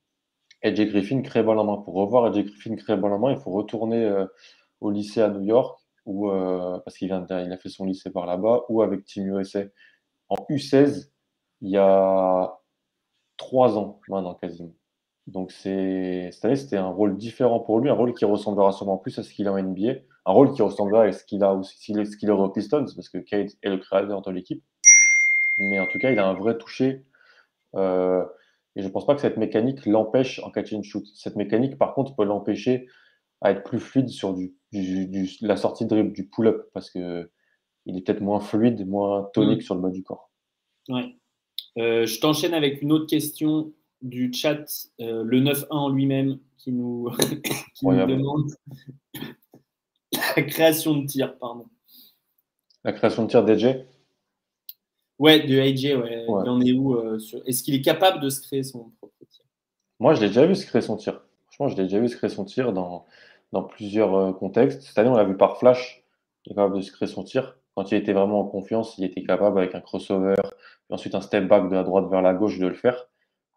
Edge 0.62 0.80
Griffin 0.90 1.22
créer 1.22 1.44
balle 1.44 1.60
en 1.60 1.66
main. 1.66 1.78
Pour 1.78 1.96
revoir 1.96 2.28
Edge 2.28 2.46
Griffin 2.46 2.76
créer 2.76 2.96
balle 2.96 3.14
en 3.14 3.20
main, 3.20 3.32
il 3.32 3.40
faut 3.40 3.52
retourner 3.52 4.06
euh, 4.06 4.26
au 4.80 4.90
lycée 4.90 5.22
à 5.22 5.30
New 5.30 5.44
York 5.44 5.82
ou 6.06 6.30
euh, 6.30 6.80
parce 6.80 6.98
qu'il 6.98 7.08
il 7.10 7.54
a 7.54 7.58
fait 7.58 7.70
son 7.70 7.86
lycée 7.86 8.10
par 8.10 8.26
là-bas, 8.26 8.62
ou 8.70 8.82
avec 8.82 9.06
Team 9.06 9.38
USA 9.38 9.62
en 10.30 10.36
U16 10.50 11.10
il 11.62 11.70
y 11.70 11.78
a 11.78 12.60
trois 13.42 13.78
ans 13.78 14.00
maintenant 14.08 14.36
quasiment. 14.36 14.74
Donc 15.26 15.52
c'est 15.52 16.30
cette 16.32 16.46
année 16.46 16.56
c'était 16.56 16.78
un 16.78 16.90
rôle 16.90 17.18
différent 17.18 17.60
pour 17.60 17.80
lui, 17.80 17.90
un 17.90 17.94
rôle 17.94 18.14
qui 18.14 18.26
ressemblera 18.26 18.72
sûrement 18.72 18.98
plus 18.98 19.18
à 19.18 19.24
ce 19.24 19.34
qu'il 19.34 19.48
a 19.48 19.54
en 19.54 19.62
NBA, 19.62 19.94
un 20.28 20.32
rôle 20.32 20.54
qui 20.54 20.62
ressemblera 20.62 21.06
à 21.06 21.12
ce 21.12 21.26
qu'il 21.26 21.44
a 21.44 21.54
aussi 21.54 21.94
ce 21.94 22.18
qu'il 22.18 22.30
aura 22.30 22.46
au 22.46 22.50
Pistons 22.50 22.86
parce 22.96 23.10
que 23.10 23.18
Kate 23.18 23.52
est 23.64 23.70
le 23.70 23.78
créateur 23.78 24.22
de 24.22 24.32
l'équipe. 24.32 24.64
Mais 25.60 25.80
en 25.80 25.88
tout 25.88 26.00
cas, 26.00 26.12
il 26.12 26.20
a 26.20 26.28
un 26.28 26.34
vrai 26.34 26.58
toucher. 26.58 27.04
Euh, 27.76 28.24
et 28.76 28.82
je 28.82 28.88
ne 28.88 28.92
pense 28.92 29.06
pas 29.06 29.16
que 29.16 29.22
cette 29.22 29.38
mécanique 29.38 29.86
l'empêche 29.86 30.40
en 30.44 30.52
catch 30.52 30.74
and 30.74 30.84
shoot. 30.84 31.06
Cette 31.14 31.36
mécanique, 31.36 31.78
par 31.78 31.94
contre, 31.94 32.16
peut 32.16 32.24
l'empêcher 32.24 32.88
à 33.42 33.52
être 33.52 33.64
plus 33.64 33.80
fluide 33.80 34.10
sur 34.10 34.34
du, 34.34 34.56
la 35.42 35.58
sortie 35.58 35.86
de 35.86 35.90
dribble, 35.90 36.14
du 36.14 36.28
pull-up, 36.30 36.70
parce 36.74 36.90
que 36.90 37.30
il 37.86 37.98
est 37.98 38.06
peut-être 38.06 38.22
moins 38.22 38.40
fluide, 38.40 38.88
moins 38.88 39.30
tonique 39.34 39.60
mm. 39.60 39.66
sur 39.66 39.76
le 39.76 39.82
bas 39.82 39.90
du 39.90 40.04
corps. 40.04 40.32
Ouais. 40.90 41.16
Euh, 41.78 42.06
je 42.06 42.20
t'enchaîne 42.20 42.54
avec 42.54 42.82
une 42.82 42.92
autre 42.92 43.08
question 43.08 43.72
du 44.02 44.34
chat, 44.34 44.66
euh, 45.00 45.24
le 45.24 45.40
9-1 45.40 45.68
en 45.70 45.90
lui-même, 45.90 46.40
qui 46.58 46.72
nous, 46.72 47.10
demande 47.82 48.52
la 50.36 50.44
création 50.44 50.98
de 50.98 51.06
tir. 51.06 51.38
Pardon. 51.38 51.66
La 52.84 52.94
création 52.94 53.26
de 53.26 53.30
tir 53.30 53.48
DJ 53.48 53.86
Ouais, 55.20 55.46
de 55.46 55.60
AJ, 55.60 55.98
ouais. 55.98 56.26
Il 56.28 56.50
en 56.50 56.62
est 56.62 56.74
où 56.74 56.98
Est-ce 57.46 57.62
qu'il 57.62 57.76
est 57.76 57.82
capable 57.82 58.22
de 58.22 58.30
se 58.30 58.42
créer 58.42 58.64
son 58.64 58.92
propre 58.98 59.14
tir? 59.30 59.46
Moi, 60.00 60.16
je 60.16 60.22
l'ai 60.22 60.28
déjà 60.28 60.48
vu 60.48 60.56
se 60.56 60.66
créer 60.66 60.82
son 60.82 60.98
tir. 60.98 61.22
Franchement, 61.46 61.68
je 61.68 61.78
l'ai 61.78 61.84
déjà 61.84 62.00
vu 62.00 62.10
se 62.10 62.18
créer 62.18 62.32
son 62.32 62.44
tir 62.44 62.74
dans, 62.74 63.06
dans 63.52 63.64
plusieurs 63.64 64.36
contextes. 64.38 64.82
Cette 64.82 64.98
année, 64.98 65.10
on 65.10 65.16
l'a 65.16 65.24
vu 65.24 65.38
par 65.38 65.60
flash. 65.60 66.04
Il 66.46 66.54
est 66.54 66.56
capable 66.56 66.78
de 66.78 66.82
se 66.82 66.92
créer 66.92 67.08
son 67.08 67.24
tir. 67.24 67.56
Quand 67.76 67.92
il 67.92 67.98
était 67.98 68.14
vraiment 68.14 68.42
en 68.42 68.46
confiance, 68.46 68.98
il 68.98 69.06
était 69.06 69.24
capable 69.24 69.58
avec 69.60 69.76
un 69.76 69.82
crossover, 69.82 70.36
puis 70.36 70.94
ensuite 70.94 71.16
un 71.16 71.22
step 71.22 71.48
back 71.48 71.70
de 71.70 71.76
la 71.76 71.84
droite 71.84 72.10
vers 72.10 72.22
la 72.22 72.34
gauche 72.34 72.60
de 72.60 72.68
le 72.68 72.74
faire. 72.74 73.08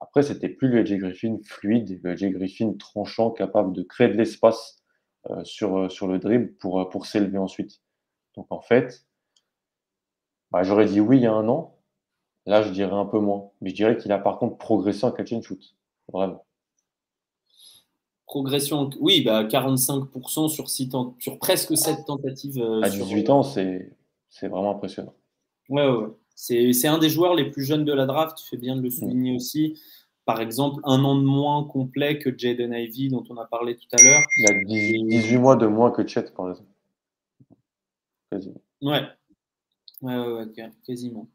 Après, 0.01 0.23
c'était 0.23 0.49
plus 0.49 0.69
le. 0.69 0.83
Griffin 0.83 1.39
fluide, 1.45 2.01
le. 2.03 2.15
Griffin 2.15 2.75
tranchant, 2.75 3.31
capable 3.31 3.73
de 3.73 3.83
créer 3.83 4.09
de 4.09 4.15
l'espace 4.15 4.83
euh, 5.31 5.43
sur, 5.45 5.79
euh, 5.79 5.89
sur 5.89 6.07
le 6.07 6.19
dribble 6.19 6.53
pour, 6.57 6.81
euh, 6.81 6.85
pour 6.85 7.07
s'élever 7.07 7.39
ensuite. 7.39 7.81
Donc 8.37 8.47
en 8.51 8.61
fait, 8.61 9.07
bah, 10.51 10.63
j'aurais 10.63 10.87
dit 10.87 11.01
oui 11.01 11.17
il 11.17 11.23
y 11.23 11.27
a 11.27 11.33
un 11.33 11.49
an. 11.49 11.79
Là, 12.47 12.63
je 12.63 12.71
dirais 12.71 12.93
un 12.93 13.07
peu 13.07 13.19
moins. 13.19 13.51
Mais 13.63 13.71
je 13.71 13.75
dirais 13.75 13.97
qu'il 13.97 14.13
a 14.13 14.19
par 14.19 14.39
contre 14.39 14.59
progressé 14.59 15.05
en 15.05 15.13
catch 15.13 15.33
and 15.33 15.41
shoot. 15.41 15.75
Vraiment. 16.13 16.45
Progression, 18.27 18.91
oui, 19.01 19.23
bah 19.23 19.45
45% 19.45 20.49
sur, 20.49 20.69
sur 20.69 21.39
presque 21.39 21.77
7 21.77 22.05
tentatives. 22.05 22.63
à 22.83 22.91
18 22.91 23.31
ans, 23.31 23.43
c'est 23.43 23.91
vraiment 24.43 24.73
impressionnant. 24.73 25.15
Ouais, 25.69 25.89
ouais. 25.89 26.09
C'est 26.35 26.89
un 26.89 26.99
des 26.99 27.09
joueurs 27.09 27.35
les 27.35 27.51
plus 27.51 27.65
jeunes 27.65 27.85
de 27.85 27.93
la 27.93 28.07
draft, 28.07 28.37
tu 28.37 28.49
fais 28.49 28.57
bien 28.57 28.77
de 28.77 28.83
le 28.83 28.91
souligner 28.91 29.33
mm. 29.33 29.37
aussi. 29.37 29.81
Par 30.25 30.41
exemple, 30.41 30.81
un 30.85 31.05
an 31.05 31.17
de 31.17 31.25
moins 31.25 31.65
complet 31.65 32.19
que 32.19 32.37
Jaden 32.37 32.73
Ivy, 32.73 33.11
dont 33.11 33.25
on 33.29 33.37
a 33.37 33.45
parlé 33.45 33.77
tout 33.77 33.89
à 33.93 34.03
l'heure. 34.03 34.23
Il 34.39 34.51
a 34.51 34.65
18 34.65 35.39
mois 35.39 35.57
de 35.57 35.67
moins 35.67 35.91
que 35.91 36.07
Chet, 36.07 36.33
par 36.35 36.51
exemple. 36.51 36.71
Quasiment. 38.31 38.61
Ouais. 38.83 39.03
Ouais, 40.01 40.19
ouais, 40.19 40.33
ouais 40.33 40.71
quasiment. 40.87 41.29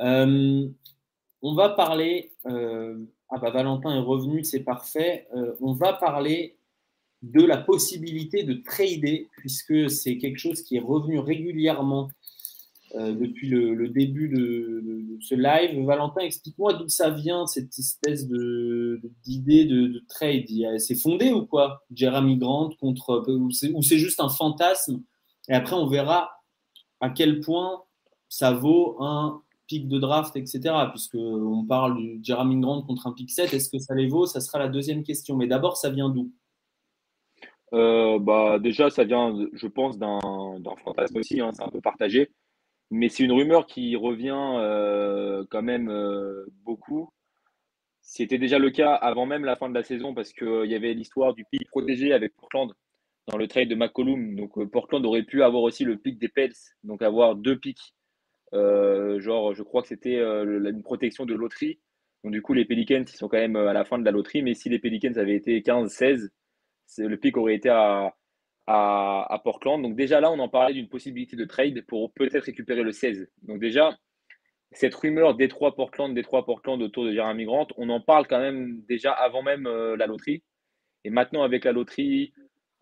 Euh, 0.00 0.68
on 1.42 1.54
va 1.54 1.70
parler. 1.70 2.32
Euh, 2.46 3.04
ah 3.30 3.38
bah 3.38 3.50
Valentin 3.50 3.94
est 3.94 4.00
revenu, 4.00 4.42
c'est 4.42 4.60
parfait. 4.60 5.28
Euh, 5.34 5.54
on 5.60 5.72
va 5.72 5.92
parler 5.92 6.57
de 7.22 7.42
la 7.42 7.56
possibilité 7.56 8.44
de 8.44 8.54
trader, 8.54 9.28
puisque 9.38 9.90
c'est 9.90 10.18
quelque 10.18 10.38
chose 10.38 10.62
qui 10.62 10.76
est 10.76 10.80
revenu 10.80 11.18
régulièrement 11.18 12.08
euh, 12.94 13.12
depuis 13.12 13.48
le, 13.48 13.88
début 13.88 14.28
de, 14.28 15.18
ce 15.20 15.34
live. 15.34 15.84
Valentin, 15.84 16.22
explique-moi 16.22 16.74
d'où 16.74 16.88
ça 16.88 17.10
vient, 17.10 17.46
cette 17.46 17.78
espèce 17.78 18.26
d'idée 18.26 19.66
de, 19.66 20.02
trade. 20.08 20.46
C'est 20.78 20.94
fondé 20.94 21.30
ou 21.30 21.44
quoi? 21.44 21.84
Jeremy 21.94 22.38
Grant 22.38 22.70
contre. 22.80 23.24
Ou 23.28 23.82
c'est 23.82 23.98
juste 23.98 24.20
un 24.20 24.30
fantasme? 24.30 25.02
Et 25.48 25.54
après, 25.54 25.76
on 25.76 25.86
verra 25.86 26.30
à 27.00 27.10
quel 27.10 27.40
point 27.40 27.82
ça 28.28 28.52
vaut 28.52 28.96
un 29.00 29.42
pic 29.66 29.86
de 29.86 29.98
draft, 29.98 30.34
etc. 30.36 30.60
Puisqu'on 30.90 31.66
parle 31.68 31.98
de 31.98 32.24
Jeremy 32.24 32.58
Grant 32.60 32.82
contre 32.82 33.06
un 33.06 33.12
pic 33.12 33.30
7. 33.30 33.52
Est-ce 33.52 33.68
que 33.68 33.78
ça 33.78 33.94
les 33.94 34.08
vaut? 34.08 34.24
Ça 34.24 34.40
sera 34.40 34.58
la 34.58 34.68
deuxième 34.68 35.02
question. 35.02 35.36
Mais 35.36 35.46
d'abord, 35.46 35.76
ça 35.76 35.90
vient 35.90 36.08
d'où? 36.08 36.32
Euh, 37.72 38.18
bah, 38.18 38.58
Déjà, 38.58 38.90
ça 38.90 39.04
vient, 39.04 39.34
je 39.52 39.66
pense, 39.66 39.98
d'un 39.98 40.18
fantasme 40.84 41.18
aussi. 41.18 41.40
Hein, 41.40 41.50
c'est 41.52 41.62
un 41.62 41.68
peu 41.68 41.80
partagé. 41.80 42.30
Mais 42.90 43.08
c'est 43.08 43.24
une 43.24 43.32
rumeur 43.32 43.66
qui 43.66 43.96
revient 43.96 44.56
euh, 44.58 45.44
quand 45.50 45.62
même 45.62 45.90
euh, 45.90 46.46
beaucoup. 46.64 47.10
C'était 48.00 48.38
déjà 48.38 48.58
le 48.58 48.70
cas 48.70 48.94
avant 48.94 49.26
même 49.26 49.44
la 49.44 49.56
fin 49.56 49.68
de 49.68 49.74
la 49.74 49.82
saison 49.82 50.14
parce 50.14 50.32
qu'il 50.32 50.64
y 50.64 50.74
avait 50.74 50.94
l'histoire 50.94 51.34
du 51.34 51.44
pic 51.44 51.68
protégé 51.68 52.14
avec 52.14 52.34
Portland 52.36 52.72
dans 53.26 53.36
le 53.36 53.46
trade 53.46 53.68
de 53.68 53.74
McCollum. 53.74 54.34
Donc 54.36 54.64
Portland 54.70 55.04
aurait 55.04 55.24
pu 55.24 55.42
avoir 55.42 55.62
aussi 55.62 55.84
le 55.84 55.98
pic 55.98 56.18
des 56.18 56.28
Pels, 56.28 56.54
donc 56.84 57.02
avoir 57.02 57.36
deux 57.36 57.58
pics. 57.58 57.94
genre, 58.52 59.54
je 59.54 59.62
crois 59.62 59.82
que 59.82 59.88
c'était 59.88 60.18
une 60.18 60.82
protection 60.82 61.26
de 61.26 61.34
loterie. 61.34 61.80
Donc 62.24 62.32
du 62.32 62.40
coup, 62.40 62.54
les 62.54 62.64
Pelicans, 62.64 63.04
ils 63.06 63.16
sont 63.16 63.28
quand 63.28 63.36
même 63.36 63.56
à 63.56 63.74
la 63.74 63.84
fin 63.84 63.98
de 63.98 64.04
la 64.06 64.10
loterie. 64.10 64.42
Mais 64.42 64.54
si 64.54 64.70
les 64.70 64.78
Pelicans 64.78 65.12
avaient 65.16 65.36
été 65.36 65.60
15-16, 65.60 66.30
le 66.96 67.16
pic 67.16 67.36
aurait 67.36 67.54
été 67.54 67.68
à, 67.68 68.14
à, 68.66 69.40
Portland. 69.42 69.82
Donc 69.82 69.96
déjà 69.96 70.20
là, 70.20 70.30
on 70.30 70.38
en 70.38 70.48
parlait 70.48 70.74
d'une 70.74 70.88
possibilité 70.88 71.36
de 71.36 71.44
trade 71.44 71.84
pour 71.86 72.12
peut-être 72.12 72.44
récupérer 72.44 72.82
le 72.82 72.92
16. 72.92 73.30
Donc 73.42 73.60
déjà, 73.60 73.96
cette 74.72 74.94
rumeur 74.94 75.34
Détroit-Portland, 75.34 76.14
Détroit-Portland 76.14 76.80
autour 76.82 77.04
de 77.04 77.12
Jeremy 77.12 77.44
Grant, 77.44 77.68
on 77.76 77.88
en 77.88 78.00
parle 78.00 78.26
quand 78.26 78.40
même 78.40 78.82
déjà 78.88 79.12
avant 79.12 79.42
même 79.42 79.66
euh, 79.66 79.96
la 79.96 80.06
loterie. 80.06 80.42
Et 81.04 81.10
maintenant, 81.10 81.42
avec 81.42 81.64
la 81.64 81.72
loterie, 81.72 82.32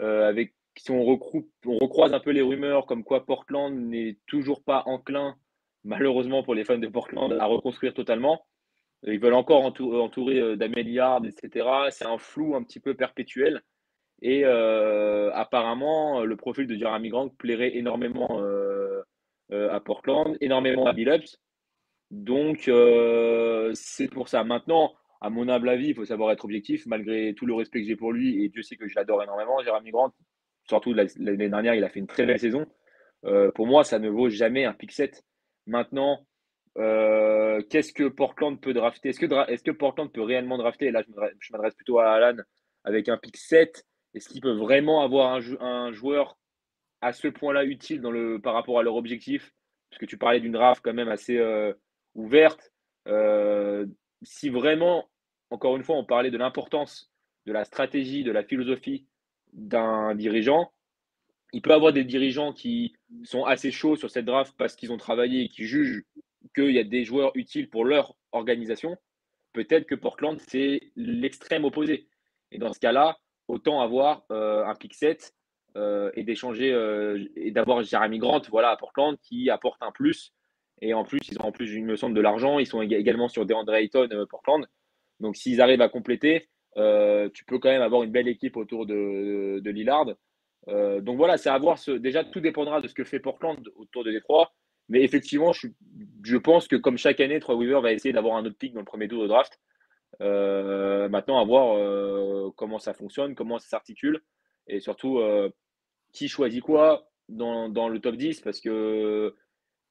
euh, 0.01 0.29
avec, 0.29 0.55
si 0.77 0.91
on, 0.91 1.01
on 1.01 1.79
recroise 1.79 2.13
un 2.13 2.21
peu 2.21 2.31
les 2.31 2.43
rumeurs 2.43 2.87
comme 2.87 3.05
quoi 3.05 3.25
Portland 3.25 3.75
n'est 3.75 4.19
toujours 4.27 4.65
pas 4.65 4.83
enclin, 4.87 5.37
malheureusement 5.85 6.43
pour 6.43 6.55
les 6.55 6.65
fans 6.65 6.79
de 6.79 6.89
Portland, 6.89 7.33
à 7.33 7.47
reconstruire 7.47 7.95
totalement. 7.95 8.45
Ils 9.05 9.21
veulent 9.21 9.35
encore 9.35 9.65
entourer, 9.65 10.41
euh, 10.41 10.57
etc. 10.57 11.69
C'est 11.91 12.07
un 12.07 12.19
flou 12.19 12.57
un 12.57 12.65
petit 12.65 12.81
peu 12.81 12.95
perpétuel. 12.95 13.63
Et 14.23 14.43
euh, 14.45 15.31
apparemment, 15.35 16.25
le 16.25 16.37
profil 16.37 16.67
de 16.67 16.75
Jeremy 16.75 17.11
Grant 17.11 17.29
plairait 17.29 17.77
énormément 17.77 18.41
euh, 18.41 19.03
euh, 19.53 19.71
à 19.71 19.81
Portland, 19.81 20.37
énormément 20.41 20.87
à 20.87 20.93
Billups. 20.93 21.37
Donc, 22.11 22.71
c'est 23.75 24.09
pour 24.09 24.29
ça. 24.29 24.45
Maintenant, 24.45 24.95
à 25.21 25.29
mon 25.29 25.49
humble 25.49 25.69
avis, 25.69 25.89
il 25.89 25.95
faut 25.95 26.05
savoir 26.05 26.31
être 26.31 26.45
objectif, 26.45 26.87
malgré 26.87 27.35
tout 27.35 27.47
le 27.47 27.55
respect 27.55 27.81
que 27.81 27.87
j'ai 27.87 27.97
pour 27.97 28.13
lui, 28.13 28.45
et 28.45 28.49
Dieu 28.49 28.63
sait 28.63 28.77
que 28.77 28.87
je 28.87 28.95
l'adore 28.95 29.23
énormément, 29.23 29.63
Jeremy 29.63 29.91
Grant. 29.91 30.13
Surtout 30.69 30.95
l'année 30.95 31.49
dernière, 31.49 31.75
il 31.75 31.85
a 31.85 31.89
fait 31.89 32.01
une 32.01 32.07
très 32.07 32.27
belle 32.27 32.39
saison. 32.39 32.67
pour 33.55 33.67
moi, 33.67 33.85
ça 33.85 33.99
ne 33.99 34.09
vaut 34.09 34.29
jamais 34.29 34.65
un 34.65 34.73
pick 34.73 34.93
7. 34.93 35.23
Maintenant, 35.67 36.27
qu'est-ce 36.75 37.93
que 37.93 38.09
Portland 38.09 38.59
peut 38.61 38.73
drafter? 38.73 39.11
Est-ce 39.11 39.21
que, 39.21 39.51
est 39.51 39.63
que, 39.63 39.73
Portland 39.73 40.11
peut 40.11 40.23
réellement 40.23 40.59
drafter? 40.59 40.91
Là, 40.91 41.03
je 41.41 41.53
m'adresse 41.53 41.75
plutôt 41.75 41.99
à 41.99 42.13
Alan 42.13 42.41
avec 42.85 43.09
un 43.09 43.19
pick 43.19 43.37
7. 43.37 43.85
Est-ce 44.17 44.31
qu'ils 44.31 44.41
peuvent 44.41 44.57
vraiment 44.57 45.03
avoir 45.03 45.39
un, 45.61 45.93
joueur 45.93 46.39
à 47.03 47.13
ce 47.13 47.29
point-là 47.29 47.65
utile 47.65 48.03
par 48.43 48.55
rapport 48.55 48.79
à 48.79 48.83
leur 48.83 48.97
objectif? 48.97 49.53
Parce 49.91 50.01
que 50.01 50.07
tu 50.07 50.17
parlais 50.17 50.41
d'une 50.41 50.53
draft 50.53 50.81
quand 50.83 50.95
même 50.95 51.11
assez 51.11 51.37
euh, 51.37 51.75
ouverte. 52.15 52.73
Euh, 53.09 53.85
si 54.23 54.49
vraiment, 54.49 55.11
encore 55.51 55.77
une 55.77 55.85
fois, 55.85 55.97
on 55.97 56.05
parlait 56.05 56.31
de 56.31 56.39
l'importance 56.39 57.13
de 57.45 57.53
la 57.53 57.67
stratégie, 57.67 58.25
de 58.25 58.33
la 58.33 58.43
philosophie 58.43 59.07
d'un 59.53 60.15
dirigeant, 60.15 60.73
il 61.53 61.61
peut 61.61 61.75
avoir 61.75 61.93
des 61.93 62.05
dirigeants 62.05 62.55
qui 62.55 62.97
sont 63.23 63.45
assez 63.45 63.71
chauds 63.71 63.97
sur 63.97 64.11
cette 64.11 64.25
draft 64.25 64.55
parce 64.57 64.77
qu'ils 64.77 64.93
ont 64.93 64.97
travaillé 64.97 65.43
et 65.43 65.49
qui 65.49 65.65
jugent 65.65 66.05
qu'il 66.55 66.71
y 66.71 66.79
a 66.79 66.85
des 66.85 67.05
joueurs 67.05 67.33
utiles 67.35 67.69
pour 67.69 67.85
leur 67.85 68.17
organisation. 68.33 68.97
Peut-être 69.53 69.87
que 69.87 69.95
Portland, 69.95 70.39
c'est 70.49 70.81
l'extrême 70.97 71.67
opposé. 71.67 72.09
Et 72.51 72.59
dans 72.59 72.73
ce 72.73 72.81
cas-là, 72.81 73.19
autant 73.49 73.81
avoir 73.81 74.25
euh, 74.31 74.65
un 74.65 74.75
pick 74.75 74.95
7 74.95 75.35
euh, 75.77 76.11
et 76.15 76.25
d'échanger 76.25 76.73
euh, 76.73 77.25
et 77.37 77.51
d'avoir 77.51 77.83
Jeremy 77.83 78.19
Grant 78.19 78.43
voilà, 78.51 78.71
à 78.71 78.77
Portland 78.77 79.17
qui 79.23 79.51
apporte 79.51 79.83
un 79.83 79.93
plus. 79.93 80.33
Et 80.83 80.93
en 80.95 81.05
plus, 81.05 81.21
ils 81.31 81.39
ont 81.41 81.47
en 81.47 81.53
plus, 81.53 81.73
il 81.75 81.85
me 81.85 81.97
de 81.97 82.21
l'argent. 82.21 82.59
Ils 82.59 82.67
sont 82.67 82.83
également 82.83 83.29
sur 83.29 83.47
DeAndre 83.47 83.75
Ayton, 83.75 84.09
Portland. 84.29 84.67
Donc, 85.21 85.37
s'ils 85.37 85.63
arrivent 85.63 85.81
à 85.81 85.89
compléter, 85.89 86.51
tu 86.75 87.45
peux 87.47 87.59
quand 87.59 87.71
même 87.71 87.81
avoir 87.81 88.03
une 88.03 88.11
belle 88.11 88.29
équipe 88.29 88.59
autour 88.59 88.85
de, 88.85 89.61
de, 89.61 89.71
Lillard. 89.71 90.05
donc 90.67 91.17
voilà, 91.17 91.39
c'est 91.39 91.49
à 91.49 91.57
voir. 91.57 91.79
Ce, 91.79 91.93
déjà, 91.93 92.25
tout 92.25 92.41
dépendra 92.41 92.83
de 92.83 92.89
ce 92.89 92.95
que 92.95 93.05
fait 93.05 93.21
Portland 93.21 93.59
autour 93.77 94.05
de 94.05 94.13
Détroit. 94.13 94.53
Mais 94.91 95.03
effectivement, 95.03 95.55
je, 95.55 95.69
je 96.23 96.37
pense 96.37 96.69
que 96.69 96.77
comme 96.77 96.99
chaque 96.99 97.21
année, 97.21 97.41
Troy 97.41 97.57
Weaver 97.57 97.81
va 97.81 97.93
essayer 97.93 98.13
d'avoir 98.13 98.37
un 98.37 98.45
autre 98.45 98.59
pick 98.59 98.75
dans 98.75 98.81
le 98.81 98.85
premier 98.85 99.09
tour 99.09 99.23
de 99.23 99.29
draft. 99.29 99.59
Euh, 100.21 101.09
maintenant, 101.09 101.41
à 101.41 101.45
voir 101.45 101.77
euh, 101.77 102.51
comment 102.57 102.79
ça 102.79 102.95
fonctionne, 102.95 103.35
comment 103.35 103.59
ça 103.59 103.69
s'articule 103.69 104.23
et 104.67 104.81
surtout 104.81 105.19
euh, 105.19 105.51
qui 106.13 106.29
choisit 106.29 106.63
quoi 106.63 107.09
dans, 107.29 107.69
le 107.89 108.01
top 108.01 108.17
10 108.17 108.41
parce 108.41 108.61
que 108.61 109.35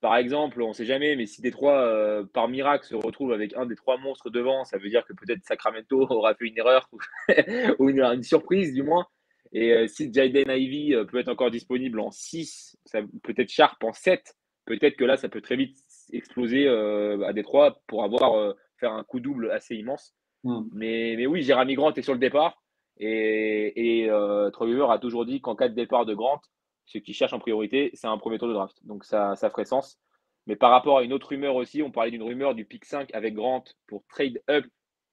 par 0.01 0.17
exemple, 0.17 0.61
on 0.61 0.69
ne 0.69 0.73
sait 0.73 0.85
jamais, 0.85 1.15
mais 1.15 1.25
si 1.25 1.41
Détroit, 1.41 2.23
par 2.33 2.47
miracle, 2.47 2.85
se 2.85 2.95
retrouve 2.95 3.33
avec 3.33 3.55
un 3.55 3.65
des 3.65 3.75
trois 3.75 3.97
monstres 3.97 4.29
devant, 4.29 4.63
ça 4.63 4.77
veut 4.77 4.89
dire 4.89 5.03
que 5.05 5.13
peut-être 5.13 5.43
Sacramento 5.43 5.99
aura 6.11 6.35
fait 6.35 6.45
une 6.45 6.57
erreur 6.57 6.89
ou 7.79 7.89
une, 7.89 8.21
surprise 8.21 8.73
du 8.73 8.83
moins. 8.83 9.07
Et 9.51 9.87
si 9.87 10.13
Jaden 10.13 10.51
Ivy 10.51 10.95
peut 11.07 11.17
être 11.17 11.29
encore 11.29 11.49
disponible 11.49 11.99
en 11.99 12.11
6, 12.11 12.77
peut-être 13.23 13.49
Sharp 13.49 13.83
en 13.83 13.93
7, 13.93 14.35
peut-être 14.65 14.95
que 14.95 15.05
là, 15.05 15.17
ça 15.17 15.29
peut 15.29 15.41
très 15.41 15.55
vite 15.55 15.79
exploser 16.11 16.67
à 16.67 17.33
Détroit 17.33 17.81
pour 17.87 18.03
avoir 18.03 18.53
faire 18.79 18.93
un 18.93 19.03
coup 19.03 19.19
double 19.19 19.51
assez 19.51 19.75
immense. 19.75 20.13
Hmm. 20.43 20.63
Mais, 20.73 21.15
mais 21.17 21.25
oui, 21.25 21.41
Jérémy 21.41 21.75
Grant 21.75 21.93
est 21.93 22.01
sur 22.01 22.13
le 22.13 22.19
départ. 22.19 22.61
Et, 22.97 24.03
et 24.03 24.09
euh, 24.09 24.47
a 24.47 24.99
toujours 24.99 25.25
dit 25.25 25.41
qu'en 25.41 25.55
cas 25.55 25.67
de 25.67 25.73
départ 25.73 26.05
de 26.05 26.13
Grant, 26.13 26.39
ce 26.85 26.97
qu'il 26.99 27.13
cherche 27.13 27.33
en 27.33 27.39
priorité, 27.39 27.91
c'est 27.93 28.07
un 28.07 28.17
premier 28.17 28.37
tour 28.37 28.47
de 28.47 28.53
draft. 28.53 28.77
Donc 28.85 29.03
ça, 29.03 29.35
ça 29.35 29.49
ferait 29.49 29.65
sens. 29.65 29.99
Mais 30.47 30.55
par 30.55 30.71
rapport 30.71 30.99
à 30.99 31.03
une 31.03 31.11
autre 31.11 31.29
rumeur 31.29 31.55
aussi, 31.55 31.81
on 31.81 31.91
parlait 31.91 32.11
d'une 32.11 32.23
rumeur 32.23 32.53
du 32.53 32.65
pick 32.65 32.85
5 32.85 33.13
avec 33.13 33.33
Grant 33.33 33.63
pour 33.87 34.05
trade 34.07 34.41
up 34.49 34.65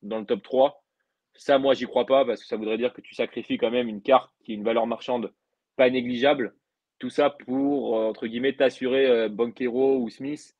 dans 0.02 0.18
le 0.18 0.26
top 0.26 0.43
3. 0.43 0.82
Ça, 1.34 1.59
moi, 1.59 1.72
j'y 1.74 1.86
crois 1.86 2.05
pas 2.05 2.24
parce 2.26 2.43
que 2.43 2.47
ça 2.47 2.56
voudrait 2.56 2.76
dire 2.76 2.93
que 2.93 3.01
tu 3.01 3.14
sacrifies 3.14 3.56
quand 3.56 3.70
même 3.70 3.89
une 3.89 4.02
carte 4.02 4.30
qui 4.44 4.52
est 4.52 4.56
une 4.56 4.64
valeur 4.64 4.86
marchande 4.86 5.32
pas 5.76 5.89
négligeable. 5.89 6.55
Tout 6.98 7.09
ça 7.09 7.30
pour, 7.30 7.98
euh, 7.98 8.10
entre 8.10 8.26
guillemets, 8.26 8.55
t'assurer 8.55 9.06
euh, 9.06 9.28
Banquero 9.30 9.98
ou 9.98 10.10
Smith 10.10 10.55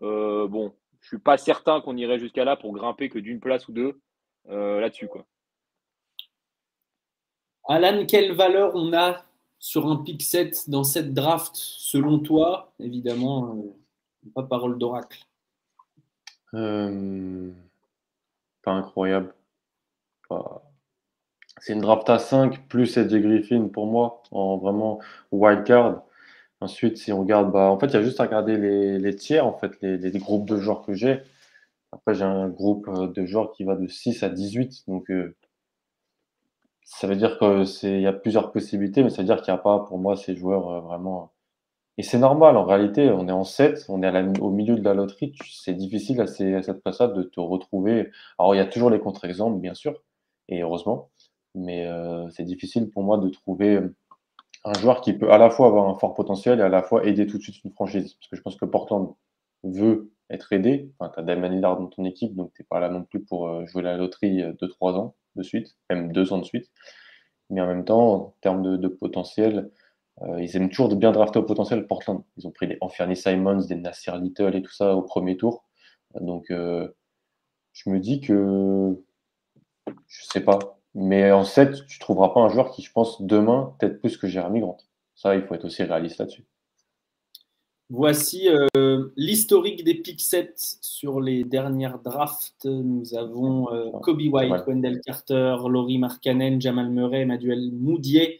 bon, 0.00 0.74
je 1.00 1.08
suis 1.08 1.18
pas 1.18 1.38
certain 1.38 1.80
qu'on 1.80 1.96
irait 1.96 2.18
jusqu'à 2.18 2.44
là 2.44 2.56
pour 2.56 2.72
grimper 2.72 3.08
que 3.08 3.18
d'une 3.18 3.40
place 3.40 3.68
ou 3.68 3.72
deux 3.72 4.00
là-dessus. 4.48 5.08
quoi. 5.08 5.26
Alan, 7.68 8.06
quelle 8.06 8.32
valeur 8.32 8.74
on 8.74 8.92
a 8.92 9.24
sur 9.58 9.86
un 9.86 9.96
pick 9.96 10.22
set 10.22 10.68
dans 10.70 10.84
cette 10.84 11.12
draft 11.14 11.52
selon 11.54 12.18
toi? 12.18 12.72
Évidemment, 12.80 13.56
pas 14.34 14.42
parole 14.42 14.78
d'oracle. 14.78 15.24
pas 18.62 18.72
incroyable. 18.72 19.34
C'est 21.60 21.74
une 21.74 21.80
draft 21.80 22.08
à 22.08 22.18
5 22.18 22.68
plus 22.68 22.96
Edge 22.96 23.14
Griffin 23.14 23.68
pour 23.68 23.86
moi, 23.86 24.22
en 24.30 24.56
vraiment 24.56 25.00
wild 25.30 25.64
card. 25.64 26.02
Ensuite, 26.60 26.98
si 26.98 27.12
on 27.12 27.20
regarde, 27.20 27.50
bah, 27.52 27.70
en 27.70 27.78
fait, 27.78 27.86
il 27.86 27.94
y 27.94 27.96
a 27.96 28.02
juste 28.02 28.20
à 28.20 28.24
regarder 28.24 28.56
les, 28.98 29.16
tiers, 29.16 29.46
en 29.46 29.56
fait, 29.58 29.72
les, 29.80 30.10
groupes 30.18 30.46
de 30.48 30.58
joueurs 30.58 30.82
que 30.82 30.92
j'ai. 30.94 31.22
Après, 31.92 32.14
j'ai 32.14 32.24
un 32.24 32.48
groupe 32.48 32.88
euh, 32.88 33.08
de 33.08 33.24
joueurs 33.26 33.52
qui 33.52 33.64
va 33.64 33.76
de 33.76 33.86
6 33.86 34.22
à 34.22 34.28
18. 34.28 34.84
Donc, 34.88 35.10
euh, 35.10 35.36
ça 36.84 37.06
veut 37.06 37.16
dire 37.16 37.38
qu'il 37.38 38.00
y 38.00 38.06
a 38.06 38.12
plusieurs 38.12 38.52
possibilités, 38.52 39.02
mais 39.02 39.10
ça 39.10 39.18
veut 39.22 39.26
dire 39.26 39.42
qu'il 39.42 39.52
n'y 39.52 39.58
a 39.58 39.62
pas, 39.62 39.80
pour 39.80 39.98
moi, 39.98 40.16
ces 40.16 40.36
joueurs 40.36 40.68
euh, 40.70 40.80
vraiment. 40.80 41.32
Et 41.98 42.02
c'est 42.02 42.18
normal, 42.18 42.56
en 42.56 42.64
réalité, 42.64 43.10
on 43.10 43.28
est 43.28 43.32
en 43.32 43.44
7, 43.44 43.86
on 43.88 44.02
est 44.02 44.40
au 44.40 44.50
milieu 44.50 44.76
de 44.76 44.82
la 44.84 44.94
loterie. 44.94 45.34
C'est 45.50 45.74
difficile 45.74 46.20
à, 46.20 46.26
cette 46.26 46.82
place 46.82 46.98
de 47.00 47.22
te 47.24 47.40
retrouver. 47.40 48.10
Alors, 48.38 48.54
il 48.54 48.58
y 48.58 48.60
a 48.60 48.66
toujours 48.66 48.90
les 48.90 49.00
contre-exemples, 49.00 49.60
bien 49.60 49.74
sûr, 49.74 50.02
et 50.48 50.62
heureusement. 50.62 51.10
Mais 51.54 51.88
c'est 52.30 52.44
difficile 52.44 52.90
pour 52.90 53.02
moi 53.02 53.18
de 53.18 53.28
trouver 53.28 53.80
un 54.64 54.74
joueur 54.74 55.00
qui 55.00 55.12
peut 55.14 55.32
à 55.32 55.38
la 55.38 55.50
fois 55.50 55.68
avoir 55.68 55.88
un 55.88 55.98
fort 55.98 56.14
potentiel 56.14 56.60
et 56.60 56.62
à 56.62 56.68
la 56.68 56.82
fois 56.82 57.06
aider 57.06 57.26
tout 57.26 57.38
de 57.38 57.42
suite 57.42 57.64
une 57.64 57.72
franchise. 57.72 58.14
Parce 58.14 58.28
que 58.28 58.36
je 58.36 58.42
pense 58.42 58.56
que 58.56 58.64
Portland 58.64 59.14
veut 59.64 60.12
être 60.28 60.52
aidé. 60.52 60.90
Enfin, 60.98 61.10
tu 61.12 61.20
as 61.20 61.22
Damon 61.22 61.48
Lillard 61.48 61.78
dans 61.78 61.86
ton 61.86 62.04
équipe, 62.04 62.34
donc 62.34 62.52
tu 62.54 62.62
n'es 62.62 62.66
pas 62.68 62.80
là 62.80 62.88
non 62.88 63.04
plus 63.04 63.22
pour 63.24 63.48
euh, 63.48 63.66
jouer 63.66 63.82
la 63.82 63.96
loterie 63.96 64.42
de 64.42 64.66
3 64.66 64.94
ans 64.94 65.14
de 65.36 65.42
suite, 65.42 65.76
même 65.88 66.12
2 66.12 66.32
ans 66.32 66.38
de 66.38 66.44
suite. 66.44 66.70
Mais 67.50 67.60
en 67.60 67.66
même 67.66 67.84
temps, 67.84 68.12
en 68.14 68.34
termes 68.40 68.78
de, 68.78 68.88
potentiel, 68.88 69.70
euh, 70.22 70.40
ils 70.42 70.56
aiment 70.56 70.68
toujours 70.68 70.88
de 70.88 70.94
bien 70.94 71.12
drafter 71.12 71.40
au 71.40 71.42
potentiel 71.42 71.86
Portland. 71.86 72.22
Ils 72.36 72.46
ont 72.46 72.52
pris 72.52 72.68
des 72.68 72.78
Anthony 72.80 73.16
Simons, 73.16 73.66
des 73.66 73.76
Nasir 73.76 74.16
Little 74.18 74.54
et 74.54 74.62
tout 74.62 74.72
ça 74.72 74.94
au 74.94 75.02
premier 75.02 75.36
tour. 75.36 75.64
Donc, 76.20 76.50
euh, 76.50 76.88
je 77.72 77.90
me 77.90 77.98
dis 77.98 78.20
que 78.20 78.96
je 80.06 80.24
sais 80.24 80.42
pas. 80.42 80.79
Mais 80.94 81.30
en 81.30 81.44
7, 81.44 81.86
tu 81.86 81.98
ne 81.98 82.00
trouveras 82.00 82.30
pas 82.30 82.40
un 82.40 82.48
joueur 82.48 82.72
qui, 82.72 82.82
je 82.82 82.92
pense, 82.92 83.22
demain, 83.22 83.74
peut-être 83.78 84.00
plus 84.00 84.16
que 84.16 84.26
Jérémy 84.26 84.60
Grant. 84.60 84.78
Ça, 85.14 85.36
il 85.36 85.42
faut 85.42 85.54
être 85.54 85.64
aussi 85.64 85.82
réaliste 85.82 86.18
là-dessus. 86.18 86.44
Voici 87.92 88.48
euh, 88.48 89.08
l'historique 89.16 89.82
des 89.82 89.94
pick 89.94 90.20
7 90.20 90.54
sur 90.80 91.20
les 91.20 91.42
dernières 91.42 91.98
drafts. 91.98 92.64
Nous 92.64 93.16
avons 93.16 93.72
euh, 93.74 93.90
Kobe 94.02 94.20
White, 94.20 94.64
Wendell 94.66 95.00
Carter, 95.04 95.56
Laurie 95.68 95.98
Markkanen, 95.98 96.60
Jamal 96.60 96.88
Murray, 96.90 97.22
Emmanuel 97.22 97.72
Moudier, 97.72 98.38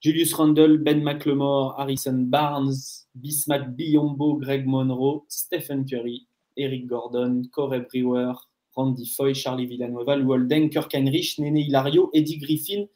Julius 0.00 0.34
Randle, 0.34 0.76
Ben 0.76 1.02
McLemore, 1.02 1.74
Harrison 1.80 2.18
Barnes, 2.18 3.06
Bismack 3.14 3.74
Biombo, 3.74 4.36
Greg 4.36 4.66
Monroe, 4.66 5.24
Stephen 5.28 5.86
Curry, 5.86 6.26
Eric 6.58 6.86
Gordon, 6.86 7.44
Corey 7.50 7.80
Brewer, 7.80 8.34
Randy 8.76 9.06
Foy, 9.06 9.34
Charlie 9.34 9.66
Villanueva, 9.66 10.18
Walden, 10.18 10.68
Kirk 10.70 10.94
Heinrich, 10.94 11.38
Nene 11.38 11.58
Hilario, 11.58 12.10
Eddie 12.12 12.38
Griffin. 12.38 12.86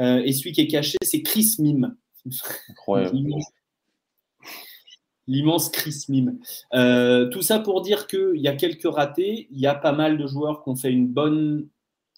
Euh, 0.00 0.22
et 0.24 0.32
celui 0.32 0.52
qui 0.52 0.62
est 0.62 0.66
caché, 0.66 0.96
c'est 1.02 1.22
Chris 1.22 1.56
Mime. 1.58 1.96
L'immense 5.26 5.68
Chris 5.70 6.06
Mime. 6.08 6.40
Euh, 6.74 7.28
tout 7.28 7.42
ça 7.42 7.60
pour 7.60 7.82
dire 7.82 8.06
qu'il 8.06 8.40
y 8.40 8.48
a 8.48 8.56
quelques 8.56 8.92
ratés. 8.92 9.46
Il 9.50 9.60
y 9.60 9.66
a 9.66 9.74
pas 9.74 9.92
mal 9.92 10.18
de 10.18 10.26
joueurs 10.26 10.64
qui 10.64 10.70
ont 10.70 10.76
fait 10.76 10.90
une 10.90 11.06
bonne 11.06 11.68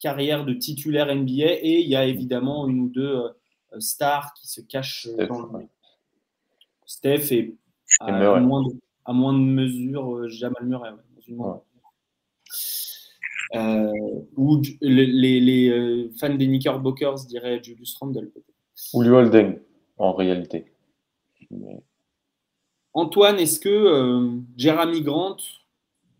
carrière 0.01 0.45
de 0.45 0.55
titulaire 0.55 1.15
NBA 1.15 1.61
et 1.61 1.81
il 1.81 1.89
y 1.89 1.97
a 1.97 2.07
évidemment 2.07 2.69
une 2.69 2.81
ou 2.81 2.89
deux 2.89 3.17
euh, 3.17 3.81
stars 3.81 4.33
qui 4.35 4.47
se 4.47 4.61
cachent 4.61 5.09
dans 5.29 5.41
le. 5.41 5.67
Steph 6.85 7.33
et 7.33 7.57
à, 8.01 8.41
moins, 8.41 8.63
de, 8.63 8.75
à 9.07 9.13
moins 9.13 9.33
de 9.33 9.39
mesure 9.39 10.29
Jamal 10.29 10.67
Murray. 10.67 10.91
Euh, 13.55 13.93
ou 14.37 14.63
les, 14.81 15.69
euh, 15.69 16.11
fans 16.19 16.35
des 16.35 16.47
Knickerbockers 16.47 17.27
diraient 17.27 17.63
Julius 17.63 17.95
Randle. 17.97 18.33
Ou 18.95 19.03
Holden, 19.03 19.61
en 19.99 20.13
réalité. 20.15 20.73
Antoine, 22.95 23.39
est-ce 23.39 23.61
que 23.61 23.69
euh, 23.69 24.39
Jeremy 24.57 25.03
Grant, 25.03 25.37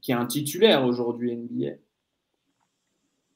qui 0.01 0.13
est 0.13 0.15
un 0.15 0.27
titulaire 0.27 0.85
aujourd'hui 0.85 1.35
NBA, 1.35 1.77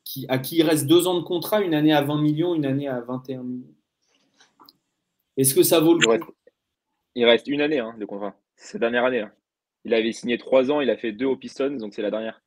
qui, 0.05 0.27
à 0.29 0.39
qui 0.39 0.57
il 0.57 0.63
reste 0.63 0.87
deux 0.87 1.07
ans 1.07 1.19
de 1.19 1.25
contrat, 1.25 1.63
une 1.63 1.75
année 1.75 1.93
à 1.93 2.03
20 2.03 2.21
millions, 2.21 2.55
une 2.55 2.67
année 2.67 2.89
à 2.89 3.01
21 3.01 3.43
millions, 3.43 3.75
est-ce 5.37 5.55
que 5.55 5.63
ça 5.63 5.81
vaut 5.81 5.95
le 5.95 6.19
coup? 6.19 6.33
Il 7.15 7.25
reste 7.25 7.47
une 7.47 7.61
année 7.63 7.79
hein, 7.79 7.95
de 7.99 8.05
contrat. 8.05 8.35
C'est 8.57 8.73
sa 8.73 8.79
dernière 8.79 9.05
année. 9.05 9.21
Hein. 9.21 9.33
Il 9.85 9.95
avait 9.95 10.13
signé 10.13 10.39
trois 10.39 10.71
ans, 10.71 10.81
il 10.81 10.91
a 10.91 10.97
fait 10.97 11.13
deux 11.13 11.27
aux 11.27 11.37
Pistons, 11.37 11.77
donc 11.77 11.95
c'est 11.95 12.03
la 12.03 12.11
dernière. 12.11 12.43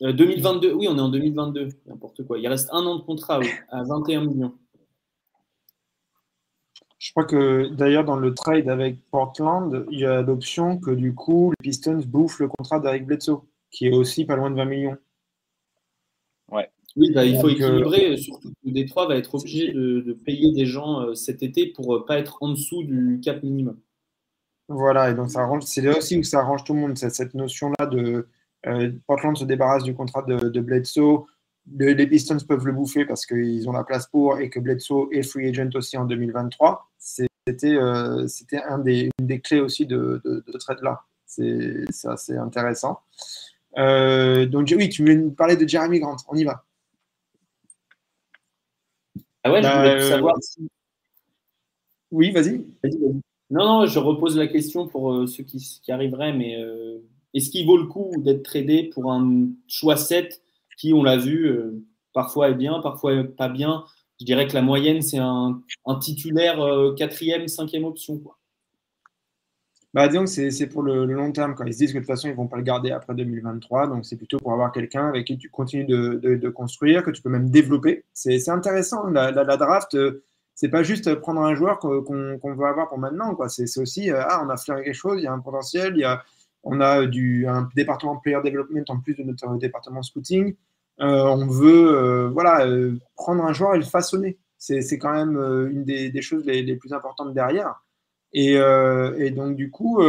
2022, 0.00 0.68
euh, 0.68 0.74
oui, 0.74 0.88
on 0.88 0.96
est 0.96 1.00
en 1.00 1.08
2022, 1.08 1.68
n'importe 1.86 2.24
quoi. 2.26 2.38
Il 2.38 2.46
reste 2.48 2.68
un 2.72 2.84
an 2.84 2.96
de 2.96 3.02
contrat 3.02 3.40
à 3.70 3.82
21 3.84 4.24
millions. 4.26 4.54
Je 6.98 7.10
crois 7.12 7.24
que 7.24 7.68
d'ailleurs 7.68 8.04
dans 8.04 8.16
le 8.16 8.34
trade 8.34 8.68
avec 8.68 8.98
Portland, 9.10 9.86
il 9.90 10.00
y 10.00 10.06
a 10.06 10.22
l'option 10.22 10.78
que 10.78 10.90
du 10.90 11.14
coup 11.14 11.52
les 11.60 11.70
Pistons 11.70 12.02
bouffent 12.06 12.40
le 12.40 12.48
contrat 12.48 12.80
d'Eric 12.80 13.06
Bledsoe, 13.06 13.42
qui 13.70 13.86
est 13.86 13.94
aussi 13.94 14.24
pas 14.24 14.36
loin 14.36 14.50
de 14.50 14.56
20 14.56 14.64
millions. 14.64 14.96
Ouais. 16.50 16.70
Oui, 16.96 17.12
bah, 17.12 17.24
il 17.24 17.38
faut 17.38 17.48
euh, 17.48 17.50
équilibrer, 17.50 18.16
surtout 18.16 18.50
que 18.50 18.70
Détroit 18.70 19.06
va 19.06 19.16
être 19.16 19.34
obligé 19.34 19.72
de, 19.72 20.12
payer 20.24 20.52
des 20.52 20.64
gens 20.64 21.02
euh, 21.02 21.14
cet 21.14 21.42
été 21.42 21.66
pour 21.66 21.92
ne 21.92 21.98
pas 21.98 22.18
être 22.18 22.38
en 22.40 22.48
dessous 22.48 22.82
du 22.82 23.20
cap 23.22 23.42
minimum. 23.42 23.78
Voilà, 24.68 25.10
et 25.10 25.14
donc 25.14 25.30
ça 25.30 25.48
c'est 25.60 25.82
là 25.82 25.96
aussi 25.96 26.18
où 26.18 26.22
ça 26.24 26.40
arrange 26.40 26.64
tout 26.64 26.74
le 26.74 26.80
monde, 26.80 26.96
cette 26.96 27.34
notion-là 27.34 27.86
de 27.86 27.98
euh, 27.98 28.28
Portland 29.06 29.36
se 29.36 29.44
débarrasse 29.44 29.84
du 29.84 29.94
contrat 29.94 30.22
de, 30.22 30.60
Bledsoe. 30.60 31.26
les 31.78 32.06
Pistons 32.06 32.38
peuvent 32.46 32.66
le 32.66 32.72
bouffer 32.72 33.04
parce 33.04 33.26
qu'ils 33.26 33.68
ont 33.68 33.72
la 33.72 33.84
place 33.84 34.06
pour 34.06 34.38
et 34.38 34.50
que 34.50 34.58
Bledsoe 34.58 35.08
est 35.12 35.22
free 35.22 35.48
agent 35.48 35.70
aussi 35.74 35.96
en 35.96 36.04
2023. 36.04 36.88
C'était 36.98 37.76
euh, 37.76 38.26
c'était 38.26 38.62
un 38.62 38.78
des, 38.78 39.10
une 39.18 39.26
des 39.26 39.40
clés 39.40 39.60
aussi 39.60 39.86
de, 39.86 40.20
de, 40.24 40.44
de 40.46 40.58
trade-là. 40.58 41.02
C'est 41.26 41.84
assez 42.04 42.36
intéressant. 42.36 43.00
Euh, 43.78 44.46
donc 44.46 44.72
oui, 44.76 44.88
tu 44.88 45.02
voulais 45.02 45.16
nous 45.16 45.30
parler 45.30 45.56
de 45.56 45.68
Jeremy 45.68 46.00
Grant. 46.00 46.16
On 46.28 46.36
y 46.36 46.44
va. 46.44 46.64
Ah 49.44 49.52
ouais, 49.52 49.62
je 49.62 49.68
voulais 49.68 50.02
savoir 50.02 50.36
si... 50.40 50.68
Oui, 52.10 52.32
vas-y. 52.32 52.64
non, 53.50 53.64
non, 53.64 53.86
je 53.86 53.98
repose 53.98 54.36
la 54.36 54.46
question 54.48 54.88
pour 54.88 55.28
ceux 55.28 55.44
qui, 55.44 55.58
qui 55.82 55.92
arriveraient, 55.92 56.32
mais 56.32 56.56
est-ce 57.36 57.50
qu'il 57.50 57.66
vaut 57.66 57.76
le 57.76 57.86
coup 57.86 58.12
d'être 58.16 58.42
tradé 58.42 58.84
pour 58.84 59.12
un 59.12 59.48
choix 59.68 59.96
7 59.96 60.42
qui, 60.78 60.94
on 60.94 61.02
l'a 61.02 61.18
vu, 61.18 61.46
euh, 61.46 61.84
parfois 62.14 62.48
est 62.48 62.54
bien, 62.54 62.80
parfois 62.80 63.24
pas 63.24 63.50
bien? 63.50 63.84
Je 64.18 64.24
dirais 64.24 64.46
que 64.46 64.54
la 64.54 64.62
moyenne, 64.62 65.02
c'est 65.02 65.18
un, 65.18 65.62
titulaire 66.00 66.60
euh, 66.62 66.94
quatrième, 66.94 67.46
cinquième 67.46 67.84
option. 67.84 68.22
Bah, 69.92 70.08
disons 70.08 70.24
que 70.24 70.50
c'est 70.50 70.66
pour 70.66 70.82
le, 70.82 71.04
long 71.04 71.30
terme. 71.32 71.54
Quand 71.54 71.66
ils 71.66 71.74
se 71.74 71.78
disent 71.78 71.92
que 71.92 71.98
de 71.98 72.02
toute 72.04 72.06
façon, 72.06 72.28
ils 72.28 72.32
ne 72.32 72.36
vont 72.36 72.46
pas 72.46 72.56
le 72.56 72.62
garder 72.62 72.90
après 72.90 73.14
2023. 73.14 73.88
Donc, 73.88 74.06
c'est 74.06 74.16
plutôt 74.16 74.38
pour 74.38 74.52
avoir 74.52 74.72
quelqu'un 74.72 75.08
avec 75.08 75.26
qui 75.26 75.36
tu 75.36 75.50
continues 75.50 75.84
de, 75.84 76.48
construire, 76.48 77.02
que 77.02 77.10
tu 77.10 77.20
peux 77.20 77.28
même 77.28 77.50
développer. 77.50 78.04
C'est 78.14 78.48
intéressant. 78.48 79.06
La, 79.08 79.32
draft, 79.32 79.94
euh, 79.94 80.24
c'est 80.54 80.70
pas 80.70 80.82
juste 80.82 81.14
prendre 81.16 81.42
un 81.42 81.54
joueur 81.54 81.78
qu'on 81.78 82.54
veut 82.54 82.66
avoir 82.66 82.88
pour 82.88 82.96
maintenant. 82.96 83.36
C'est 83.48 83.78
aussi, 83.78 84.10
ah, 84.10 84.42
on 84.42 84.48
a 84.48 84.56
flairé 84.56 84.84
quelque 84.84 84.94
chose, 84.94 85.20
il 85.20 85.24
y 85.24 85.26
a 85.26 85.32
un 85.32 85.40
potentiel, 85.40 85.92
il 85.96 86.00
y 86.00 86.04
a, 86.04 86.22
on 86.66 86.80
a 86.80 87.06
du, 87.06 87.46
un 87.46 87.68
département 87.76 88.16
player 88.16 88.40
development 88.44 88.84
en 88.88 88.98
plus 89.00 89.14
de 89.14 89.22
notre 89.22 89.56
département 89.56 90.02
scouting. 90.02 90.56
Euh, 91.00 91.24
on 91.24 91.46
veut 91.46 91.94
euh, 91.94 92.28
voilà, 92.28 92.66
euh, 92.66 92.98
prendre 93.14 93.44
un 93.44 93.52
joueur 93.52 93.74
et 93.74 93.78
le 93.78 93.84
façonner. 93.84 94.36
C'est 94.58 94.98
quand 94.98 95.12
même 95.12 95.36
une 95.70 95.84
des, 95.84 96.22
choses 96.22 96.44
les, 96.44 96.76
plus 96.76 96.92
importantes 96.92 97.32
derrière. 97.32 97.84
Et, 98.32 98.58
donc, 99.30 99.54
du 99.54 99.70
coup, 99.70 100.02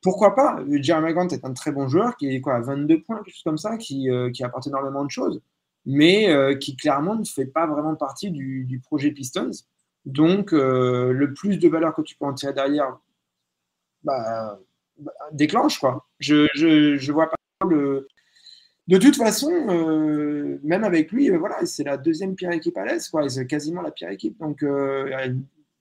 pourquoi 0.00 0.34
pas? 0.34 0.60
Jeremy 0.70 1.12
Grant 1.12 1.28
est 1.28 1.44
un 1.44 1.52
très 1.52 1.70
bon 1.70 1.86
joueur 1.86 2.16
qui 2.16 2.34
est 2.34 2.48
à 2.48 2.60
22 2.60 3.02
points, 3.02 3.16
quelque 3.16 3.34
chose 3.34 3.42
comme 3.42 3.58
ça, 3.58 3.76
qui, 3.76 4.08
apporte 4.42 4.66
énormément 4.66 5.04
de 5.04 5.10
choses, 5.10 5.42
mais 5.84 6.56
qui 6.58 6.74
clairement 6.76 7.16
ne 7.16 7.24
fait 7.24 7.44
pas 7.44 7.66
vraiment 7.66 7.96
partie 7.96 8.30
du, 8.30 8.64
du 8.64 8.78
projet 8.78 9.10
Pistons. 9.10 9.50
Donc, 10.06 10.52
le 10.52 11.32
plus 11.34 11.58
de 11.58 11.68
valeur 11.68 11.94
que 11.94 12.02
tu 12.02 12.16
peux 12.16 12.24
en 12.24 12.32
tirer 12.32 12.54
derrière, 12.54 12.98
bah, 14.04 14.58
déclenche. 15.32 15.78
Quoi. 15.78 16.06
Je, 16.18 17.12
vois 17.12 17.28
pas 17.28 17.66
le. 17.68 18.08
De 18.88 18.98
toute 18.98 19.16
façon, 19.16 19.52
euh, 19.68 20.58
même 20.64 20.82
avec 20.82 21.12
lui, 21.12 21.30
euh, 21.30 21.38
voilà, 21.38 21.64
c'est 21.64 21.84
la 21.84 21.96
deuxième 21.96 22.34
pire 22.34 22.50
équipe 22.50 22.76
à 22.76 22.84
l'Est, 22.84 23.08
quoi. 23.10 23.28
C'est 23.28 23.46
quasiment 23.46 23.82
la 23.82 23.92
pire 23.92 24.08
équipe. 24.10 24.38
Donc, 24.38 24.62
euh, 24.62 25.32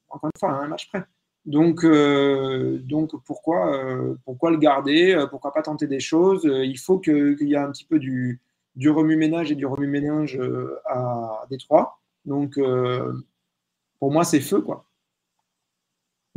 encore 0.10 0.30
une 0.34 0.40
fois, 0.40 0.52
un 0.52 0.68
match 0.68 0.90
près. 0.90 1.04
Donc, 1.46 1.84
donc 1.84 3.12
pourquoi, 3.26 4.16
pourquoi 4.26 4.52
le 4.52 4.58
garder 4.58 5.26
Pourquoi 5.32 5.54
pas 5.54 5.64
tenter 5.64 5.88
des 5.88 6.00
choses 6.00 6.44
Il 6.44 6.78
faut 6.78 7.00
qu'il 7.00 7.38
y 7.42 7.54
ait 7.54 7.58
un 7.58 7.72
petit 7.72 7.86
peu 7.86 7.98
du, 7.98 8.40
du 8.76 8.90
remue-ménage 8.90 9.52
et 9.52 9.56
du 9.56 9.66
remue-ménage 9.66 10.40
à 10.86 11.46
Détroit. 11.50 12.00
Donc, 12.26 12.60
pour 14.00 14.12
moi, 14.12 14.26
c'est 14.26 14.42
feu, 14.42 14.62
quoi. 14.62 14.89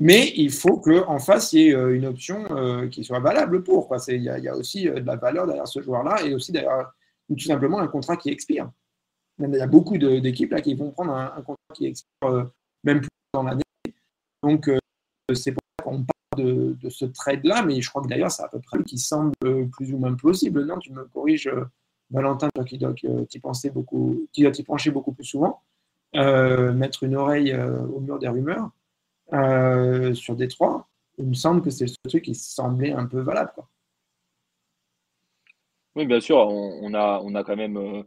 Mais 0.04 0.32
il 0.34 0.50
faut 0.50 0.78
qu'en 0.78 1.20
face, 1.20 1.52
il 1.52 1.60
y 1.60 1.68
ait 1.68 1.76
euh, 1.76 1.94
une 1.94 2.06
option 2.06 2.44
euh, 2.50 2.88
qui 2.88 3.04
soit 3.04 3.20
valable 3.20 3.62
pour. 3.62 3.88
Il 4.08 4.20
y, 4.20 4.24
y, 4.24 4.48
a 4.48 4.56
aussi 4.56 4.88
euh, 4.88 4.98
de 4.98 5.06
la 5.06 5.14
valeur 5.14 5.46
derrière 5.46 5.68
ce 5.68 5.80
joueur-là 5.80 6.24
et 6.24 6.34
aussi 6.34 6.50
derrière 6.50 6.92
tout 7.28 7.38
simplement 7.38 7.78
un 7.78 7.86
contrat 7.86 8.16
qui 8.16 8.28
expire. 8.30 8.68
Il 9.38 9.48
y 9.54 9.60
a 9.60 9.66
beaucoup 9.68 9.96
d'équipes 9.98 10.60
qui 10.60 10.74
vont 10.74 10.90
prendre 10.90 11.14
un, 11.14 11.40
contrat 11.42 11.72
qui 11.72 11.86
expire 11.86 12.50
même 12.82 13.00
plus 13.00 13.08
dans 13.32 13.44
l'année. 13.44 13.62
Donc, 14.42 14.68
c'est 15.32 15.52
pour 15.52 15.62
ça 15.78 15.84
qu'on 15.84 16.04
parle 16.04 16.74
de, 16.74 16.90
ce 16.90 17.04
trade-là, 17.04 17.62
mais 17.62 17.80
je 17.80 17.88
crois 17.88 18.02
que 18.02 18.08
d'ailleurs, 18.08 18.32
c'est 18.32 18.42
à 18.42 18.48
peu 18.48 18.58
près 18.58 18.82
qui 18.82 18.98
semble 18.98 19.34
plus 19.70 19.92
ou 19.94 19.98
moins 19.98 20.14
plausible. 20.14 20.66
Non, 20.66 20.78
tu 20.78 20.92
me 20.92 21.04
corriges, 21.04 21.50
Valentin, 22.10 22.48
toi 22.52 22.64
qui 22.64 22.76
dois 22.76 22.92
y 23.02 23.38
penser 23.38 23.70
beaucoup, 23.70 24.26
qui 24.32 24.42
doit 24.42 24.52
y 24.52 24.62
pencher 24.64 24.90
beaucoup 24.90 25.12
plus 25.12 25.24
souvent, 25.24 25.62
mettre 26.12 27.04
une 27.04 27.14
oreille 27.14 27.54
au 27.54 28.00
mur 28.00 28.18
des 28.18 28.28
rumeurs. 28.28 28.70
Euh, 29.32 30.14
sur 30.14 30.36
Détroit, 30.36 30.88
il 31.18 31.26
me 31.26 31.34
semble 31.34 31.62
que 31.62 31.70
c'est 31.70 31.86
ce 31.86 31.96
truc 32.06 32.24
qui 32.24 32.34
semblait 32.34 32.92
un 32.92 33.06
peu 33.06 33.20
valable. 33.20 33.52
Oui, 35.94 36.06
bien 36.06 36.20
sûr, 36.20 36.36
on, 36.38 36.94
a, 36.94 37.20
on 37.22 37.34
a 37.34 37.44
quand 37.44 37.56
même, 37.56 37.76
euh, 37.76 38.02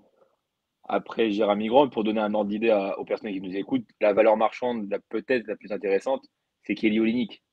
après 0.84 1.32
Jérémy 1.32 1.68
Grant, 1.68 1.90
pour 1.90 2.04
donner 2.04 2.22
un 2.22 2.34
ordre 2.34 2.50
d'idée 2.50 2.72
aux 2.98 3.06
personnes 3.06 3.32
qui 3.32 3.42
nous 3.42 3.56
écoutent, 3.56 3.88
la 4.02 4.14
valeur 4.14 4.38
marchande 4.38 4.88
peut-être 5.10 5.48
la 5.48 5.56
plus 5.56 5.72
intéressante, 5.72 6.26
c'est 6.64 6.76
Kelly 6.76 7.00
Olynyk. 7.00 7.44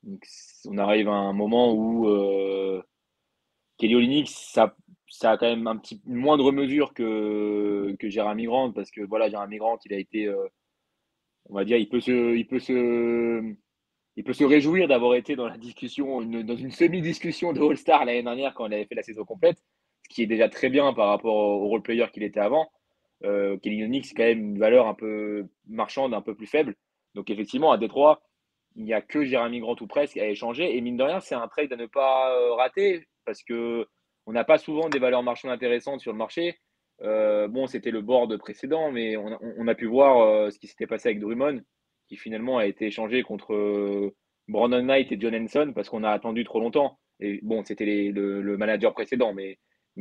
on 0.65 0.77
arrive 0.77 1.07
à 1.07 1.13
un 1.13 1.33
moment 1.33 1.73
où 1.73 2.07
euh, 2.07 2.81
Kelly 3.77 3.95
Olynyk, 3.95 4.27
ça, 4.29 4.75
ça 5.07 5.31
a 5.31 5.37
quand 5.37 5.47
même 5.47 5.67
un 5.67 5.77
petit 5.77 6.01
moindre 6.05 6.51
mesure 6.51 6.93
que, 6.95 7.95
que 7.99 8.09
Jérémy 8.09 8.45
Grant, 8.45 8.71
parce 8.71 8.89
que 8.89 9.01
voilà, 9.01 9.29
Jérémy 9.29 9.57
Grant, 9.57 9.77
il 9.85 9.93
a 9.93 9.97
été, 9.97 10.33
on 11.49 11.55
va 11.55 11.65
dire, 11.65 11.77
il 11.77 11.89
peut 11.89 11.99
se, 11.99 12.45
réjouir 14.45 14.87
d'avoir 14.87 15.15
été 15.15 15.35
dans 15.35 15.47
la 15.47 15.57
discussion, 15.57 16.21
dans 16.21 16.55
une 16.55 16.71
semi-discussion 16.71 17.53
de 17.53 17.61
All-Star 17.61 18.05
l'année 18.05 18.23
dernière 18.23 18.53
quand 18.53 18.67
il 18.67 18.73
avait 18.73 18.85
fait 18.85 18.95
la 18.95 19.03
saison 19.03 19.25
complète, 19.25 19.63
ce 20.03 20.15
qui 20.15 20.23
est 20.23 20.27
déjà 20.27 20.49
très 20.49 20.69
bien 20.69 20.93
par 20.93 21.09
rapport 21.09 21.35
au 21.35 21.67
role-player 21.67 22.05
qu'il 22.13 22.23
était 22.23 22.39
avant. 22.39 22.69
Euh, 23.23 23.57
Kelly 23.57 24.03
c'est 24.03 24.15
quand 24.15 24.23
même 24.23 24.39
une 24.39 24.59
valeur 24.59 24.87
un 24.87 24.93
peu 24.93 25.47
marchande, 25.67 26.13
un 26.13 26.21
peu 26.21 26.35
plus 26.35 26.47
faible. 26.47 26.75
Donc 27.15 27.29
effectivement, 27.29 27.71
à 27.71 27.77
Détroit, 27.77 28.21
il 28.75 28.83
n'y 28.83 28.93
a 28.93 29.01
que 29.01 29.23
Jérémy 29.23 29.59
Grant 29.59 29.75
ou 29.79 29.87
presque 29.87 30.17
à 30.17 30.27
échanger. 30.27 30.75
Et 30.75 30.81
mine 30.81 30.97
de 30.97 31.03
rien, 31.03 31.19
c'est 31.19 31.35
un 31.35 31.47
trade 31.47 31.71
à 31.71 31.75
ne 31.75 31.85
pas 31.85 32.35
euh, 32.35 32.53
rater 32.53 33.07
parce 33.25 33.43
que 33.43 33.87
on 34.25 34.31
n'a 34.31 34.43
pas 34.43 34.57
souvent 34.57 34.89
des 34.89 34.99
valeurs 34.99 35.23
marchandes 35.23 35.51
intéressantes 35.51 36.01
sur 36.01 36.11
le 36.11 36.17
marché. 36.17 36.59
Euh, 37.01 37.47
bon, 37.47 37.67
c'était 37.67 37.91
le 37.91 38.01
board 38.01 38.37
précédent, 38.37 38.91
mais 38.91 39.17
on, 39.17 39.67
a 39.67 39.75
pu 39.75 39.85
voir 39.87 40.21
euh, 40.21 40.49
ce 40.51 40.59
qui 40.59 40.67
s'était 40.67 40.87
passé 40.87 41.09
avec 41.09 41.19
Drummond 41.19 41.61
qui 42.07 42.17
finalement 42.17 42.57
a 42.57 42.65
été 42.65 42.87
échangé 42.87 43.23
contre 43.23 43.53
euh, 43.53 44.15
Brandon 44.47 44.83
Knight 44.83 45.11
et 45.11 45.19
John 45.19 45.35
Henson 45.35 45.71
parce 45.73 45.89
qu'on 45.89 46.03
a 46.03 46.11
attendu 46.11 46.43
trop 46.43 46.59
longtemps. 46.59 46.99
Et 47.19 47.39
bon, 47.43 47.63
c'était 47.63 48.11
le, 48.13 48.57
manager 48.57 48.93
précédent, 48.93 49.33
mais, 49.33 49.57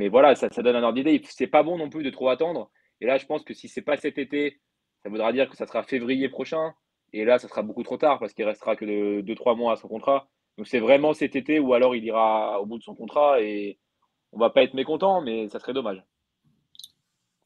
voilà, 0.08 0.34
ça, 0.34 0.48
ça 0.50 0.62
donne 0.62 0.76
un 0.76 0.82
ordre 0.82 0.96
d'idée. 0.96 1.20
C'est 1.24 1.46
pas 1.46 1.62
bon 1.62 1.78
non 1.78 1.88
plus 1.90 2.02
de 2.02 2.10
trop 2.10 2.28
attendre. 2.28 2.70
Et 3.00 3.06
là, 3.06 3.18
je 3.18 3.26
pense 3.26 3.44
que 3.44 3.54
si 3.54 3.68
c'est 3.68 3.82
pas 3.82 3.96
cet 3.96 4.18
été, 4.18 4.60
ça 5.02 5.10
voudra 5.10 5.32
dire 5.32 5.48
que 5.48 5.56
ça 5.56 5.66
sera 5.66 5.82
février 5.82 6.28
prochain. 6.28 6.74
Et 7.12 7.24
là, 7.24 7.38
ça 7.38 7.48
sera 7.48 7.62
beaucoup 7.62 7.82
trop 7.82 7.98
tard 7.98 8.18
parce 8.18 8.32
qu'il 8.32 8.44
restera 8.44 8.76
que 8.76 9.20
2-3 9.20 9.56
mois 9.56 9.74
à 9.74 9.76
son 9.76 9.88
contrat. 9.88 10.28
Donc 10.58 10.66
c'est 10.66 10.80
vraiment 10.80 11.12
cet 11.14 11.36
été 11.36 11.58
ou 11.60 11.74
alors 11.74 11.94
il 11.96 12.04
ira 12.04 12.60
au 12.60 12.66
bout 12.66 12.78
de 12.78 12.82
son 12.82 12.94
contrat 12.94 13.40
et 13.40 13.78
on 14.32 14.38
va 14.38 14.50
pas 14.50 14.62
être 14.62 14.74
mécontent, 14.74 15.20
mais 15.22 15.48
ça 15.48 15.58
serait 15.60 15.72
dommage. 15.72 16.02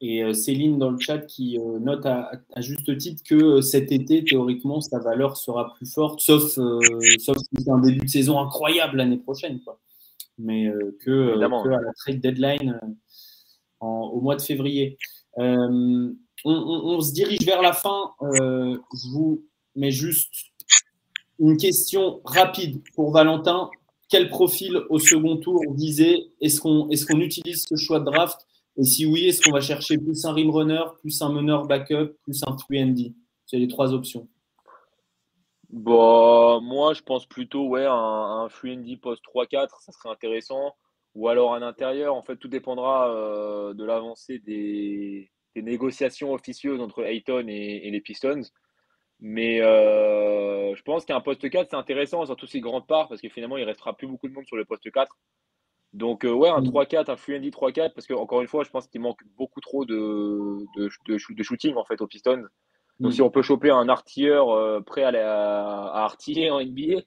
Et 0.00 0.22
euh, 0.22 0.34
Céline 0.34 0.78
dans 0.78 0.90
le 0.90 0.98
chat 0.98 1.18
qui 1.18 1.58
euh, 1.58 1.78
note 1.78 2.04
à, 2.04 2.30
juste 2.58 2.96
titre 2.98 3.22
que 3.24 3.34
euh, 3.34 3.60
cet 3.62 3.92
été, 3.92 4.22
théoriquement, 4.24 4.80
sa 4.80 4.98
valeur 4.98 5.36
sera 5.36 5.72
plus 5.74 5.90
forte, 5.90 6.20
sauf, 6.20 6.42
sauf 6.52 7.38
si 7.38 7.64
c'est 7.64 7.70
un 7.70 7.78
début 7.78 8.04
de 8.04 8.10
saison 8.10 8.38
incroyable 8.38 8.98
l'année 8.98 9.16
prochaine. 9.16 9.60
Quoi. 9.60 9.80
Mais 10.38 10.70
que, 11.00 11.32
à 11.32 11.80
la 11.80 11.92
trade 11.96 12.20
deadline 12.20 12.78
au 13.80 14.20
mois 14.20 14.36
de 14.36 14.42
février. 14.42 14.98
On, 15.38 16.14
on, 16.44 17.00
se 17.00 17.12
dirige 17.12 17.40
vers 17.46 17.62
la 17.62 17.72
fin. 17.72 18.10
je 18.20 19.10
vous 19.10 19.46
mets 19.74 19.90
juste 19.90 20.30
une 21.38 21.56
question 21.56 22.20
rapide 22.24 22.82
pour 22.94 23.12
Valentin. 23.12 23.70
Quel 24.10 24.28
profil 24.28 24.78
au 24.90 24.98
second 24.98 25.38
tour 25.38 25.62
disait 25.70 26.26
Est-ce 26.42 26.60
qu'on 26.60 26.90
est 26.90 27.02
qu'on 27.06 27.20
utilise 27.20 27.64
ce 27.66 27.76
choix 27.76 28.00
de 28.00 28.04
draft? 28.04 28.46
Et 28.78 28.84
si 28.84 29.06
oui, 29.06 29.26
est-ce 29.26 29.42
qu'on 29.42 29.52
va 29.52 29.60
chercher 29.60 29.96
plus 29.96 30.24
un 30.24 30.32
rim 30.32 30.50
runner, 30.50 30.82
plus 31.00 31.20
un 31.22 31.32
meneur 31.32 31.66
backup, 31.66 32.14
plus 32.22 32.42
un 32.46 32.52
3D 32.52 33.14
C'est 33.46 33.58
les 33.58 33.68
trois 33.68 33.94
options. 33.94 34.28
Bon, 35.70 36.60
moi, 36.60 36.92
je 36.94 37.02
pense 37.02 37.26
plutôt 37.26 37.66
ouais, 37.68 37.86
un, 37.86 37.92
un 37.92 38.46
3D 38.48 38.98
post 39.00 39.22
3-4, 39.34 39.68
ça 39.80 39.92
serait 39.92 40.10
intéressant. 40.10 40.74
Ou 41.14 41.28
alors 41.28 41.54
un 41.54 41.62
intérieur. 41.62 42.14
En 42.14 42.22
fait, 42.22 42.36
tout 42.36 42.48
dépendra 42.48 43.10
euh, 43.10 43.72
de 43.72 43.84
l'avancée 43.84 44.38
des, 44.38 45.30
négociations 45.56 46.34
officieuses 46.34 46.80
entre 46.80 47.04
Ayton 47.04 47.46
et, 47.48 47.90
les 47.90 48.00
Pistons. 48.02 48.42
Mais 49.20 49.62
euh, 49.62 50.74
je 50.74 50.82
pense 50.82 51.06
qu'un 51.06 51.22
poste 51.22 51.48
4, 51.48 51.70
c'est 51.70 51.76
intéressant, 51.76 52.26
surtout 52.26 52.46
si 52.46 52.60
grande 52.60 52.86
part, 52.86 53.08
parce 53.08 53.22
que 53.22 53.30
finalement, 53.30 53.56
il 53.56 53.64
restera 53.64 53.96
plus 53.96 54.06
beaucoup 54.06 54.28
de 54.28 54.34
monde 54.34 54.46
sur 54.46 54.56
le 54.56 54.66
poste 54.66 54.90
4. 54.90 55.16
Donc, 55.96 56.26
euh, 56.26 56.32
ouais, 56.32 56.50
un 56.50 56.60
3-4, 56.60 57.06
mm. 57.06 57.10
un 57.10 57.16
free 57.16 57.50
3-4, 57.50 57.94
parce 57.94 58.06
qu'encore 58.06 58.42
une 58.42 58.48
fois, 58.48 58.64
je 58.64 58.70
pense 58.70 58.86
qu'il 58.86 59.00
manque 59.00 59.20
beaucoup 59.38 59.62
trop 59.62 59.86
de, 59.86 60.58
de, 60.76 60.90
de, 61.08 61.42
shooting 61.42 61.74
en 61.76 61.84
fait 61.86 62.02
aux 62.02 62.06
Pistons. 62.06 62.44
Donc, 63.00 63.12
mm. 63.12 63.14
si 63.14 63.22
on 63.22 63.30
peut 63.30 63.40
choper 63.40 63.70
un 63.70 63.88
artilleur 63.88 64.50
euh, 64.50 64.82
prêt 64.82 65.04
à, 65.04 65.10
à, 65.10 66.04
artiller 66.04 66.50
en 66.50 66.60
NBA, 66.60 67.00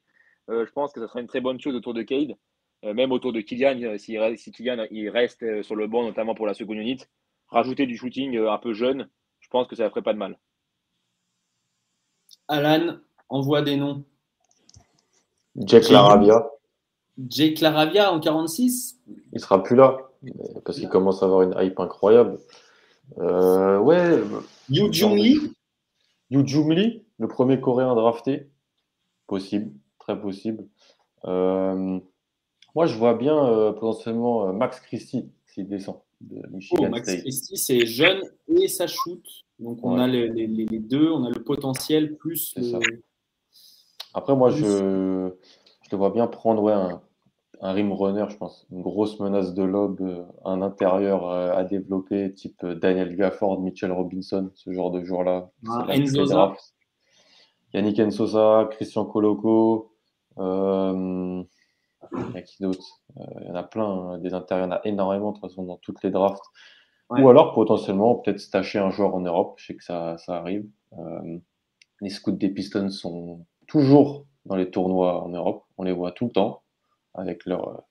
euh, 0.50 0.66
je 0.66 0.72
pense 0.72 0.92
que 0.92 1.00
ça 1.00 1.08
serait 1.08 1.22
une 1.22 1.28
très 1.28 1.40
bonne 1.40 1.62
chose 1.62 1.76
autour 1.76 1.94
de 1.94 2.02
Cade, 2.02 2.34
même 2.82 3.12
autour 3.12 3.32
de 3.32 3.42
Kylian, 3.42 3.98
si, 3.98 4.18
si 4.38 4.52
Kylian 4.52 4.86
il 4.90 5.10
reste 5.10 5.62
sur 5.64 5.76
le 5.76 5.86
banc, 5.86 6.04
notamment 6.04 6.34
pour 6.34 6.48
la 6.48 6.56
seconde 6.56 6.78
unité. 6.78 7.06
Rajouter 7.50 7.86
du 7.86 7.96
shooting 7.96 8.38
un 8.38 8.58
peu 8.58 8.74
jeune, 8.74 9.08
je 9.40 9.50
pense 9.50 9.68
que 9.68 9.76
ça 9.76 9.84
ne 9.84 9.90
ferait 9.90 10.02
pas 10.02 10.14
de 10.14 10.18
mal. 10.18 10.40
Alan, 12.48 12.98
envoie 13.28 13.62
des 13.62 13.76
noms. 13.76 14.04
Jack 15.58 15.90
Laravia. 15.90 16.50
Jake 17.28 17.60
Laravia 17.60 18.12
en 18.14 18.20
46 18.20 19.00
Il 19.34 19.40
sera 19.40 19.62
plus 19.62 19.76
là, 19.76 19.98
parce 20.64 20.80
qu'il 20.80 20.90
commence 20.90 21.22
à 21.22 21.26
avoir 21.26 21.42
une 21.42 21.56
hype 21.60 21.80
incroyable. 21.80 22.40
Euh, 23.18 23.80
ouais. 23.80 24.22
Yu 24.70 24.94
Jung-Lee 24.94 25.40
Yu 26.30 26.48
Jung-Lee, 26.48 27.04
le 27.18 27.28
premier 27.28 27.60
coréen 27.60 27.96
drafté. 27.96 28.50
Possible, 29.28 29.72
très 30.00 30.20
possible. 30.20 30.66
Euh, 31.26 32.00
moi, 32.76 32.86
je 32.86 32.96
vois 32.98 33.16
bien 33.16 33.38
euh, 33.38 33.72
potentiellement 33.74 34.54
Max 34.54 34.80
Christie 34.80 35.30
s'il 35.46 35.68
descend 35.68 35.98
de 36.22 36.46
Michigan 36.52 36.86
oh, 36.86 36.90
Max 36.90 37.14
Christie, 37.16 37.58
c'est 37.58 37.86
jeune 37.86 38.22
et 38.48 38.68
ça 38.68 38.88
shoot. 38.88 39.24
Donc, 39.60 39.80
on 39.84 40.00
a 40.00 40.08
les, 40.08 40.30
deux, 40.80 41.12
on 41.12 41.26
a 41.26 41.30
le 41.30 41.44
potentiel 41.44 42.16
plus. 42.16 42.56
Après, 44.14 44.36
moi, 44.36 44.52
je, 44.52 44.66
je 44.66 45.92
le 45.92 45.98
vois 45.98 46.12
bien 46.12 46.28
prendre 46.28 46.64
ouais, 46.64 46.74
un, 46.74 47.02
un 47.62 47.74
rim 47.74 47.92
runner, 47.92 48.26
je 48.30 48.38
pense, 48.38 48.66
une 48.72 48.82
grosse 48.82 49.20
menace 49.20 49.54
de 49.54 49.64
lob, 49.64 50.00
euh, 50.02 50.24
un 50.46 50.62
intérieur 50.62 51.30
euh, 51.30 51.54
à 51.54 51.64
développer, 51.64 52.34
type 52.34 52.64
euh, 52.64 52.76
Daniel 52.76 53.16
Gafford, 53.16 53.62
Mitchell 53.62 53.92
Robinson, 53.92 54.50
ce 54.56 54.72
genre 54.72 54.92
de 54.92 55.04
joueur-là. 55.04 55.50
Ah, 55.68 55.86
Yannick 57.74 58.00
Ensosa, 58.00 58.68
Christian 58.72 59.06
Coloco, 59.06 59.92
euh, 60.38 61.44
il 62.14 62.34
y 62.34 62.38
a 62.38 62.42
qui 62.42 62.64
d'autre? 62.64 63.02
Il 63.42 63.48
y 63.48 63.52
en 63.52 63.56
a 63.56 63.64
plein, 63.64 63.86
hein, 63.86 64.18
des 64.20 64.34
intérieurs, 64.34 64.68
il 64.68 64.70
y 64.70 64.74
en 64.74 64.78
a 64.78 64.82
énormément 64.86 65.32
de 65.32 65.40
toute 65.40 65.50
façon 65.50 65.64
dans 65.64 65.78
toutes 65.78 66.02
les 66.04 66.12
drafts. 66.12 66.46
Ou 67.12 67.28
alors 67.28 67.54
potentiellement 67.54 68.16
peut-être 68.16 68.40
stacher 68.40 68.78
un 68.78 68.92
joueur 68.92 69.16
en 69.16 69.22
Europe, 69.22 69.56
je 69.58 69.66
sais 69.66 69.76
que 69.76 69.84
ça, 69.84 70.18
ça 70.20 70.36
arrive. 70.38 70.70
les 72.02 72.10
scouts 72.10 72.32
des 72.32 72.50
Pistons 72.50 72.90
sont 72.90 73.46
toujours 73.68 74.26
dans 74.46 74.56
les 74.56 74.70
tournois 74.70 75.24
en 75.24 75.30
Europe, 75.30 75.64
on 75.78 75.84
les 75.84 75.92
voit 75.92 76.12
tout 76.12 76.26
le 76.26 76.32
temps 76.32 76.62
avec 77.14 77.46
leur, 77.46 77.84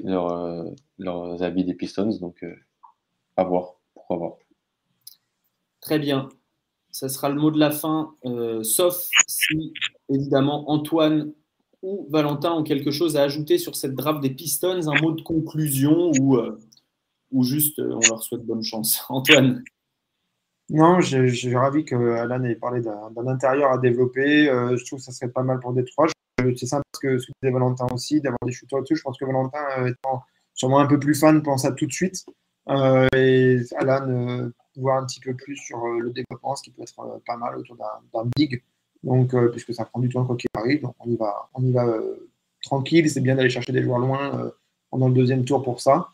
leur, 0.00 0.32
euh, 0.32 0.64
leurs 0.98 1.42
habits 1.42 1.64
des 1.64 1.74
Pistons. 1.74 2.18
Donc, 2.20 2.42
euh, 2.42 2.54
à 3.36 3.44
voir. 3.44 3.74
Pourquoi 3.94 4.16
voir. 4.16 4.32
Très 5.80 5.98
bien. 5.98 6.28
Ça 6.90 7.08
sera 7.08 7.28
le 7.28 7.36
mot 7.36 7.50
de 7.50 7.58
la 7.58 7.70
fin, 7.70 8.14
euh, 8.24 8.64
sauf 8.64 9.08
si, 9.28 9.72
évidemment, 10.08 10.68
Antoine 10.70 11.32
ou 11.82 12.06
Valentin 12.10 12.52
ont 12.52 12.64
quelque 12.64 12.90
chose 12.90 13.16
à 13.16 13.22
ajouter 13.22 13.58
sur 13.58 13.76
cette 13.76 13.94
draft 13.94 14.20
des 14.20 14.30
Pistons, 14.30 14.88
un 14.88 15.00
mot 15.00 15.12
de 15.12 15.22
conclusion 15.22 16.10
ou, 16.18 16.38
ou 17.30 17.44
juste 17.44 17.78
on 17.78 18.00
leur 18.08 18.22
souhaite 18.22 18.44
bonne 18.44 18.62
chance. 18.62 19.04
Antoine 19.08 19.64
Non, 20.68 21.00
je, 21.00 21.26
suis 21.28 21.54
ravi 21.54 21.84
que 21.84 21.94
Alan 21.94 22.42
ait 22.44 22.54
parlé 22.54 22.80
d'un 22.80 23.10
d'un 23.10 23.26
intérieur 23.26 23.72
à 23.72 23.78
développer. 23.78 24.48
Euh, 24.48 24.76
je 24.76 24.84
trouve 24.84 24.98
que 24.98 25.04
ça 25.04 25.12
serait 25.12 25.30
pas 25.30 25.42
mal 25.42 25.60
pour 25.60 25.72
Détroit. 25.72 26.06
C'est 26.56 26.66
sympa 26.66 26.82
ce 26.94 27.00
que 27.00 27.16
disait 27.16 27.52
Valentin 27.52 27.86
aussi, 27.92 28.20
d'avoir 28.20 28.38
des 28.44 28.52
shooters 28.52 28.78
au-dessus. 28.78 28.96
Je 28.96 29.02
pense 29.02 29.18
que 29.18 29.24
Valentin, 29.24 29.58
euh, 29.78 29.86
étant 29.88 30.22
sûrement 30.54 30.80
un 30.80 30.86
peu 30.86 30.98
plus 30.98 31.14
fan, 31.14 31.42
pense 31.42 31.64
à 31.64 31.72
tout 31.72 31.86
de 31.86 31.92
suite. 31.92 32.24
Euh, 32.68 33.06
et 33.16 33.60
Alan, 33.76 34.08
euh, 34.08 34.50
voir 34.76 35.02
un 35.02 35.06
petit 35.06 35.20
peu 35.20 35.34
plus 35.34 35.56
sur 35.56 35.86
le 35.86 36.10
développement, 36.10 36.54
ce 36.56 36.62
qui 36.62 36.70
peut 36.70 36.82
être 36.82 37.20
pas 37.26 37.36
mal 37.36 37.56
autour 37.56 37.76
d'un 37.76 38.24
big. 38.36 38.62
Donc, 39.02 39.34
puisque 39.52 39.72
ça 39.74 39.84
prend 39.86 40.00
du 40.00 40.08
temps 40.10 40.24
quoi 40.26 40.36
qu'il 40.36 40.50
arrive, 40.54 40.82
donc 40.82 40.94
on 41.00 41.10
y 41.10 41.16
va, 41.16 41.48
on 41.54 41.62
y 41.64 41.72
va 41.72 41.86
tranquille. 42.62 43.08
C'est 43.10 43.20
bien 43.22 43.34
d'aller 43.34 43.50
chercher 43.50 43.72
des 43.72 43.82
joueurs 43.82 43.98
loin 43.98 44.52
pendant 44.90 45.08
le 45.08 45.14
deuxième 45.14 45.44
tour 45.44 45.62
pour 45.62 45.80
ça. 45.80 46.08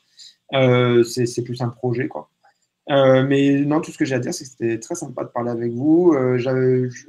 C'est 0.53 1.43
plus 1.45 1.61
un 1.61 1.69
projet, 1.69 2.07
quoi. 2.09 2.31
Mais 2.89 3.61
non, 3.61 3.81
tout 3.81 3.91
ce 3.91 3.99
que 3.99 4.05
j'ai 4.05 4.15
à 4.15 4.21
dire, 4.21 4.33
c'est 4.33 4.45
que 4.45 4.51
c'était 4.51 4.79
très 4.79 4.95
sympa 4.95 5.25
de 5.25 5.31
parler 5.31 5.51
avec 5.51 5.73
vous. 5.73 6.15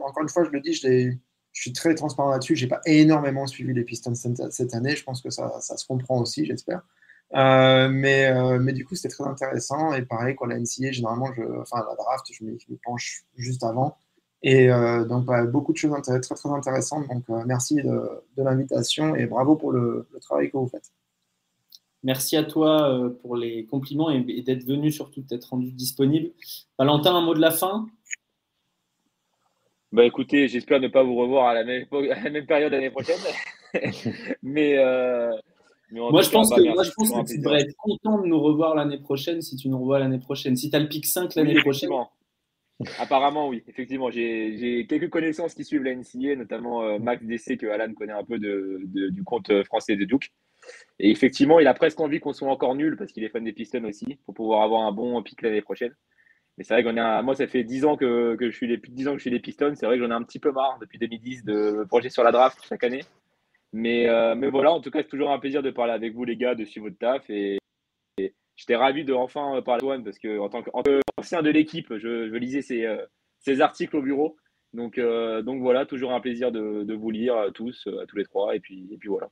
Encore 0.02 0.24
une 0.24 0.30
fois, 0.30 0.44
je 0.46 0.50
le 0.50 0.62
dis, 0.62 0.74
je, 0.74 0.88
l'ai- 0.88 1.20
je 1.58 1.64
suis 1.64 1.74
très 1.74 1.96
transparent 1.96 2.30
là-dessus. 2.30 2.56
J'ai 2.56 2.68
pas 2.68 2.82
énormément 2.86 3.48
suivi 3.48 3.74
les 3.74 3.84
Pistons 3.84 4.14
cette 4.14 4.76
année. 4.76 4.96
Je 4.96 5.04
pense 5.04 5.24
que 5.24 5.32
ça, 5.32 5.60
ça 5.60 5.76
se 5.76 5.88
comprend 5.88 6.22
aussi, 6.22 6.46
j'espère. 6.46 6.84
Euh, 7.34 7.90
mais, 7.90 8.28
euh, 8.28 8.60
mais 8.60 8.74
du 8.74 8.86
coup, 8.86 8.94
c'était 8.94 9.10
très 9.10 9.24
intéressant. 9.24 9.92
Et 9.94 10.04
pareil, 10.04 10.36
quand 10.36 10.46
la 10.46 10.60
NCA, 10.60 10.92
généralement, 10.92 11.30
enfin, 11.60 11.84
la 11.90 11.96
draft, 11.96 12.28
je 12.32 12.44
m'y 12.44 12.60
penche 12.84 13.24
juste 13.38 13.64
avant. 13.64 13.98
Et 14.44 14.70
euh, 14.70 15.04
donc, 15.04 15.26
bah, 15.26 15.48
beaucoup 15.48 15.74
de 15.74 15.78
choses 15.78 16.00
très, 16.04 16.20
très 16.22 16.50
intéressantes. 16.52 17.08
Donc, 17.08 17.24
merci 17.48 17.78
de, 17.78 18.22
l'invitation 18.38 19.16
et 19.16 19.26
bravo 19.26 19.56
pour 19.56 19.72
le, 19.72 20.08
travail 20.22 20.52
que 20.52 20.58
vous 20.58 20.68
faites. 20.68 20.92
Merci 22.04 22.38
à 22.38 22.44
toi 22.44 23.12
pour 23.24 23.36
les 23.36 23.66
compliments 23.66 24.12
et 24.12 24.44
d'être 24.44 24.64
venu, 24.64 24.92
surtout 24.92 25.22
d'être 25.22 25.46
rendu 25.46 25.72
disponible. 25.72 26.30
Valentin, 26.78 27.16
un 27.16 27.22
mot 27.22 27.34
de 27.34 27.42
la 27.42 27.50
fin? 27.50 27.88
Bah 29.92 30.04
écoutez, 30.06 30.48
j'espère 30.48 30.80
ne 30.80 30.88
pas 30.90 31.04
vous 31.04 31.16
revoir 31.16 31.48
à 31.48 31.54
la 31.54 31.64
même, 31.64 31.84
époque- 31.84 32.10
à 32.12 32.24
la 32.24 32.30
même 32.30 32.46
période 32.46 32.72
l'année 32.72 32.90
prochaine. 32.90 33.16
mais, 34.44 34.78
euh, 34.78 35.32
mais 35.92 36.00
en 36.02 36.12
Moi, 36.12 36.22
je 36.22 36.30
pense 36.30 36.50
bah, 36.50 36.58
que, 36.58 36.62
moi, 36.64 36.84
je 36.84 36.92
pense 36.92 37.12
que 37.12 37.34
tu 37.34 37.40
devrais 37.40 37.62
être 37.62 37.76
content 37.78 38.22
de 38.22 38.28
nous 38.28 38.40
revoir 38.40 38.76
l'année 38.76 39.00
prochaine 39.00 39.42
si 39.42 39.56
tu 39.56 39.70
nous 39.70 39.80
revois 39.80 40.00
l'année 40.00 40.20
prochaine. 40.20 40.56
Si 40.58 40.70
tu 40.70 40.76
as 40.76 40.80
le 40.80 40.90
pic 40.90 41.06
5 41.06 41.36
l'année 41.36 41.56
Oui, 41.56 41.62
prochaine. 41.62 41.90
Apparemment, 43.00 43.48
oui. 43.48 43.64
Effectivement, 43.68 44.12
j'ai 44.12 44.86
quelques 44.88 45.10
connaissances 45.10 45.54
qui 45.56 45.64
suivent 45.64 45.84
la 45.84 45.96
NCA, 45.96 46.36
notamment 46.36 46.84
euh, 46.84 47.00
Max 47.00 47.24
DC, 47.24 47.58
que 47.58 47.66
Alan 47.68 47.92
connaît 47.94 48.14
un 48.14 48.24
peu 48.24 48.38
de, 48.38 48.82
de- 48.84 49.10
du 49.10 49.24
compte 49.24 49.50
euh, 49.50 49.64
français 49.64 49.96
de 49.96 50.06
Duke. 50.06 50.32
Et 51.00 51.10
effectivement, 51.10 51.60
il 51.60 51.68
a 51.68 51.74
presque 51.74 52.00
envie 52.00 52.20
qu'on 52.20 52.34
soit 52.34 52.52
encore 52.52 52.76
nul 52.76 52.98
parce 52.98 53.12
qu'il 53.12 53.24
est 53.24 53.30
fan 53.30 53.44
des 53.44 53.54
Pistons 53.54 53.84
aussi, 53.86 54.18
pour 54.26 54.34
pouvoir 54.36 54.62
avoir 54.64 54.82
un 54.82 54.92
bon 54.92 55.22
pic 55.24 55.42
l'année 55.42 55.62
prochaine. 55.62 55.96
Mais 56.58 56.64
c'est 56.64 56.74
vrai 56.74 56.84
qu'on 56.84 56.98
a, 56.98 57.22
moi, 57.22 57.36
ça 57.36 57.48
fait 57.48 57.64
10 57.64 57.86
ans 57.86 57.98
que, 57.98 58.36
que 58.36 58.50
je 58.50 58.56
suis 58.56 58.68
les, 58.68 58.78
10 58.78 59.08
ans 59.08 59.12
que 59.12 59.18
je 59.18 59.22
suis 59.22 59.30
les 59.30 59.40
Pistons. 59.40 59.74
C'est 59.76 59.86
vrai 59.86 59.98
que 59.98 60.04
j'en 60.04 60.10
ai 60.10 60.16
un 60.16 60.24
petit 60.24 60.40
peu 60.40 60.52
marre 60.52 60.78
depuis 60.82 60.98
2010 60.98 61.44
de 61.44 61.86
projet 61.88 62.10
sur 62.10 62.24
la 62.24 62.32
draft 62.32 62.60
chaque 62.68 62.84
année. 62.84 63.04
Mais, 63.74 64.10
euh, 64.10 64.34
mais 64.36 64.50
voilà, 64.50 64.72
en 64.72 64.82
tout 64.82 64.90
cas, 64.90 65.04
c'est 65.04 65.10
toujours 65.10 65.32
un 65.32 65.40
plaisir 65.40 65.62
de 65.62 65.70
parler 65.70 65.94
avec 65.94 66.14
vous, 66.14 66.24
les 66.24 66.38
gars, 66.38 66.56
de 66.56 66.66
suivre 66.66 66.88
votre 66.88 66.98
taf. 66.98 67.30
Et, 67.30 67.60
et 68.18 68.34
j'étais 68.56 68.76
ravi 68.76 69.06
de 69.06 69.14
enfin 69.14 69.62
parler 69.62 69.86
à 69.86 69.88
One 69.88 70.04
parce 70.04 70.18
que 70.18 70.40
en 70.40 70.50
tant 70.50 70.64
qu'ancien 70.64 71.44
de 71.44 71.50
l'équipe, 71.50 71.96
je, 71.96 72.30
je 72.30 72.36
lisais 72.36 72.62
ces, 72.62 72.86
euh, 72.86 73.06
ces 73.40 73.62
articles 73.62 73.96
au 73.96 74.02
bureau. 74.02 74.38
Donc, 74.74 74.98
euh, 74.98 75.42
donc 75.42 75.62
voilà, 75.62 75.86
toujours 75.86 76.14
un 76.14 76.20
plaisir 76.20 76.52
de, 76.52 76.84
de 76.84 76.94
vous 76.94 77.10
lire 77.10 77.36
euh, 77.36 77.50
tous, 77.52 77.88
à 78.02 78.06
tous 78.06 78.18
les 78.18 78.26
trois. 78.26 78.56
Et 78.56 78.60
puis, 78.60 78.88
et 78.92 78.98
puis 78.98 79.10
voilà. 79.10 79.30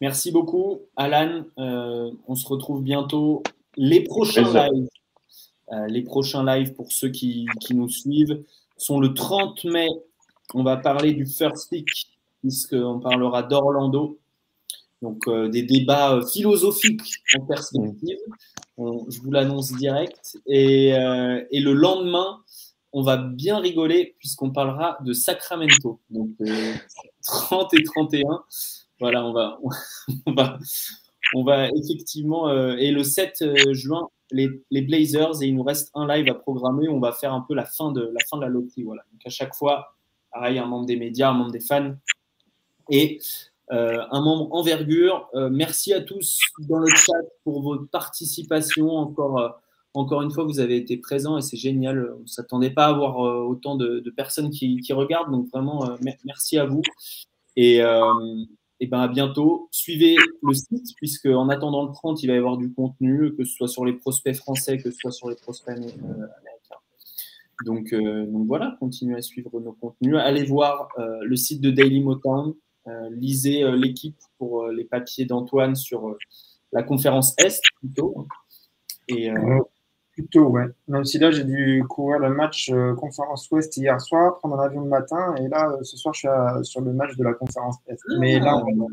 merci 0.00 0.30
beaucoup. 0.30 0.82
Alan, 0.96 1.44
euh, 1.58 2.10
on 2.28 2.34
se 2.34 2.46
retrouve 2.46 2.82
bientôt. 2.82 3.42
Les 3.76 4.04
prochains 4.04 4.42
lives, 4.42 4.88
les 5.88 6.02
prochains 6.02 6.44
lives 6.44 6.74
pour 6.74 6.92
ceux 6.92 7.08
qui, 7.08 7.46
nous 7.70 7.88
suivent 7.88 8.42
sont 8.76 9.00
le 9.00 9.14
30 9.14 9.64
mai. 9.64 9.88
On 10.54 10.62
va 10.62 10.76
parler 10.76 11.14
du 11.14 11.26
First 11.26 11.70
Pick, 11.70 11.88
puisqu'on 12.40 13.00
parlera 13.00 13.42
d'Orlando. 13.42 14.18
Donc, 15.02 15.26
euh, 15.26 15.48
des 15.48 15.62
débats 15.64 16.14
euh, 16.14 16.26
philosophiques 16.26 17.22
en 17.36 17.44
perspective. 17.44 18.18
Je 18.78 19.20
vous 19.20 19.30
l'annonce 19.30 19.72
direct. 19.72 20.38
Et, 20.46 20.94
euh, 20.94 21.42
le 21.50 21.72
lendemain, 21.72 22.38
on 22.92 23.02
va 23.02 23.16
bien 23.16 23.58
rigoler 23.58 24.14
puisqu'on 24.18 24.50
parlera 24.50 24.98
de 25.04 25.12
Sacramento. 25.12 26.00
Donc, 26.10 26.30
euh, 26.42 26.74
30 27.24 27.74
et 27.74 27.82
31. 27.82 28.44
Voilà, 29.00 29.26
on 29.26 29.32
va, 29.32 29.58
on 31.34 31.44
va 31.44 31.68
effectivement. 31.68 32.48
euh, 32.48 32.76
et 32.76 32.90
le 32.90 33.04
7 33.04 33.42
euh, 33.42 33.72
juin, 33.72 34.08
les, 34.30 34.48
Blazers, 34.82 35.42
et 35.42 35.46
il 35.46 35.54
nous 35.54 35.62
reste 35.62 35.90
un 35.94 36.06
live 36.06 36.28
à 36.30 36.34
programmer. 36.34 36.88
On 36.88 37.00
va 37.00 37.12
faire 37.12 37.32
un 37.32 37.44
peu 37.46 37.54
la 37.54 37.64
fin 37.64 37.92
de 37.92 38.00
la, 38.02 38.24
fin 38.28 38.38
loterie. 38.46 38.82
Voilà. 38.82 39.02
Donc, 39.12 39.20
à 39.24 39.30
chaque 39.30 39.54
fois, 39.54 39.94
pareil, 40.32 40.58
un 40.58 40.66
membre 40.66 40.86
des 40.86 40.96
médias, 40.96 41.30
un 41.30 41.34
membre 41.34 41.52
des 41.52 41.60
fans. 41.60 41.94
Et 42.90 43.20
euh, 43.72 44.02
un 44.10 44.20
membre 44.20 44.52
envergure. 44.54 45.28
Merci 45.50 45.92
à 45.92 46.00
tous 46.00 46.38
dans 46.68 46.78
le 46.78 46.88
chat 46.88 47.12
pour 47.44 47.62
votre 47.62 47.86
participation. 47.88 48.90
Encore, 49.94 50.22
une 50.22 50.30
fois, 50.30 50.44
vous 50.44 50.60
avez 50.60 50.76
été 50.76 50.96
présents 50.96 51.38
et 51.38 51.42
c'est 51.42 51.56
génial. 51.56 52.14
On 52.18 52.22
ne 52.22 52.26
s'attendait 52.26 52.70
pas 52.70 52.86
à 52.86 52.88
avoir 52.88 53.18
autant 53.18 53.76
de, 53.76 54.10
personnes 54.16 54.50
qui, 54.50 54.80
qui 54.80 54.92
regardent. 54.92 55.30
Donc 55.30 55.48
vraiment, 55.50 55.96
mer- 56.00 56.16
merci 56.24 56.58
à 56.58 56.64
vous. 56.64 56.82
Et, 57.56 57.82
et 58.82 58.88
ben 58.88 58.98
à 58.98 59.06
bientôt. 59.06 59.68
Suivez 59.70 60.16
le 60.42 60.54
site, 60.54 60.96
puisque 60.96 61.26
en 61.26 61.48
attendant 61.48 61.86
le 61.86 61.92
30, 61.92 62.20
il 62.24 62.26
va 62.26 62.34
y 62.34 62.36
avoir 62.36 62.56
du 62.56 62.72
contenu, 62.72 63.32
que 63.36 63.44
ce 63.44 63.54
soit 63.54 63.68
sur 63.68 63.84
les 63.84 63.92
prospects 63.92 64.34
français, 64.34 64.76
que 64.76 64.90
ce 64.90 64.98
soit 64.98 65.12
sur 65.12 65.30
les 65.30 65.36
prospects 65.36 65.78
euh, 65.78 65.78
américains. 65.78 66.80
Donc, 67.64 67.92
euh, 67.92 68.26
donc 68.26 68.48
voilà, 68.48 68.76
continuez 68.80 69.14
à 69.14 69.22
suivre 69.22 69.60
nos 69.60 69.70
contenus. 69.70 70.16
Allez 70.18 70.42
voir 70.42 70.88
euh, 70.98 71.20
le 71.22 71.36
site 71.36 71.60
de 71.60 71.70
Daily 71.70 72.02
Motown. 72.02 72.54
Lisez 73.12 73.62
l'équipe 73.76 74.18
pour 74.38 74.66
les 74.66 74.82
papiers 74.82 75.24
d'Antoine 75.24 75.76
sur 75.76 76.16
la 76.72 76.82
conférence 76.82 77.32
Est 77.38 77.60
plutôt. 77.78 78.26
Plutôt, 80.12 80.46
ouais. 80.48 80.66
Même 80.88 81.04
si 81.04 81.18
là, 81.18 81.30
j'ai 81.30 81.44
dû 81.44 81.84
courir 81.88 82.18
le 82.20 82.30
match 82.30 82.70
euh, 82.70 82.94
conférence 82.94 83.50
Ouest 83.50 83.76
hier 83.76 84.00
soir, 84.00 84.38
prendre 84.38 84.60
un 84.60 84.64
avion 84.64 84.82
le 84.82 84.88
matin, 84.88 85.34
et 85.36 85.48
là, 85.48 85.70
euh, 85.70 85.82
ce 85.82 85.96
soir, 85.96 86.12
je 86.14 86.18
suis 86.20 86.28
à- 86.28 86.60
sur 86.62 86.80
le 86.82 86.92
match 86.92 87.16
de 87.16 87.24
la 87.24 87.32
conférence 87.34 87.76
Est. 87.86 87.98
Mais 88.18 88.38
là, 88.38 88.56
on 88.56 88.74
va, 88.76 88.86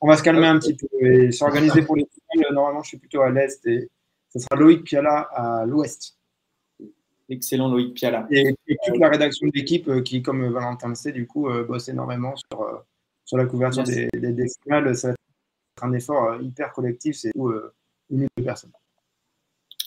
on 0.00 0.06
va 0.08 0.16
se 0.16 0.22
calmer 0.22 0.46
un 0.46 0.58
petit 0.58 0.74
peu 0.74 0.86
et 1.00 1.32
s'organiser 1.32 1.82
pour 1.82 1.96
les 1.96 2.06
finales. 2.32 2.52
Normalement, 2.54 2.82
je 2.82 2.88
suis 2.88 2.98
plutôt 2.98 3.22
à 3.22 3.30
l'Est 3.30 3.64
et 3.66 3.88
ce 4.32 4.38
sera 4.40 4.56
Loïc 4.56 4.84
Piala 4.84 5.28
à 5.32 5.64
l'Ouest. 5.64 6.16
excellent 7.28 7.68
Loïc 7.68 7.94
Piala. 7.94 8.26
Et, 8.30 8.54
et 8.66 8.76
toute 8.86 8.98
la 8.98 9.08
rédaction 9.08 9.46
de 9.46 9.52
l'équipe 9.54 9.88
euh, 9.88 10.00
qui, 10.02 10.22
comme 10.22 10.48
Valentin 10.52 10.88
le 10.88 10.94
sait, 10.94 11.12
du 11.12 11.26
coup, 11.26 11.48
euh, 11.48 11.64
bosse 11.64 11.88
énormément 11.88 12.34
sur, 12.36 12.62
euh, 12.62 12.76
sur 13.24 13.36
la 13.36 13.46
couverture 13.46 13.84
des, 13.84 14.08
des, 14.14 14.32
des 14.32 14.46
finales. 14.62 14.96
Ça 14.96 15.08
va 15.08 15.12
être 15.14 15.84
un 15.84 15.92
effort 15.92 16.24
euh, 16.32 16.42
hyper 16.42 16.72
collectif. 16.72 17.16
C'est 17.16 17.30
tout, 17.32 17.48
euh, 17.48 17.72
une 18.10 18.26
de 18.36 18.42
personnes. 18.42 18.72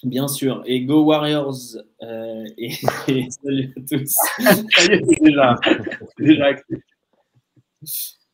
Bien 0.03 0.27
sûr. 0.27 0.63
Et 0.65 0.81
Go 0.83 1.03
Warriors. 1.03 1.77
euh, 2.01 2.45
et, 2.57 2.71
et 3.07 3.29
salut 3.29 3.73
à 3.77 3.81
tous. 3.81 4.15
C'est 4.77 5.01
déjà, 5.21 5.59
déjà. 6.17 6.55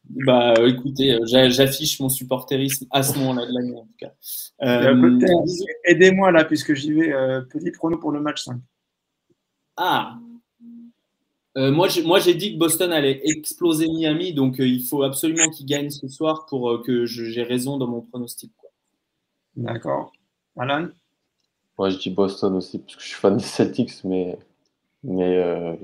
Bah 0.09 0.53
écoutez, 0.65 1.13
euh, 1.13 1.25
j'a- 1.25 1.49
j'affiche 1.49 1.99
mon 1.99 2.07
supporterisme 2.07 2.85
à 2.91 3.03
ce 3.03 3.17
moment-là 3.19 3.45
de 3.45 3.51
l'année 3.53 3.75
en 3.75 3.83
tout 3.85 3.95
cas. 3.99 4.13
Euh. 4.61 5.19
Aidez-moi 5.83 6.31
là, 6.31 6.45
puisque 6.45 6.73
j'y 6.73 6.93
vais. 6.93 7.11
euh, 7.11 7.41
petit 7.41 7.71
prono 7.71 7.97
pour 7.97 8.11
le 8.11 8.21
match 8.21 8.43
5. 8.43 8.57
Ah. 9.75 10.17
Moi, 11.55 11.87
j'ai, 11.87 12.35
dit 12.35 12.53
que 12.53 12.59
Boston 12.59 12.91
allait 12.91 13.19
exploser 13.23 13.87
Miami, 13.87 14.31
donc 14.31 14.57
il 14.59 14.83
faut 14.85 15.01
absolument 15.01 15.49
qu'ils 15.49 15.65
gagnent 15.65 15.89
ce 15.89 16.07
soir 16.07 16.45
pour 16.45 16.83
que 16.83 17.07
j'ai 17.07 17.41
raison 17.41 17.77
dans 17.77 17.87
mon 17.87 18.01
pronostic. 18.01 18.51
D'accord. 19.55 20.11
Alan? 20.55 20.89
Moi, 21.77 21.89
je 21.89 21.97
dis 21.97 22.09
Boston 22.09 22.55
aussi, 22.55 22.79
parce 22.79 22.95
que 22.95 23.01
je 23.01 23.07
suis 23.07 23.15
fan 23.15 23.37
des 23.37 23.43
Celtics, 23.43 24.03
mais. 24.03 24.37
Mais. 25.03 25.37
euh, 25.37 25.75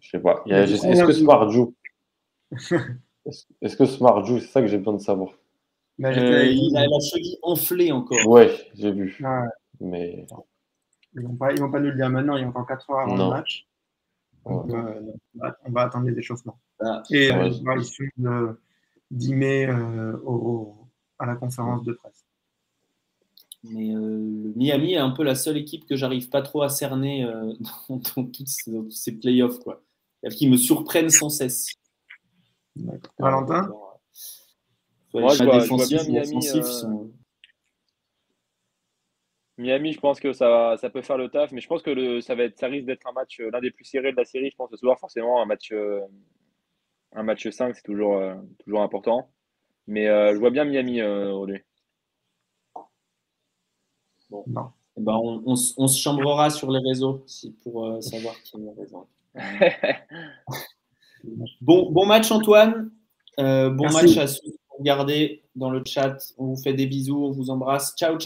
je 0.00 0.10
sais 0.10 0.18
pas. 0.20 0.42
Il 0.46 0.52
y 0.52 0.54
a- 0.54 0.60
Mais 0.60 0.66
du 0.66 0.74
Est-ce 0.74 1.04
que 1.04 1.12
Smart 1.12 1.50
joue? 1.50 1.74
Est-ce 2.50 2.74
est-ce 3.62 3.76
que 3.76 3.84
Smart 3.86 4.24
joue? 4.24 4.38
C'est 4.40 4.46
ça 4.48 4.60
que 4.60 4.68
j'ai 4.68 4.78
besoin 4.78 4.94
de 4.94 5.00
savoir. 5.00 5.30
Bah, 5.98 6.08
Euh, 6.10 6.44
il 6.46 6.76
a 6.76 6.86
la 6.86 7.00
cheville 7.00 7.38
enflée 7.42 7.92
encore. 7.92 8.26
Ouais, 8.26 8.50
j'ai 8.74 8.92
vu. 8.92 9.18
Ah, 9.24 9.44
Mais. 9.80 10.26
Ils 11.14 11.22
vont 11.22 11.36
pas, 11.36 11.52
ils 11.52 11.60
vont 11.60 11.70
pas 11.70 11.78
nous 11.80 11.90
le 11.90 11.96
dire 11.96 12.08
maintenant. 12.08 12.36
Il 12.36 12.42
y 12.42 12.44
a 12.44 12.48
encore 12.48 12.66
4 12.66 12.88
heures 12.90 13.00
avant 13.00 13.16
Non. 13.16 13.24
le 13.30 13.36
match. 13.36 13.66
Donc, 14.46 14.64
Ouais. 14.66 14.74
euh, 14.74 15.00
on, 15.34 15.38
va, 15.38 15.56
on 15.66 15.70
va 15.70 15.82
attendre 15.82 16.08
les 16.08 16.18
échauffements. 16.18 16.58
Ah, 16.80 17.02
Et 17.10 17.30
Ouais, 17.30 17.36
euh, 17.36 17.50
on 17.60 17.64
va 17.76 17.82
suivre 17.82 18.12
le 18.18 18.60
10 19.10 19.34
mai 19.34 19.66
euh, 19.68 20.16
au- 20.24 20.88
à 21.18 21.26
la 21.26 21.36
conférence 21.36 21.84
de 21.84 21.92
presse. 21.92 22.24
Mais 23.64 23.94
euh, 23.94 24.00
le 24.00 24.52
Miami 24.56 24.94
est 24.94 24.98
un 24.98 25.10
peu 25.10 25.22
la 25.22 25.34
seule 25.36 25.56
équipe 25.56 25.86
que 25.86 25.94
j'arrive 25.96 26.28
pas 26.28 26.42
trop 26.42 26.62
à 26.62 26.68
cerner 26.68 27.24
euh, 27.24 27.52
dans, 27.88 27.96
dans 27.96 28.24
toutes 28.26 28.48
ces, 28.48 28.72
dans 28.72 28.82
tous 28.82 28.90
ces 28.90 29.12
playoffs. 29.18 29.58
Quoi. 29.60 29.82
Qu'ils 30.30 30.50
me 30.50 30.56
surprennent 30.56 31.10
sans 31.10 31.28
cesse. 31.28 31.68
Valentin 35.12 35.32
les 35.32 35.36
je 35.38 35.44
vois- 35.44 35.58
je 35.60 36.10
Miami, 36.10 36.48
euh, 36.48 36.62
sont- 36.62 37.10
Miami, 39.58 39.92
je 39.92 40.00
pense 40.00 40.18
que 40.18 40.32
ça, 40.32 40.76
ça 40.80 40.90
peut 40.90 41.02
faire 41.02 41.18
le 41.18 41.28
taf, 41.28 41.52
mais 41.52 41.60
je 41.60 41.68
pense 41.68 41.82
que 41.82 41.90
le, 41.90 42.20
ça, 42.20 42.34
va 42.34 42.44
être, 42.44 42.58
ça 42.58 42.66
risque 42.66 42.86
d'être 42.86 43.06
un 43.06 43.12
match, 43.12 43.38
l'un 43.38 43.60
des 43.60 43.70
plus 43.70 43.84
serrés 43.84 44.10
de 44.12 44.16
la 44.16 44.24
série. 44.24 44.50
Je 44.50 44.56
pense 44.56 44.70
ce 44.70 44.76
soir, 44.76 44.98
forcément, 44.98 45.40
un 45.42 45.44
match, 45.46 45.72
un 47.12 47.22
match 47.22 47.48
5, 47.48 47.76
c'est 47.76 47.82
toujours, 47.82 48.20
toujours 48.64 48.82
important. 48.82 49.30
Mais 49.86 50.06
je 50.06 50.36
vois 50.38 50.50
bien 50.50 50.64
Miami, 50.64 51.02
aujourd'hui. 51.02 51.60
Bon. 54.32 54.44
Non. 54.46 54.70
Eh 54.96 55.00
ben, 55.00 55.12
on, 55.14 55.42
on, 55.44 55.86
se 55.86 55.98
chambrera 55.98 56.50
sur 56.50 56.70
les 56.70 56.80
réseaux 56.80 57.24
pour 57.62 58.02
savoir 58.02 58.34
qui 58.42 58.56
a 58.56 58.72
raison. 58.78 59.06
bon, 61.60 61.90
bon 61.90 62.06
match, 62.06 62.30
Antoine. 62.30 62.90
bon 63.38 63.90
match 63.90 64.16
à 64.16 64.26
ceux 64.26 64.50
qui 64.50 64.58
regardez 64.78 65.42
dans 65.54 65.70
le 65.70 65.82
chat. 65.86 66.16
On 66.38 66.46
vous 66.46 66.56
fait 66.56 66.74
des 66.74 66.86
bisous, 66.86 67.24
on 67.24 67.30
vous 67.30 67.50
embrasse. 67.50 67.94
Ciao, 67.96 68.18
ciao. 68.18 68.20